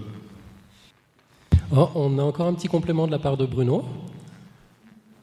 Oh, 1.76 1.90
on 1.96 2.20
a 2.20 2.24
encore 2.24 2.48
un 2.48 2.54
petit 2.54 2.68
complément 2.68 3.08
de 3.08 3.12
la 3.12 3.20
part 3.20 3.38
de 3.38 3.46
Bruno. 3.46 3.84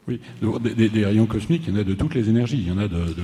Oui, 0.09 0.21
des, 0.61 1.05
rayons 1.05 1.27
cosmiques, 1.27 1.65
il 1.69 1.75
y 1.75 1.77
en 1.77 1.81
a 1.81 1.85
de 1.85 1.95
toutes 1.95 2.15
les 2.15 2.29
énergies. 2.29 2.59
Il 2.59 2.69
y 2.69 2.73
en 2.73 2.79
a 2.79 2.89
de, 2.89 2.97
de 2.97 3.23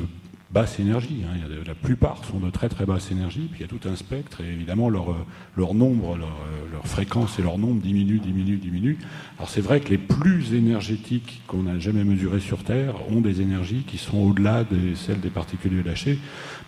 basse 0.51 0.81
énergie. 0.81 1.25
Hein. 1.25 1.37
la 1.67 1.75
plupart 1.75 2.25
sont 2.25 2.39
de 2.39 2.51
très 2.51 2.69
très 2.69 2.87
basse 2.87 3.11
énergie, 3.11 3.49
puis 3.51 3.61
il 3.61 3.63
y 3.63 3.65
a 3.65 3.69
tout 3.69 3.87
un 3.89 3.97
spectre, 3.97 4.41
et 4.41 4.51
évidemment 4.51 4.89
leur, 4.89 5.11
euh, 5.11 5.27
leur 5.57 5.75
nombre, 5.75 6.17
leur, 6.17 6.29
euh, 6.29 6.73
leur, 6.73 6.87
fréquence 6.87 7.39
et 7.39 7.43
leur 7.43 7.59
nombre 7.59 7.83
diminue, 7.83 8.19
diminue, 8.19 8.57
diminue. 8.57 8.99
Alors 9.37 9.51
c'est 9.51 9.61
vrai 9.61 9.81
que 9.81 9.91
les 9.91 9.99
plus 9.99 10.55
énergétiques 10.55 11.43
qu'on 11.47 11.65
n'a 11.65 11.79
jamais 11.79 12.05
mesurés 12.05 12.41
sur 12.41 12.65
Terre 12.65 12.95
ont 13.11 13.21
des 13.21 13.43
énergies 13.43 13.85
qui 13.87 13.99
sont 13.99 14.19
au-delà 14.19 14.65
de 14.65 14.95
celles 14.95 15.21
des 15.21 15.31
particules 15.31 15.83
lâchées. 15.85 16.19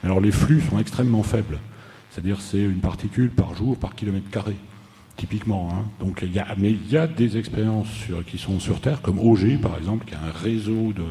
Mais 0.02 0.08
alors 0.08 0.20
les 0.20 0.32
flux 0.32 0.60
sont 0.60 0.78
extrêmement 0.78 1.22
faibles. 1.22 1.58
C'est-à-dire 2.10 2.40
c'est 2.40 2.62
une 2.62 2.80
particule 2.80 3.30
par 3.30 3.54
jour, 3.54 3.78
par 3.78 3.94
kilomètre 3.94 4.28
carré 4.30 4.56
typiquement. 5.16 5.68
Hein. 5.70 5.84
Donc, 6.00 6.22
y 6.22 6.38
a, 6.38 6.46
mais 6.56 6.70
il 6.70 6.90
y 6.90 6.96
a 6.96 7.06
des 7.06 7.36
expériences 7.36 8.06
qui 8.26 8.38
sont 8.38 8.58
sur 8.58 8.80
Terre, 8.80 9.02
comme 9.02 9.18
OG 9.18 9.60
par 9.60 9.76
exemple, 9.76 10.06
qui 10.06 10.14
a 10.14 10.18
un 10.22 10.30
réseau 10.30 10.94
de, 10.94 11.04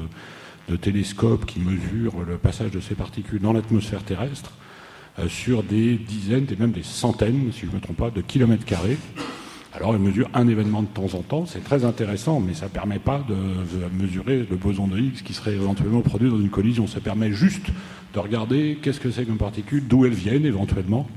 de 0.69 0.75
télescopes 0.75 1.45
qui 1.45 1.59
mesurent 1.59 2.21
le 2.27 2.37
passage 2.37 2.71
de 2.71 2.79
ces 2.79 2.95
particules 2.95 3.41
dans 3.41 3.53
l'atmosphère 3.53 4.03
terrestre 4.03 4.51
euh, 5.17 5.27
sur 5.27 5.63
des 5.63 5.95
dizaines 5.95 6.45
et 6.51 6.55
même 6.55 6.71
des 6.71 6.83
centaines, 6.83 7.51
si 7.51 7.61
je 7.61 7.65
ne 7.67 7.75
me 7.75 7.79
trompe 7.79 7.97
pas, 7.97 8.11
de 8.11 8.21
kilomètres 8.21 8.65
carrés. 8.65 8.97
Alors, 9.73 9.93
ils 9.95 10.01
mesurent 10.01 10.29
un 10.33 10.47
événement 10.47 10.81
de 10.81 10.87
temps 10.87 11.13
en 11.13 11.21
temps, 11.21 11.45
c'est 11.45 11.63
très 11.63 11.85
intéressant, 11.85 12.39
mais 12.39 12.53
ça 12.53 12.65
ne 12.65 12.71
permet 12.71 12.99
pas 12.99 13.23
de, 13.27 13.35
mesurer 14.01 14.45
le 14.49 14.55
boson 14.55 14.87
de 14.87 14.97
Higgs 14.97 15.21
qui 15.23 15.33
serait 15.33 15.53
éventuellement 15.53 16.01
produit 16.01 16.29
dans 16.29 16.39
une 16.39 16.49
collision. 16.49 16.87
Ça 16.87 16.99
permet 16.99 17.31
juste 17.31 17.67
de 18.13 18.19
regarder 18.19 18.79
qu'est-ce 18.81 18.99
que 18.99 19.11
c'est 19.11 19.25
qu'une 19.25 19.37
particule, 19.37 19.87
d'où 19.87 20.05
elles 20.05 20.13
viennent 20.13 20.45
éventuellement, 20.45 21.07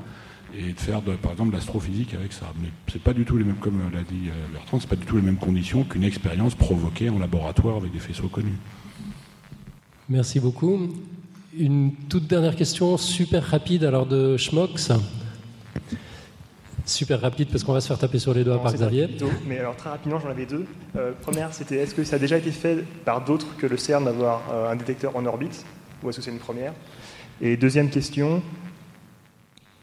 et 0.54 0.72
de 0.72 0.80
faire, 0.80 1.00
par 1.00 1.32
exemple, 1.32 1.54
l'astrophysique 1.54 2.14
avec 2.14 2.32
ça. 2.32 2.52
Mais 2.60 2.68
c'est 2.88 3.02
pas 3.02 3.14
du 3.14 3.24
tout 3.24 3.38
les 3.38 3.44
mêmes, 3.44 3.56
comme 3.56 3.80
l'a 3.92 4.02
dit 4.02 4.28
euh, 4.28 4.52
Bertrand, 4.52 4.78
c'est 4.80 4.88
pas 4.88 4.96
du 4.96 5.06
tout 5.06 5.16
les 5.16 5.22
mêmes 5.22 5.36
conditions 5.36 5.84
qu'une 5.84 6.04
expérience 6.04 6.54
provoquée 6.54 7.08
en 7.08 7.18
laboratoire 7.18 7.78
avec 7.78 7.92
des 7.92 8.00
faisceaux 8.00 8.28
connus. 8.28 8.58
Merci 10.12 10.40
beaucoup. 10.40 10.90
Une 11.58 11.94
toute 12.10 12.26
dernière 12.26 12.54
question, 12.54 12.98
super 12.98 13.42
rapide, 13.42 13.82
alors 13.82 14.04
de 14.04 14.36
Schmox. 14.36 14.92
Super 16.84 17.18
rapide 17.22 17.48
parce 17.50 17.64
qu'on 17.64 17.72
va 17.72 17.80
se 17.80 17.88
faire 17.88 17.98
taper 17.98 18.18
sur 18.18 18.34
les 18.34 18.44
doigts 18.44 18.62
par 18.62 18.74
Xavier. 18.74 19.08
mais 19.46 19.58
alors 19.58 19.74
très 19.74 19.88
rapidement, 19.88 20.20
j'en 20.20 20.28
avais 20.28 20.44
deux. 20.44 20.66
Euh, 20.96 21.12
première, 21.22 21.54
c'était 21.54 21.76
est-ce 21.76 21.94
que 21.94 22.04
ça 22.04 22.16
a 22.16 22.18
déjà 22.18 22.36
été 22.36 22.50
fait 22.50 22.84
par 23.06 23.24
d'autres 23.24 23.56
que 23.56 23.66
le 23.66 23.78
CERN 23.78 24.04
d'avoir 24.04 24.42
euh, 24.52 24.70
un 24.70 24.76
détecteur 24.76 25.16
en 25.16 25.24
orbite? 25.24 25.64
Ou 26.02 26.10
est-ce 26.10 26.18
que 26.18 26.24
c'est 26.24 26.30
une 26.30 26.38
première? 26.38 26.74
Et 27.40 27.56
deuxième 27.56 27.88
question, 27.88 28.42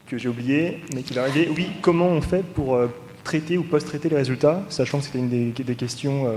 que 0.06 0.19
j'ai 0.19 0.30
oublié, 0.30 0.81
mais 0.93 1.01
qui 1.01 1.15
va 1.15 1.23
arriver, 1.23 1.49
oui, 1.56 1.69
comment 1.81 2.07
on 2.07 2.22
fait 2.22 2.43
pour 2.43 2.76
euh, 2.76 2.85
traiter 3.23 3.57
ou 3.57 3.64
post-traiter 3.64 4.10
les 4.10 4.18
résultats, 4.18 4.64
sachant 4.69 4.99
que 4.99 5.06
c'était 5.06 5.18
une 5.18 5.30
des, 5.30 5.64
des 5.64 5.76
questions 5.76 6.31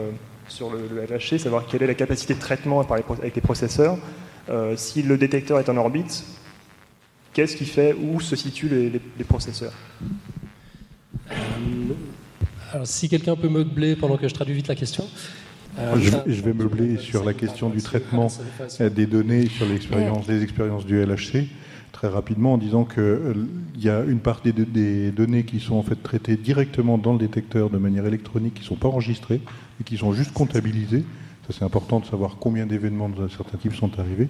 sur 0.48 0.70
le, 0.70 1.05
LHC, 1.05 1.39
savoir 1.39 1.66
quelle 1.66 1.82
est 1.82 1.86
la 1.86 1.94
capacité 1.94 2.35
de 2.35 2.40
traitement 2.40 2.81
avec 2.81 3.35
les 3.35 3.40
processeurs. 3.40 3.98
Euh, 4.48 4.74
si 4.77 5.02
le 5.02 5.16
détecteur 5.16 5.59
est 5.59 5.69
en 5.69 5.77
orbite, 5.77 6.24
qu'est-ce 7.32 7.56
qui 7.56 7.64
fait 7.64 7.94
où 7.94 8.20
se 8.20 8.36
situent 8.36 8.69
les, 8.69 9.24
processeurs? 9.24 9.73
Euh, 11.31 11.35
alors, 12.73 12.86
si 12.86 13.09
quelqu'un 13.09 13.36
peut 13.36 13.48
meubler 13.48 13.97
pendant 13.97 14.16
que 14.16 14.28
je 14.28 14.35
traduis 14.35 14.55
vite 14.55 14.69
la 14.69 14.74
question. 14.74 15.06
Euh, 15.78 15.97
je, 16.27 16.43
vais 16.43 16.52
meubler 16.52 16.98
sur 16.98 17.24
la 17.24 17.32
question 17.32 17.70
du 17.70 17.81
traitement 17.81 18.28
des 18.78 19.06
données 19.06 19.47
sur 19.47 19.64
l'expérience, 19.64 20.28
les 20.28 20.43
expériences 20.43 20.85
du 20.85 21.02
LHC 21.02 21.47
très 21.93 22.09
rapidement 22.09 22.55
en 22.55 22.59
disant 22.59 22.85
qu'il 22.85 23.47
y 23.78 23.89
a 23.89 24.01
une 24.01 24.19
partie 24.19 24.52
des, 24.52 24.64
des, 24.64 25.12
données 25.12 25.44
qui 25.44 25.60
sont 25.60 25.77
en 25.77 25.82
fait 25.82 26.02
traitées 26.02 26.36
directement 26.36 26.98
dans 26.98 27.12
le 27.12 27.19
détecteur 27.19 27.70
de 27.70 27.78
manière 27.78 28.06
électronique, 28.06 28.55
qui 28.55 28.62
ne 28.62 28.66
sont 28.66 28.77
pas 28.77 28.89
enregistrées, 28.89 29.40
qui 29.82 29.96
sont 29.96 30.12
juste 30.12 30.32
comptabilisés. 30.32 31.04
Ça, 31.46 31.54
c'est 31.59 31.64
important 31.64 31.98
de 31.98 32.06
savoir 32.06 32.36
combien 32.38 32.66
d'événements 32.66 33.09
d'un 33.09 33.28
certain 33.28 33.59
type 33.59 33.74
sont 33.74 33.98
arrivés. 33.98 34.28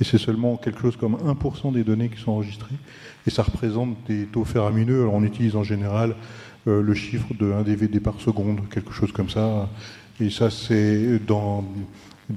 Et 0.00 0.04
c'est 0.04 0.18
seulement 0.18 0.56
quelque 0.56 0.80
chose 0.80 0.96
comme 0.96 1.16
1% 1.16 1.72
des 1.72 1.84
données 1.84 2.08
qui 2.08 2.20
sont 2.20 2.32
enregistrées. 2.32 2.74
Et 3.26 3.30
ça 3.30 3.42
représente 3.42 3.96
des 4.08 4.24
taux 4.24 4.44
faramineux. 4.44 5.02
Alors, 5.02 5.14
on 5.14 5.22
utilise 5.22 5.56
en 5.56 5.62
général 5.62 6.14
euh, 6.66 6.82
le 6.82 6.94
chiffre 6.94 7.26
de 7.38 7.52
1 7.52 7.62
DVD 7.62 8.00
par 8.00 8.20
seconde, 8.20 8.60
quelque 8.70 8.92
chose 8.92 9.12
comme 9.12 9.28
ça. 9.28 9.68
Et 10.18 10.30
ça, 10.30 10.50
c'est 10.50 11.18
dans 11.26 11.64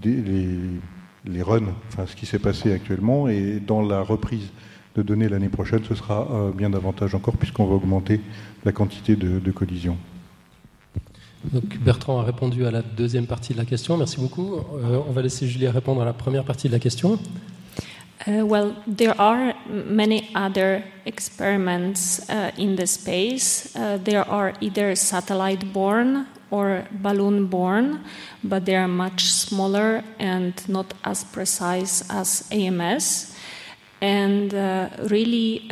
les, 0.03 1.41
runs, 1.41 1.73
ce 2.05 2.15
qui 2.15 2.25
s'est 2.25 2.39
passé 2.39 2.73
actuellement. 2.73 3.29
Et 3.29 3.61
dans 3.65 3.81
la 3.81 4.01
reprise 4.01 4.51
de 4.95 5.01
données 5.01 5.29
l'année 5.29 5.49
prochaine, 5.49 5.83
ce 5.87 5.95
sera 5.95 6.27
euh, 6.31 6.51
bien 6.51 6.69
davantage 6.69 7.15
encore, 7.15 7.37
puisqu'on 7.37 7.65
va 7.65 7.75
augmenter 7.75 8.19
la 8.65 8.73
quantité 8.73 9.15
de 9.15 9.51
collisions. 9.51 9.97
Bertrand 11.43 12.19
a 12.19 12.23
répondu 12.23 12.65
à 12.65 12.71
la 12.71 12.81
deuxième 12.81 13.25
partie 13.25 13.53
de 13.53 13.57
la 13.57 13.65
question. 13.65 13.97
Merci 13.97 14.19
beaucoup. 14.19 14.55
Euh, 14.55 14.99
on 15.07 15.11
va 15.11 15.21
laisser 15.21 15.47
Julie 15.47 15.67
répondre 15.67 16.01
à 16.01 16.05
la 16.05 16.13
première 16.13 16.43
partie 16.43 16.67
de 16.67 16.73
la 16.73 16.79
question. 16.79 17.17
Uh, 18.27 18.43
well, 18.43 18.75
there 18.85 19.15
are 19.17 19.53
many 19.67 20.29
other 20.35 20.83
experiments 21.05 22.19
uh, 22.29 22.51
in 22.57 22.75
the 22.75 22.85
space. 22.85 23.73
Uh, 23.75 23.97
there 24.03 24.29
are 24.29 24.53
either 24.59 24.93
satellite 24.95 25.71
born 25.71 26.25
or 26.51 26.83
balloon 26.91 27.45
born, 27.45 27.99
but 28.43 28.65
they 28.65 28.75
are 28.75 28.89
much 28.89 29.23
smaller 29.23 30.03
and 30.19 30.53
not 30.67 30.93
as 31.05 31.23
precise 31.23 32.03
as 32.09 32.43
AMS. 32.51 33.33
And 34.01 34.53
uh, 34.53 34.89
really, 35.09 35.69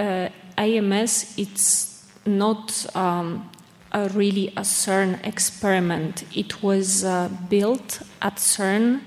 AMS 0.58 1.38
it's 1.38 2.06
not 2.26 2.86
um, 2.96 3.50
a 3.92 4.10
really 4.10 4.50
a 4.50 4.64
CERN 4.64 5.26
experiment. 5.26 6.24
It 6.36 6.62
was 6.64 7.04
uh, 7.04 7.30
built 7.50 8.02
at 8.22 8.36
CERN 8.36 9.02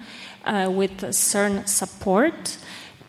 uh, 0.45 0.71
with 0.71 1.01
CERN 1.01 1.69
support, 1.69 2.59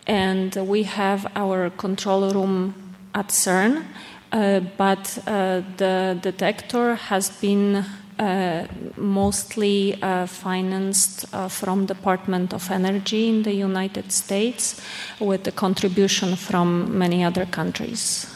and 0.08 0.56
we 0.56 0.84
have 0.84 1.32
our 1.36 1.70
control 1.70 2.32
room 2.34 2.74
at 3.14 3.30
CERN. 3.30 3.86
Uh, 4.32 4.62
but 4.78 5.18
uh, 5.28 5.62
the 5.76 6.18
detector 6.22 6.96
has 6.96 7.30
been 7.42 7.84
uh, 8.18 8.66
mostly 8.96 10.02
uh, 10.02 10.26
financed 10.26 11.28
from 11.50 11.86
Department 11.86 12.54
of 12.54 12.72
Energy 12.72 13.28
in 13.28 13.44
the 13.44 13.54
United 13.54 14.12
States, 14.12 14.80
with 15.20 15.44
the 15.44 15.52
contribution 15.52 16.38
from 16.38 16.98
many 16.98 17.26
other 17.26 17.46
countries. 17.46 18.31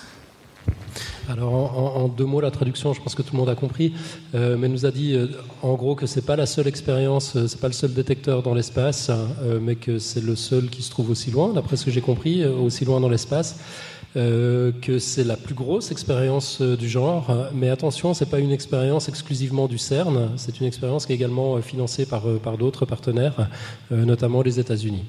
Alors 1.29 1.97
en, 1.97 2.07
deux 2.07 2.25
mots, 2.25 2.41
la 2.41 2.51
traduction, 2.51 2.93
je 2.93 3.01
pense 3.01 3.15
que 3.15 3.21
tout 3.21 3.33
le 3.33 3.39
monde 3.39 3.49
a 3.49 3.55
compris, 3.55 3.93
euh, 4.35 4.57
mais 4.57 4.67
nous 4.67 4.85
a 4.85 4.91
dit 4.91 5.13
euh, 5.13 5.27
en 5.63 5.73
gros 5.73 5.95
que 5.95 6.05
c'est 6.05 6.21
pas 6.25 6.35
la 6.35 6.45
seule 6.45 6.67
expérience, 6.67 7.35
euh, 7.35 7.47
c'est 7.47 7.59
pas 7.59 7.67
le 7.67 7.73
seul 7.73 7.93
détecteur 7.93 8.43
dans 8.43 8.53
l'espace, 8.53 9.09
hein, 9.09 9.27
euh, 9.41 9.59
mais 9.61 9.75
que 9.75 9.97
c'est 9.97 10.21
le 10.21 10.35
seul 10.35 10.69
qui 10.69 10.83
se 10.83 10.91
trouve 10.91 11.09
aussi 11.09 11.31
loin, 11.31 11.53
d'après 11.53 11.77
ce 11.77 11.85
que 11.85 11.91
j'ai 11.91 12.01
compris, 12.01 12.45
aussi 12.45 12.85
loin 12.85 12.99
dans 12.99 13.09
l'espace. 13.09 13.59
Que 14.13 14.97
c'est 14.97 15.25
la 15.25 15.35
plus 15.35 15.55
grosse 15.55 15.91
expérience 15.91 16.61
du 16.61 16.87
genre, 16.87 17.49
mais 17.53 17.69
attention, 17.69 18.13
c'est 18.13 18.29
pas 18.29 18.39
une 18.39 18.51
expérience 18.51 19.09
exclusivement 19.09 19.67
du 19.67 19.77
CERN, 19.77 20.29
c'est 20.37 20.61
une 20.61 20.67
expérience 20.67 21.05
qui 21.05 21.11
est 21.11 21.15
également 21.15 21.61
financée 21.61 22.05
par, 22.05 22.23
par 22.41 22.57
d'autres 22.57 22.85
partenaires, 22.85 23.49
notamment 23.91 24.41
les 24.41 24.57
États-Unis. 24.57 25.03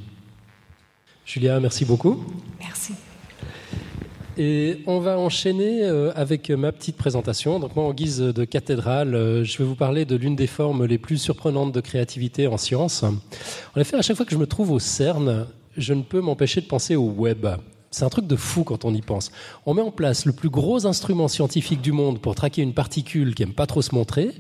Julia, 1.25 1.61
merci 1.61 1.85
beaucoup. 1.85 2.25
Merci. 2.59 2.95
Et 4.39 4.83
on 4.87 5.01
va 5.01 5.19
enchaîner 5.19 5.83
euh, 5.83 6.13
avec 6.15 6.51
ma 6.51 6.71
petite 6.71 6.97
présentation. 6.97 7.59
Donc 7.59 7.75
moi, 7.75 7.87
en 7.87 7.95
guise 7.95 8.19
de 8.19 8.45
cathédrale, 8.45 9.15
euh, 9.15 9.45
je 9.45 9.57
vais 9.57 9.65
vous 9.65 9.77
parler 9.77 10.05
de 10.05 10.15
l'une 10.15 10.37
des 10.37 10.47
formes 10.47 10.85
les 10.85 10.99
plus 10.99 11.17
surprenantes 11.17 11.73
de 11.73 11.81
créativité 11.81 12.47
en 12.47 12.59
science. 12.59 13.03
En 13.03 13.81
effet, 13.81 13.97
à 13.97 14.03
chaque 14.03 14.17
fois 14.17 14.27
que 14.27 14.33
je 14.33 14.37
me 14.37 14.47
trouve 14.47 14.73
au 14.73 14.79
CERN, 14.79 15.47
je 15.79 15.95
ne 15.95 16.03
peux 16.03 16.21
m'empêcher 16.21 16.61
de 16.61 16.67
penser 16.67 16.97
au 16.97 17.09
web. 17.09 17.47
C'est 17.91 18.05
un 18.05 18.11
truc 18.11 18.27
de 18.27 18.37
fou 18.37 18.63
quand 18.63 18.85
on 18.85 18.93
y 18.93 19.01
pense. 19.01 19.31
On 19.65 19.73
met 19.73 19.81
en 19.81 19.91
place 19.91 20.27
le 20.27 20.33
plus 20.33 20.51
gros 20.51 20.87
instrument 20.87 21.29
scientifique 21.29 21.81
du 21.81 21.93
monde 21.93 22.21
pour 22.21 22.35
traquer 22.35 22.61
une 22.61 22.75
particule 22.75 23.35
qui 23.35 23.43
aime 23.43 23.55
pas 23.55 23.67
trop 23.67 23.81
se 23.81 23.95
montrer. 23.95 24.33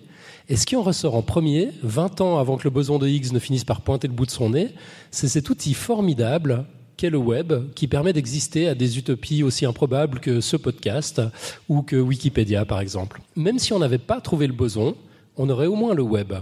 Et 0.50 0.56
ce 0.56 0.66
qui 0.66 0.76
en 0.76 0.82
ressort 0.82 1.14
en 1.14 1.22
premier, 1.22 1.70
20 1.82 2.20
ans 2.20 2.38
avant 2.38 2.58
que 2.58 2.64
le 2.64 2.70
boson 2.70 2.98
de 2.98 3.08
Higgs 3.08 3.32
ne 3.32 3.38
finisse 3.38 3.64
par 3.64 3.80
pointer 3.80 4.08
le 4.08 4.12
bout 4.12 4.26
de 4.26 4.30
son 4.30 4.50
nez, 4.50 4.74
c'est 5.10 5.28
cet 5.28 5.48
outil 5.48 5.72
formidable 5.72 6.66
qu'est 6.96 7.10
le 7.10 7.18
web, 7.18 7.52
qui 7.74 7.88
permet 7.88 8.12
d'exister 8.12 8.68
à 8.68 8.74
des 8.74 8.98
utopies 8.98 9.42
aussi 9.42 9.66
improbables 9.66 10.20
que 10.20 10.40
ce 10.40 10.56
podcast 10.56 11.20
ou 11.68 11.82
que 11.82 11.96
Wikipédia, 11.96 12.64
par 12.64 12.80
exemple. 12.80 13.20
Même 13.36 13.58
si 13.58 13.72
on 13.72 13.78
n'avait 13.78 13.98
pas 13.98 14.20
trouvé 14.20 14.46
le 14.46 14.52
boson, 14.52 14.96
on 15.36 15.48
aurait 15.50 15.66
au 15.66 15.74
moins 15.74 15.94
le 15.94 16.02
web, 16.02 16.32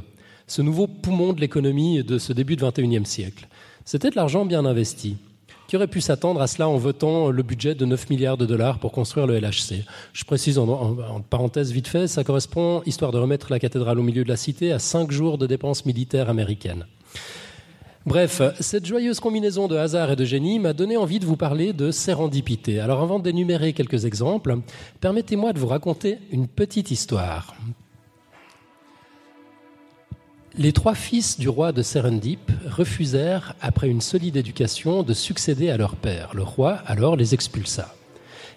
ce 0.47 0.63
nouveau 0.63 0.87
poumon 0.87 1.33
de 1.33 1.41
l'économie 1.41 2.05
de 2.05 2.19
ce 2.19 2.33
début 2.33 2.57
de 2.57 2.65
21e 2.65 3.05
siècle. 3.05 3.49
C'était 3.85 4.11
de 4.11 4.17
l'argent 4.17 4.45
bien 4.45 4.65
investi. 4.65 5.17
Qui 5.67 5.77
aurait 5.77 5.89
pu 5.89 6.03
s'attendre 6.03 6.43
à 6.43 6.47
cela 6.47 6.69
en 6.69 6.77
votant 6.77 7.31
le 7.31 7.43
budget 7.43 7.75
de 7.75 7.87
9 7.87 8.11
milliards 8.11 8.37
de 8.37 8.45
dollars 8.45 8.79
pour 8.79 8.93
construire 8.93 9.27
le 9.27 9.39
LHC 9.39 9.85
Je 10.13 10.25
précise 10.25 10.59
en, 10.59 10.69
en, 10.69 10.99
en, 10.99 11.21
parenthèse 11.23 11.73
vite 11.73 11.89
fait, 11.89 12.07
ça 12.07 12.23
correspond, 12.23 12.83
histoire 12.85 13.13
de 13.13 13.19
remettre 13.19 13.51
la 13.51 13.59
cathédrale 13.59 13.99
au 13.99 14.03
milieu 14.03 14.25
de 14.25 14.29
la 14.29 14.37
cité, 14.37 14.73
à 14.73 14.79
5 14.79 15.11
jours 15.11 15.39
de 15.39 15.47
dépenses 15.47 15.87
militaires 15.87 16.29
américaines. 16.29 16.85
Bref, 18.07 18.43
cette 18.61 18.85
joyeuse 18.85 19.19
combinaison 19.19 19.67
de 19.67 19.77
hasard 19.77 20.11
et 20.11 20.17
de 20.17 20.27
génie 20.27 20.59
m'a 20.59 20.75
donné 20.75 20.99
envie 20.99 21.21
de 21.21 21.25
vous 21.25 21.37
parler 21.37 21.73
de 21.73 21.91
sérendipité. 21.91 22.79
Alors 22.79 23.01
avant 23.01 23.19
d'énumérer 23.19 23.73
quelques 23.73 24.05
exemples, 24.05 24.59
permettez-moi 25.01 25.55
de 25.55 25.59
vous 25.59 25.69
raconter 25.69 26.19
une 26.31 26.47
petite 26.47 26.91
histoire. 26.91 27.55
Les 30.59 30.73
trois 30.73 30.95
fils 30.95 31.39
du 31.39 31.49
roi 31.49 31.73
de 31.73 31.83
Serendip 31.83 32.53
refusèrent, 32.71 33.57
après 33.63 33.89
une 33.89 34.03
solide 34.03 34.37
éducation, 34.37 35.03
de 35.03 35.15
succéder 35.15 35.71
à 35.71 35.79
leur 35.79 35.97
père. 35.97 36.31
Le 36.35 36.43
roi 36.43 36.75
alors 36.87 37.17
les 37.17 37.33
expulsa. 37.33 37.95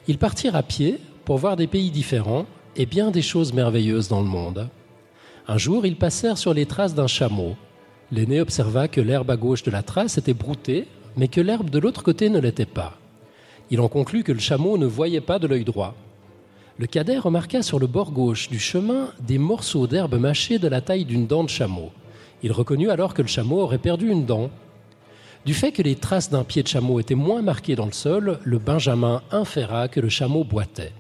Ils 0.10 0.18
partirent 0.18 0.58
à 0.58 0.62
pied 0.62 1.00
pour 1.24 1.38
voir 1.38 1.56
des 1.56 1.68
pays 1.68 1.90
différents 1.90 2.46
et 2.76 2.86
bien 2.86 3.12
des 3.12 3.22
choses 3.22 3.54
merveilleuses 3.54 4.10
dans 4.10 4.22
le 4.22 4.28
monde. 4.28 4.70
Un 5.48 5.58
jour, 5.58 5.86
ils 5.86 5.96
passèrent 5.96 6.38
sur 6.38 6.54
les 6.54 6.66
traces 6.66 6.94
d'un 6.94 7.08
chameau. 7.08 7.56
L'aîné 8.12 8.40
observa 8.40 8.88
que 8.88 9.02
l'herbe 9.02 9.32
à 9.32 9.36
gauche 9.36 9.64
de 9.64 9.72
la 9.72 9.84
trace 9.84 10.18
était 10.18 10.34
broutée, 10.34 10.88
mais 11.18 11.28
que 11.28 11.42
l'herbe 11.42 11.70
de 11.70 11.80
l'autre 11.80 12.04
côté 12.04 12.30
ne 12.30 12.40
l'était 12.40 12.66
pas. 12.66 12.98
Il 13.70 13.82
en 13.82 13.90
conclut 13.90 14.24
que 14.24 14.32
le 14.32 14.40
chameau 14.40 14.78
ne 14.78 14.86
voyait 14.86 15.20
pas 15.20 15.40
de 15.40 15.48
l'œil 15.48 15.66
droit. 15.66 15.94
Le 16.78 16.88
cadet 16.88 17.18
remarqua 17.18 17.64
sur 17.64 17.80
le 17.80 17.88
bord 17.88 18.12
gauche 18.12 18.50
du 18.50 18.60
chemin 18.60 19.10
des 19.20 19.38
morceaux 19.38 19.88
d'herbe 19.88 20.16
mâchée 20.16 20.58
de 20.58 20.68
la 20.68 20.80
taille 20.80 21.06
d'une 21.06 21.28
dent 21.28 21.44
de 21.44 21.50
chameau. 21.50 21.92
Il 22.44 22.52
reconnut 22.52 22.92
alors 22.92 23.14
que 23.14 23.22
le 23.22 23.28
chameau 23.28 23.60
aurait 23.60 23.78
perdu 23.78 24.10
une 24.10 24.26
dent. 24.26 24.52
Du 25.46 25.54
fait 25.54 25.72
que 25.72 25.82
les 25.82 25.96
traces 25.96 26.30
d'un 26.30 26.44
pied 26.44 26.64
de 26.64 26.68
chameau 26.68 27.00
étaient 27.00 27.16
moins 27.16 27.42
marquées 27.42 27.76
dans 27.76 27.86
le 27.88 27.92
sol, 27.92 28.40
le 28.44 28.60
Benjamin 28.60 29.22
inféra 29.32 29.88
que 29.88 30.00
le 30.00 30.10
chameau 30.10 30.44
boitait. 30.44 30.94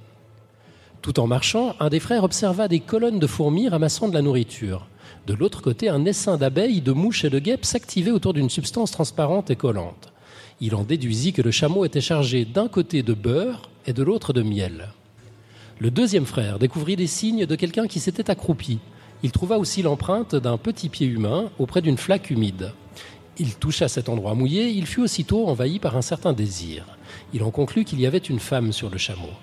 Tout 1.01 1.19
en 1.19 1.27
marchant, 1.27 1.75
un 1.79 1.89
des 1.89 1.99
frères 1.99 2.23
observa 2.23 2.67
des 2.67 2.79
colonnes 2.79 3.19
de 3.19 3.27
fourmis 3.27 3.69
ramassant 3.69 4.09
de 4.09 4.13
la 4.13 4.21
nourriture. 4.21 4.87
De 5.27 5.33
l'autre 5.33 5.61
côté, 5.61 5.89
un 5.89 6.05
essaim 6.05 6.37
d'abeilles, 6.37 6.79
de 6.79 6.93
mouches 6.93 7.25
et 7.25 7.29
de 7.29 7.39
guêpes 7.39 7.65
s'activait 7.65 8.11
autour 8.11 8.31
d'une 8.31 8.49
substance 8.49 8.91
transparente 8.91 9.51
et 9.51 9.57
collante. 9.57 10.13
Il 10.61 10.73
en 10.73 10.85
déduisit 10.85 11.33
que 11.33 11.41
le 11.41 11.51
chameau 11.51 11.83
était 11.83 11.99
chargé 11.99 12.45
d'un 12.45 12.69
côté 12.69 13.03
de 13.03 13.13
beurre 13.13 13.69
et 13.85 13.91
de 13.91 14.03
l'autre 14.03 14.31
de 14.31 14.41
miel. 14.41 14.87
Le 15.79 15.91
deuxième 15.91 16.25
frère 16.25 16.59
découvrit 16.59 16.95
des 16.95 17.07
signes 17.07 17.45
de 17.45 17.55
quelqu'un 17.55 17.87
qui 17.87 17.99
s'était 17.99 18.31
accroupi. 18.31 18.79
Il 19.21 19.31
trouva 19.31 19.57
aussi 19.57 19.81
l'empreinte 19.81 20.33
d'un 20.33 20.57
petit 20.57 20.87
pied 20.87 21.07
humain 21.07 21.51
auprès 21.59 21.81
d'une 21.81 21.97
flaque 21.97 22.29
humide. 22.29 22.71
Il 23.37 23.55
toucha 23.55 23.89
cet 23.89 24.07
endroit 24.07 24.33
mouillé, 24.33 24.69
il 24.69 24.85
fut 24.85 25.01
aussitôt 25.01 25.49
envahi 25.49 25.79
par 25.79 25.97
un 25.97 26.01
certain 26.01 26.31
désir. 26.31 26.85
Il 27.33 27.43
en 27.43 27.51
conclut 27.51 27.83
qu'il 27.83 27.99
y 27.99 28.05
avait 28.05 28.17
une 28.17 28.39
femme 28.39 28.71
sur 28.71 28.89
le 28.89 28.97
chameau. 28.97 29.33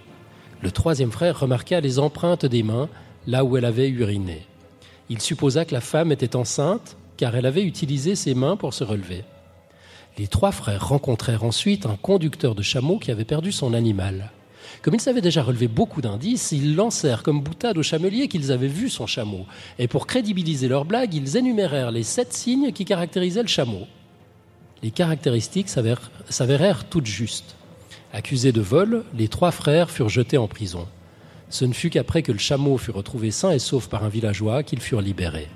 Le 0.63 0.71
troisième 0.71 1.13
frère 1.13 1.41
remarqua 1.41 1.83
les 1.83 1.99
empreintes 1.99 2.47
des 2.47 2.63
mains 2.63 2.89
là 3.27 3.45
où 3.45 3.59
elle 3.59 3.67
avait 3.67 3.91
uriné. 3.91 4.47
Il 5.11 5.21
supposa 5.21 5.65
que 5.65 5.75
la 5.75 5.81
femme 5.81 6.13
était 6.13 6.37
enceinte 6.37 6.97
car 7.17 7.37
elle 7.37 7.47
avait 7.47 7.63
utilisé 7.63 8.15
ses 8.15 8.35
mains 8.35 8.57
pour 8.57 8.75
se 8.75 8.85
relever. 8.85 9.25
Les 10.19 10.29
trois 10.29 10.53
frères 10.53 10.89
rencontrèrent 10.89 11.45
ensuite 11.45 11.87
un 11.87 11.97
conducteur 11.97 12.55
de 12.55 12.63
chameau 12.63 12.99
qui 12.99 13.11
avait 13.11 13.25
perdu 13.25 13.53
son 13.53 13.75
animal. 13.75 14.31
Comme 14.83 14.95
ils 14.95 15.01
savaient 15.01 15.21
déjà 15.21 15.43
relevé 15.43 15.69
beaucoup 15.69 16.01
d'indices, 16.01 16.53
ils 16.53 16.77
lancèrent 16.77 17.23
comme 17.23 17.43
boutade 17.43 17.79
au 17.79 17.83
chamelier 17.83 18.29
qu'ils 18.29 18.53
avaient 18.53 18.67
vu 18.67 18.89
son 18.89 19.07
chameau. 19.07 19.47
Et 19.79 19.89
pour 19.89 20.07
crédibiliser 20.07 20.69
leur 20.69 20.85
blague, 20.85 21.15
ils 21.15 21.37
énumérèrent 21.37 21.91
les 21.91 22.03
sept 22.03 22.33
signes 22.33 22.73
qui 22.73 22.85
caractérisaient 22.85 23.43
le 23.43 23.49
chameau. 23.49 23.87
Les 24.83 24.91
caractéristiques 24.91 25.69
s'avérèrent 25.69 26.85
toutes 26.85 27.07
justes. 27.07 27.57
Accusés 28.13 28.53
de 28.53 28.61
vol, 28.61 29.05
les 29.17 29.29
trois 29.29 29.51
frères 29.51 29.91
furent 29.91 30.09
jetés 30.09 30.39
en 30.39 30.47
prison. 30.47 30.87
Ce 31.55 31.65
ne 31.65 31.73
fut 31.73 31.89
qu'après 31.89 32.23
que 32.23 32.33
le 32.33 32.39
chameau 32.39 32.79
fut 32.79 32.91
retrouvé 32.91 33.31
sain 33.31 33.53
et 33.53 33.61
sauf 33.61 33.87
par 33.87 34.03
un 34.03 34.09
villageois 34.09 34.65
qu'ils 34.65 34.81
furent 34.81 35.01
libérés. 35.01 35.47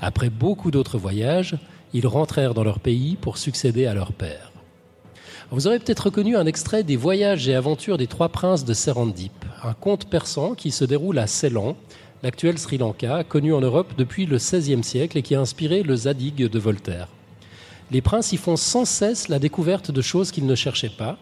Après 0.00 0.28
beaucoup 0.28 0.72
d'autres 0.72 0.98
voyages, 0.98 1.56
ils 1.92 2.08
rentrèrent 2.08 2.52
dans 2.52 2.64
leur 2.64 2.80
pays 2.80 3.14
pour 3.14 3.38
succéder 3.38 3.86
à 3.86 3.94
leur 3.94 4.12
père. 4.12 4.50
Vous 5.52 5.68
aurez 5.68 5.78
peut-être 5.78 6.06
reconnu 6.06 6.36
un 6.36 6.46
extrait 6.46 6.82
des 6.82 6.96
Voyages 6.96 7.48
et 7.48 7.54
aventures 7.54 7.96
des 7.96 8.08
trois 8.08 8.28
princes 8.28 8.64
de 8.64 8.74
Serendip, 8.74 9.44
un 9.62 9.72
conte 9.72 10.10
persan 10.10 10.56
qui 10.56 10.72
se 10.72 10.84
déroule 10.84 11.20
à 11.20 11.28
Ceylan, 11.28 11.76
l'actuel 12.24 12.58
Sri 12.58 12.78
Lanka, 12.78 13.22
connu 13.22 13.54
en 13.54 13.60
Europe 13.60 13.92
depuis 13.96 14.26
le 14.26 14.38
XVIe 14.38 14.82
siècle 14.82 15.16
et 15.16 15.22
qui 15.22 15.36
a 15.36 15.40
inspiré 15.40 15.84
le 15.84 15.94
Zadig 15.94 16.50
de 16.50 16.58
Voltaire. 16.58 17.06
Les 17.92 18.00
princes 18.00 18.32
y 18.32 18.36
font 18.36 18.56
sans 18.56 18.84
cesse 18.84 19.28
la 19.28 19.38
découverte 19.38 19.92
de 19.92 20.02
choses 20.02 20.32
qu'ils 20.32 20.46
ne 20.46 20.56
cherchaient 20.56 20.88
pas, 20.88 21.18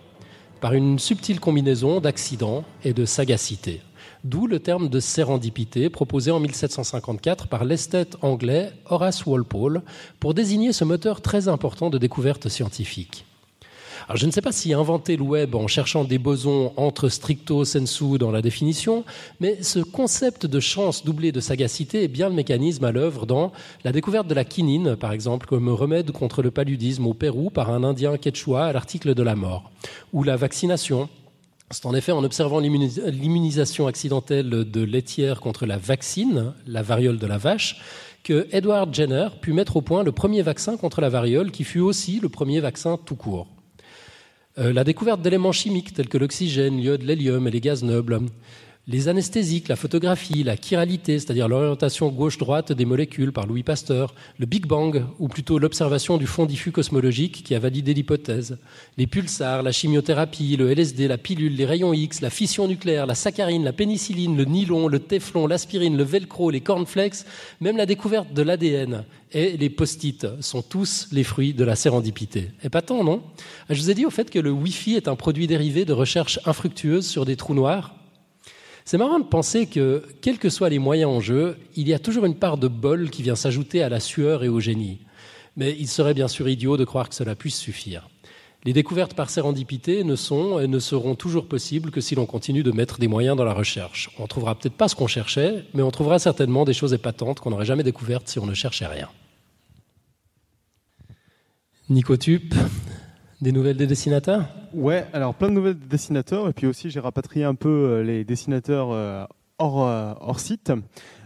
par 0.62 0.72
une 0.72 0.98
subtile 0.98 1.40
combinaison 1.40 2.00
d'accidents 2.00 2.64
et 2.84 2.94
de 2.94 3.04
sagacité. 3.04 3.82
D'où 4.24 4.46
le 4.46 4.58
terme 4.58 4.88
de 4.88 5.00
sérendipité 5.00 5.90
proposé 5.90 6.30
en 6.30 6.40
1754 6.40 7.46
par 7.46 7.64
l'esthète 7.64 8.16
anglais 8.22 8.72
Horace 8.86 9.24
Walpole 9.26 9.82
pour 10.18 10.34
désigner 10.34 10.72
ce 10.72 10.84
moteur 10.84 11.20
très 11.20 11.48
important 11.48 11.88
de 11.88 11.98
découverte 11.98 12.48
scientifique. 12.48 13.24
Je 14.14 14.26
ne 14.26 14.30
sais 14.30 14.40
pas 14.40 14.52
s'il 14.52 14.72
a 14.72 14.78
inventé 14.78 15.16
le 15.16 15.22
web 15.22 15.54
en 15.54 15.66
cherchant 15.66 16.04
des 16.04 16.18
bosons 16.18 16.72
entre 16.76 17.08
stricto 17.08 17.64
sensu 17.64 18.18
dans 18.18 18.30
la 18.30 18.40
définition, 18.40 19.04
mais 19.38 19.62
ce 19.62 19.80
concept 19.80 20.46
de 20.46 20.60
chance 20.60 21.04
doublée 21.04 21.30
de 21.30 21.40
sagacité 21.40 22.04
est 22.04 22.08
bien 22.08 22.28
le 22.28 22.34
mécanisme 22.34 22.84
à 22.84 22.92
l'œuvre 22.92 23.26
dans 23.26 23.52
la 23.84 23.92
découverte 23.92 24.26
de 24.26 24.34
la 24.34 24.44
quinine, 24.44 24.96
par 24.96 25.12
exemple, 25.12 25.46
comme 25.46 25.68
remède 25.68 26.10
contre 26.10 26.42
le 26.42 26.50
paludisme 26.50 27.06
au 27.06 27.14
Pérou 27.14 27.50
par 27.50 27.70
un 27.70 27.84
Indien 27.84 28.16
quechua 28.16 28.66
à 28.66 28.72
l'article 28.72 29.14
de 29.14 29.22
la 29.22 29.36
mort, 29.36 29.70
ou 30.12 30.22
la 30.22 30.36
vaccination. 30.36 31.08
C'est 31.70 31.84
en 31.84 31.94
effet 31.94 32.12
en 32.12 32.24
observant 32.24 32.60
l'immunisation 32.60 33.86
accidentelle 33.86 34.48
de 34.48 34.80
laitière 34.82 35.40
contre 35.40 35.66
la 35.66 35.76
vaccine, 35.76 36.54
la 36.66 36.82
variole 36.82 37.18
de 37.18 37.26
la 37.26 37.36
vache, 37.36 37.82
que 38.24 38.48
Edward 38.52 38.94
Jenner 38.94 39.28
put 39.42 39.52
mettre 39.52 39.76
au 39.76 39.82
point 39.82 40.02
le 40.02 40.12
premier 40.12 40.40
vaccin 40.40 40.78
contre 40.78 41.02
la 41.02 41.10
variole, 41.10 41.50
qui 41.50 41.64
fut 41.64 41.80
aussi 41.80 42.20
le 42.20 42.30
premier 42.30 42.60
vaccin 42.60 42.98
tout 43.04 43.16
court. 43.16 43.48
Euh, 44.58 44.72
la 44.72 44.82
découverte 44.82 45.20
d'éléments 45.20 45.52
chimiques 45.52 45.92
tels 45.92 46.08
que 46.08 46.16
l'oxygène, 46.16 46.78
l'iode, 46.78 47.02
l'hélium 47.02 47.46
et 47.46 47.50
les 47.50 47.60
gaz 47.60 47.84
nobles, 47.84 48.20
Les 48.90 49.08
anesthésiques, 49.08 49.68
la 49.68 49.76
photographie, 49.76 50.42
la 50.42 50.56
chiralité, 50.56 51.18
c'est-à-dire 51.18 51.46
l'orientation 51.46 52.08
gauche-droite 52.08 52.72
des 52.72 52.86
molécules 52.86 53.32
par 53.32 53.46
Louis 53.46 53.62
Pasteur, 53.62 54.14
le 54.38 54.46
Big 54.46 54.64
Bang, 54.64 55.04
ou 55.18 55.28
plutôt 55.28 55.58
l'observation 55.58 56.16
du 56.16 56.26
fond 56.26 56.46
diffus 56.46 56.72
cosmologique 56.72 57.42
qui 57.44 57.54
a 57.54 57.58
validé 57.58 57.92
l'hypothèse, 57.92 58.56
les 58.96 59.06
pulsars, 59.06 59.62
la 59.62 59.72
chimiothérapie, 59.72 60.56
le 60.56 60.72
LSD, 60.72 61.06
la 61.06 61.18
pilule, 61.18 61.54
les 61.54 61.66
rayons 61.66 61.92
X, 61.92 62.22
la 62.22 62.30
fission 62.30 62.66
nucléaire, 62.66 63.04
la 63.04 63.14
saccharine, 63.14 63.62
la 63.62 63.74
pénicilline, 63.74 64.38
le 64.38 64.46
nylon, 64.46 64.88
le 64.88 65.00
téflon, 65.00 65.46
l'aspirine, 65.46 65.98
le 65.98 66.04
velcro, 66.04 66.50
les 66.50 66.62
cornflakes, 66.62 67.26
même 67.60 67.76
la 67.76 67.84
découverte 67.84 68.32
de 68.32 68.40
l'ADN 68.40 69.04
et 69.32 69.58
les 69.58 69.68
post-it 69.68 70.26
sont 70.40 70.62
tous 70.62 71.08
les 71.12 71.24
fruits 71.24 71.52
de 71.52 71.64
la 71.64 71.76
sérendipité. 71.76 72.52
Épatant, 72.64 73.04
non? 73.04 73.22
Je 73.68 73.78
vous 73.82 73.90
ai 73.90 73.94
dit 73.94 74.06
au 74.06 74.10
fait 74.10 74.30
que 74.30 74.38
le 74.38 74.50
Wi-Fi 74.50 74.94
est 74.94 75.08
un 75.08 75.16
produit 75.16 75.46
dérivé 75.46 75.84
de 75.84 75.92
recherches 75.92 76.40
infructueuses 76.46 77.06
sur 77.06 77.26
des 77.26 77.36
trous 77.36 77.52
noirs 77.52 77.97
c'est 78.88 78.96
marrant 78.96 79.18
de 79.18 79.26
penser 79.26 79.66
que, 79.66 80.02
quels 80.22 80.38
que 80.38 80.48
soient 80.48 80.70
les 80.70 80.78
moyens 80.78 81.10
en 81.10 81.20
jeu, 81.20 81.58
il 81.76 81.86
y 81.86 81.92
a 81.92 81.98
toujours 81.98 82.24
une 82.24 82.36
part 82.36 82.56
de 82.56 82.68
bol 82.68 83.10
qui 83.10 83.22
vient 83.22 83.34
s'ajouter 83.34 83.82
à 83.82 83.90
la 83.90 84.00
sueur 84.00 84.44
et 84.44 84.48
au 84.48 84.60
génie. 84.60 85.00
Mais 85.58 85.76
il 85.78 85.88
serait 85.88 86.14
bien 86.14 86.26
sûr 86.26 86.48
idiot 86.48 86.78
de 86.78 86.86
croire 86.86 87.10
que 87.10 87.14
cela 87.14 87.34
puisse 87.34 87.58
suffire. 87.58 88.08
Les 88.64 88.72
découvertes 88.72 89.12
par 89.12 89.28
sérendipité 89.28 90.04
ne 90.04 90.16
sont 90.16 90.58
et 90.58 90.66
ne 90.68 90.78
seront 90.78 91.16
toujours 91.16 91.48
possibles 91.48 91.90
que 91.90 92.00
si 92.00 92.14
l'on 92.14 92.24
continue 92.24 92.62
de 92.62 92.70
mettre 92.70 92.98
des 92.98 93.08
moyens 93.08 93.36
dans 93.36 93.44
la 93.44 93.52
recherche. 93.52 94.08
On 94.18 94.22
ne 94.22 94.26
trouvera 94.26 94.54
peut-être 94.54 94.72
pas 94.72 94.88
ce 94.88 94.96
qu'on 94.96 95.06
cherchait, 95.06 95.66
mais 95.74 95.82
on 95.82 95.90
trouvera 95.90 96.18
certainement 96.18 96.64
des 96.64 96.72
choses 96.72 96.94
épatantes 96.94 97.40
qu'on 97.40 97.50
n'aurait 97.50 97.66
jamais 97.66 97.82
découvertes 97.82 98.26
si 98.26 98.38
on 98.38 98.46
ne 98.46 98.54
cherchait 98.54 98.86
rien. 98.86 99.10
Nicotup, 101.90 102.54
des 103.40 103.52
nouvelles 103.52 103.76
des 103.76 103.86
dessinateurs? 103.86 104.48
Ouais, 104.72 105.06
alors 105.12 105.34
plein 105.34 105.48
de 105.48 105.54
nouvelles 105.54 105.78
des 105.78 105.86
dessinateurs, 105.86 106.48
et 106.48 106.52
puis 106.52 106.66
aussi 106.66 106.90
j'ai 106.90 107.00
rapatrié 107.00 107.44
un 107.44 107.54
peu 107.54 107.68
euh, 107.68 108.02
les 108.02 108.24
dessinateurs 108.24 108.90
euh, 108.90 109.24
hors, 109.58 109.86
euh, 109.86 110.14
hors 110.20 110.40
site. 110.40 110.72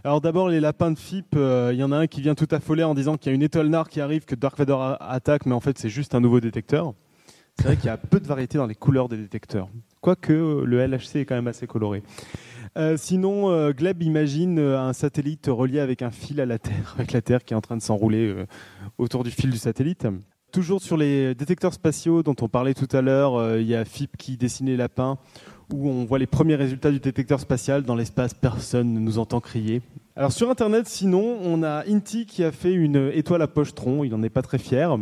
Alors 0.04 0.20
d'abord 0.20 0.48
les 0.48 0.60
lapins 0.60 0.90
de 0.90 0.98
FIP, 0.98 1.34
il 1.34 1.76
y 1.76 1.82
en 1.82 1.92
a 1.92 1.96
un 1.96 2.06
qui 2.06 2.20
vient 2.20 2.34
tout 2.34 2.48
affoler 2.50 2.82
en 2.82 2.94
disant 2.94 3.16
qu'il 3.16 3.30
y 3.30 3.32
a 3.32 3.34
une 3.34 3.42
étoile 3.42 3.68
noire 3.68 3.88
qui 3.88 4.00
arrive, 4.00 4.24
que 4.24 4.34
Dark 4.34 4.58
Vador 4.58 4.96
attaque, 5.00 5.46
mais 5.46 5.54
en 5.54 5.60
fait 5.60 5.78
c'est 5.78 5.88
juste 5.88 6.14
un 6.14 6.20
nouveau 6.20 6.40
détecteur. 6.40 6.94
C'est 7.58 7.64
vrai 7.64 7.76
qu'il 7.76 7.86
y 7.86 7.90
a 7.90 7.98
peu 7.98 8.18
de 8.18 8.26
variété 8.26 8.58
dans 8.58 8.66
les 8.66 8.74
couleurs 8.74 9.08
des 9.08 9.18
détecteurs, 9.18 9.68
quoique 10.00 10.32
le 10.32 10.86
LHC 10.86 11.16
est 11.16 11.24
quand 11.24 11.34
même 11.34 11.46
assez 11.46 11.66
coloré. 11.66 12.02
sinon, 12.96 13.70
Gleb 13.70 14.02
imagine 14.02 14.58
un 14.58 14.92
satellite 14.92 15.46
relié 15.46 15.78
avec 15.78 16.02
un 16.02 16.10
fil 16.10 16.40
à 16.40 16.46
la 16.46 16.58
Terre, 16.58 16.94
avec 16.98 17.12
la 17.12 17.22
Terre 17.22 17.44
qui 17.44 17.54
est 17.54 17.56
en 17.56 17.60
train 17.60 17.76
de 17.76 17.82
s'enrouler 17.82 18.34
autour 18.98 19.22
du 19.22 19.30
fil 19.30 19.50
du 19.50 19.58
satellite. 19.58 20.08
Toujours 20.52 20.82
sur 20.82 20.98
les 20.98 21.34
détecteurs 21.34 21.72
spatiaux 21.72 22.22
dont 22.22 22.36
on 22.42 22.46
parlait 22.46 22.74
tout 22.74 22.88
à 22.94 23.00
l'heure, 23.00 23.36
euh, 23.36 23.58
il 23.58 23.66
y 23.66 23.74
a 23.74 23.86
FIP 23.86 24.18
qui 24.18 24.36
dessinait 24.36 24.76
lapin, 24.76 25.16
où 25.72 25.88
on 25.88 26.04
voit 26.04 26.18
les 26.18 26.26
premiers 26.26 26.56
résultats 26.56 26.90
du 26.90 27.00
détecteur 27.00 27.40
spatial. 27.40 27.84
Dans 27.84 27.94
l'espace, 27.94 28.34
personne 28.34 28.92
ne 28.92 29.00
nous 29.00 29.18
entend 29.18 29.40
crier. 29.40 29.80
Alors 30.14 30.30
sur 30.30 30.50
Internet, 30.50 30.86
sinon, 30.88 31.38
on 31.42 31.62
a 31.62 31.84
Inti 31.88 32.26
qui 32.26 32.44
a 32.44 32.52
fait 32.52 32.74
une 32.74 33.10
étoile 33.14 33.40
à 33.40 33.46
pochetron. 33.46 34.04
Il 34.04 34.10
n'en 34.10 34.22
est 34.22 34.28
pas 34.28 34.42
très 34.42 34.58
fier. 34.58 34.98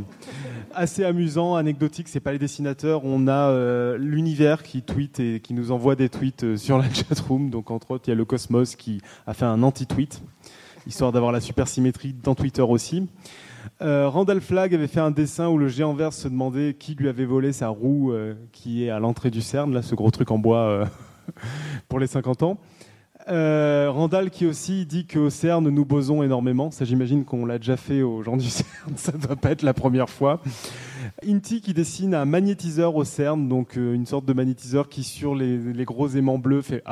Assez 0.72 1.02
amusant, 1.02 1.56
anecdotique, 1.56 2.06
c'est 2.06 2.20
pas 2.20 2.30
les 2.30 2.38
dessinateurs. 2.38 3.04
On 3.04 3.26
a 3.26 3.50
euh, 3.50 3.98
l'univers 3.98 4.62
qui 4.62 4.82
tweet 4.82 5.18
et 5.18 5.40
qui 5.40 5.52
nous 5.52 5.72
envoie 5.72 5.96
des 5.96 6.08
tweets 6.08 6.44
euh, 6.44 6.56
sur 6.56 6.78
la 6.78 6.88
chatroom. 6.94 7.50
Donc 7.50 7.72
entre 7.72 7.90
autres, 7.90 8.04
il 8.06 8.10
y 8.10 8.12
a 8.12 8.16
le 8.16 8.24
Cosmos 8.24 8.76
qui 8.76 9.00
a 9.26 9.34
fait 9.34 9.46
un 9.46 9.64
anti-tweet, 9.64 10.22
histoire 10.86 11.10
d'avoir 11.10 11.32
la 11.32 11.40
supersymétrie 11.40 12.14
dans 12.22 12.36
Twitter 12.36 12.62
aussi. 12.62 13.08
Euh, 13.82 14.08
Randall 14.08 14.40
Flagg 14.40 14.74
avait 14.74 14.86
fait 14.86 15.00
un 15.00 15.10
dessin 15.10 15.48
où 15.48 15.58
le 15.58 15.68
géant 15.68 15.94
vert 15.94 16.12
se 16.12 16.28
demandait 16.28 16.74
qui 16.74 16.94
lui 16.94 17.08
avait 17.08 17.24
volé 17.24 17.52
sa 17.52 17.68
roue 17.68 18.12
euh, 18.12 18.34
qui 18.52 18.84
est 18.84 18.90
à 18.90 18.98
l'entrée 18.98 19.30
du 19.30 19.40
CERN, 19.40 19.72
là, 19.72 19.82
ce 19.82 19.94
gros 19.94 20.10
truc 20.10 20.30
en 20.30 20.38
bois 20.38 20.58
euh, 20.58 20.86
pour 21.88 21.98
les 21.98 22.06
50 22.06 22.42
ans. 22.42 22.58
Randall 23.26 24.30
qui 24.30 24.44
aussi 24.44 24.86
dit 24.86 25.06
qu'au 25.06 25.30
CERN 25.30 25.68
nous 25.68 25.84
bosons 25.84 26.24
énormément. 26.24 26.72
Ça, 26.72 26.84
j'imagine 26.84 27.24
qu'on 27.24 27.46
l'a 27.46 27.58
déjà 27.58 27.76
fait 27.76 28.02
aux 28.02 28.22
gens 28.22 28.36
du 28.36 28.46
CERN. 28.48 28.96
Ça 28.96 29.12
ne 29.12 29.18
doit 29.18 29.36
pas 29.36 29.52
être 29.52 29.62
la 29.62 29.74
première 29.74 30.10
fois. 30.10 30.40
Inti 31.26 31.60
qui 31.60 31.72
dessine 31.72 32.14
un 32.14 32.24
magnétiseur 32.24 32.96
au 32.96 33.04
CERN, 33.04 33.48
donc 33.48 33.76
une 33.76 34.06
sorte 34.06 34.24
de 34.24 34.32
magnétiseur 34.32 34.88
qui 34.88 35.04
sur 35.04 35.34
les, 35.36 35.84
gros 35.84 36.08
aimants 36.08 36.38
bleus 36.38 36.62
fait 36.62 36.82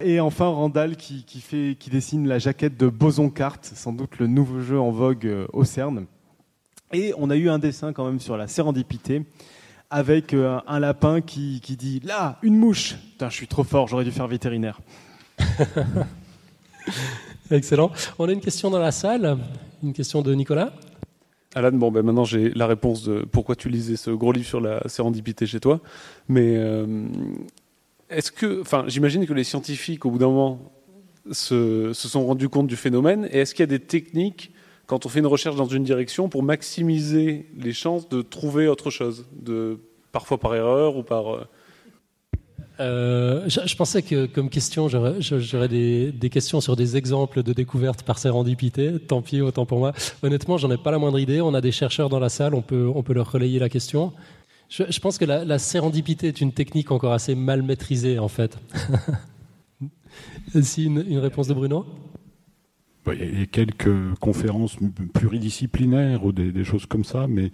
et 0.00 0.20
enfin, 0.20 0.48
Randall 0.48 0.96
qui, 0.96 1.24
fait, 1.40 1.76
qui 1.78 1.90
dessine 1.90 2.28
la 2.28 2.38
jaquette 2.38 2.76
de 2.76 2.88
Boson 2.88 3.30
Kart, 3.30 3.64
sans 3.64 3.92
doute 3.92 4.18
le 4.18 4.26
nouveau 4.26 4.60
jeu 4.60 4.78
en 4.78 4.90
vogue 4.90 5.26
euh, 5.26 5.46
au 5.52 5.64
CERN. 5.64 6.06
Et 6.92 7.14
on 7.16 7.30
a 7.30 7.36
eu 7.36 7.48
un 7.48 7.58
dessin 7.58 7.92
quand 7.92 8.04
même 8.04 8.20
sur 8.20 8.36
la 8.36 8.46
sérendipité, 8.46 9.24
avec 9.88 10.34
euh, 10.34 10.58
un 10.66 10.78
lapin 10.80 11.20
qui, 11.20 11.60
dit 11.60 12.00
Là, 12.04 12.38
une 12.42 12.56
mouche 12.56 12.96
Putain, 13.12 13.30
je 13.30 13.34
suis 13.34 13.48
trop 13.48 13.64
fort, 13.64 13.88
j'aurais 13.88 14.04
dû 14.04 14.12
faire 14.12 14.28
vétérinaire. 14.28 14.80
Excellent. 17.50 17.90
On 18.18 18.28
a 18.28 18.32
une 18.32 18.40
question 18.40 18.70
dans 18.70 18.78
la 18.78 18.92
salle, 18.92 19.38
une 19.82 19.92
question 19.92 20.20
de 20.20 20.34
Nicolas. 20.34 20.72
Alan, 21.54 21.72
bon, 21.72 21.90
ben 21.90 22.02
maintenant 22.02 22.24
j'ai 22.24 22.50
la 22.50 22.66
réponse 22.66 23.04
de 23.04 23.24
pourquoi 23.24 23.56
tu 23.56 23.70
lisais 23.70 23.96
ce 23.96 24.10
gros 24.10 24.32
livre 24.32 24.46
sur 24.46 24.60
la 24.60 24.86
sérendipité 24.88 25.46
chez 25.46 25.58
toi. 25.58 25.80
Mais 26.28 26.56
euh, 26.56 27.06
est-ce 28.10 28.30
que, 28.30 28.60
enfin, 28.60 28.84
j'imagine 28.86 29.26
que 29.26 29.32
les 29.32 29.44
scientifiques, 29.44 30.04
au 30.06 30.10
bout 30.10 30.18
d'un 30.18 30.28
moment, 30.28 30.72
se, 31.32 31.92
sont 31.92 32.26
rendus 32.26 32.48
compte 32.48 32.66
du 32.66 32.76
phénomène. 32.76 33.28
Et 33.32 33.38
est-ce 33.38 33.54
qu'il 33.54 33.62
y 33.62 33.68
a 33.68 33.78
des 33.78 33.80
techniques, 33.80 34.52
quand 34.86 35.06
on 35.06 35.08
fait 35.08 35.18
une 35.18 35.26
recherche 35.26 35.56
dans 35.56 35.66
une 35.66 35.84
direction, 35.84 36.28
pour 36.28 36.42
maximiser 36.42 37.46
les 37.58 37.72
chances 37.72 38.08
de 38.08 38.22
trouver 38.22 38.68
autre 38.68 38.90
chose, 38.90 39.26
de, 39.32 39.78
parfois 40.12 40.38
par 40.38 40.54
erreur 40.54 40.96
ou 40.96 41.02
par. 41.02 41.34
Euh, 41.34 41.44
euh, 42.78 43.48
je, 43.48 43.74
pensais 43.74 44.02
que 44.02 44.26
comme 44.26 44.50
question, 44.50 44.88
j'aurais 44.88 45.68
des, 45.68 46.30
questions 46.30 46.60
sur 46.60 46.76
des 46.76 46.96
exemples 46.96 47.42
de 47.42 47.54
découvertes 47.54 48.02
par 48.02 48.18
sérendipité. 48.18 48.98
Tant 49.00 49.22
pis, 49.22 49.40
autant 49.40 49.64
pour 49.64 49.78
moi. 49.78 49.92
Honnêtement, 50.22 50.58
j'en 50.58 50.70
ai 50.70 50.76
pas 50.76 50.90
la 50.90 50.98
moindre 50.98 51.18
idée. 51.18 51.40
On 51.40 51.54
a 51.54 51.62
des 51.62 51.72
chercheurs 51.72 52.10
dans 52.10 52.18
la 52.18 52.28
salle, 52.28 52.54
on 52.54 52.62
peut, 52.62 52.90
on 52.94 53.02
peut 53.02 53.14
leur 53.14 53.32
relayer 53.32 53.58
la 53.58 53.70
question. 53.70 54.12
Je, 54.68 55.00
pense 55.00 55.18
que 55.18 55.24
la, 55.24 55.58
sérendipité 55.58 56.28
est 56.28 56.40
une 56.40 56.52
technique 56.52 56.90
encore 56.90 57.12
assez 57.12 57.34
mal 57.34 57.62
maîtrisée, 57.62 58.18
en 58.18 58.28
fait. 58.28 58.58
si 60.60 60.84
une, 60.86 61.18
réponse 61.18 61.46
de 61.46 61.54
Bruno? 61.54 61.86
Bah, 63.04 63.14
Il 63.14 63.38
y 63.38 63.42
a 63.42 63.46
quelques 63.46 64.14
conférences 64.18 64.76
pluridisciplinaires 65.14 66.24
ou 66.24 66.32
des, 66.32 66.64
choses 66.64 66.86
comme 66.86 67.04
ça, 67.04 67.26
mais 67.28 67.52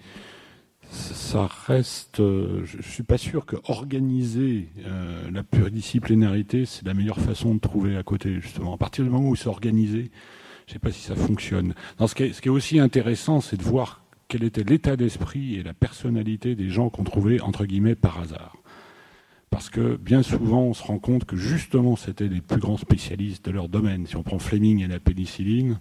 ça 0.91 1.49
reste. 1.67 2.21
Euh, 2.21 2.65
je 2.65 2.79
ne 2.79 2.83
suis 2.83 3.03
pas 3.03 3.19
sûr 3.19 3.45
que 3.45 3.57
organiser 3.69 4.69
euh, 4.87 5.31
la 5.31 5.43
pluridisciplinarité, 5.43 6.65
c'est 6.65 6.87
la 6.87 6.95
meilleure 6.95 7.21
façon 7.21 7.55
de 7.55 7.61
trouver 7.61 7.97
à 7.97 8.03
côté, 8.03 8.41
justement. 8.41 8.75
À 8.75 8.79
partir 8.79 9.05
du 9.05 9.11
moment 9.11 9.29
où 9.29 9.37
c'est 9.37 9.49
organisé, 9.49 10.11
je 10.67 10.71
ne 10.71 10.73
sais 10.75 10.79
pas 10.79 10.93
si 10.93 11.03
ça 11.03 11.15
fonctionne. 11.15 11.75
ce 11.99 12.15
qui 12.15 12.25
est 12.25 12.49
aussi 12.49 12.79
intéressant, 12.79 13.43
c'est 13.43 13.57
de 13.57 13.63
voir 13.63 14.02
quel 14.33 14.45
était 14.45 14.65
l'état 14.65 14.97
d'esprit 14.97 15.57
et 15.57 15.63
la 15.63 15.75
personnalité 15.75 16.55
des 16.55 16.71
gens 16.71 16.89
qu'on 16.89 17.05
trouvait 17.05 17.43
entre 17.43 17.67
guillemets 17.67 17.95
par 17.95 18.19
hasard. 18.19 18.57
Parce 19.51 19.69
que 19.69 19.97
bien 19.97 20.23
souvent, 20.23 20.63
on 20.63 20.73
se 20.73 20.83
rend 20.83 20.99
compte 20.99 21.27
que 21.27 21.37
justement, 21.37 21.97
c'était 21.97 22.29
les 22.29 22.41
plus 22.41 22.59
grands 22.59 22.79
spécialistes 22.79 23.45
de 23.45 23.51
leur 23.51 23.69
domaine. 23.69 24.07
Si 24.07 24.17
on 24.17 24.23
prend 24.23 24.39
Fleming 24.39 24.83
et 24.83 24.87
la 24.87 25.01
pénicilline, 25.01 25.79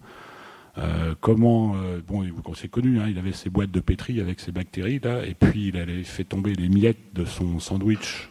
euh, 0.77 1.15
comment, 1.21 1.77
euh, 1.77 2.01
bon, 2.05 2.25
c'est 2.53 2.67
connu, 2.67 2.99
hein, 2.99 3.05
il 3.09 3.17
avait 3.17 3.31
ses 3.31 3.49
boîtes 3.49 3.71
de 3.71 3.79
pétri 3.79 4.19
avec 4.19 4.41
ses 4.41 4.51
bactéries 4.51 4.99
là, 5.01 5.25
et 5.25 5.33
puis 5.33 5.69
il 5.69 5.77
avait 5.77 6.03
fait 6.03 6.25
tomber 6.25 6.53
les 6.53 6.67
miettes 6.67 7.13
de 7.13 7.23
son 7.23 7.59
sandwich 7.59 8.29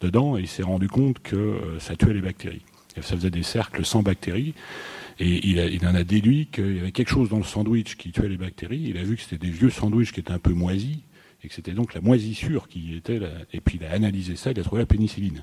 dedans, 0.00 0.38
et 0.38 0.42
il 0.42 0.48
s'est 0.48 0.62
rendu 0.62 0.86
compte 0.86 1.18
que 1.18 1.34
euh, 1.34 1.80
ça 1.80 1.96
tuait 1.96 2.14
les 2.14 2.22
bactéries. 2.22 2.62
Et 2.96 3.02
ça 3.02 3.16
faisait 3.16 3.30
des 3.30 3.42
cercles 3.42 3.84
sans 3.84 4.04
bactéries. 4.04 4.54
Et 5.18 5.48
il, 5.48 5.86
en 5.86 5.94
a 5.94 6.04
déduit 6.04 6.46
qu'il 6.46 6.76
y 6.76 6.80
avait 6.80 6.92
quelque 6.92 7.08
chose 7.08 7.30
dans 7.30 7.38
le 7.38 7.44
sandwich 7.44 7.96
qui 7.96 8.12
tuait 8.12 8.28
les 8.28 8.36
bactéries. 8.36 8.82
Il 8.88 8.98
a 8.98 9.02
vu 9.02 9.16
que 9.16 9.22
c'était 9.22 9.46
des 9.46 9.50
vieux 9.50 9.70
sandwichs 9.70 10.12
qui 10.12 10.20
étaient 10.20 10.32
un 10.32 10.38
peu 10.38 10.52
moisis, 10.52 10.98
et 11.42 11.48
que 11.48 11.54
c'était 11.54 11.72
donc 11.72 11.94
la 11.94 12.00
moisissure 12.00 12.68
qui 12.68 12.94
était 12.94 13.18
là. 13.18 13.28
Et 13.52 13.60
puis 13.60 13.78
il 13.80 13.86
a 13.86 13.92
analysé 13.92 14.36
ça, 14.36 14.50
il 14.50 14.60
a 14.60 14.62
trouvé 14.62 14.82
la 14.82 14.86
pénicilline. 14.86 15.42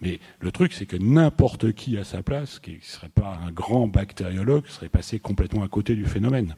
Mais 0.00 0.20
le 0.40 0.52
truc, 0.52 0.72
c'est 0.72 0.86
que 0.86 0.96
n'importe 0.96 1.72
qui 1.72 1.96
à 1.98 2.04
sa 2.04 2.22
place, 2.22 2.58
qui 2.58 2.72
ne 2.72 2.80
serait 2.82 3.08
pas 3.08 3.40
un 3.46 3.50
grand 3.50 3.88
bactériologue, 3.88 4.66
serait 4.66 4.88
passé 4.88 5.18
complètement 5.18 5.64
à 5.64 5.68
côté 5.68 5.94
du 5.94 6.04
phénomène. 6.04 6.54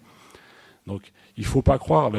Donc 0.86 1.12
il 1.36 1.44
ne 1.44 1.48
faut 1.48 1.62
pas 1.62 1.78
croire. 1.78 2.10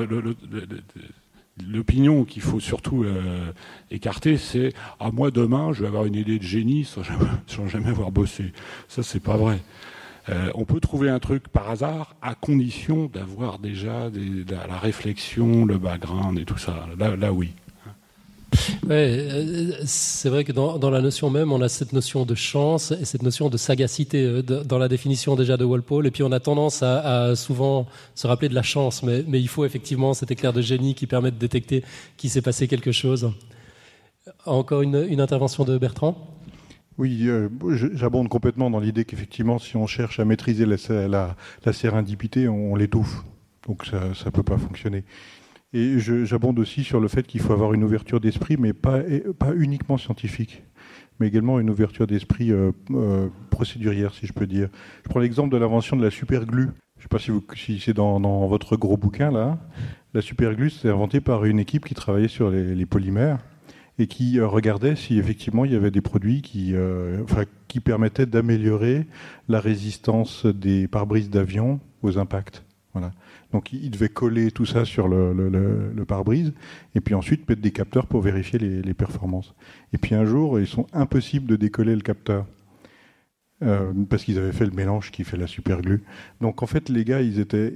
L'opinion 1.68 2.24
qu'il 2.24 2.42
faut 2.42 2.60
surtout 2.60 3.04
euh, 3.04 3.52
écarter, 3.92 4.38
c'est 4.38 4.74
ah 5.00 5.12
moi 5.12 5.30
demain 5.30 5.74
je 5.74 5.82
vais 5.82 5.88
avoir 5.88 6.06
une 6.06 6.16
idée 6.16 6.40
de 6.40 6.44
génie 6.44 6.86
sans 6.86 7.04
jamais, 7.04 7.26
sans 7.48 7.68
jamais 7.68 7.90
avoir 7.90 8.12
bossé. 8.12 8.54
Ça 8.88 9.04
c'est 9.04 9.20
pas 9.20 9.36
vrai. 9.38 9.60
Euh, 10.30 10.52
on 10.56 10.66
peut 10.66 10.80
trouver 10.80 11.10
un 11.10 11.20
truc 11.20 11.48
par 11.48 11.70
hasard 11.70 12.16
à 12.22 12.36
condition 12.36 13.10
d'avoir 13.12 13.60
déjà 13.60 14.10
la 14.48 14.78
réflexion, 14.78 15.66
le 15.66 15.78
background 15.78 16.38
et 16.40 16.46
tout 16.46 16.58
ça. 16.58 16.86
Là, 16.98 17.34
oui. 17.34 17.54
Euh, 18.90 19.72
c'est 19.86 20.30
vrai 20.30 20.44
que 20.44 20.52
dans, 20.52 20.90
la 20.90 21.02
notion 21.02 21.30
même, 21.30 21.52
on 21.52 21.62
a 21.62 21.70
cette 21.70 21.94
notion 21.94 22.26
de 22.26 22.36
chance 22.36 22.92
et 22.92 23.06
cette 23.06 23.24
notion 23.24 23.50
de 23.50 23.58
sagacité 23.58 24.24
euh, 24.24 24.42
dans 24.42 24.78
la 24.78 24.88
définition 24.88 25.36
déjà 25.36 25.58
de 25.58 25.64
Walpole. 25.64 26.08
Et 26.08 26.12
puis 26.12 26.24
on 26.24 26.32
a 26.32 26.40
tendance 26.40 26.84
à, 26.84 27.36
souvent 27.36 27.88
se 28.14 28.28
rappeler 28.28 28.50
de 28.50 28.56
la 28.56 28.64
chance, 28.64 29.04
mais, 29.04 29.24
il 29.28 29.48
faut 29.48 29.66
effectivement 29.66 30.14
cet 30.14 30.32
éclair 30.32 30.54
de 30.54 30.62
génie 30.62 30.96
qui 30.96 31.08
permet 31.08 31.32
de 31.32 31.38
détecter 31.38 31.84
qu'il 32.18 32.30
s'est 32.30 32.42
passé 32.42 32.68
quelque 32.68 32.92
chose. 32.92 33.32
Encore 34.46 34.82
une, 34.82 35.08
une 35.10 35.22
intervention 35.22 35.64
de 35.64 35.78
Bertrand 35.78 36.16
oui, 36.98 37.26
euh, 37.28 37.50
j'abonde 37.94 38.28
complètement 38.30 38.70
dans 38.70 38.80
l'idée 38.80 39.06
qu'effectivement, 39.06 39.60
si 39.60 39.78
on 39.78 39.88
cherche 39.88 40.20
à 40.20 40.26
maîtriser 40.26 40.66
la, 40.66 41.08
la, 41.08 41.36
la 41.66 41.74
sérendipité, 41.74 42.48
on, 42.48 42.76
l'étouffe. 42.76 43.24
Donc 43.68 43.86
ça 43.86 44.10
ne 44.26 44.30
peut 44.32 44.44
pas 44.44 44.58
fonctionner. 44.58 45.04
Et 45.74 46.00
j'abonde 46.00 46.60
aussi 46.60 46.84
sur 46.84 47.00
le 47.00 47.08
fait 47.08 47.26
qu'il 47.26 47.40
faut 47.40 47.54
avoir 47.54 47.74
une 47.74 47.84
ouverture 47.84 48.20
d'esprit, 48.20 48.58
mais 48.58 48.74
pas, 48.74 49.04
uniquement 49.56 49.98
scientifique, 49.98 50.64
mais 51.20 51.28
également 51.28 51.60
une 51.60 51.70
ouverture 51.70 52.08
d'esprit 52.08 52.52
euh, 52.52 52.72
euh, 52.92 53.30
procédurière, 53.52 54.14
si 54.14 54.28
je 54.28 54.34
peux 54.34 54.48
dire. 54.48 54.68
Je 55.06 55.10
prends 55.10 55.20
l'exemple 55.20 55.50
de 55.50 55.58
l'invention 55.58 55.96
de 55.96 56.04
la 56.04 56.12
superglue. 56.12 56.68
Je 56.98 57.08
ne 57.08 57.20
sais 57.20 57.42
pas 57.42 57.56
si, 57.56 57.80
c'est 57.80 57.94
dans, 57.94 58.48
votre 58.48 58.76
gros 58.76 58.98
bouquin 58.98 59.32
là. 59.32 59.60
La 60.14 60.22
superglue, 60.22 60.70
c'est 60.70 60.90
inventé 60.90 61.22
par 61.22 61.46
une 61.46 61.58
équipe 61.58 61.86
qui 61.86 61.94
travaillait 61.94 62.28
sur 62.28 62.50
les 62.52 62.86
polymères 62.86 63.40
et 64.00 64.08
qui 64.08 64.40
euh, 64.40 64.48
regardait 64.48 64.96
si 64.96 65.18
effectivement 65.18 65.66
il 65.66 65.74
y 65.74 65.76
avait 65.76 65.92
des 65.92 66.02
produits 66.02 66.42
qui, 66.42 66.74
euh, 66.74 67.22
enfin, 67.24 67.44
qui 67.68 67.80
permettaient 67.80 68.26
d'améliorer 68.26 69.06
la 69.48 69.60
résistance 69.60 70.46
des 70.46 70.88
pare-brises 70.88 71.30
d'avion 71.30 71.80
aux 72.02 72.18
impacts. 72.18 72.64
Voilà. 72.94 73.12
Donc 73.52 73.72
il 73.74 73.90
devait 73.92 74.10
coller 74.10 74.52
tout 74.52 74.66
ça 74.66 74.86
sur 74.86 75.08
le, 75.08 76.06
pare-brise 76.08 76.54
et 76.96 77.02
puis 77.02 77.16
ensuite 77.16 77.48
mettre 77.48 77.62
des 77.62 77.72
capteurs 77.72 78.06
pour 78.06 78.22
vérifier 78.22 78.60
les, 78.60 78.94
performances. 78.94 79.54
Et 79.94 79.98
puis 79.98 80.16
un 80.16 80.26
jour, 80.26 80.60
ils 80.60 80.68
sont 80.68 80.88
impossibles 80.94 81.48
de 81.48 81.56
décoller 81.56 81.96
le 81.96 82.02
capteur. 82.02 82.46
Euh, 83.64 83.94
parce 84.10 84.24
qu'ils 84.24 84.40
avaient 84.40 84.52
fait 84.52 84.66
le 84.66 84.72
mélange 84.72 85.12
qui 85.12 85.24
fait 85.24 85.38
la 85.38 85.46
superglue. 85.46 86.04
Donc 86.42 86.64
en 86.64 86.66
fait, 86.66 86.90
les 86.90 87.06
gars, 87.06 87.22
ils 87.22 87.40
étaient, 87.40 87.72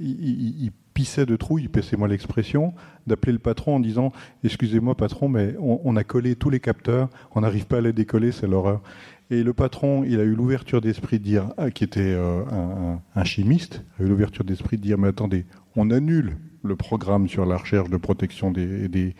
pissait 0.96 1.26
de 1.28 1.36
trouille, 1.36 1.68
passez-moi 1.68 2.08
l'expression, 2.08 2.74
d'appeler 3.06 3.34
le 3.34 3.40
patron 3.40 3.76
en 3.76 3.80
disant 3.80 4.12
Excusez-moi, 4.44 4.96
patron, 4.96 5.30
mais 5.30 5.54
on, 5.60 5.96
a 5.96 6.04
collé 6.04 6.36
tous 6.36 6.50
les 6.50 6.60
capteurs, 6.60 7.10
on 7.36 7.42
n'arrive 7.42 7.68
pas 7.68 7.78
à 7.78 7.82
les 7.82 7.94
décoller, 7.94 8.32
c'est 8.32 8.48
l'horreur. 8.48 8.82
Et 9.30 9.44
le 9.44 9.54
patron, 9.54 10.04
il 10.04 10.20
a 10.20 10.24
eu 10.24 10.34
l'ouverture 10.34 10.82
d'esprit 10.82 11.20
de 11.20 11.24
dire, 11.24 11.50
ah, 11.58 11.70
qui 11.70 11.84
était 11.84 12.00
euh, 12.02 12.96
un, 13.16 13.24
chimiste, 13.26 13.84
a 14.00 14.04
eu 14.04 14.08
l'ouverture 14.08 14.46
d'esprit 14.46 14.78
de 14.78 14.82
dire 14.82 14.98
Mais 14.98 15.10
attendez, 15.10 15.46
on 15.76 15.92
annule 15.92 16.38
le 16.64 16.76
programme 16.76 17.28
sur 17.28 17.46
la 17.46 17.58
recherche 17.58 17.90
de 17.90 17.98
protection 17.98 18.52
des, 18.52 18.88
des, 18.88 19.16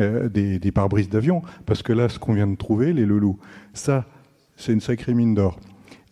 euh, 0.00 0.28
des, 0.28 0.58
des 0.58 0.72
pare-brises 0.72 1.10
d'avion, 1.10 1.42
parce 1.66 1.82
que 1.82 1.92
là, 1.92 2.08
ce 2.08 2.18
qu'on 2.18 2.32
vient 2.32 2.46
de 2.46 2.56
trouver, 2.56 2.94
les 2.94 3.04
loulous, 3.04 3.38
ça, 3.74 4.06
c'est 4.56 4.72
une 4.72 4.80
sacrée 4.80 5.12
mine 5.12 5.34
d'or. 5.34 5.60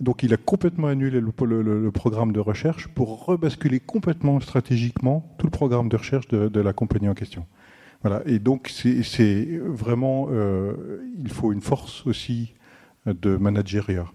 Donc 0.01 0.23
il 0.23 0.32
a 0.35 0.36
complètement 0.36 0.89
annulé 0.89 1.20
le, 1.20 1.90
programme 1.90 2.32
de 2.32 2.40
recherche 2.40 2.89
pour 2.89 3.24
rebasculer 3.24 3.81
complètement 3.81 4.40
stratégiquement 4.40 5.35
tout 5.39 5.47
le 5.47 5.51
programme 5.51 5.89
de 5.89 5.97
recherche 5.97 6.28
de, 6.28 6.60
la 6.60 6.73
compagnie 6.73 7.09
en 7.09 7.14
question. 7.14 7.47
Voilà. 8.02 8.23
Et 8.27 8.39
donc 8.39 8.68
c'est 8.73 9.59
vraiment, 9.64 10.28
euh, 10.31 10.74
il 11.18 11.31
faut 11.31 11.52
une 11.52 11.62
force 11.62 12.06
aussi 12.06 12.55
de 13.06 13.36
manager, 13.36 14.12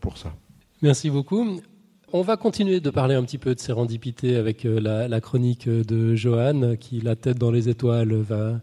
pour 0.00 0.16
ça. 0.16 0.32
Merci 0.80 1.10
beaucoup. 1.10 1.60
On 2.14 2.22
va 2.22 2.36
continuer 2.36 2.80
de 2.80 2.90
parler 2.90 3.14
un 3.14 3.22
petit 3.24 3.38
peu 3.38 3.54
de 3.54 3.60
sérendipité 3.60 4.36
avec 4.36 4.66
euh, 4.66 4.78
la, 4.80 5.08
la 5.08 5.20
chronique 5.20 5.68
de 5.68 6.14
Johan, 6.14 6.76
qui, 6.76 7.00
la 7.00 7.16
tête 7.16 7.38
dans 7.38 7.50
les 7.50 7.68
étoiles, 7.68 8.12
va 8.14 8.60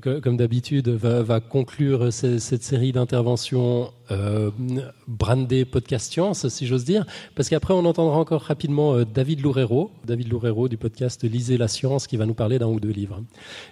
comme 0.00 0.36
d'habitude, 0.36 0.88
va, 0.88 1.40
conclure 1.40 2.12
cette 2.12 2.62
série 2.62 2.92
d'interventions 2.92 3.92
euh, 4.10 4.50
brandées 5.08 5.64
podcast 5.64 6.12
science, 6.12 6.48
si 6.48 6.66
j'ose 6.66 6.84
dire, 6.84 7.04
parce 7.34 7.48
qu'après 7.48 7.74
on 7.74 7.84
entendra 7.84 8.16
encore 8.16 8.42
rapidement 8.42 8.94
euh, 8.94 9.04
David 9.04 9.40
Loureiro, 9.40 9.90
David 10.04 10.30
Loureiro 10.30 10.68
du 10.68 10.76
podcast 10.76 11.24
Lisez 11.24 11.56
la 11.56 11.68
science, 11.68 12.06
qui 12.06 12.16
va 12.16 12.26
nous 12.26 12.34
parler 12.34 12.58
d'un 12.58 12.68
ou 12.68 12.78
deux 12.78 12.90
livres. 12.90 13.22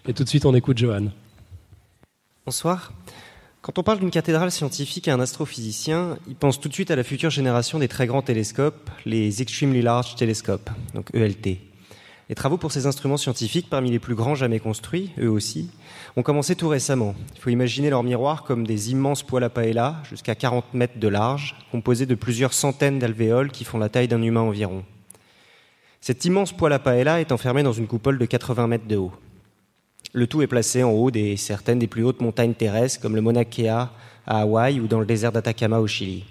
Et 0.09 0.12
tout 0.12 0.24
de 0.24 0.28
suite, 0.28 0.47
on 0.47 0.55
écoute 0.55 0.78
Johan. 0.78 1.07
Bonsoir. 2.45 2.93
Quand 3.62 3.78
on 3.78 3.82
parle 3.82 4.01
d'une 4.01 4.11
cathédrale 4.11 4.51
scientifique 4.51 5.07
à 5.07 5.15
un 5.15 5.20
astrophysicien, 5.20 6.19
il 6.27 6.35
pense 6.35 6.59
tout 6.59 6.69
de 6.69 6.74
suite 6.74 6.91
à 6.91 6.97
la 6.97 7.05
future 7.05 7.31
génération 7.31 7.78
des 7.78 7.89
très 7.89 8.07
grands 8.07 8.23
télescopes, 8.23 8.91
les 9.05 9.43
Extremely 9.43 9.82
Large 9.82 10.16
Telescopes, 10.16 10.70
donc 10.95 11.11
ELT. 11.15 11.61
Les 12.31 12.37
travaux 12.37 12.57
pour 12.57 12.73
ces 12.73 12.87
instruments 12.87 13.16
scientifiques, 13.16 13.69
parmi 13.69 13.91
les 13.91 13.99
plus 13.99 14.15
grands 14.15 14.37
jamais 14.37 14.61
construits, 14.61 15.11
eux 15.19 15.28
aussi, 15.28 15.69
ont 16.16 16.23
commencé 16.23 16.57
tout 16.57 16.69
récemment. 16.69 17.15
Il 17.35 17.41
faut 17.41 17.51
imaginer 17.51 17.91
leurs 17.91 18.03
miroirs 18.03 18.45
comme 18.45 18.66
des 18.66 18.91
immenses 18.91 19.23
poils 19.23 19.45
à 19.45 19.51
paella, 19.51 20.03
jusqu'à 20.09 20.35
40 20.35 20.74
mètres 20.74 20.99
de 20.99 21.09
large, 21.09 21.57
composés 21.70 22.07
de 22.07 22.15
plusieurs 22.15 22.53
centaines 22.53 22.99
d'alvéoles 22.99 23.51
qui 23.51 23.65
font 23.65 23.78
la 23.78 23.89
taille 23.89 24.09
d'un 24.09 24.23
humain 24.23 24.41
environ. 24.41 24.85
Cette 26.01 26.24
immense 26.24 26.53
poêle 26.53 26.73
à 26.73 26.78
paella 26.78 27.20
est 27.20 27.31
enfermée 27.31 27.62
dans 27.62 27.73
une 27.73 27.87
coupole 27.87 28.19
de 28.19 28.24
80 28.24 28.66
mètres 28.66 28.87
de 28.87 28.97
haut. 28.97 29.12
Le 30.12 30.27
tout 30.27 30.43
est 30.43 30.47
placé 30.47 30.82
en 30.82 30.91
haut 30.91 31.11
des 31.11 31.37
certaines 31.37 31.78
des 31.78 31.87
plus 31.87 32.05
hautes 32.05 32.23
montagnes 32.23 32.55
terrestres, 32.55 33.01
comme 33.01 33.15
le 33.15 33.20
Mauna 33.20 33.45
Kea 33.45 33.69
à 33.69 33.91
Hawaï 34.27 34.81
ou 34.81 34.87
dans 34.87 34.99
le 34.99 35.07
désert 35.07 35.31
d'Atacama 35.31 35.78
au 35.78 35.87
Chili. 35.87 36.24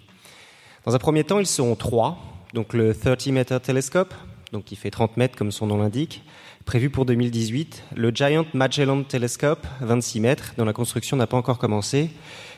Dans 0.85 0.95
un 0.95 0.99
premier 0.99 1.23
temps, 1.23 1.39
ils 1.39 1.45
seront 1.45 1.75
trois, 1.75 2.17
donc 2.53 2.73
le 2.73 2.95
30 2.95 3.27
Meter 3.27 3.59
Telescope, 3.61 4.13
donc 4.51 4.65
qui 4.65 4.75
fait 4.75 4.89
30 4.89 5.17
mètres 5.17 5.37
comme 5.37 5.51
son 5.51 5.67
nom 5.67 5.77
l'indique, 5.77 6.23
prévu 6.69 6.91
pour 6.91 7.07
2018, 7.07 7.85
le 7.95 8.11
Giant 8.11 8.45
Magellan 8.53 9.01
Telescope, 9.01 9.65
26 9.81 10.19
mètres, 10.19 10.53
dont 10.55 10.65
la 10.65 10.71
construction 10.71 11.17
n'a 11.17 11.25
pas 11.25 11.35
encore 11.35 11.57
commencé, 11.57 12.11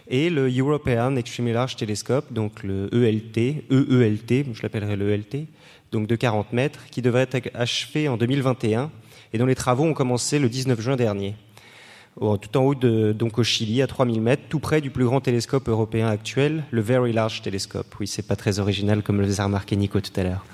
et 0.10 0.30
le 0.30 0.52
European 0.54 1.16
Extremely 1.16 1.54
Large 1.54 1.78
Telescope, 1.78 2.26
donc 2.34 2.62
le 2.62 2.90
ELT, 2.94 3.64
EELT, 3.72 4.48
je 4.54 4.64
l'appellerai 4.64 4.98
le 4.98 5.12
ELT, 5.12 5.48
donc 5.94 6.08
de 6.08 6.16
40 6.18 6.52
mètres, 6.52 6.82
qui 6.92 7.02
devrait 7.02 7.30
être 7.32 7.52
achevé 7.54 8.10
en 8.10 8.18
2021 8.18 8.92
et 9.32 9.38
dont 9.38 9.46
les 9.46 9.56
travaux 9.56 9.86
ont 9.86 9.94
commencé 9.94 10.40
le 10.40 10.50
19 10.50 10.82
juin 10.82 10.98
dernier. 10.98 11.36
Tout 12.20 12.58
en 12.58 12.66
haut, 12.66 12.76
donc 12.76 13.40
au 13.40 13.44
Chili, 13.44 13.82
à 13.82 13.88
3000 13.88 14.22
mètres, 14.22 14.44
tout 14.50 14.60
près 14.60 14.82
du 14.82 14.90
plus 14.90 15.06
grand 15.06 15.22
télescope 15.22 15.70
européen 15.70 16.10
actuel, 16.10 16.66
le 16.72 16.82
Very 16.82 17.14
Large 17.14 17.44
Telescope. 17.44 17.96
Oui, 17.98 18.08
c'est 18.08 18.28
pas 18.28 18.36
très 18.36 18.60
original 18.60 19.04
comme 19.04 19.22
le 19.22 19.26
les 19.28 19.40
a 19.40 19.46
remarqué 19.46 19.78
Nico 19.78 20.02
tout 20.02 20.20
à 20.20 20.24
l'heure. 20.24 20.46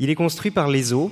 Il 0.00 0.10
est 0.10 0.14
construit 0.14 0.52
par 0.52 0.68
l'ESO, 0.68 1.10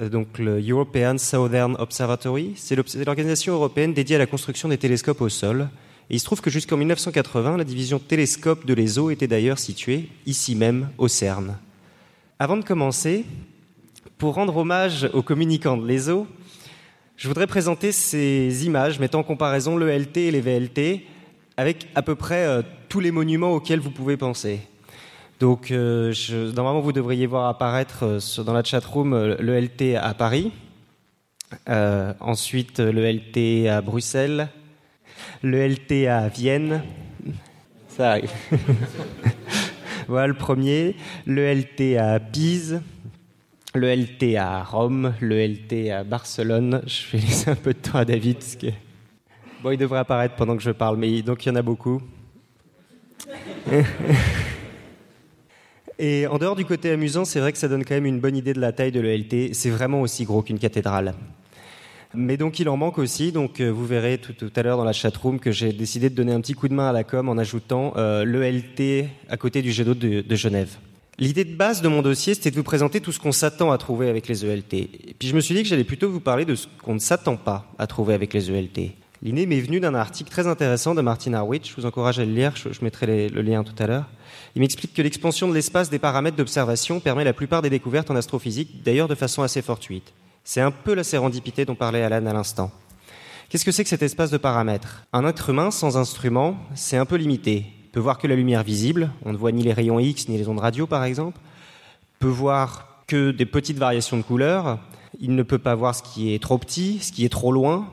donc 0.00 0.38
le 0.38 0.60
European 0.66 1.18
Southern 1.18 1.76
Observatory. 1.78 2.52
C'est 2.56 2.76
l'organisation 3.04 3.54
européenne 3.54 3.92
dédiée 3.92 4.16
à 4.16 4.18
la 4.18 4.26
construction 4.26 4.68
des 4.68 4.78
télescopes 4.78 5.20
au 5.20 5.28
sol. 5.28 5.68
Et 6.10 6.16
il 6.16 6.20
se 6.20 6.24
trouve 6.24 6.40
que 6.40 6.50
jusqu'en 6.50 6.76
1980, 6.76 7.56
la 7.56 7.64
division 7.64 7.98
télescope 7.98 8.66
de 8.66 8.74
l'ESO 8.74 9.10
était 9.10 9.26
d'ailleurs 9.26 9.58
située 9.58 10.08
ici 10.26 10.54
même, 10.54 10.88
au 10.98 11.08
CERN. 11.08 11.56
Avant 12.38 12.56
de 12.56 12.64
commencer, 12.64 13.24
pour 14.18 14.34
rendre 14.34 14.56
hommage 14.56 15.08
aux 15.12 15.22
communicants 15.22 15.76
de 15.76 15.86
l'ESO, 15.86 16.26
je 17.16 17.28
voudrais 17.28 17.46
présenter 17.46 17.92
ces 17.92 18.66
images 18.66 18.98
mettant 18.98 19.20
en 19.20 19.24
comparaison 19.24 19.76
le 19.76 19.90
LT 19.96 20.16
et 20.16 20.30
les 20.30 20.40
VLT 20.40 21.06
avec 21.56 21.86
à 21.94 22.02
peu 22.02 22.14
près 22.14 22.44
euh, 22.46 22.62
tous 22.88 23.00
les 23.00 23.10
monuments 23.10 23.52
auxquels 23.52 23.80
vous 23.80 23.90
pouvez 23.90 24.16
penser. 24.16 24.60
Donc, 25.42 25.72
euh, 25.72 26.14
normalement, 26.54 26.80
vous 26.80 26.92
devriez 26.92 27.26
voir 27.26 27.48
apparaître 27.48 28.04
euh, 28.04 28.44
dans 28.44 28.52
la 28.52 28.62
chatroom 28.62 29.12
euh, 29.12 29.34
le 29.40 29.58
LT 29.58 29.96
à 30.00 30.14
Paris, 30.14 30.52
ensuite 32.20 32.78
le 32.78 33.10
LT 33.10 33.66
à 33.68 33.80
Bruxelles, 33.80 34.50
le 35.42 35.66
LT 35.66 36.06
à 36.06 36.28
Vienne. 36.28 36.84
Ça 37.88 38.12
arrive. 38.12 38.30
voilà 40.06 40.28
le 40.28 40.34
premier. 40.34 40.94
Le 41.26 41.52
LT 41.52 41.96
à 41.98 42.20
Pise, 42.20 42.80
le 43.74 43.92
LT 43.96 44.36
à 44.36 44.62
Rome, 44.62 45.12
le 45.18 45.44
LT 45.44 45.90
à 45.90 46.04
Barcelone. 46.04 46.82
Je 46.86 47.16
vais 47.16 47.18
laisser 47.18 47.50
un 47.50 47.56
peu 47.56 47.72
de 47.74 47.78
temps 47.80 47.98
à 47.98 48.04
David. 48.04 48.38
Bon, 49.60 49.72
il 49.72 49.76
devrait 49.76 49.98
apparaître 49.98 50.36
pendant 50.36 50.56
que 50.56 50.62
je 50.62 50.70
parle, 50.70 50.98
mais 50.98 51.20
donc 51.22 51.44
il 51.44 51.48
y 51.48 51.52
en 51.52 51.56
a 51.56 51.62
beaucoup. 51.62 52.00
Et 56.04 56.26
en 56.26 56.36
dehors 56.38 56.56
du 56.56 56.64
côté 56.64 56.90
amusant, 56.90 57.24
c'est 57.24 57.38
vrai 57.38 57.52
que 57.52 57.58
ça 57.58 57.68
donne 57.68 57.84
quand 57.84 57.94
même 57.94 58.06
une 58.06 58.18
bonne 58.18 58.36
idée 58.36 58.54
de 58.54 58.60
la 58.60 58.72
taille 58.72 58.90
de 58.90 58.98
l'ELT. 58.98 59.54
C'est 59.54 59.70
vraiment 59.70 60.00
aussi 60.00 60.24
gros 60.24 60.42
qu'une 60.42 60.58
cathédrale. 60.58 61.14
Mais 62.12 62.36
donc 62.36 62.58
il 62.58 62.68
en 62.68 62.76
manque 62.76 62.98
aussi, 62.98 63.30
donc 63.30 63.60
euh, 63.60 63.70
vous 63.70 63.86
verrez 63.86 64.18
tout, 64.18 64.34
à 64.56 64.62
l'heure 64.64 64.76
dans 64.76 64.84
la 64.84 64.92
chatroom 64.92 65.38
que 65.38 65.52
j'ai 65.52 65.72
décidé 65.72 66.10
de 66.10 66.16
donner 66.16 66.32
un 66.32 66.40
petit 66.40 66.54
coup 66.54 66.66
de 66.66 66.74
main 66.74 66.88
à 66.88 66.92
la 66.92 67.04
com 67.04 67.28
en 67.28 67.38
ajoutant 67.38 67.94
euh, 67.96 68.24
l'ELT 68.24 69.06
à 69.28 69.36
côté 69.36 69.62
du 69.62 69.70
jet 69.70 69.84
d'eau 69.84 69.94
de, 69.94 70.34
Genève. 70.34 70.76
L'idée 71.20 71.44
de 71.44 71.54
base 71.54 71.82
de 71.82 71.88
mon 71.88 72.02
dossier, 72.02 72.34
c'était 72.34 72.50
de 72.50 72.56
vous 72.56 72.64
présenter 72.64 73.00
tout 73.00 73.12
ce 73.12 73.20
qu'on 73.20 73.30
s'attend 73.30 73.70
à 73.70 73.78
trouver 73.78 74.08
avec 74.08 74.26
les 74.26 74.44
ELT. 74.44 74.74
Et 74.74 75.14
puis 75.16 75.28
je 75.28 75.36
me 75.36 75.40
suis 75.40 75.54
dit 75.54 75.62
que 75.62 75.68
j'allais 75.68 75.84
plutôt 75.84 76.10
vous 76.10 76.18
parler 76.18 76.44
de 76.44 76.56
ce 76.56 76.66
qu'on 76.82 76.94
ne 76.94 76.98
s'attend 76.98 77.36
pas 77.36 77.72
à 77.78 77.86
trouver 77.86 78.14
avec 78.14 78.34
les 78.34 78.50
ELT. 78.50 78.90
L'idée 79.22 79.46
m'est 79.46 79.60
venue 79.60 79.78
d'un 79.78 79.94
article 79.94 80.32
très 80.32 80.48
intéressant 80.48 80.96
de 80.96 81.00
Martin 81.00 81.32
Harwich, 81.32 81.70
je 81.70 81.80
vous 81.80 81.86
encourage 81.86 82.18
à 82.18 82.24
le 82.24 82.32
lire, 82.32 82.54
je, 82.56 82.68
mettrai 82.82 83.28
le 83.28 83.40
lien 83.40 83.62
tout 83.62 83.80
à 83.80 83.86
l'heure. 83.86 84.06
Il 84.54 84.60
m'explique 84.60 84.92
que 84.92 85.00
l'expansion 85.00 85.48
de 85.48 85.54
l'espace 85.54 85.88
des 85.88 85.98
paramètres 85.98 86.36
d'observation 86.36 87.00
permet 87.00 87.24
la 87.24 87.32
plupart 87.32 87.62
des 87.62 87.70
découvertes 87.70 88.10
en 88.10 88.16
astrophysique, 88.16 88.82
d'ailleurs 88.82 89.08
de 89.08 89.14
façon 89.14 89.42
assez 89.42 89.62
fortuite. 89.62 90.12
C'est 90.44 90.60
un 90.60 90.70
peu 90.70 90.94
la 90.94 91.04
sérendipité 91.04 91.64
dont 91.64 91.74
parlait 91.74 92.02
Alan 92.02 92.26
à 92.26 92.32
l'instant. 92.32 92.70
Qu'est-ce 93.48 93.64
que 93.64 93.72
c'est 93.72 93.84
que 93.84 93.90
cet 93.90 94.02
espace 94.02 94.30
de 94.30 94.38
paramètres? 94.38 95.04
Un 95.12 95.26
être 95.26 95.50
humain 95.50 95.70
sans 95.70 95.96
instrument, 95.96 96.56
c'est 96.74 96.96
un 96.96 97.06
peu 97.06 97.16
limité. 97.16 97.64
Il 97.84 97.90
peut 97.92 98.00
voir 98.00 98.18
que 98.18 98.26
la 98.26 98.34
lumière 98.34 98.62
visible, 98.62 99.10
on 99.24 99.32
ne 99.32 99.36
voit 99.36 99.52
ni 99.52 99.62
les 99.62 99.72
rayons 99.72 100.00
X 100.00 100.28
ni 100.28 100.36
les 100.36 100.48
ondes 100.48 100.60
radio 100.60 100.86
par 100.86 101.04
exemple, 101.04 101.38
peut 102.18 102.28
voir 102.28 103.04
que 103.06 103.30
des 103.30 103.46
petites 103.46 103.78
variations 103.78 104.16
de 104.16 104.22
couleurs, 104.22 104.78
il 105.20 105.34
ne 105.34 105.42
peut 105.42 105.58
pas 105.58 105.74
voir 105.74 105.94
ce 105.94 106.02
qui 106.02 106.34
est 106.34 106.42
trop 106.42 106.58
petit, 106.58 106.98
ce 107.00 107.12
qui 107.12 107.24
est 107.24 107.30
trop 107.30 107.52
loin, 107.52 107.88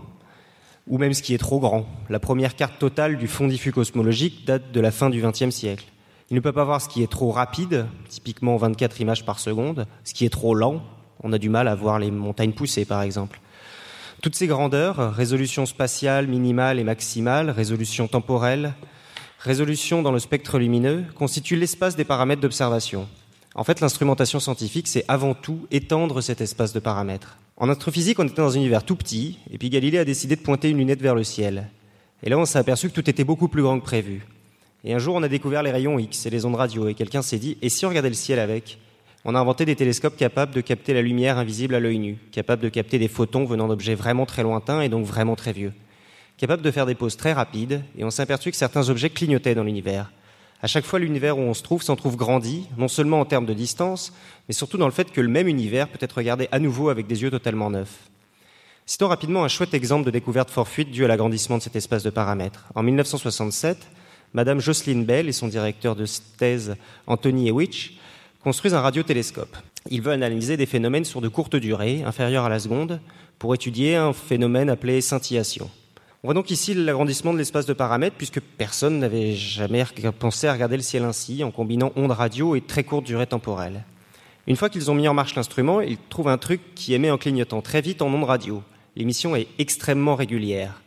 ou 0.88 0.98
même 0.98 1.14
ce 1.14 1.22
qui 1.22 1.34
est 1.34 1.38
trop 1.40 1.60
grand. 1.60 1.86
La 2.10 2.19
première 2.19 2.56
carte 2.56 2.80
totale 2.80 3.18
du 3.18 3.27
fond 3.27 3.48
diffus 3.48 3.72
cosmologique 3.72 4.45
date 4.45 4.72
de 4.72 4.80
la 4.80 4.91
fin 4.91 5.10
du 5.10 5.22
XXe 5.22 5.52
siècle. 5.52 5.86
Il 6.31 6.35
ne 6.35 6.41
peut 6.41 6.51
pas 6.51 6.64
voir 6.64 6.81
ce 6.81 6.88
qui 6.88 7.01
est 7.01 7.11
trop 7.11 7.31
rapide, 7.31 7.88
typiquement 8.07 8.56
24 8.57 9.01
images 9.01 9.26
par 9.26 9.39
seconde, 9.39 9.88
ce 10.03 10.14
qui 10.14 10.26
est 10.26 10.30
trop 10.30 10.53
lent, 10.53 10.84
on 11.23 11.34
a 11.34 11.38
du 11.38 11.49
mal 11.49 11.68
à 11.68 11.76
voir 11.76 11.99
les 11.99 12.11
montagnes 12.11 12.53
pousser 12.53 12.85
par 12.85 13.01
exemple. 13.01 13.39
Toutes 14.22 14.35
ces 14.35 14.47
grandeurs, 14.47 15.14
résolution 15.14 15.65
spatiale 15.65 16.27
minimale 16.27 16.80
et 16.80 16.84
maximale, 16.84 17.49
résolution 17.49 18.07
temporelle, 18.07 18.73
résolution 19.39 20.01
dans 20.01 20.11
le 20.11 20.19
spectre 20.19 20.60
lumineux, 20.60 21.06
constituent 21.15 21.56
l'espace 21.56 21.95
des 21.95 22.03
paramètres 22.03 22.41
d'observation. 22.41 23.07
En 23.56 23.64
fait, 23.64 23.80
l'instrumentation 23.80 24.39
scientifique, 24.39 24.88
c'est 24.88 25.06
avant 25.07 25.34
tout 25.34 25.68
étendre 25.72 26.22
cet 26.22 26.41
espace 26.41 26.73
de 26.73 26.80
paramètres. 26.80 27.38
En 27.57 27.69
astrophysique, 27.69 28.19
on 28.19 28.27
était 28.27 28.41
dans 28.41 28.53
un 28.53 28.60
univers 28.60 28.84
tout 28.84 28.95
petit, 28.95 29.39
et 29.51 29.57
puis 29.57 29.69
Galilée 29.69 29.99
a 29.99 30.06
décidé 30.06 30.35
de 30.35 30.41
pointer 30.41 30.69
une 30.69 30.77
lunette 30.77 31.01
vers 31.01 31.15
le 31.15 31.23
ciel. 31.23 31.69
Et 32.22 32.30
là, 32.30 32.38
on 32.38 32.45
s'est 32.45 32.60
aperçu 32.60 32.89
que 32.89 32.93
tout 32.93 33.10
était 33.10 33.23
beaucoup 33.23 33.47
plus 33.47 33.64
grand 33.64 33.80
que 33.80 33.85
prévu. 33.85 34.26
Et 34.85 34.93
un 34.93 34.99
jour, 34.99 35.15
on 35.15 35.23
a 35.23 35.27
découvert 35.27 35.61
les 35.61 35.72
rayons 35.72 35.99
X 35.99 36.26
et 36.26 36.30
les 36.30 36.45
ondes 36.45 36.56
radio, 36.56 36.88
et 36.88 36.93
quelqu'un 36.93 37.22
s'est 37.22 37.38
dit, 37.38 37.57
et 37.61 37.68
si 37.68 37.85
on 37.85 37.89
regardait 37.89 38.10
le 38.10 38.15
ciel 38.15 38.39
avec? 38.39 38.80
On 39.26 39.35
a 39.35 39.39
inventé 39.39 39.65
des 39.65 39.76
télescopes 39.76 40.15
capables 40.15 40.53
de 40.53 40.61
capter 40.61 40.93
la 40.93 41.01
lumière 41.01 41.38
invisible 41.38 41.76
à 41.76 41.81
l'œil 41.81 41.99
nu, 41.99 42.18
capables 42.31 42.61
de 42.61 42.69
capter 42.69 42.97
des 42.97 43.10
photons 43.10 43.43
venant 43.43 43.68
d'objets 43.68 43.95
vraiment 43.95 44.26
très 44.26 44.43
lointains 44.43 44.80
et 44.80 44.88
donc 44.88 45.06
vraiment 45.06 45.35
très 45.35 45.51
vieux, 45.51 45.73
capables 46.38 46.61
de 46.61 46.72
faire 46.72 46.85
des 46.85 46.95
pauses 46.95 47.18
très 47.18 47.34
rapides, 47.34 47.84
et 47.97 48.06
on 48.06 48.10
s'est 48.10 48.22
aperçu 48.22 48.51
que 48.51 48.57
certains 48.57 48.88
objets 48.88 49.10
clignotaient 49.10 49.56
dans 49.56 49.65
l'univers. 49.65 50.14
À 50.61 50.68
chaque 50.68 50.85
fois, 50.85 50.99
l'univers 50.99 51.38
où 51.38 51.41
on 51.41 51.53
se 51.53 51.64
trouve 51.64 51.84
s'en 51.84 51.97
trouve 51.97 52.15
grandi, 52.15 52.65
non 52.77 52.88
seulement 52.88 53.19
en 53.19 53.26
termes 53.26 53.45
de 53.45 53.53
distance, 53.53 54.14
mais 54.47 54.53
surtout 54.53 54.77
dans 54.77 54.88
le 54.88 54.93
fait 54.93 55.11
que 55.11 55.19
le 55.19 55.27
même 55.27 55.49
univers 55.49 55.89
peut 55.89 55.99
être 56.01 56.18
regardé 56.18 56.47
à 56.53 56.60
nouveau 56.60 56.88
avec 56.88 57.06
des 57.06 57.22
yeux 57.22 57.31
totalement 57.31 57.69
neufs. 57.69 58.10
Citons 58.85 59.10
rapidement 59.10 59.43
un 59.43 59.49
chouette 59.49 59.73
exemple 59.73 60.06
de 60.06 60.11
découverte 60.11 60.49
fortuite 60.49 60.89
due 60.89 61.06
à 61.06 61.07
l'agrandissement 61.10 61.57
de 61.57 61.64
cet 61.64 61.76
espace 61.76 62.03
de 62.03 62.10
paramètres. 62.10 62.65
En 62.76 62.84
1967, 62.84 63.77
Madame 64.34 64.60
Jocelyn 64.60 65.01
Bell 65.01 65.27
et 65.27 65.34
son 65.34 65.47
directeur 65.47 65.95
de 65.95 66.06
thèse, 66.38 66.76
Anthony 67.07 67.49
Ewich, 67.49 67.97
construisent 68.43 68.73
un 68.73 68.81
radiotélescope. 68.81 69.57
Ils 69.89 70.01
veulent 70.01 70.14
analyser 70.14 70.56
des 70.56 70.65
phénomènes 70.65 71.06
sur 71.06 71.22
de 71.22 71.27
courtes 71.27 71.56
durées, 71.56 72.03
inférieures 72.03 72.45
à 72.45 72.49
la 72.49 72.60
seconde, 72.60 72.99
pour 73.39 73.53
étudier 73.56 73.95
un 73.95 74.14
phénomène 74.14 74.69
appelé 74.69 75.01
scintillation. 75.01 75.69
On 76.22 76.27
voit 76.27 76.34
donc 76.34 76.51
ici 76.51 76.73
l'agrandissement 76.73 77.34
de 77.34 77.38
l'espace 77.38 77.65
de 77.65 77.73
paramètres, 77.73 78.18
puisque 78.18 78.41
personne 78.41 78.99
n'avait 78.99 79.34
jamais 79.34 79.85
pensé 80.19 80.47
à 80.47 80.53
regarder 80.53 80.76
le 80.76 80.84
ciel 80.84 81.03
ainsi, 81.03 81.43
en 81.43 81.51
combinant 81.51 81.93
ondes 81.95 82.11
radio 82.11 82.56
et 82.56 82.61
très 82.61 82.84
courte 82.84 83.06
durée 83.06 83.26
temporelle. 83.26 83.84
Une 84.45 84.57
fois 84.57 84.69
qu'ils 84.69 84.91
ont 84.91 84.95
mis 84.95 85.07
en 85.07 85.14
marche 85.14 85.35
l'instrument, 85.35 85.80
ils 85.80 85.97
trouvent 86.10 86.27
un 86.27 86.38
truc 86.38 86.61
qui 86.76 86.93
émet 86.93 87.10
en 87.10 87.18
clignotant 87.18 87.61
très 87.61 87.81
vite 87.81 88.01
en 88.01 88.07
ondes 88.07 88.26
radio. 88.26 88.61
L'émission 88.95 89.35
est 89.35 89.47
extrêmement 89.60 90.15
régulière. 90.15 90.81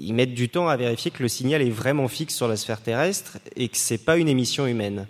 Ils 0.00 0.14
mettent 0.14 0.34
du 0.34 0.48
temps 0.48 0.68
à 0.68 0.76
vérifier 0.76 1.10
que 1.10 1.22
le 1.22 1.28
signal 1.28 1.60
est 1.60 1.70
vraiment 1.70 2.06
fixe 2.06 2.34
sur 2.34 2.46
la 2.46 2.56
sphère 2.56 2.80
terrestre 2.80 3.38
et 3.56 3.68
que 3.68 3.76
ce 3.76 3.94
n'est 3.94 3.98
pas 3.98 4.16
une 4.16 4.28
émission 4.28 4.66
humaine. 4.66 5.06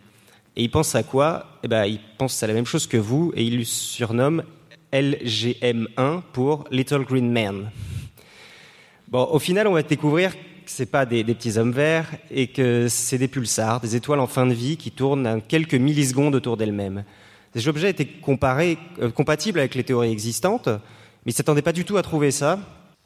Et 0.56 0.64
ils 0.64 0.70
pensent 0.70 0.94
à 0.94 1.02
quoi? 1.02 1.58
Eh 1.62 1.68
ben, 1.68 1.84
Ils 1.84 2.00
pensent 2.16 2.42
à 2.42 2.46
la 2.46 2.54
même 2.54 2.64
chose 2.64 2.86
que 2.86 2.96
vous 2.96 3.32
et 3.36 3.44
ils 3.44 3.58
le 3.58 3.64
surnomment 3.64 4.42
LGM1 4.92 6.22
pour 6.32 6.64
Little 6.70 7.04
Green 7.04 7.30
Man. 7.30 7.70
Bon, 9.08 9.24
au 9.30 9.38
final, 9.38 9.66
on 9.66 9.74
va 9.74 9.82
découvrir 9.82 10.32
que 10.32 10.70
ce 10.70 10.84
pas 10.84 11.04
des, 11.04 11.22
des, 11.22 11.34
petits 11.34 11.58
hommes 11.58 11.72
verts 11.72 12.10
et 12.30 12.46
que 12.46 12.88
c'est 12.88 13.18
des 13.18 13.28
pulsars, 13.28 13.80
des 13.80 13.94
étoiles 13.94 14.20
en 14.20 14.26
fin 14.26 14.46
de 14.46 14.54
vie 14.54 14.78
qui 14.78 14.90
tournent 14.90 15.26
à 15.26 15.40
quelques 15.40 15.74
millisecondes 15.74 16.34
autour 16.34 16.56
d'elles-mêmes. 16.56 17.04
Ces 17.54 17.68
objets 17.68 17.90
étaient 17.90 18.06
comparés, 18.06 18.78
euh, 19.00 19.10
compatibles 19.10 19.58
avec 19.58 19.74
les 19.74 19.84
théories 19.84 20.12
existantes, 20.12 20.68
mais 20.68 21.32
ils 21.32 21.32
ne 21.32 21.36
s'attendaient 21.36 21.62
pas 21.62 21.72
du 21.72 21.84
tout 21.84 21.98
à 21.98 22.02
trouver 22.02 22.30
ça. 22.30 22.58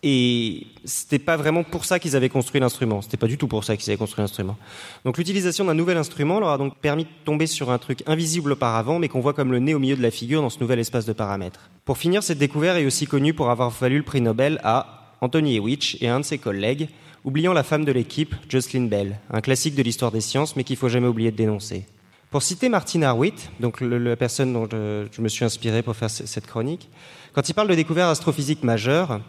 Et 0.05 0.67
c'était 0.85 1.21
pas 1.21 1.37
vraiment 1.37 1.63
pour 1.63 1.85
ça 1.85 2.01
qu'ils 2.01 2.17
avaient 2.17 2.29
construit 2.29 2.61
l'instrument. 2.61 3.03
C'était 3.03 3.17
pas 3.17 3.29
du 3.29 3.39
tout 3.39 3.47
pour 3.47 3.63
ça 3.63 3.77
qu'ils 3.77 3.89
avaient 3.91 3.99
construit 3.99 4.21
l'instrument. 4.21 4.57
Donc 5.05 5.17
l'utilisation 5.17 5.65
d'un 5.65 5.75
nouvel 5.75 5.97
instrument 5.97 6.41
leur 6.41 6.51
a 6.51 6.59
donc 6.59 6.77
permis 6.79 7.05
de 7.05 7.09
tomber 7.25 7.47
sur 7.47 7.71
un 7.71 7.79
truc 7.79 8.03
invisible 8.07 8.53
auparavant, 8.53 8.99
mais 8.99 9.07
qu'on 9.07 9.21
voit 9.21 9.33
comme 9.33 9.53
le 9.53 9.61
nez 9.61 9.75
au 9.75 9.79
milieu 9.79 9.95
de 9.95 10.03
la 10.03 10.11
figure 10.11 10.43
dans 10.43 10.51
ce 10.51 10.59
nouvel 10.59 10.81
espace 10.81 11.07
de 11.07 11.13
paramètres. 11.13 11.71
Pour 11.85 11.99
finir, 11.99 12.25
cette 12.25 12.39
découverte 12.39 12.79
est 12.79 12.87
aussi 12.87 13.07
connue 13.07 13.33
pour 13.33 13.51
avoir 13.51 13.71
valu 13.71 13.99
le 13.99 14.03
prix 14.03 14.21
Nobel 14.21 14.61
à 14.65 15.15
Anthony 15.21 15.57
Ewich 15.57 15.99
et 16.01 16.09
un 16.09 16.19
de 16.19 16.25
ses 16.25 16.39
collègues, 16.39 16.89
oubliant 17.25 17.53
la 17.53 17.63
femme 17.63 17.85
de 17.85 17.93
l'équipe, 17.93 18.35
Jocelyn 18.49 18.87
Bell, 18.87 19.21
un 19.31 19.41
classique 19.41 19.77
de 19.77 19.83
l'histoire 19.85 20.11
des 20.11 20.21
sciences, 20.21 20.57
mais 20.57 20.65
qu'il 20.65 20.77
faut 20.77 20.89
jamais 20.89 21.07
oublier 21.07 21.31
de 21.31 21.37
dénoncer. 21.37 21.87
Pour 22.33 22.43
citer 22.43 22.69
Martin 22.69 23.03
Arwitt, 23.03 23.51
donc 23.61 23.81
la 23.81 24.17
personne 24.17 24.53
dont 24.53 24.67
je, 24.69 25.07
je, 25.13 25.23
me 25.23 25.29
suis 25.29 25.45
inspiré 25.45 25.83
pour 25.83 25.95
faire 25.95 26.11
cette 26.11 26.47
chronique, 26.47 26.89
quand 27.35 27.49
il 27.49 27.53
parle 27.53 27.69
de 27.69 27.75
découvertes 27.75 28.11
astrophysiques 28.11 28.65
majeures, 28.65 29.21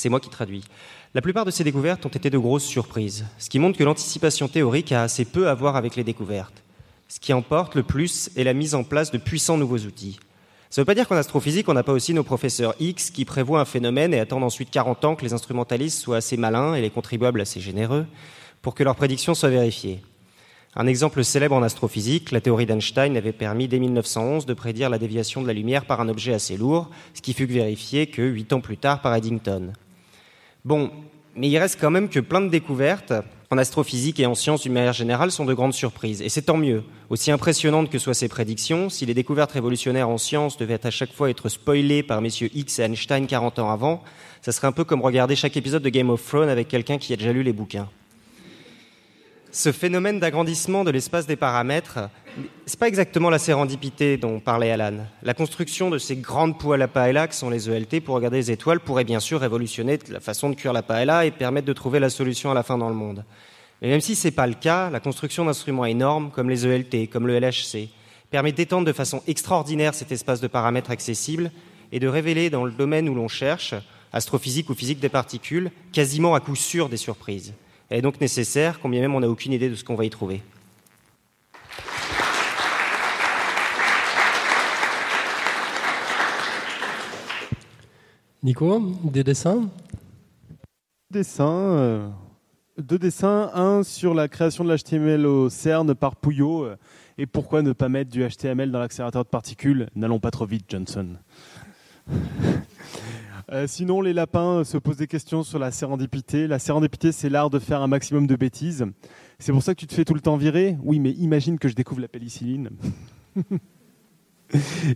c'est 0.00 0.08
moi 0.08 0.20
qui 0.20 0.30
traduis. 0.30 0.64
La 1.14 1.22
plupart 1.22 1.44
de 1.44 1.50
ces 1.50 1.64
découvertes 1.64 2.04
ont 2.04 2.10
été 2.10 2.30
de 2.30 2.38
grosses 2.38 2.64
surprises, 2.64 3.24
ce 3.38 3.48
qui 3.48 3.58
montre 3.58 3.78
que 3.78 3.84
l'anticipation 3.84 4.48
théorique 4.48 4.92
a 4.92 5.02
assez 5.02 5.24
peu 5.24 5.48
à 5.48 5.54
voir 5.54 5.76
avec 5.76 5.96
les 5.96 6.04
découvertes. 6.04 6.62
Ce 7.08 7.20
qui 7.20 7.32
emporte 7.32 7.74
le 7.74 7.82
plus 7.82 8.30
est 8.36 8.44
la 8.44 8.52
mise 8.52 8.74
en 8.74 8.84
place 8.84 9.10
de 9.10 9.18
puissants 9.18 9.56
nouveaux 9.56 9.78
outils. 9.78 10.18
Ça 10.70 10.80
ne 10.80 10.82
veut 10.82 10.86
pas 10.86 10.94
dire 10.94 11.06
qu'en 11.06 11.16
astrophysique, 11.16 11.68
on 11.68 11.74
n'a 11.74 11.84
pas 11.84 11.92
aussi 11.92 12.12
nos 12.12 12.24
professeurs 12.24 12.74
X 12.80 13.10
qui 13.10 13.24
prévoient 13.24 13.60
un 13.60 13.64
phénomène 13.64 14.12
et 14.12 14.20
attendent 14.20 14.44
ensuite 14.44 14.70
40 14.70 15.04
ans 15.04 15.14
que 15.14 15.24
les 15.24 15.32
instrumentalistes 15.32 16.00
soient 16.00 16.16
assez 16.16 16.36
malins 16.36 16.74
et 16.74 16.82
les 16.82 16.90
contribuables 16.90 17.40
assez 17.40 17.60
généreux 17.60 18.06
pour 18.60 18.74
que 18.74 18.82
leurs 18.82 18.96
prédictions 18.96 19.34
soient 19.34 19.48
vérifiées. 19.48 20.02
Un 20.74 20.86
exemple 20.86 21.24
célèbre 21.24 21.54
en 21.54 21.62
astrophysique, 21.62 22.32
la 22.32 22.42
théorie 22.42 22.66
d'Einstein 22.66 23.16
avait 23.16 23.32
permis 23.32 23.68
dès 23.68 23.78
1911 23.78 24.44
de 24.44 24.52
prédire 24.52 24.90
la 24.90 24.98
déviation 24.98 25.40
de 25.40 25.46
la 25.46 25.54
lumière 25.54 25.86
par 25.86 26.02
un 26.02 26.08
objet 26.10 26.34
assez 26.34 26.58
lourd, 26.58 26.90
ce 27.14 27.22
qui 27.22 27.32
fut 27.32 27.46
vérifié 27.46 28.08
que 28.08 28.20
huit 28.20 28.52
ans 28.52 28.60
plus 28.60 28.76
tard 28.76 29.00
par 29.00 29.14
Eddington. 29.14 29.72
Bon, 30.66 30.90
mais 31.36 31.48
il 31.48 31.56
reste 31.58 31.78
quand 31.80 31.92
même 31.92 32.08
que 32.08 32.18
plein 32.18 32.40
de 32.40 32.48
découvertes 32.48 33.12
en 33.52 33.56
astrophysique 33.56 34.18
et 34.18 34.26
en 34.26 34.34
sciences 34.34 34.62
d'une 34.62 34.72
manière 34.72 34.92
générale 34.92 35.30
sont 35.30 35.44
de 35.44 35.54
grandes 35.54 35.74
surprises. 35.74 36.20
Et 36.22 36.28
c'est 36.28 36.42
tant 36.42 36.56
mieux. 36.56 36.82
Aussi 37.08 37.30
impressionnantes 37.30 37.88
que 37.88 38.00
soient 38.00 38.14
ces 38.14 38.26
prédictions, 38.26 38.90
si 38.90 39.06
les 39.06 39.14
découvertes 39.14 39.52
révolutionnaires 39.52 40.08
en 40.08 40.18
sciences 40.18 40.56
devaient 40.56 40.84
à 40.84 40.90
chaque 40.90 41.12
fois 41.12 41.30
être 41.30 41.48
spoilées 41.48 42.02
par 42.02 42.20
messieurs 42.20 42.50
X 42.52 42.80
et 42.80 42.82
Einstein 42.82 43.28
40 43.28 43.60
ans 43.60 43.70
avant, 43.70 44.02
ça 44.42 44.50
serait 44.50 44.66
un 44.66 44.72
peu 44.72 44.82
comme 44.82 45.02
regarder 45.02 45.36
chaque 45.36 45.56
épisode 45.56 45.84
de 45.84 45.88
Game 45.88 46.10
of 46.10 46.26
Thrones 46.26 46.48
avec 46.48 46.66
quelqu'un 46.66 46.98
qui 46.98 47.12
a 47.12 47.16
déjà 47.16 47.32
lu 47.32 47.44
les 47.44 47.52
bouquins. 47.52 47.88
Ce 49.56 49.72
phénomène 49.72 50.20
d'agrandissement 50.20 50.84
de 50.84 50.90
l'espace 50.90 51.26
des 51.26 51.34
paramètres, 51.34 52.10
c'est 52.66 52.78
pas 52.78 52.88
exactement 52.88 53.30
la 53.30 53.38
sérendipité 53.38 54.18
dont 54.18 54.38
parlait 54.38 54.70
Alan. 54.70 55.06
La 55.22 55.32
construction 55.32 55.88
de 55.88 55.96
ces 55.96 56.16
grandes 56.16 56.58
poêles 56.58 56.82
à 56.82 56.88
paella 56.88 57.26
que 57.26 57.34
sont 57.34 57.48
les 57.48 57.70
ELT 57.70 58.02
pour 58.04 58.16
regarder 58.16 58.36
les 58.36 58.50
étoiles 58.50 58.80
pourrait 58.80 59.04
bien 59.04 59.18
sûr 59.18 59.40
révolutionner 59.40 59.98
la 60.10 60.20
façon 60.20 60.50
de 60.50 60.56
cuire 60.56 60.74
la 60.74 60.82
paella 60.82 61.24
et 61.24 61.30
permettre 61.30 61.66
de 61.66 61.72
trouver 61.72 62.00
la 62.00 62.10
solution 62.10 62.50
à 62.50 62.54
la 62.54 62.62
fin 62.62 62.76
dans 62.76 62.90
le 62.90 62.94
monde. 62.94 63.24
Mais 63.80 63.88
même 63.88 64.02
si 64.02 64.14
ce 64.14 64.28
n'est 64.28 64.32
pas 64.32 64.46
le 64.46 64.52
cas, 64.52 64.90
la 64.90 65.00
construction 65.00 65.46
d'instruments 65.46 65.86
énormes 65.86 66.30
comme 66.32 66.50
les 66.50 66.66
ELT, 66.66 67.08
comme 67.08 67.26
le 67.26 67.38
LHC, 67.40 67.88
permet 68.30 68.52
d'étendre 68.52 68.86
de 68.86 68.92
façon 68.92 69.22
extraordinaire 69.26 69.94
cet 69.94 70.12
espace 70.12 70.42
de 70.42 70.48
paramètres 70.48 70.90
accessible 70.90 71.50
et 71.92 71.98
de 71.98 72.08
révéler 72.08 72.50
dans 72.50 72.66
le 72.66 72.72
domaine 72.72 73.08
où 73.08 73.14
l'on 73.14 73.28
cherche, 73.28 73.74
astrophysique 74.12 74.68
ou 74.68 74.74
physique 74.74 75.00
des 75.00 75.08
particules, 75.08 75.70
quasiment 75.92 76.34
à 76.34 76.40
coup 76.40 76.56
sûr 76.56 76.90
des 76.90 76.98
surprises. 76.98 77.54
Elle 77.88 77.98
est 77.98 78.02
donc 78.02 78.20
nécessaire, 78.20 78.80
quand 78.80 78.88
bien 78.88 79.00
même 79.00 79.14
on 79.14 79.20
n'a 79.20 79.28
aucune 79.28 79.52
idée 79.52 79.70
de 79.70 79.74
ce 79.76 79.84
qu'on 79.84 79.94
va 79.94 80.04
y 80.04 80.10
trouver. 80.10 80.42
Nico, 88.42 88.80
des 89.04 89.24
dessins? 89.24 89.68
Dessins. 91.10 91.46
Euh, 91.46 92.08
deux 92.78 92.98
dessins. 92.98 93.50
Un 93.54 93.82
sur 93.82 94.14
la 94.14 94.28
création 94.28 94.64
de 94.64 94.72
l'HTML 94.72 95.26
au 95.26 95.48
CERN 95.48 95.94
par 95.94 96.16
Pouillot. 96.16 96.64
Euh, 96.64 96.76
et 97.18 97.26
pourquoi 97.26 97.62
ne 97.62 97.72
pas 97.72 97.88
mettre 97.88 98.10
du 98.10 98.24
HTML 98.24 98.70
dans 98.70 98.78
l'accélérateur 98.78 99.24
de 99.24 99.28
particules? 99.28 99.88
N'allons 99.94 100.20
pas 100.20 100.30
trop 100.30 100.46
vite, 100.46 100.66
Johnson. 100.68 101.16
Euh, 103.52 103.66
sinon, 103.68 104.00
les 104.00 104.12
lapins 104.12 104.64
se 104.64 104.76
posent 104.76 104.96
des 104.96 105.06
questions 105.06 105.44
sur 105.44 105.60
la 105.60 105.70
sérendipité. 105.70 106.48
La 106.48 106.58
sérendipité, 106.58 107.12
c'est 107.12 107.28
l'art 107.28 107.48
de 107.48 107.60
faire 107.60 107.80
un 107.80 107.86
maximum 107.86 108.26
de 108.26 108.34
bêtises. 108.34 108.84
C'est 109.38 109.52
pour 109.52 109.62
ça 109.62 109.74
que 109.74 109.80
tu 109.80 109.86
te 109.86 109.94
fais 109.94 110.04
tout 110.04 110.14
le 110.14 110.20
temps 110.20 110.36
virer 110.36 110.76
Oui, 110.82 110.98
mais 110.98 111.12
imagine 111.12 111.56
que 111.58 111.68
je 111.68 111.74
découvre 111.74 112.00
la 112.00 112.08
pénicilline. 112.08 112.70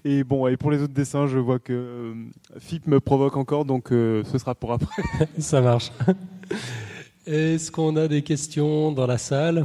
et 0.04 0.24
bon, 0.24 0.48
et 0.48 0.56
pour 0.56 0.72
les 0.72 0.82
autres 0.82 0.92
dessins, 0.92 1.28
je 1.28 1.38
vois 1.38 1.60
que 1.60 1.72
euh, 1.72 2.14
FIP 2.58 2.88
me 2.88 2.98
provoque 2.98 3.36
encore, 3.36 3.64
donc 3.64 3.92
euh, 3.92 4.24
ce 4.24 4.36
sera 4.36 4.56
pour 4.56 4.72
après. 4.72 5.00
ça 5.38 5.60
marche. 5.60 5.92
Est-ce 7.26 7.70
qu'on 7.70 7.94
a 7.94 8.08
des 8.08 8.22
questions 8.22 8.90
dans 8.90 9.06
la 9.06 9.18
salle? 9.18 9.64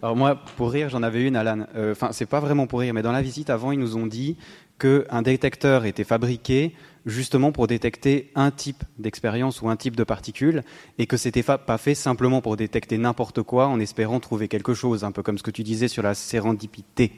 Alors 0.00 0.14
moi, 0.14 0.36
pour 0.56 0.70
rire, 0.70 0.88
j'en 0.88 1.02
avais 1.02 1.26
une, 1.26 1.34
Alan. 1.34 1.66
Enfin, 1.90 2.10
c'est 2.12 2.26
pas 2.26 2.38
vraiment 2.38 2.68
pour 2.68 2.80
rire, 2.80 2.94
mais 2.94 3.02
dans 3.02 3.10
la 3.10 3.22
visite 3.22 3.50
avant, 3.50 3.72
ils 3.72 3.78
nous 3.78 3.96
ont 3.96 4.06
dit 4.06 4.36
qu'un 4.84 5.22
détecteur 5.22 5.86
était 5.86 6.04
fabriqué 6.04 6.74
justement 7.06 7.52
pour 7.52 7.66
détecter 7.66 8.30
un 8.34 8.50
type 8.50 8.84
d'expérience 8.98 9.62
ou 9.62 9.70
un 9.70 9.76
type 9.76 9.96
de 9.96 10.04
particules 10.04 10.62
et 10.98 11.06
que 11.06 11.16
c'était 11.16 11.42
pas 11.42 11.78
fait 11.78 11.94
simplement 11.94 12.42
pour 12.42 12.56
détecter 12.56 12.98
n'importe 12.98 13.42
quoi 13.42 13.66
en 13.68 13.80
espérant 13.80 14.20
trouver 14.20 14.48
quelque 14.48 14.74
chose, 14.74 15.02
un 15.02 15.12
peu 15.12 15.22
comme 15.22 15.38
ce 15.38 15.42
que 15.42 15.50
tu 15.50 15.62
disais 15.62 15.88
sur 15.88 16.02
la 16.02 16.14
sérendipité. 16.14 17.12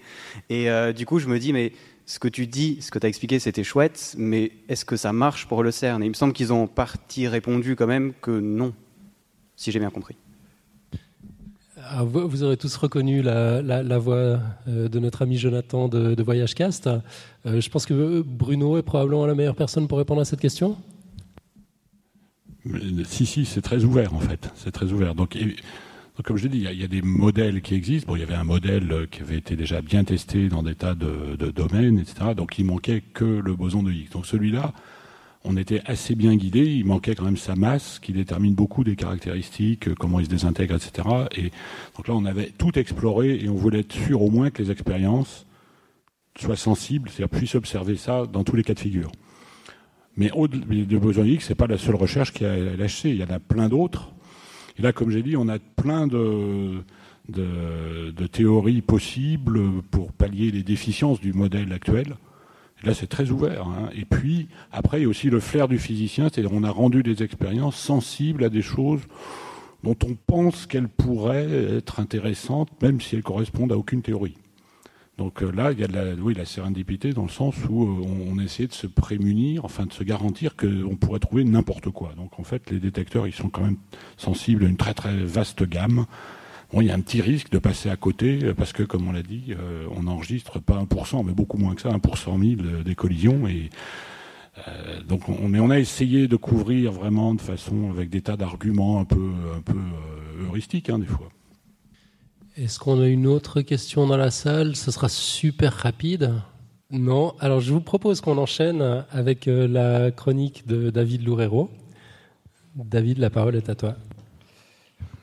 Et 0.49 0.71
euh, 0.71 0.93
du 0.93 1.07
coup, 1.07 1.19
je 1.19 1.27
me 1.27 1.41
dis, 1.41 1.53
mais 1.53 1.73
ce 2.05 2.21
que 2.21 2.29
tu 2.29 2.47
dis, 2.47 2.79
ce 2.83 2.93
que 2.93 3.01
tu 3.01 3.07
as 3.07 3.09
expliqué, 3.09 3.41
c'était 3.41 3.65
chouette, 3.65 4.15
mais 4.17 4.53
est-ce 4.69 4.85
que 4.85 4.97
ça 4.97 5.13
marche 5.13 5.47
pour 5.47 5.65
le 5.65 5.73
CERN? 5.73 6.03
Et 6.03 6.07
il 6.07 6.11
me 6.11 6.15
semble 6.15 6.35
qu'ils 6.35 6.53
ont 6.53 6.65
en 6.65 6.69
partie 6.69 7.27
répondu 7.27 7.75
quand 7.75 7.89
même 7.89 8.13
que 8.23 8.31
non, 8.31 8.75
si 9.57 9.73
j'ai 9.73 9.81
bien 9.81 9.91
compris. 9.91 10.17
Ah, 11.89 12.03
vous, 12.03 12.43
aurez 12.43 12.57
tous 12.57 12.75
reconnu 12.77 13.23
la, 13.23 13.99
voix 13.99 14.41
euh, 14.69 14.89
de 14.89 14.99
notre 14.99 15.23
ami 15.23 15.39
Jonathan 15.39 15.89
de, 15.89 16.15
de 16.15 16.23
VoyageCast. 16.23 16.89
Euh, 16.89 17.61
je 17.61 17.71
pense 17.71 17.87
que 17.87 18.23
Bruno 18.23 18.77
est 18.77 18.83
probablement 18.83 19.27
la 19.27 19.35
meilleure 19.35 19.55
personne 19.55 19.87
pour 19.87 19.99
répondre 19.99 20.21
à 20.21 20.25
cette 20.25 20.41
question. 20.41 20.77
Si, 23.05 23.27
si, 23.27 23.45
c'est 23.45 23.63
très 23.63 23.85
ouvert 23.85 24.15
en 24.15 24.19
fait. 24.19 24.51
C'est 24.57 24.73
très 24.73 24.91
ouvert. 24.91 25.15
Donc, 25.15 25.39
comme 26.25 26.37
je 26.37 26.45
l'ai 26.45 26.49
dit, 26.49 26.67
il 26.69 26.81
y, 26.81 26.85
a, 26.85 26.89
des 26.89 27.03
modèles 27.03 27.63
qui 27.63 27.75
existent. 27.75 28.09
Bon, 28.09 28.17
il 28.17 28.21
y 28.21 28.25
avait 28.25 28.35
un 28.35 28.45
modèle 28.45 28.91
euh, 28.91 29.07
qui 29.07 29.23
avait 29.23 29.37
été 29.37 29.55
déjà 29.55 29.81
bien 29.81 30.03
testé 30.03 30.49
dans 30.49 30.65
des 30.65 30.75
tas 30.75 30.95
de, 30.95 31.37
domaines, 31.51 32.01
etc. 32.01 32.35
Donc 32.37 32.59
il 32.59 32.65
manquait 32.65 33.03
que 33.15 33.25
le 33.25 33.55
boson 33.55 33.85
de 33.85 33.93
Higgs. 33.93 34.11
Donc 34.11 34.27
celui-là, 34.27 34.73
on 35.47 35.57
était 35.57 35.81
assez 35.87 36.15
bien 36.15 36.35
guidé. 36.37 36.65
Il 36.65 36.85
manquait 36.85 37.15
quand 37.15 37.25
même 37.25 37.37
sa 37.37 37.55
masse, 37.55 37.99
qui 37.99 38.13
détermine 38.13 38.55
beaucoup 38.55 38.85
des 38.85 38.97
caractéristiques, 38.97 39.89
euh, 39.89 39.95
comment 39.95 40.21
il 40.21 40.27
se 40.27 40.31
désintègre, 40.31 40.75
etc. 40.75 41.09
Et 41.37 41.51
donc 41.97 42.09
là, 42.09 42.15
on 42.15 42.25
avait 42.25 42.51
tout 42.59 42.79
exploré 42.79 43.37
et 43.37 43.49
on 43.49 43.55
voulait 43.55 43.81
être 43.81 43.93
sûr 43.93 44.23
au 44.23 44.31
moins 44.31 44.51
que 44.51 44.63
les 44.63 44.71
expériences 44.71 45.47
soient 46.39 46.57
sensibles, 46.57 47.09
c'est-à-dire 47.09 47.39
puissent 47.39 47.55
observer 47.55 47.97
ça 47.97 48.27
dans 48.27 48.45
tous 48.45 48.57
les 48.57 48.63
cas 48.63 48.75
de 48.75 48.81
figure. 48.81 49.11
Mais 50.17 50.31
boson 50.31 51.23
de 51.23 51.29
Higgs, 51.29 51.43
c'est 51.43 51.55
pas 51.55 51.67
la 51.67 51.79
seule 51.79 51.95
recherche 51.95 52.33
qui 52.33 52.45
a 52.45 52.57
LHC. 52.57 53.05
Il 53.05 53.17
y 53.17 53.25
en 53.25 53.31
a 53.31 53.39
plein 53.39 53.69
d'autres. 53.69 54.13
Et 54.79 54.83
là, 54.83 54.93
comme 54.93 55.11
j'ai 55.11 55.23
dit, 55.23 55.37
on 55.37 55.49
a 55.49 55.59
plein 55.59 56.07
de, 56.07 56.83
théories 58.33 58.83
possibles 58.83 59.83
pour 59.91 60.13
pallier 60.13 60.51
les 60.51 60.63
déficiences 60.63 61.21
du 61.21 61.33
modèle 61.33 61.73
actuel. 61.73 62.17
Là, 62.85 62.95
c'est 62.95 63.07
très 63.07 63.31
ouvert. 63.31 63.67
Hein. 63.69 63.91
Et 63.95 64.05
puis, 64.05 64.49
après, 64.73 65.01
il 65.01 65.03
y 65.03 65.07
a 65.07 65.09
aussi 65.09 65.31
le 65.31 65.41
flair 65.41 65.69
du 65.69 65.79
physicien, 65.79 66.29
c'est-à-dire 66.29 66.53
on 66.53 66.65
a 66.65 66.71
rendu 66.71 67.03
des 67.03 67.23
expériences 67.23 67.77
sensibles 67.77 68.45
à 68.45 68.49
des 68.49 68.63
choses 68.63 69.01
dont 69.83 69.97
on 70.05 70.17
pense 70.27 70.67
qu'elles 70.67 70.89
pourraient 70.89 71.77
être 71.77 72.01
intéressantes, 72.01 72.71
même 72.83 73.01
si 73.01 73.15
elles 73.15 73.23
correspondent 73.23 73.73
à 73.73 73.77
aucune 73.77 74.03
théorie. 74.03 74.37
Donc 75.19 75.43
euh, 75.43 75.51
là, 75.51 75.73
il 75.73 75.81
y 75.81 75.85
a 75.85 75.87
de 75.87 75.95
la, 75.95 76.15
oui, 76.15 76.35
la 76.35 76.45
sérendipité 76.45 77.13
dans 77.13 77.23
le 77.23 77.31
sens 77.31 77.55
où 77.71 77.85
euh, 77.85 78.07
on, 78.31 78.39
essaie 78.39 78.67
de 78.67 78.73
se 78.73 78.87
prémunir, 78.87 79.65
enfin 79.65 79.87
de 79.87 79.93
se 79.93 80.05
garantir 80.05 80.57
qu'on 80.57 80.97
pourrait 80.97 81.21
trouver 81.21 81.45
n'importe 81.45 81.91
quoi. 81.91 82.13
Donc 82.17 82.39
en 82.39 82.45
fait, 82.45 82.71
les 82.71 82.81
détecteurs, 82.81 83.27
ils 83.27 83.33
sont 83.33 83.49
quand 83.49 83.63
même 83.63 83.79
sensibles 84.19 84.65
à 84.65 84.69
une 84.69 84.77
très 84.77 84.93
très 84.93 85.17
vaste 85.17 85.63
gamme. 85.63 86.07
Bon, 86.73 86.81
il 86.81 86.89
y 86.89 86.91
a 86.91 86.95
un 86.95 87.01
petit 87.01 87.21
risque 87.21 87.51
de 87.51 87.59
passer 87.59 87.89
à 87.91 87.97
côté 87.97 88.41
euh, 88.43 88.55
parce 88.55 88.73
que, 88.73 88.83
comme 88.83 89.09
on 89.09 89.13
l'a 89.13 89.23
dit, 89.23 89.55
on 89.97 90.03
n'enregistre 90.05 90.59
pas 90.59 90.83
1%, 90.83 91.25
mais 91.25 91.33
beaucoup 91.33 91.59
moins 91.59 91.75
que 91.75 91.83
ça, 91.83 91.91
1 91.91 91.99
pour 91.99 92.19
100 92.19 92.39
000 92.39 92.55
des 92.85 92.95
collisions. 92.95 93.47
Et 93.47 93.71
donc, 95.07 95.29
on, 95.29 95.49
mais 95.49 95.61
on 95.61 95.71
a 95.71 95.79
essayé 95.79 96.29
de 96.29 96.37
couvrir 96.37 96.91
vraiment 96.91 97.35
de 97.35 97.41
façon 97.41 97.91
avec 97.91 98.09
des 98.09 98.23
tas 98.23 98.37
d'arguments 98.37 99.01
un 99.01 99.05
peu, 99.05 99.33
un 99.55 99.61
peu 99.61 99.79
heuristiques 100.45 100.91
hein, 100.91 100.99
des 100.99 101.07
fois. 101.07 101.29
Est-ce 102.57 102.79
qu'on 102.79 103.03
a 103.03 103.07
une 103.07 103.27
autre 103.27 103.61
question 103.61 104.07
dans 104.07 104.17
la 104.17 104.31
salle? 104.31 104.77
Ce 104.77 104.91
sera 104.91 105.11
super 105.11 105.75
rapide. 105.75 106.33
Non. 106.91 107.35
Alors 107.39 107.61
je 107.61 107.71
vous 107.71 107.83
propose 107.83 108.23
qu'on 108.23 108.39
enchaîne 108.39 109.05
avec 109.11 109.47
euh, 109.47 109.69
la 109.69 110.11
chronique 110.11 110.67
de 110.67 110.89
David 110.89 111.23
Loureiro. 111.23 111.69
David, 112.75 113.19
la 113.19 113.29
parole 113.29 113.57
est 113.57 113.69
à 113.69 113.75
toi. 113.75 113.97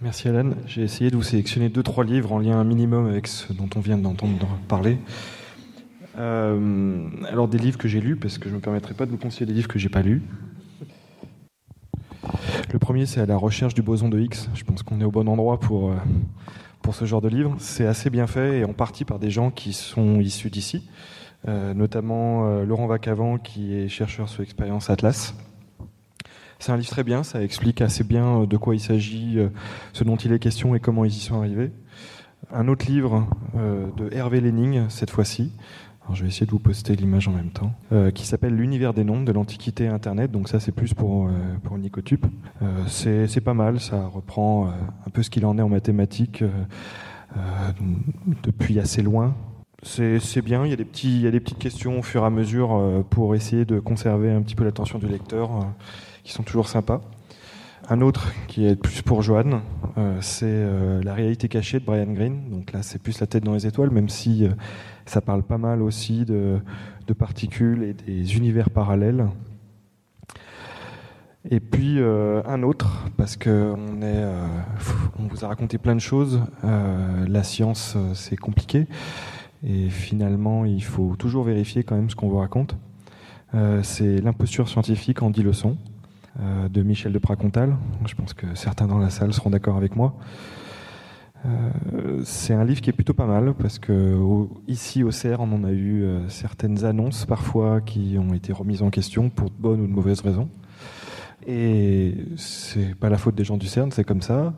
Merci 0.03 0.27
Alan. 0.27 0.49
J'ai 0.65 0.81
essayé 0.81 1.09
de 1.11 1.15
vous 1.15 1.23
sélectionner 1.23 1.69
deux 1.69 1.81
trois 1.81 2.03
livres 2.03 2.33
en 2.33 2.39
lien 2.39 2.61
minimum 2.65 3.07
avec 3.07 3.25
ce 3.25 3.53
dont 3.53 3.69
on 3.77 3.79
vient 3.79 3.97
d'entendre 3.97 4.49
parler. 4.67 4.97
Euh, 6.17 7.07
alors 7.29 7.47
des 7.47 7.57
livres 7.57 7.77
que 7.77 7.87
j'ai 7.87 8.01
lus 8.01 8.17
parce 8.17 8.37
que 8.37 8.49
je 8.49 8.49
ne 8.49 8.55
me 8.57 8.61
permettrai 8.61 8.95
pas 8.95 9.05
de 9.05 9.11
vous 9.11 9.17
conseiller 9.17 9.45
des 9.45 9.53
livres 9.53 9.69
que 9.69 9.79
j'ai 9.79 9.87
pas 9.87 10.01
lus. 10.01 10.21
Le 12.73 12.79
premier 12.79 13.05
c'est 13.05 13.21
à 13.21 13.25
la 13.25 13.37
recherche 13.37 13.75
du 13.75 13.81
boson 13.81 14.09
de 14.09 14.19
X. 14.19 14.49
Je 14.55 14.65
pense 14.65 14.83
qu'on 14.83 14.99
est 14.99 15.05
au 15.05 15.11
bon 15.11 15.29
endroit 15.29 15.57
pour 15.57 15.91
euh, 15.91 15.95
pour 16.81 16.95
ce 16.95 17.05
genre 17.05 17.21
de 17.21 17.29
livre. 17.29 17.55
C'est 17.59 17.85
assez 17.85 18.09
bien 18.09 18.27
fait 18.27 18.59
et 18.59 18.65
en 18.65 18.73
partie 18.73 19.05
par 19.05 19.19
des 19.19 19.29
gens 19.29 19.51
qui 19.51 19.71
sont 19.71 20.19
issus 20.19 20.49
d'ici, 20.49 20.85
euh, 21.47 21.73
notamment 21.73 22.61
Laurent 22.65 22.87
Vacavant 22.87 23.37
qui 23.37 23.73
est 23.73 23.87
chercheur 23.87 24.27
sur 24.27 24.41
l'expérience 24.41 24.89
Atlas. 24.89 25.33
C'est 26.63 26.71
un 26.71 26.77
livre 26.77 26.89
très 26.89 27.03
bien, 27.03 27.23
ça 27.23 27.43
explique 27.43 27.81
assez 27.81 28.05
bien 28.05 28.39
euh, 28.39 28.45
de 28.45 28.55
quoi 28.55 28.73
il 28.73 28.79
s'agit, 28.79 29.37
ce 29.91 30.03
dont 30.05 30.15
il 30.15 30.31
est 30.31 30.39
question 30.39 30.75
et 30.75 30.79
comment 30.79 31.03
ils 31.03 31.11
y 31.11 31.19
sont 31.19 31.37
arrivés. 31.37 31.71
Un 32.53 32.69
autre 32.69 32.85
livre 32.85 33.27
de 33.53 34.13
Hervé 34.13 34.41
Lenning, 34.41 34.89
cette 34.89 35.09
fois-ci, 35.09 35.51
je 36.11 36.23
vais 36.23 36.27
essayer 36.27 36.45
de 36.45 36.51
vous 36.51 36.59
poster 36.59 36.95
l'image 36.95 37.27
en 37.27 37.31
même 37.31 37.49
temps, 37.49 37.71
euh, 37.91 38.11
qui 38.11 38.25
s'appelle 38.25 38.55
L'univers 38.55 38.93
des 38.93 39.03
nombres 39.03 39.25
de 39.25 39.31
l'Antiquité 39.31 39.87
Internet. 39.87 40.31
Donc 40.31 40.49
ça, 40.49 40.59
c'est 40.59 40.71
plus 40.71 40.93
pour, 40.93 41.27
euh, 41.27 41.31
pour 41.63 41.77
Nicotube. 41.77 42.25
Euh, 42.61 42.83
c'est 42.87 43.41
pas 43.41 43.53
mal, 43.53 43.79
ça 43.79 44.05
reprend 44.07 44.67
un 44.67 45.09
peu 45.11 45.23
ce 45.23 45.29
qu'il 45.29 45.45
en 45.45 45.57
est 45.57 45.61
en 45.61 45.69
mathématiques 45.69 46.43
depuis 48.43 48.79
assez 48.79 49.01
loin. 49.01 49.35
C'est 49.81 50.41
bien, 50.41 50.65
il 50.65 50.69
y, 50.69 50.73
a 50.73 50.77
des 50.77 50.85
petits, 50.85 51.15
il 51.15 51.21
y 51.21 51.27
a 51.27 51.31
des 51.31 51.39
petites 51.39 51.57
questions 51.57 51.99
au 51.99 52.03
fur 52.03 52.23
et 52.23 52.25
à 52.25 52.29
mesure 52.29 53.03
pour 53.09 53.35
essayer 53.35 53.65
de 53.65 53.79
conserver 53.79 54.31
un 54.31 54.41
petit 54.41 54.55
peu 54.55 54.63
l'attention 54.63 54.99
du 54.99 55.07
lecteur, 55.07 55.67
qui 56.23 56.31
sont 56.31 56.43
toujours 56.43 56.67
sympas. 56.67 57.01
Un 57.89 58.01
autre 58.01 58.31
qui 58.47 58.65
est 58.65 58.75
plus 58.75 59.01
pour 59.01 59.21
Joanne, 59.21 59.61
c'est 60.21 60.65
La 61.03 61.13
réalité 61.13 61.49
cachée 61.49 61.81
de 61.81 61.85
Brian 61.85 62.13
Greene. 62.13 62.49
Donc 62.49 62.71
là, 62.71 62.81
c'est 62.81 62.97
plus 62.97 63.19
la 63.19 63.27
tête 63.27 63.43
dans 63.43 63.53
les 63.53 63.67
étoiles, 63.67 63.89
même 63.89 64.07
si 64.07 64.47
ça 65.05 65.21
parle 65.21 65.43
pas 65.43 65.57
mal 65.57 65.81
aussi 65.81 66.25
de, 66.25 66.61
particules 67.17 67.83
et 67.83 67.93
des 67.93 68.37
univers 68.37 68.69
parallèles. 68.69 69.27
Et 71.49 71.59
puis 71.59 71.99
euh, 71.99 72.41
un 72.45 72.63
autre, 72.63 73.05
parce 73.17 73.37
euh, 73.47 73.75
on 75.19 75.27
vous 75.27 75.43
a 75.43 75.47
raconté 75.49 75.77
plein 75.77 75.95
de 75.95 76.01
choses. 76.01 76.41
Euh, 76.63 77.27
la 77.27 77.43
science, 77.43 77.97
c'est 78.13 78.37
compliqué, 78.37 78.87
et 79.65 79.89
finalement, 79.89 80.63
il 80.63 80.83
faut 80.83 81.15
toujours 81.17 81.43
vérifier 81.43 81.83
quand 81.83 81.95
même 81.95 82.09
ce 82.09 82.15
qu'on 82.15 82.29
vous 82.29 82.37
raconte. 82.37 82.77
c'est 83.83 84.21
l'imposture 84.21 84.69
scientifique 84.69 85.21
en 85.21 85.29
10 85.29 85.43
leçons 85.43 85.77
de 86.39 86.81
Michel 86.81 87.13
de 87.13 87.19
Pracontal. 87.19 87.75
Je 88.05 88.15
pense 88.15 88.33
que 88.33 88.47
certains 88.55 88.87
dans 88.87 88.97
la 88.97 89.09
salle 89.09 89.33
seront 89.33 89.49
d'accord 89.49 89.77
avec 89.77 89.95
moi. 89.95 90.15
Euh, 91.45 92.21
c'est 92.23 92.53
un 92.53 92.63
livre 92.63 92.81
qui 92.81 92.89
est 92.89 92.93
plutôt 92.93 93.13
pas 93.13 93.25
mal 93.25 93.53
parce 93.53 93.77
que 93.77 94.17
ici 94.67 95.03
au 95.03 95.11
CERN, 95.11 95.41
on 95.41 95.55
en 95.55 95.63
a 95.65 95.71
eu 95.71 96.03
euh, 96.03 96.29
certaines 96.29 96.85
annonces 96.85 97.25
parfois 97.25 97.81
qui 97.81 98.17
ont 98.17 98.33
été 98.33 98.53
remises 98.53 98.81
en 98.81 98.89
question 98.89 99.29
pour 99.29 99.49
de 99.49 99.55
bonnes 99.57 99.81
ou 99.81 99.87
de 99.87 99.91
mauvaises 99.91 100.21
raisons. 100.21 100.49
Et 101.45 102.15
c'est 102.37 102.95
pas 102.95 103.09
la 103.09 103.17
faute 103.17 103.35
des 103.35 103.43
gens 103.43 103.57
du 103.57 103.67
CERN, 103.67 103.91
c'est 103.91 104.05
comme 104.05 104.21
ça. 104.21 104.53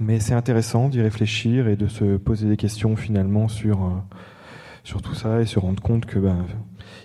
Mais 0.00 0.18
c'est 0.18 0.34
intéressant 0.34 0.88
d'y 0.88 1.00
réfléchir 1.00 1.68
et 1.68 1.76
de 1.76 1.86
se 1.86 2.16
poser 2.16 2.48
des 2.48 2.56
questions 2.56 2.96
finalement 2.96 3.46
sur, 3.46 3.84
euh, 3.84 3.90
sur 4.84 5.02
tout 5.02 5.14
ça 5.14 5.40
et 5.40 5.46
se 5.46 5.58
rendre 5.58 5.82
compte 5.82 6.06
que 6.06 6.18
ben, 6.18 6.44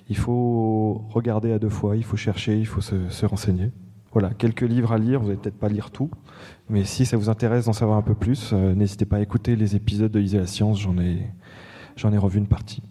il 0.10 0.18
faut 0.18 1.06
regarder 1.10 1.52
à 1.52 1.60
deux 1.60 1.70
fois, 1.70 1.96
il 1.96 2.04
faut 2.04 2.18
chercher, 2.18 2.58
il 2.58 2.66
faut 2.66 2.82
se, 2.82 3.10
se 3.10 3.26
renseigner. 3.26 3.72
Voilà, 4.14 4.32
quelques 4.32 4.62
livres 4.62 4.94
à 4.94 4.98
lire, 4.98 5.20
vous 5.20 5.28
n'allez 5.28 5.40
peut-être 5.40 5.60
pas 5.60 5.70
lire 5.70 5.92
tout, 5.92 6.10
mais 6.70 6.86
si 6.86 7.06
ça 7.06 7.18
vous 7.18 7.30
intéresse 7.30 7.66
d'en 7.66 7.74
savoir 7.74 7.98
un 7.98 8.02
peu 8.02 8.16
plus, 8.16 8.52
euh, 8.54 8.74
n'hésitez 8.74 9.06
pas 9.06 9.18
à 9.18 9.22
écouter 9.22 9.56
les 9.56 9.76
épisodes 9.76 10.12
de 10.12 10.20
Lisez 10.20 10.40
la 10.40 10.48
science, 10.48 10.80
j'en 10.80 10.98
ai 10.98 12.18
revu 12.18 12.40
une 12.40 12.48
partie. 12.48 12.82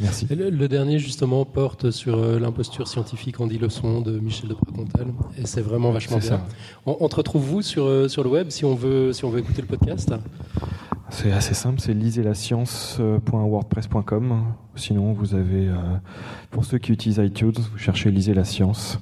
Merci. 0.00 0.26
Le, 0.30 0.68
dernier, 0.68 0.98
justement, 0.98 1.44
porte 1.44 1.90
sur 1.90 2.16
euh, 2.18 2.38
l'imposture 2.38 2.88
scientifique 2.88 3.38
en 3.40 3.46
10 3.46 3.58
leçons 3.58 4.00
de 4.00 4.18
Michel 4.18 4.48
de 4.48 4.54
Pracontal. 4.54 5.08
Et 5.36 5.44
c'est 5.46 5.60
vraiment 5.60 5.92
vachement 5.92 6.16
bien. 6.18 6.40
On, 6.86 7.06
te 7.08 7.16
retrouve 7.16 7.44
vous 7.44 7.60
sur, 7.62 7.84
euh, 7.84 8.08
sur 8.08 8.24
le 8.24 8.30
web 8.30 8.48
si 8.50 8.64
on, 8.64 8.74
veut, 8.74 9.12
si 9.12 9.26
on 9.26 9.30
veut 9.30 9.40
écouter 9.40 9.60
le 9.60 9.68
podcast 9.68 10.14
C'est 11.10 11.32
assez 11.32 11.52
simple, 11.54 11.80
c'est 11.80 11.92
lisezlascience.wordpress.com. 11.92 14.44
Sinon, 14.76 15.12
vous 15.12 15.34
avez, 15.34 15.68
pour 16.50 16.64
ceux 16.64 16.78
qui 16.78 16.92
utilisent 16.92 17.18
iTunes, 17.18 17.52
vous 17.54 17.78
cherchez 17.78 18.10
Lisez 18.10 18.32
la 18.34 18.44
science 18.44 18.98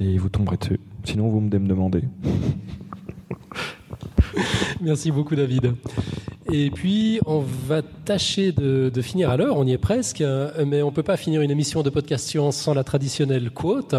et 0.00 0.16
vous 0.16 0.30
tomberez 0.30 0.56
dessus. 0.56 0.80
Sinon, 1.04 1.28
vous 1.28 1.40
me 1.40 1.50
demandez. 1.50 2.04
Merci 4.80 5.10
beaucoup, 5.10 5.36
David. 5.36 5.74
Et 6.52 6.70
puis, 6.70 7.20
on 7.26 7.40
va 7.40 7.82
tâcher 7.82 8.52
de, 8.52 8.90
finir 9.02 9.30
à 9.30 9.36
l'heure, 9.36 9.56
on 9.56 9.66
y 9.66 9.72
est 9.72 9.78
presque, 9.78 10.22
mais 10.64 10.82
on 10.82 10.90
ne 10.90 10.94
peut 10.94 11.02
pas 11.02 11.16
finir 11.16 11.42
une 11.42 11.50
émission 11.50 11.82
de 11.82 11.90
podcast 11.90 12.26
science 12.26 12.56
sans 12.56 12.74
la 12.74 12.84
traditionnelle 12.84 13.50
quote. 13.50 13.94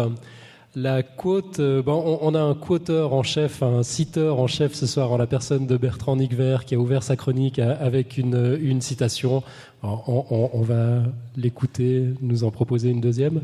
La 0.74 1.02
quote, 1.02 1.60
euh, 1.60 1.82
bon, 1.82 2.18
on, 2.20 2.34
a 2.34 2.40
un 2.40 2.54
quoteur 2.54 3.14
en 3.14 3.22
chef, 3.22 3.62
un 3.62 3.82
citeur 3.82 4.38
en 4.38 4.46
chef 4.46 4.74
ce 4.74 4.86
soir 4.86 5.10
en 5.10 5.16
la 5.16 5.26
personne 5.26 5.66
de 5.66 5.76
Bertrand 5.76 6.14
Nicvert 6.16 6.66
qui 6.66 6.74
a 6.74 6.78
ouvert 6.78 7.02
sa 7.02 7.16
chronique 7.16 7.58
avec 7.58 8.18
une, 8.18 8.58
une 8.60 8.80
citation. 8.80 9.42
on, 9.82 10.50
on 10.52 10.62
va 10.62 11.02
l'écouter, 11.36 12.04
nous 12.20 12.44
en 12.44 12.50
proposer 12.50 12.90
une 12.90 13.00
deuxième. 13.00 13.40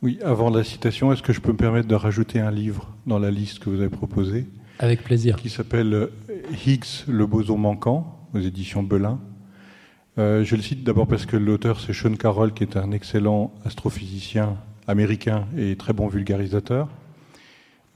Oui, 0.00 0.18
avant 0.24 0.50
la 0.50 0.62
citation, 0.62 1.12
est-ce 1.12 1.22
que 1.22 1.32
je 1.32 1.40
peux 1.40 1.50
me 1.50 1.56
permettre 1.56 1.88
de 1.88 1.94
rajouter 1.96 2.38
un 2.38 2.52
livre 2.52 2.94
dans 3.06 3.18
la 3.18 3.32
liste 3.32 3.58
que 3.58 3.68
vous 3.68 3.80
avez 3.80 3.88
proposée? 3.88 4.46
Avec 4.78 5.02
plaisir. 5.02 5.36
Qui 5.36 5.50
s'appelle 5.50 6.08
Higgs, 6.52 7.04
le 7.06 7.26
boson 7.26 7.58
manquant, 7.58 8.28
aux 8.34 8.38
éditions 8.38 8.82
Belin. 8.82 9.18
Euh, 10.18 10.44
je 10.44 10.56
le 10.56 10.62
cite 10.62 10.84
d'abord 10.84 11.06
parce 11.06 11.26
que 11.26 11.36
l'auteur, 11.36 11.80
c'est 11.80 11.92
Sean 11.92 12.14
Carroll, 12.14 12.52
qui 12.52 12.64
est 12.64 12.76
un 12.76 12.92
excellent 12.92 13.52
astrophysicien 13.64 14.56
américain 14.86 15.46
et 15.56 15.76
très 15.76 15.92
bon 15.92 16.08
vulgarisateur. 16.08 16.88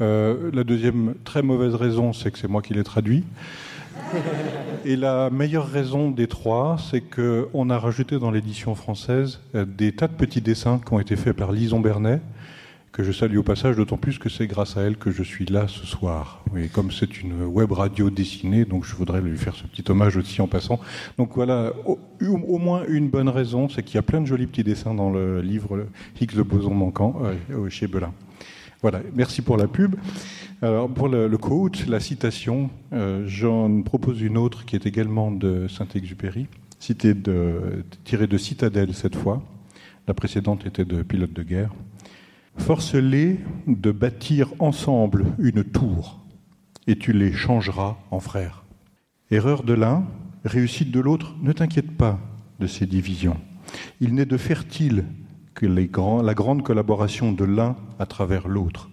Euh, 0.00 0.50
la 0.52 0.64
deuxième 0.64 1.14
très 1.24 1.42
mauvaise 1.42 1.74
raison, 1.74 2.12
c'est 2.12 2.30
que 2.30 2.38
c'est 2.38 2.48
moi 2.48 2.62
qui 2.62 2.74
l'ai 2.74 2.84
traduit. 2.84 3.24
Et 4.84 4.96
la 4.96 5.30
meilleure 5.30 5.68
raison 5.68 6.10
des 6.10 6.26
trois, 6.26 6.76
c'est 6.90 7.00
qu'on 7.00 7.70
a 7.70 7.78
rajouté 7.78 8.18
dans 8.18 8.30
l'édition 8.30 8.74
française 8.74 9.40
euh, 9.54 9.64
des 9.64 9.92
tas 9.92 10.08
de 10.08 10.14
petits 10.14 10.40
dessins 10.40 10.80
qui 10.84 10.92
ont 10.92 11.00
été 11.00 11.16
faits 11.16 11.36
par 11.36 11.52
Lison 11.52 11.80
Bernet, 11.80 12.20
que 12.92 13.02
je 13.02 13.10
salue 13.10 13.38
au 13.38 13.42
passage, 13.42 13.76
d'autant 13.76 13.96
plus 13.96 14.18
que 14.18 14.28
c'est 14.28 14.46
grâce 14.46 14.76
à 14.76 14.82
elle 14.82 14.98
que 14.98 15.10
je 15.10 15.22
suis 15.22 15.46
là 15.46 15.66
ce 15.66 15.86
soir. 15.86 16.44
Et 16.56 16.68
comme 16.68 16.90
c'est 16.90 17.22
une 17.22 17.42
web 17.44 17.72
radio 17.72 18.10
dessinée, 18.10 18.66
donc 18.66 18.84
je 18.84 18.94
voudrais 18.94 19.22
lui 19.22 19.38
faire 19.38 19.54
ce 19.54 19.64
petit 19.64 19.82
hommage 19.90 20.18
aussi 20.18 20.42
en 20.42 20.46
passant. 20.46 20.78
Donc 21.16 21.30
voilà, 21.34 21.72
au, 21.86 22.58
moins 22.58 22.84
une 22.86 23.08
bonne 23.08 23.30
raison, 23.30 23.70
c'est 23.70 23.82
qu'il 23.82 23.94
y 23.94 23.98
a 23.98 24.02
plein 24.02 24.20
de 24.20 24.26
jolis 24.26 24.46
petits 24.46 24.62
dessins 24.62 24.94
dans 24.94 25.10
le 25.10 25.40
livre 25.40 25.86
Higgs 26.20 26.34
de 26.34 26.42
boson 26.42 26.74
manquant 26.74 27.22
euh, 27.50 27.70
chez 27.70 27.86
Belin. 27.86 28.12
Voilà, 28.82 29.00
merci 29.14 29.40
pour 29.40 29.56
la 29.56 29.68
pub. 29.68 29.96
Alors 30.60 30.88
pour 30.90 31.08
le, 31.08 31.28
le 31.28 31.38
coach, 31.38 31.86
la 31.86 31.98
citation, 31.98 32.68
euh, 32.92 33.24
j'en 33.26 33.80
propose 33.82 34.20
une 34.20 34.36
autre 34.36 34.66
qui 34.66 34.76
est 34.76 34.84
également 34.84 35.30
de 35.30 35.66
Saint-Exupéry, 35.66 36.46
citée 36.78 37.14
de, 37.14 37.84
tirée 38.04 38.26
de 38.26 38.36
Citadelle 38.36 38.92
cette 38.92 39.16
fois. 39.16 39.42
La 40.06 40.14
précédente 40.14 40.66
était 40.66 40.84
de 40.84 41.02
Pilote 41.02 41.32
de 41.32 41.42
guerre. 41.42 41.70
Force-les 42.58 43.40
de 43.66 43.90
bâtir 43.90 44.52
ensemble 44.58 45.26
une 45.38 45.64
tour, 45.64 46.24
et 46.86 46.96
tu 46.96 47.12
les 47.12 47.32
changeras 47.32 47.98
en 48.10 48.20
frères. 48.20 48.64
Erreur 49.30 49.62
de 49.62 49.72
l'un, 49.72 50.06
réussite 50.44 50.90
de 50.90 51.00
l'autre, 51.00 51.34
ne 51.42 51.52
t'inquiète 51.52 51.90
pas 51.96 52.20
de 52.60 52.66
ces 52.66 52.86
divisions. 52.86 53.40
Il 54.00 54.14
n'est 54.14 54.26
de 54.26 54.36
fertile 54.36 55.04
que 55.54 55.66
la 55.66 56.34
grande 56.34 56.62
collaboration 56.62 57.32
de 57.32 57.44
l'un 57.44 57.76
à 57.98 58.06
travers 58.06 58.48
l'autre. 58.48 58.90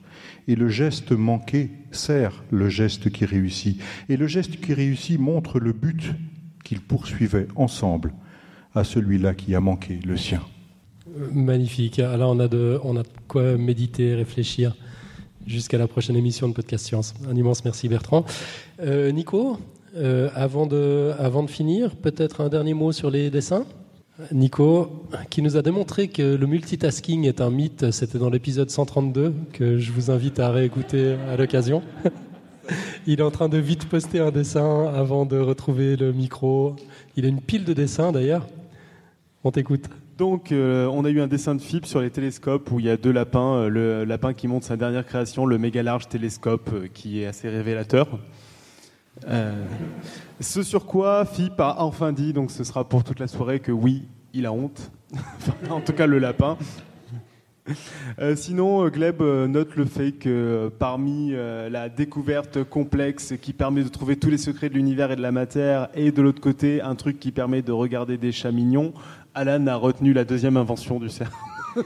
Et 0.47 0.55
le 0.55 0.69
geste 0.69 1.11
manqué 1.11 1.71
sert 1.91 2.43
le 2.51 2.69
geste 2.69 3.09
qui 3.09 3.25
réussit. 3.25 3.81
Et 4.09 4.17
le 4.17 4.27
geste 4.27 4.59
qui 4.59 4.73
réussit 4.73 5.19
montre 5.19 5.59
le 5.59 5.73
but 5.73 6.13
qu'ils 6.63 6.81
poursuivaient 6.81 7.47
ensemble 7.55 8.13
à 8.75 8.83
celui-là 8.83 9.33
qui 9.33 9.55
a 9.55 9.59
manqué, 9.59 9.99
le 10.05 10.17
sien. 10.17 10.41
Magnifique. 11.31 11.99
Alors 11.99 12.31
on 12.31 12.39
a 12.39 12.47
de, 12.47 12.79
on 12.83 12.97
a 12.97 13.03
quoi 13.27 13.57
méditer, 13.57 14.15
réfléchir 14.15 14.75
jusqu'à 15.45 15.77
la 15.77 15.87
prochaine 15.87 16.15
émission 16.15 16.47
de 16.47 16.53
Podcast 16.53 16.85
Science. 16.85 17.13
Un 17.29 17.35
immense 17.35 17.65
merci 17.65 17.87
Bertrand. 17.87 18.25
Euh, 18.81 19.11
Nico, 19.11 19.57
euh, 19.95 20.29
avant, 20.35 20.67
de, 20.67 21.11
avant 21.17 21.43
de 21.43 21.49
finir, 21.49 21.95
peut-être 21.95 22.41
un 22.41 22.49
dernier 22.49 22.73
mot 22.73 22.91
sur 22.91 23.09
les 23.09 23.29
dessins 23.29 23.65
Nico, 24.33 25.05
qui 25.29 25.41
nous 25.41 25.55
a 25.55 25.61
démontré 25.61 26.09
que 26.09 26.35
le 26.35 26.45
multitasking 26.45 27.25
est 27.25 27.39
un 27.39 27.49
mythe, 27.49 27.91
c'était 27.91 28.19
dans 28.19 28.29
l'épisode 28.29 28.69
132, 28.69 29.33
que 29.53 29.77
je 29.77 29.91
vous 29.93 30.11
invite 30.11 30.39
à 30.39 30.49
réécouter 30.49 31.15
à 31.31 31.37
l'occasion. 31.37 31.81
Il 33.07 33.21
est 33.21 33.23
en 33.23 33.31
train 33.31 33.47
de 33.49 33.57
vite 33.57 33.87
poster 33.87 34.19
un 34.19 34.31
dessin 34.31 34.87
avant 34.93 35.25
de 35.25 35.39
retrouver 35.39 35.95
le 35.95 36.11
micro. 36.11 36.75
Il 37.15 37.25
a 37.25 37.29
une 37.29 37.41
pile 37.41 37.63
de 37.63 37.73
dessins 37.73 38.11
d'ailleurs. 38.11 38.45
On 39.43 39.51
t'écoute. 39.51 39.85
Donc, 40.19 40.51
euh, 40.51 40.85
on 40.87 41.05
a 41.05 41.09
eu 41.09 41.21
un 41.21 41.27
dessin 41.27 41.55
de 41.55 41.61
FIP 41.61 41.85
sur 41.85 42.01
les 42.01 42.09
télescopes 42.09 42.69
où 42.71 42.79
il 42.81 42.87
y 42.87 42.89
a 42.89 42.97
deux 42.97 43.13
lapins. 43.13 43.53
Euh, 43.53 43.69
le 43.69 44.03
lapin 44.03 44.33
qui 44.33 44.49
montre 44.49 44.65
sa 44.65 44.75
dernière 44.75 45.05
création, 45.05 45.45
le 45.45 45.57
méga 45.57 45.81
large 45.81 46.09
télescope, 46.09 46.69
euh, 46.73 46.87
qui 46.93 47.21
est 47.21 47.25
assez 47.25 47.47
révélateur. 47.47 48.19
Ce 50.41 50.61
sur 50.61 50.85
quoi 50.85 51.23
FIP 51.23 51.57
a 51.61 51.77
enfin 51.79 52.11
dit, 52.11 52.33
donc 52.33 52.51
ce 52.51 52.65
sera 52.65 52.83
pour 52.83 53.05
toute 53.05 53.21
la 53.21 53.27
soirée, 53.27 53.61
que 53.61 53.71
oui, 53.71 54.09
il 54.33 54.45
a 54.45 54.51
honte. 54.51 54.91
en 55.69 55.79
tout 55.79 55.93
cas, 55.93 56.05
le 56.05 56.19
lapin. 56.19 56.57
Sinon, 58.35 58.87
Gleb 58.87 59.21
note 59.21 59.75
le 59.75 59.85
fait 59.85 60.13
que 60.13 60.71
parmi 60.79 61.33
la 61.33 61.87
découverte 61.87 62.63
complexe 62.63 63.35
qui 63.39 63.53
permet 63.53 63.83
de 63.83 63.89
trouver 63.89 64.15
tous 64.15 64.31
les 64.31 64.39
secrets 64.39 64.69
de 64.69 64.73
l'univers 64.73 65.11
et 65.11 65.15
de 65.15 65.21
la 65.21 65.31
matière, 65.31 65.89
et 65.93 66.11
de 66.11 66.21
l'autre 66.23 66.41
côté, 66.41 66.81
un 66.81 66.95
truc 66.95 67.19
qui 67.19 67.31
permet 67.31 67.61
de 67.61 67.71
regarder 67.71 68.17
des 68.17 68.31
chats 68.31 68.51
mignons, 68.51 68.91
Alan 69.35 69.67
a 69.67 69.75
retenu 69.75 70.13
la 70.13 70.23
deuxième 70.23 70.57
invention 70.57 70.99
du 70.99 71.09
cerf. 71.09 71.31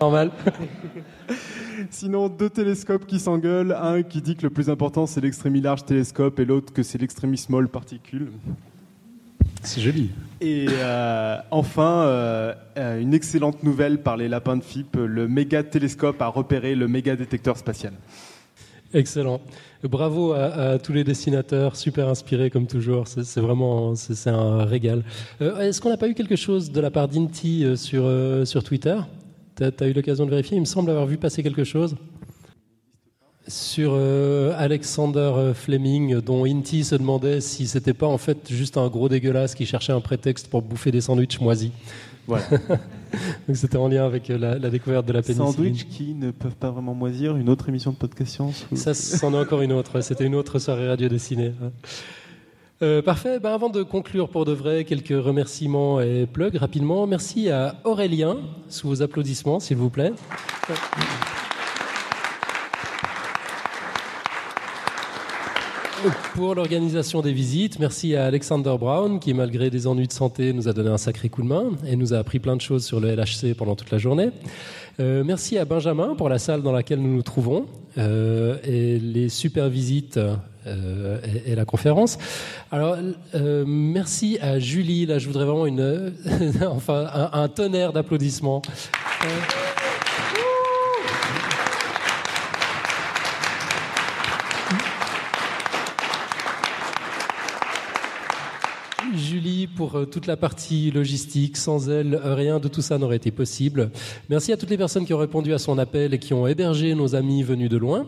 Normal. 0.00 0.30
Sinon, 1.90 2.28
deux 2.28 2.50
télescopes 2.50 3.06
qui 3.06 3.18
s'engueulent. 3.18 3.72
Un 3.72 4.02
qui 4.02 4.22
dit 4.22 4.36
que 4.36 4.42
le 4.42 4.50
plus 4.50 4.70
important 4.70 5.06
c'est 5.06 5.20
l'extrémie 5.20 5.60
large 5.60 5.84
télescope 5.84 6.38
et 6.40 6.44
l'autre 6.44 6.72
que 6.72 6.82
c'est 6.82 6.98
l'extrémie 6.98 7.38
small 7.38 7.68
particule. 7.68 8.28
C'est 9.62 9.80
joli. 9.80 10.10
Et 10.40 10.66
euh, 10.70 11.36
enfin, 11.50 12.02
euh, 12.02 12.54
euh, 12.78 13.00
une 13.00 13.12
excellente 13.12 13.62
nouvelle 13.62 14.02
par 14.02 14.16
les 14.16 14.28
lapins 14.28 14.56
de 14.56 14.64
FIP. 14.64 14.96
Le 14.96 15.28
méga 15.28 15.62
télescope 15.62 16.22
a 16.22 16.28
repéré 16.28 16.74
le 16.74 16.88
méga 16.88 17.14
détecteur 17.14 17.58
spatial. 17.58 17.92
Excellent. 18.94 19.40
Bravo 19.82 20.32
à, 20.34 20.78
tous 20.78 20.92
les 20.92 21.04
dessinateurs, 21.04 21.74
super 21.74 22.08
inspirés 22.08 22.50
comme 22.50 22.66
toujours. 22.66 23.08
C'est 23.08 23.40
vraiment 23.40 23.94
un 24.26 24.64
régal. 24.64 25.02
Euh, 25.40 25.58
Est-ce 25.60 25.80
qu'on 25.80 25.88
n'a 25.88 25.96
pas 25.96 26.08
eu 26.08 26.14
quelque 26.14 26.36
chose 26.36 26.70
de 26.70 26.80
la 26.80 26.90
part 26.90 27.08
d'Inti 27.08 27.64
euh, 27.64 27.76
sur, 27.76 28.02
euh, 28.04 28.44
sur 28.44 28.62
Twitter? 28.62 28.98
Tu 29.56 29.64
as, 29.64 29.88
eu 29.88 29.94
l'occasion 29.94 30.26
de 30.26 30.30
vérifier? 30.30 30.58
Il 30.58 30.60
me 30.60 30.66
semble 30.66 30.90
avoir 30.90 31.06
vu 31.06 31.16
passer 31.16 31.42
quelque 31.42 31.64
chose 31.64 31.96
sur 33.48 33.94
Alexander 34.58 35.32
Fleming, 35.54 36.20
dont 36.20 36.44
Inti 36.44 36.84
se 36.84 36.94
demandait 36.94 37.40
si 37.40 37.66
c'était 37.66 37.94
pas 37.94 38.06
en 38.06 38.18
fait 38.18 38.48
juste 38.48 38.76
un 38.76 38.86
gros 38.86 39.08
dégueulasse 39.08 39.56
qui 39.56 39.66
cherchait 39.66 39.92
un 39.92 40.00
prétexte 40.00 40.46
pour 40.46 40.62
bouffer 40.62 40.92
des 40.92 41.00
sandwichs 41.00 41.40
moisis. 41.40 41.72
Voilà. 42.26 42.44
Donc 43.48 43.56
c'était 43.56 43.76
en 43.76 43.88
lien 43.88 44.04
avec 44.04 44.28
la, 44.28 44.58
la, 44.58 44.70
découverte 44.70 45.06
de 45.06 45.12
la 45.12 45.22
pénicilline. 45.22 45.52
Sandwich 45.52 45.88
qui 45.88 46.14
ne 46.14 46.30
peuvent 46.30 46.54
pas 46.54 46.70
vraiment 46.70 46.94
moisir, 46.94 47.36
une 47.36 47.48
autre 47.48 47.68
émission 47.68 47.90
de 47.90 47.96
podcast 47.96 48.34
science 48.34 48.66
ou... 48.70 48.76
Ça, 48.76 48.94
c'en 48.94 49.34
est 49.34 49.38
encore 49.38 49.62
une 49.62 49.72
autre. 49.72 50.00
C'était 50.00 50.24
une 50.24 50.34
autre 50.34 50.58
soirée 50.58 50.88
radio 50.88 51.08
dessinée. 51.08 51.52
Euh, 52.82 53.02
parfait. 53.02 53.40
Ben, 53.40 53.52
avant 53.52 53.68
de 53.68 53.82
conclure 53.82 54.28
pour 54.30 54.44
de 54.44 54.52
vrai, 54.52 54.84
quelques 54.84 55.08
remerciements 55.08 56.00
et 56.00 56.26
plugs 56.26 56.56
rapidement. 56.56 57.06
Merci 57.06 57.50
à 57.50 57.76
Aurélien, 57.84 58.38
sous 58.68 58.88
vos 58.88 59.02
applaudissements, 59.02 59.60
s'il 59.60 59.76
vous 59.76 59.90
plaît. 59.90 60.12
Pour 66.34 66.54
l'organisation 66.54 67.20
des 67.20 67.32
visites, 67.32 67.78
merci 67.78 68.14
à 68.14 68.24
Alexander 68.24 68.74
Brown 68.78 69.20
qui, 69.20 69.34
malgré 69.34 69.68
des 69.68 69.86
ennuis 69.86 70.06
de 70.06 70.12
santé, 70.12 70.52
nous 70.52 70.68
a 70.68 70.72
donné 70.72 70.88
un 70.88 70.98
sacré 70.98 71.28
coup 71.28 71.42
de 71.42 71.48
main 71.48 71.72
et 71.86 71.96
nous 71.96 72.14
a 72.14 72.18
appris 72.18 72.38
plein 72.38 72.56
de 72.56 72.60
choses 72.60 72.84
sur 72.84 73.00
le 73.00 73.14
LHC 73.14 73.54
pendant 73.56 73.74
toute 73.74 73.90
la 73.90 73.98
journée. 73.98 74.30
Euh, 74.98 75.22
merci 75.24 75.58
à 75.58 75.64
Benjamin 75.64 76.14
pour 76.14 76.28
la 76.28 76.38
salle 76.38 76.62
dans 76.62 76.72
laquelle 76.72 77.00
nous 77.00 77.14
nous 77.14 77.22
trouvons 77.22 77.66
euh, 77.98 78.56
et 78.64 78.98
les 78.98 79.28
super 79.28 79.68
visites 79.68 80.18
euh, 80.66 81.18
et, 81.46 81.54
la 81.54 81.64
conférence. 81.64 82.18
Alors, 82.70 82.96
merci 83.66 84.38
à 84.40 84.58
Julie. 84.58 85.06
Là, 85.06 85.18
je 85.18 85.26
voudrais 85.26 85.44
vraiment 85.44 85.66
une, 85.66 86.12
enfin, 86.66 87.06
un 87.32 87.48
tonnerre 87.48 87.92
d'applaudissements. 87.92 88.62
Pour 99.74 99.96
euh, 99.96 100.04
toute 100.04 100.26
la 100.26 100.36
partie 100.36 100.90
logistique. 100.90 101.56
Sans 101.56 101.88
elle, 101.88 102.20
rien 102.22 102.58
de 102.58 102.68
tout 102.68 102.82
ça 102.82 102.98
n'aurait 102.98 103.16
été 103.16 103.30
possible. 103.30 103.90
Merci 104.28 104.52
à 104.52 104.58
toutes 104.58 104.68
les 104.68 104.76
personnes 104.76 105.06
qui 105.06 105.14
ont 105.14 105.18
répondu 105.18 105.54
à 105.54 105.58
son 105.58 105.78
appel 105.78 106.12
et 106.12 106.18
qui 106.18 106.34
ont 106.34 106.46
hébergé 106.46 106.94
nos 106.94 107.14
amis 107.14 107.42
venus 107.42 107.70
de 107.70 107.78
loin. 107.78 108.06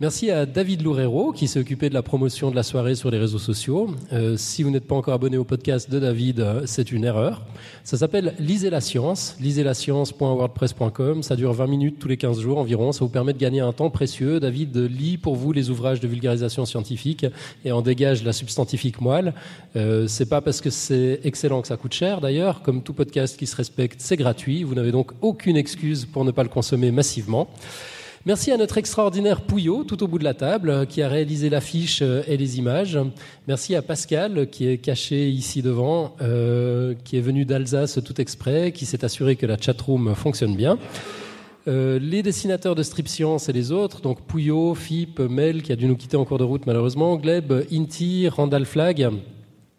Merci 0.00 0.30
à 0.30 0.46
David 0.46 0.80
Loureiro 0.80 1.32
qui 1.32 1.46
s'est 1.46 1.60
occupé 1.60 1.90
de 1.90 1.94
la 1.94 2.02
promotion 2.02 2.50
de 2.50 2.56
la 2.56 2.62
soirée 2.62 2.94
sur 2.94 3.10
les 3.10 3.18
réseaux 3.18 3.38
sociaux. 3.38 3.90
Euh, 4.14 4.38
si 4.38 4.62
vous 4.62 4.70
n'êtes 4.70 4.86
pas 4.86 4.94
encore 4.94 5.12
abonné 5.12 5.36
au 5.36 5.44
podcast 5.44 5.90
de 5.90 5.98
David, 5.98 6.40
euh, 6.40 6.62
c'est 6.64 6.90
une 6.90 7.04
erreur. 7.04 7.44
Ça 7.84 7.98
s'appelle 7.98 8.34
Lisez 8.38 8.70
la 8.70 8.80
science, 8.80 9.36
lisezlascience.wordpress.com. 9.40 11.22
Ça 11.22 11.36
dure 11.36 11.52
20 11.52 11.66
minutes 11.66 11.98
tous 11.98 12.08
les 12.08 12.16
15 12.16 12.40
jours 12.40 12.56
environ. 12.56 12.92
Ça 12.92 13.04
vous 13.04 13.10
permet 13.10 13.34
de 13.34 13.38
gagner 13.38 13.60
un 13.60 13.74
temps 13.74 13.90
précieux. 13.90 14.40
David 14.40 14.74
lit 14.78 15.18
pour 15.18 15.36
vous 15.36 15.52
les 15.52 15.68
ouvrages 15.68 16.00
de 16.00 16.08
vulgarisation 16.08 16.64
scientifique 16.64 17.26
et 17.66 17.70
en 17.70 17.82
dégage 17.82 18.24
la 18.24 18.32
substantifique 18.32 19.02
moelle. 19.02 19.34
Euh, 19.76 20.06
c'est 20.08 20.30
pas 20.30 20.40
parce 20.40 20.62
que 20.62 20.69
c'est 20.70 21.20
excellent 21.24 21.62
que 21.62 21.68
ça 21.68 21.76
coûte 21.76 21.92
cher. 21.92 22.20
D'ailleurs, 22.20 22.62
comme 22.62 22.82
tout 22.82 22.92
podcast 22.92 23.36
qui 23.36 23.46
se 23.46 23.56
respecte, 23.56 24.00
c'est 24.00 24.16
gratuit. 24.16 24.62
Vous 24.62 24.74
n'avez 24.74 24.92
donc 24.92 25.12
aucune 25.20 25.56
excuse 25.56 26.06
pour 26.06 26.24
ne 26.24 26.30
pas 26.30 26.42
le 26.42 26.48
consommer 26.48 26.90
massivement. 26.90 27.48
Merci 28.26 28.52
à 28.52 28.58
notre 28.58 28.76
extraordinaire 28.76 29.40
Pouillot, 29.40 29.82
tout 29.84 30.02
au 30.02 30.06
bout 30.06 30.18
de 30.18 30.24
la 30.24 30.34
table, 30.34 30.86
qui 30.86 31.00
a 31.00 31.08
réalisé 31.08 31.48
l'affiche 31.48 32.02
et 32.02 32.36
les 32.36 32.58
images. 32.58 32.98
Merci 33.48 33.74
à 33.74 33.80
Pascal, 33.80 34.50
qui 34.50 34.68
est 34.68 34.76
caché 34.76 35.30
ici 35.30 35.62
devant, 35.62 36.14
euh, 36.20 36.94
qui 37.02 37.16
est 37.16 37.22
venu 37.22 37.46
d'Alsace 37.46 37.98
tout 38.04 38.20
exprès, 38.20 38.72
qui 38.72 38.84
s'est 38.84 39.06
assuré 39.06 39.36
que 39.36 39.46
la 39.46 39.56
chatroom 39.58 40.14
fonctionne 40.14 40.54
bien. 40.54 40.78
Euh, 41.66 41.98
les 41.98 42.22
dessinateurs 42.22 42.74
de 42.74 42.82
Strip 42.82 43.08
Science 43.08 43.48
et 43.48 43.54
les 43.54 43.72
autres, 43.72 44.02
donc 44.02 44.20
Pouillot, 44.20 44.74
Fip, 44.74 45.18
Mel, 45.20 45.62
qui 45.62 45.72
a 45.72 45.76
dû 45.76 45.86
nous 45.86 45.96
quitter 45.96 46.18
en 46.18 46.26
cours 46.26 46.38
de 46.38 46.44
route 46.44 46.66
malheureusement, 46.66 47.16
Gleb, 47.16 47.52
Inti, 47.72 48.28
Randall 48.28 48.66
Flag, 48.66 49.10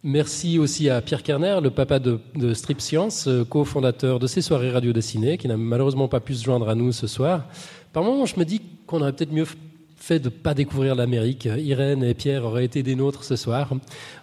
Merci 0.04 0.58
aussi 0.58 0.90
à 0.90 1.00
Pierre 1.00 1.22
Kerner, 1.22 1.60
le 1.62 1.70
papa 1.70 2.00
de, 2.00 2.20
Strip 2.56 2.82
Science, 2.82 3.28
euh, 3.28 3.46
cofondateur 3.46 4.18
de 4.18 4.26
ces 4.26 4.42
soirées 4.42 4.72
radio 4.72 4.94
dessinées, 4.94 5.38
qui 5.38 5.48
n'a 5.48 5.58
malheureusement 5.58 6.08
pas 6.08 6.20
pu 6.20 6.34
se 6.34 6.44
joindre 6.44 6.70
à 6.70 6.74
nous 6.74 6.92
ce 6.92 7.06
soir. 7.06 7.46
Par 7.94 8.04
moments, 8.04 8.26
je 8.26 8.40
me 8.40 8.44
dis 8.44 8.64
qu'on 8.88 9.02
aurait 9.02 9.14
peut-être 9.14 9.32
mieux 9.32 9.46
fait 9.96 10.18
de 10.18 10.26
ne 10.26 10.30
pas 10.30 10.56
découvrir 10.56 10.96
l'Amérique. 10.96 11.46
Irène 11.46 12.04
et 12.04 12.16
Pierre 12.16 12.46
auraient 12.46 12.66
été 12.66 12.82
des 12.82 12.96
nôtres 12.96 13.24
ce 13.24 13.36
soir. 13.36 13.70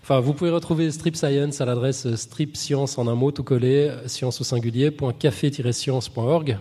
Enfin, 0.02 0.18
vous 0.18 0.32
pouvez 0.32 0.50
retrouver 0.50 0.90
Strip 0.90 1.14
Science 1.14 1.60
à 1.60 1.64
l'adresse 1.64 2.12
Strip 2.16 2.56
Science 2.56 2.98
en 2.98 3.06
un 3.06 3.14
mot 3.14 3.30
tout 3.30 3.44
collé, 3.44 3.92
science 4.06 4.40
au 4.40 4.44
singulier, 4.44 4.90
scienceorg 5.70 6.58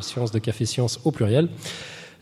science 0.00 0.32
de 0.32 0.40
café 0.40 0.66
science 0.66 0.98
au 1.04 1.12
pluriel. 1.12 1.48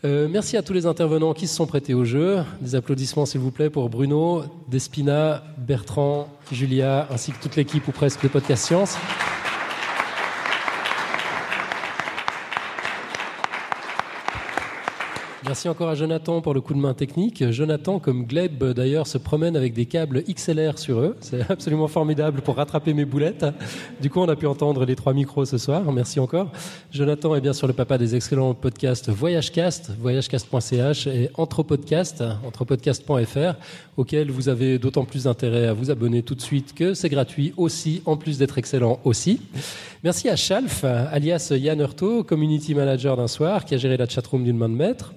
Euh, 0.05 0.27
merci 0.29 0.55
à 0.55 0.61
tous 0.61 0.73
les 0.73 0.85
intervenants 0.85 1.33
qui 1.33 1.47
se 1.47 1.55
sont 1.55 1.65
prêtés 1.65 1.95
au 1.95 2.05
jeu. 2.05 2.43
Des 2.61 2.75
applaudissements, 2.75 3.25
s'il 3.25 3.41
vous 3.41 3.49
plaît, 3.49 3.71
pour 3.71 3.89
Bruno, 3.89 4.43
Despina, 4.67 5.43
Bertrand, 5.57 6.27
Julia, 6.51 7.07
ainsi 7.09 7.31
que 7.31 7.41
toute 7.41 7.55
l'équipe 7.55 7.87
ou 7.87 7.91
presque 7.91 8.21
de 8.21 8.27
Podcast 8.27 8.65
Science. 8.65 8.97
Merci 15.47 15.69
encore 15.69 15.89
à 15.89 15.95
Jonathan 15.95 16.41
pour 16.41 16.55
le 16.55 16.61
coup 16.61 16.73
de 16.73 16.79
main 16.79 16.95
technique. 16.95 17.51
Jonathan, 17.51 17.99
comme 17.99 18.25
Gleb 18.25 18.63
d'ailleurs, 18.63 19.05
se 19.05 19.19
promène 19.19 19.55
avec 19.55 19.73
des 19.73 19.85
câbles 19.85 20.23
XLR 20.23 20.79
sur 20.79 20.99
eux. 20.99 21.15
C'est 21.19 21.41
absolument 21.51 21.87
formidable 21.87 22.41
pour 22.41 22.55
rattraper 22.55 22.95
mes 22.95 23.05
boulettes. 23.05 23.45
Du 24.01 24.09
coup, 24.09 24.21
on 24.21 24.27
a 24.27 24.35
pu 24.35 24.47
entendre 24.47 24.85
les 24.85 24.95
trois 24.95 25.13
micros 25.13 25.45
ce 25.45 25.59
soir. 25.59 25.83
Merci 25.91 26.19
encore. 26.19 26.51
Jonathan 26.91 27.35
est 27.35 27.41
bien 27.41 27.53
sûr 27.53 27.67
le 27.67 27.73
papa 27.73 27.99
des 27.99 28.15
excellents 28.15 28.55
podcasts 28.55 29.09
Voyagecast, 29.09 29.91
voyagecast.ch 29.99 31.05
et 31.07 31.29
Anthropodcast, 31.35 32.23
anthropodcast.fr, 32.43 33.53
auxquels 33.97 34.31
vous 34.31 34.49
avez 34.49 34.79
d'autant 34.79 35.05
plus 35.05 35.27
intérêt 35.27 35.67
à 35.67 35.73
vous 35.73 35.91
abonner 35.91 36.23
tout 36.23 36.33
de 36.33 36.41
suite 36.41 36.73
que 36.73 36.95
c'est 36.95 37.09
gratuit 37.09 37.53
aussi, 37.55 38.01
en 38.07 38.17
plus 38.17 38.39
d'être 38.39 38.57
excellent 38.57 38.99
aussi. 39.03 39.41
Merci 40.03 40.27
à 40.29 40.35
Chalf, 40.35 40.83
alias 40.83 41.51
Yann 41.55 41.79
Hurto, 41.79 42.23
community 42.23 42.73
manager 42.73 43.15
d'un 43.15 43.27
soir, 43.27 43.63
qui 43.65 43.75
a 43.75 43.77
géré 43.77 43.97
la 43.97 44.07
chatroom 44.07 44.43
d'une 44.43 44.57
main 44.57 44.69
de 44.69 44.75
maître. 44.75 45.13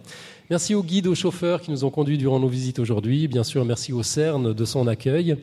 Merci 0.51 0.75
aux 0.75 0.83
guides, 0.83 1.07
aux 1.07 1.15
chauffeurs 1.15 1.61
qui 1.61 1.71
nous 1.71 1.85
ont 1.85 1.91
conduits 1.91 2.17
durant 2.17 2.41
nos 2.41 2.49
visites 2.49 2.79
aujourd'hui. 2.79 3.29
Bien 3.29 3.45
sûr, 3.45 3.67
merci 3.67 3.93
au 3.93 4.03
CERN 4.03 4.55
de 4.55 4.65
son 4.65 4.87
accueil. 4.87 5.37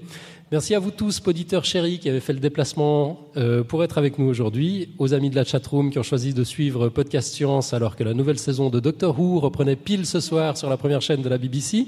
Merci 0.52 0.74
à 0.74 0.80
vous 0.80 0.90
tous, 0.90 1.22
auditeurs 1.28 1.64
chéris, 1.64 2.00
qui 2.00 2.10
avez 2.10 2.20
fait 2.20 2.34
le 2.34 2.40
déplacement 2.40 3.20
euh, 3.38 3.64
pour 3.64 3.84
être 3.84 4.00
avec 4.00 4.18
nous 4.18 4.26
aujourd'hui. 4.26 4.96
Aux 4.98 5.14
amis 5.14 5.30
de 5.30 5.36
la 5.36 5.44
chatroom 5.44 5.92
qui 5.92 6.00
ont 6.00 6.04
choisi 6.04 6.34
de 6.34 6.44
suivre 6.44 6.90
Podcast 6.90 7.32
Science 7.32 7.72
alors 7.72 7.96
que 7.96 8.04
la 8.04 8.16
nouvelle 8.16 8.40
saison 8.40 8.72
de 8.72 8.80
Doctor 8.80 9.20
Who 9.20 9.40
reprenait 9.40 9.76
pile 9.76 10.08
ce 10.08 10.20
soir 10.20 10.58
sur 10.58 10.72
la 10.72 10.78
première 10.78 11.04
chaîne 11.04 11.22
de 11.22 11.30
la 11.30 11.38
BBC. 11.38 11.86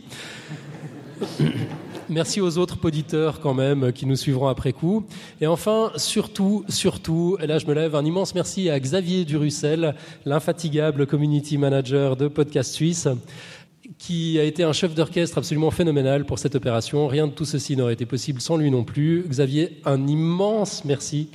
Merci 2.10 2.40
aux 2.40 2.58
autres 2.58 2.78
auditeurs 2.84 3.42
quand 3.42 3.54
même 3.54 3.92
qui 3.92 4.06
nous 4.06 4.16
suivront 4.16 4.48
après 4.48 4.72
coup. 4.72 5.06
Et 5.42 5.48
enfin, 5.48 5.92
surtout, 5.98 6.64
surtout, 6.70 7.38
et 7.42 7.48
là 7.48 7.60
je 7.60 7.66
me 7.66 7.74
lève, 7.74 7.96
un 7.96 8.06
immense 8.06 8.34
merci 8.34 8.70
à 8.70 8.80
Xavier 8.80 9.26
Durussel, 9.26 9.94
l'infatigable 10.26 11.06
community 11.06 11.58
manager 11.58 12.16
de 12.16 12.30
Podcast 12.30 12.74
Suisse 12.74 13.10
qui 13.98 14.40
a 14.40 14.44
été 14.44 14.64
un 14.64 14.74
chef 14.74 14.94
d'orchestre 14.94 15.38
absolument 15.38 15.72
phénoménal 15.72 16.26
pour 16.26 16.40
cette 16.40 16.56
opération. 16.56 17.08
Rien 17.08 17.28
de 17.28 17.32
tout 17.32 17.46
ceci 17.46 17.76
n'aurait 17.76 17.94
été 17.94 18.06
possible 18.06 18.42
sans 18.42 18.58
lui 18.58 18.70
non 18.72 18.84
plus. 18.84 19.26
Xavier, 19.28 19.80
un 19.86 20.08
immense 20.08 20.84
merci. 20.86 21.30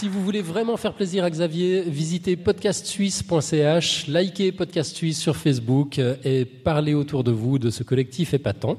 Si 0.00 0.08
vous 0.08 0.24
voulez 0.24 0.40
vraiment 0.40 0.78
faire 0.78 0.94
plaisir 0.94 1.24
à 1.24 1.30
Xavier, 1.30 1.82
visitez 1.82 2.34
podcastsuisse.ch, 2.34 4.06
likez 4.06 4.50
Podcast 4.50 4.96
Suisse 4.96 5.20
sur 5.20 5.36
Facebook 5.36 5.98
euh, 5.98 6.16
et 6.24 6.46
parlez 6.46 6.94
autour 6.94 7.22
de 7.22 7.30
vous 7.30 7.58
de 7.58 7.68
ce 7.68 7.82
collectif 7.82 8.32
épatant. 8.32 8.78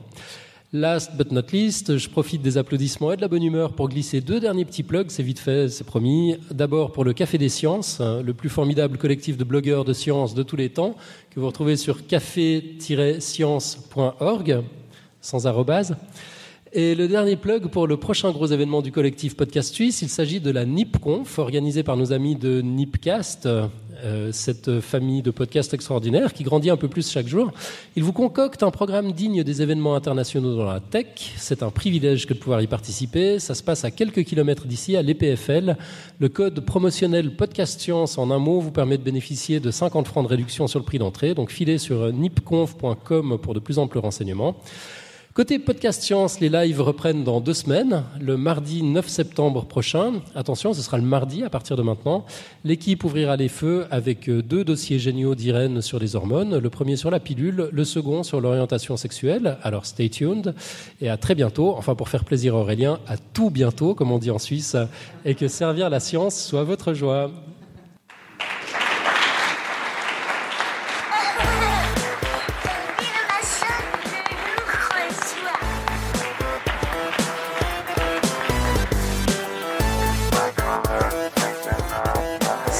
Last 0.73 1.15
but 1.15 1.31
not 1.31 1.43
least, 1.53 1.99
je 1.99 2.09
profite 2.09 2.41
des 2.41 2.57
applaudissements 2.57 3.11
et 3.11 3.17
de 3.17 3.21
la 3.21 3.27
bonne 3.27 3.43
humeur 3.43 3.73
pour 3.73 3.87
glisser 3.87 4.19
deux 4.19 4.39
derniers 4.39 4.65
petits 4.65 4.81
plugs, 4.81 5.11
c'est 5.11 5.21
vite 5.21 5.37
fait, 5.37 5.69
c'est 5.69 5.83
promis. 5.83 6.37
D'abord 6.49 6.91
pour 6.91 7.03
le 7.03 7.13
Café 7.13 7.37
des 7.37 7.49
Sciences, 7.49 8.01
hein, 8.01 8.23
le 8.23 8.33
plus 8.33 8.49
formidable 8.49 8.97
collectif 8.97 9.37
de 9.37 9.43
blogueurs 9.43 9.85
de 9.85 9.93
sciences 9.93 10.33
de 10.33 10.41
tous 10.41 10.55
les 10.55 10.69
temps, 10.69 10.95
que 11.29 11.39
vous 11.39 11.45
retrouvez 11.45 11.77
sur 11.77 12.07
café-science.org, 12.07 14.63
sans 15.21 15.45
arrobase. 15.45 15.95
Et 16.73 16.95
le 16.95 17.09
dernier 17.09 17.35
plug 17.35 17.67
pour 17.67 17.85
le 17.85 17.97
prochain 17.97 18.31
gros 18.31 18.47
événement 18.47 18.81
du 18.81 18.93
collectif 18.93 19.35
Podcast 19.35 19.73
Suisse, 19.73 20.01
il 20.03 20.07
s'agit 20.07 20.39
de 20.39 20.51
la 20.51 20.63
NIPConf, 20.63 21.37
organisée 21.37 21.83
par 21.83 21.97
nos 21.97 22.13
amis 22.13 22.37
de 22.37 22.61
NIPcast, 22.61 23.45
euh, 23.45 24.31
cette 24.31 24.79
famille 24.79 25.21
de 25.21 25.31
podcasts 25.31 25.73
extraordinaires 25.73 26.31
qui 26.31 26.45
grandit 26.45 26.69
un 26.69 26.77
peu 26.77 26.87
plus 26.87 27.11
chaque 27.11 27.27
jour. 27.27 27.51
Ils 27.97 28.05
vous 28.05 28.13
concoctent 28.13 28.63
un 28.63 28.71
programme 28.71 29.11
digne 29.11 29.43
des 29.43 29.61
événements 29.61 29.95
internationaux 29.95 30.55
dans 30.55 30.63
la 30.63 30.79
tech. 30.79 31.07
C'est 31.35 31.61
un 31.61 31.71
privilège 31.71 32.25
que 32.25 32.33
de 32.33 32.39
pouvoir 32.39 32.61
y 32.61 32.67
participer. 32.67 33.39
Ça 33.39 33.53
se 33.53 33.63
passe 33.63 33.83
à 33.83 33.91
quelques 33.91 34.23
kilomètres 34.23 34.65
d'ici, 34.65 34.95
à 34.95 35.01
l'EPFL. 35.01 35.75
Le 36.19 36.29
code 36.29 36.61
promotionnel 36.61 37.35
Podcast 37.35 37.81
Science 37.81 38.17
en 38.17 38.31
un 38.31 38.39
mot 38.39 38.61
vous 38.61 38.71
permet 38.71 38.97
de 38.97 39.03
bénéficier 39.03 39.59
de 39.59 39.71
50 39.71 40.07
francs 40.07 40.23
de 40.23 40.29
réduction 40.29 40.67
sur 40.67 40.79
le 40.79 40.85
prix 40.85 40.99
d'entrée. 40.99 41.33
Donc 41.33 41.51
filez 41.51 41.77
sur 41.77 42.13
nipconf.com 42.13 43.39
pour 43.41 43.53
de 43.53 43.59
plus 43.59 43.77
amples 43.77 43.99
renseignements. 43.99 44.55
Côté 45.33 45.59
podcast 45.59 46.01
science, 46.01 46.41
les 46.41 46.49
lives 46.49 46.81
reprennent 46.81 47.23
dans 47.23 47.39
deux 47.39 47.53
semaines, 47.53 48.03
le 48.19 48.35
mardi 48.35 48.83
9 48.83 49.07
septembre 49.07 49.63
prochain. 49.63 50.15
Attention, 50.35 50.73
ce 50.73 50.81
sera 50.81 50.97
le 50.97 51.05
mardi 51.05 51.45
à 51.45 51.49
partir 51.49 51.77
de 51.77 51.81
maintenant. 51.81 52.25
L'équipe 52.65 53.01
ouvrira 53.05 53.37
les 53.37 53.47
feux 53.47 53.85
avec 53.91 54.27
euh, 54.27 54.43
deux 54.43 54.65
dossiers 54.65 54.99
géniaux 54.99 55.33
d'Irène 55.33 55.81
sur 55.81 55.99
les 55.99 56.17
hormones. 56.17 56.57
Le 56.57 56.69
premier 56.69 56.97
sur 56.97 57.09
la 57.09 57.21
pilule, 57.21 57.69
le 57.71 57.85
second 57.85 58.23
sur 58.23 58.41
l'orientation 58.41 58.97
sexuelle. 58.97 59.57
Alors 59.63 59.85
stay 59.85 60.09
tuned 60.09 60.53
et 60.99 61.07
à 61.07 61.15
très 61.15 61.33
bientôt. 61.33 61.75
Enfin, 61.77 61.95
pour 61.95 62.09
faire 62.09 62.25
plaisir 62.25 62.53
à 62.53 62.57
Aurélien, 62.57 62.99
à 63.07 63.15
tout 63.15 63.49
bientôt, 63.51 63.95
comme 63.95 64.11
on 64.11 64.19
dit 64.19 64.31
en 64.31 64.39
Suisse, 64.39 64.75
et 65.23 65.33
que 65.33 65.47
servir 65.47 65.89
la 65.89 66.01
science 66.01 66.37
soit 66.37 66.65
votre 66.65 66.93
joie. 66.93 67.31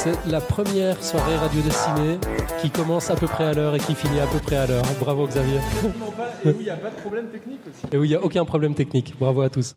C'est 0.03 0.25
la 0.25 0.41
première 0.41 1.03
soirée 1.03 1.35
radio 1.35 1.61
dessinée 1.61 2.17
qui 2.59 2.71
commence 2.71 3.11
à 3.11 3.15
peu 3.15 3.27
près 3.27 3.43
à 3.43 3.53
l'heure 3.53 3.75
et 3.75 3.79
qui 3.79 3.93
finit 3.93 4.19
à 4.19 4.25
peu 4.25 4.39
près 4.39 4.55
à 4.55 4.65
l'heure. 4.65 4.83
Bravo 4.99 5.27
Xavier. 5.27 5.59
Et 6.43 6.49
où 6.49 6.55
il 6.59 6.63
n'y 6.63 6.69
a 6.71 6.75
pas 6.75 6.89
de 6.89 6.95
problème 6.95 7.27
technique 7.27 7.59
aussi. 7.69 7.85
Et 7.93 7.97
où 7.97 8.03
il 8.03 8.07
n'y 8.07 8.15
a 8.15 8.23
aucun 8.23 8.43
problème 8.43 8.73
technique. 8.73 9.13
Bravo 9.19 9.41
à 9.41 9.51
tous. 9.51 9.75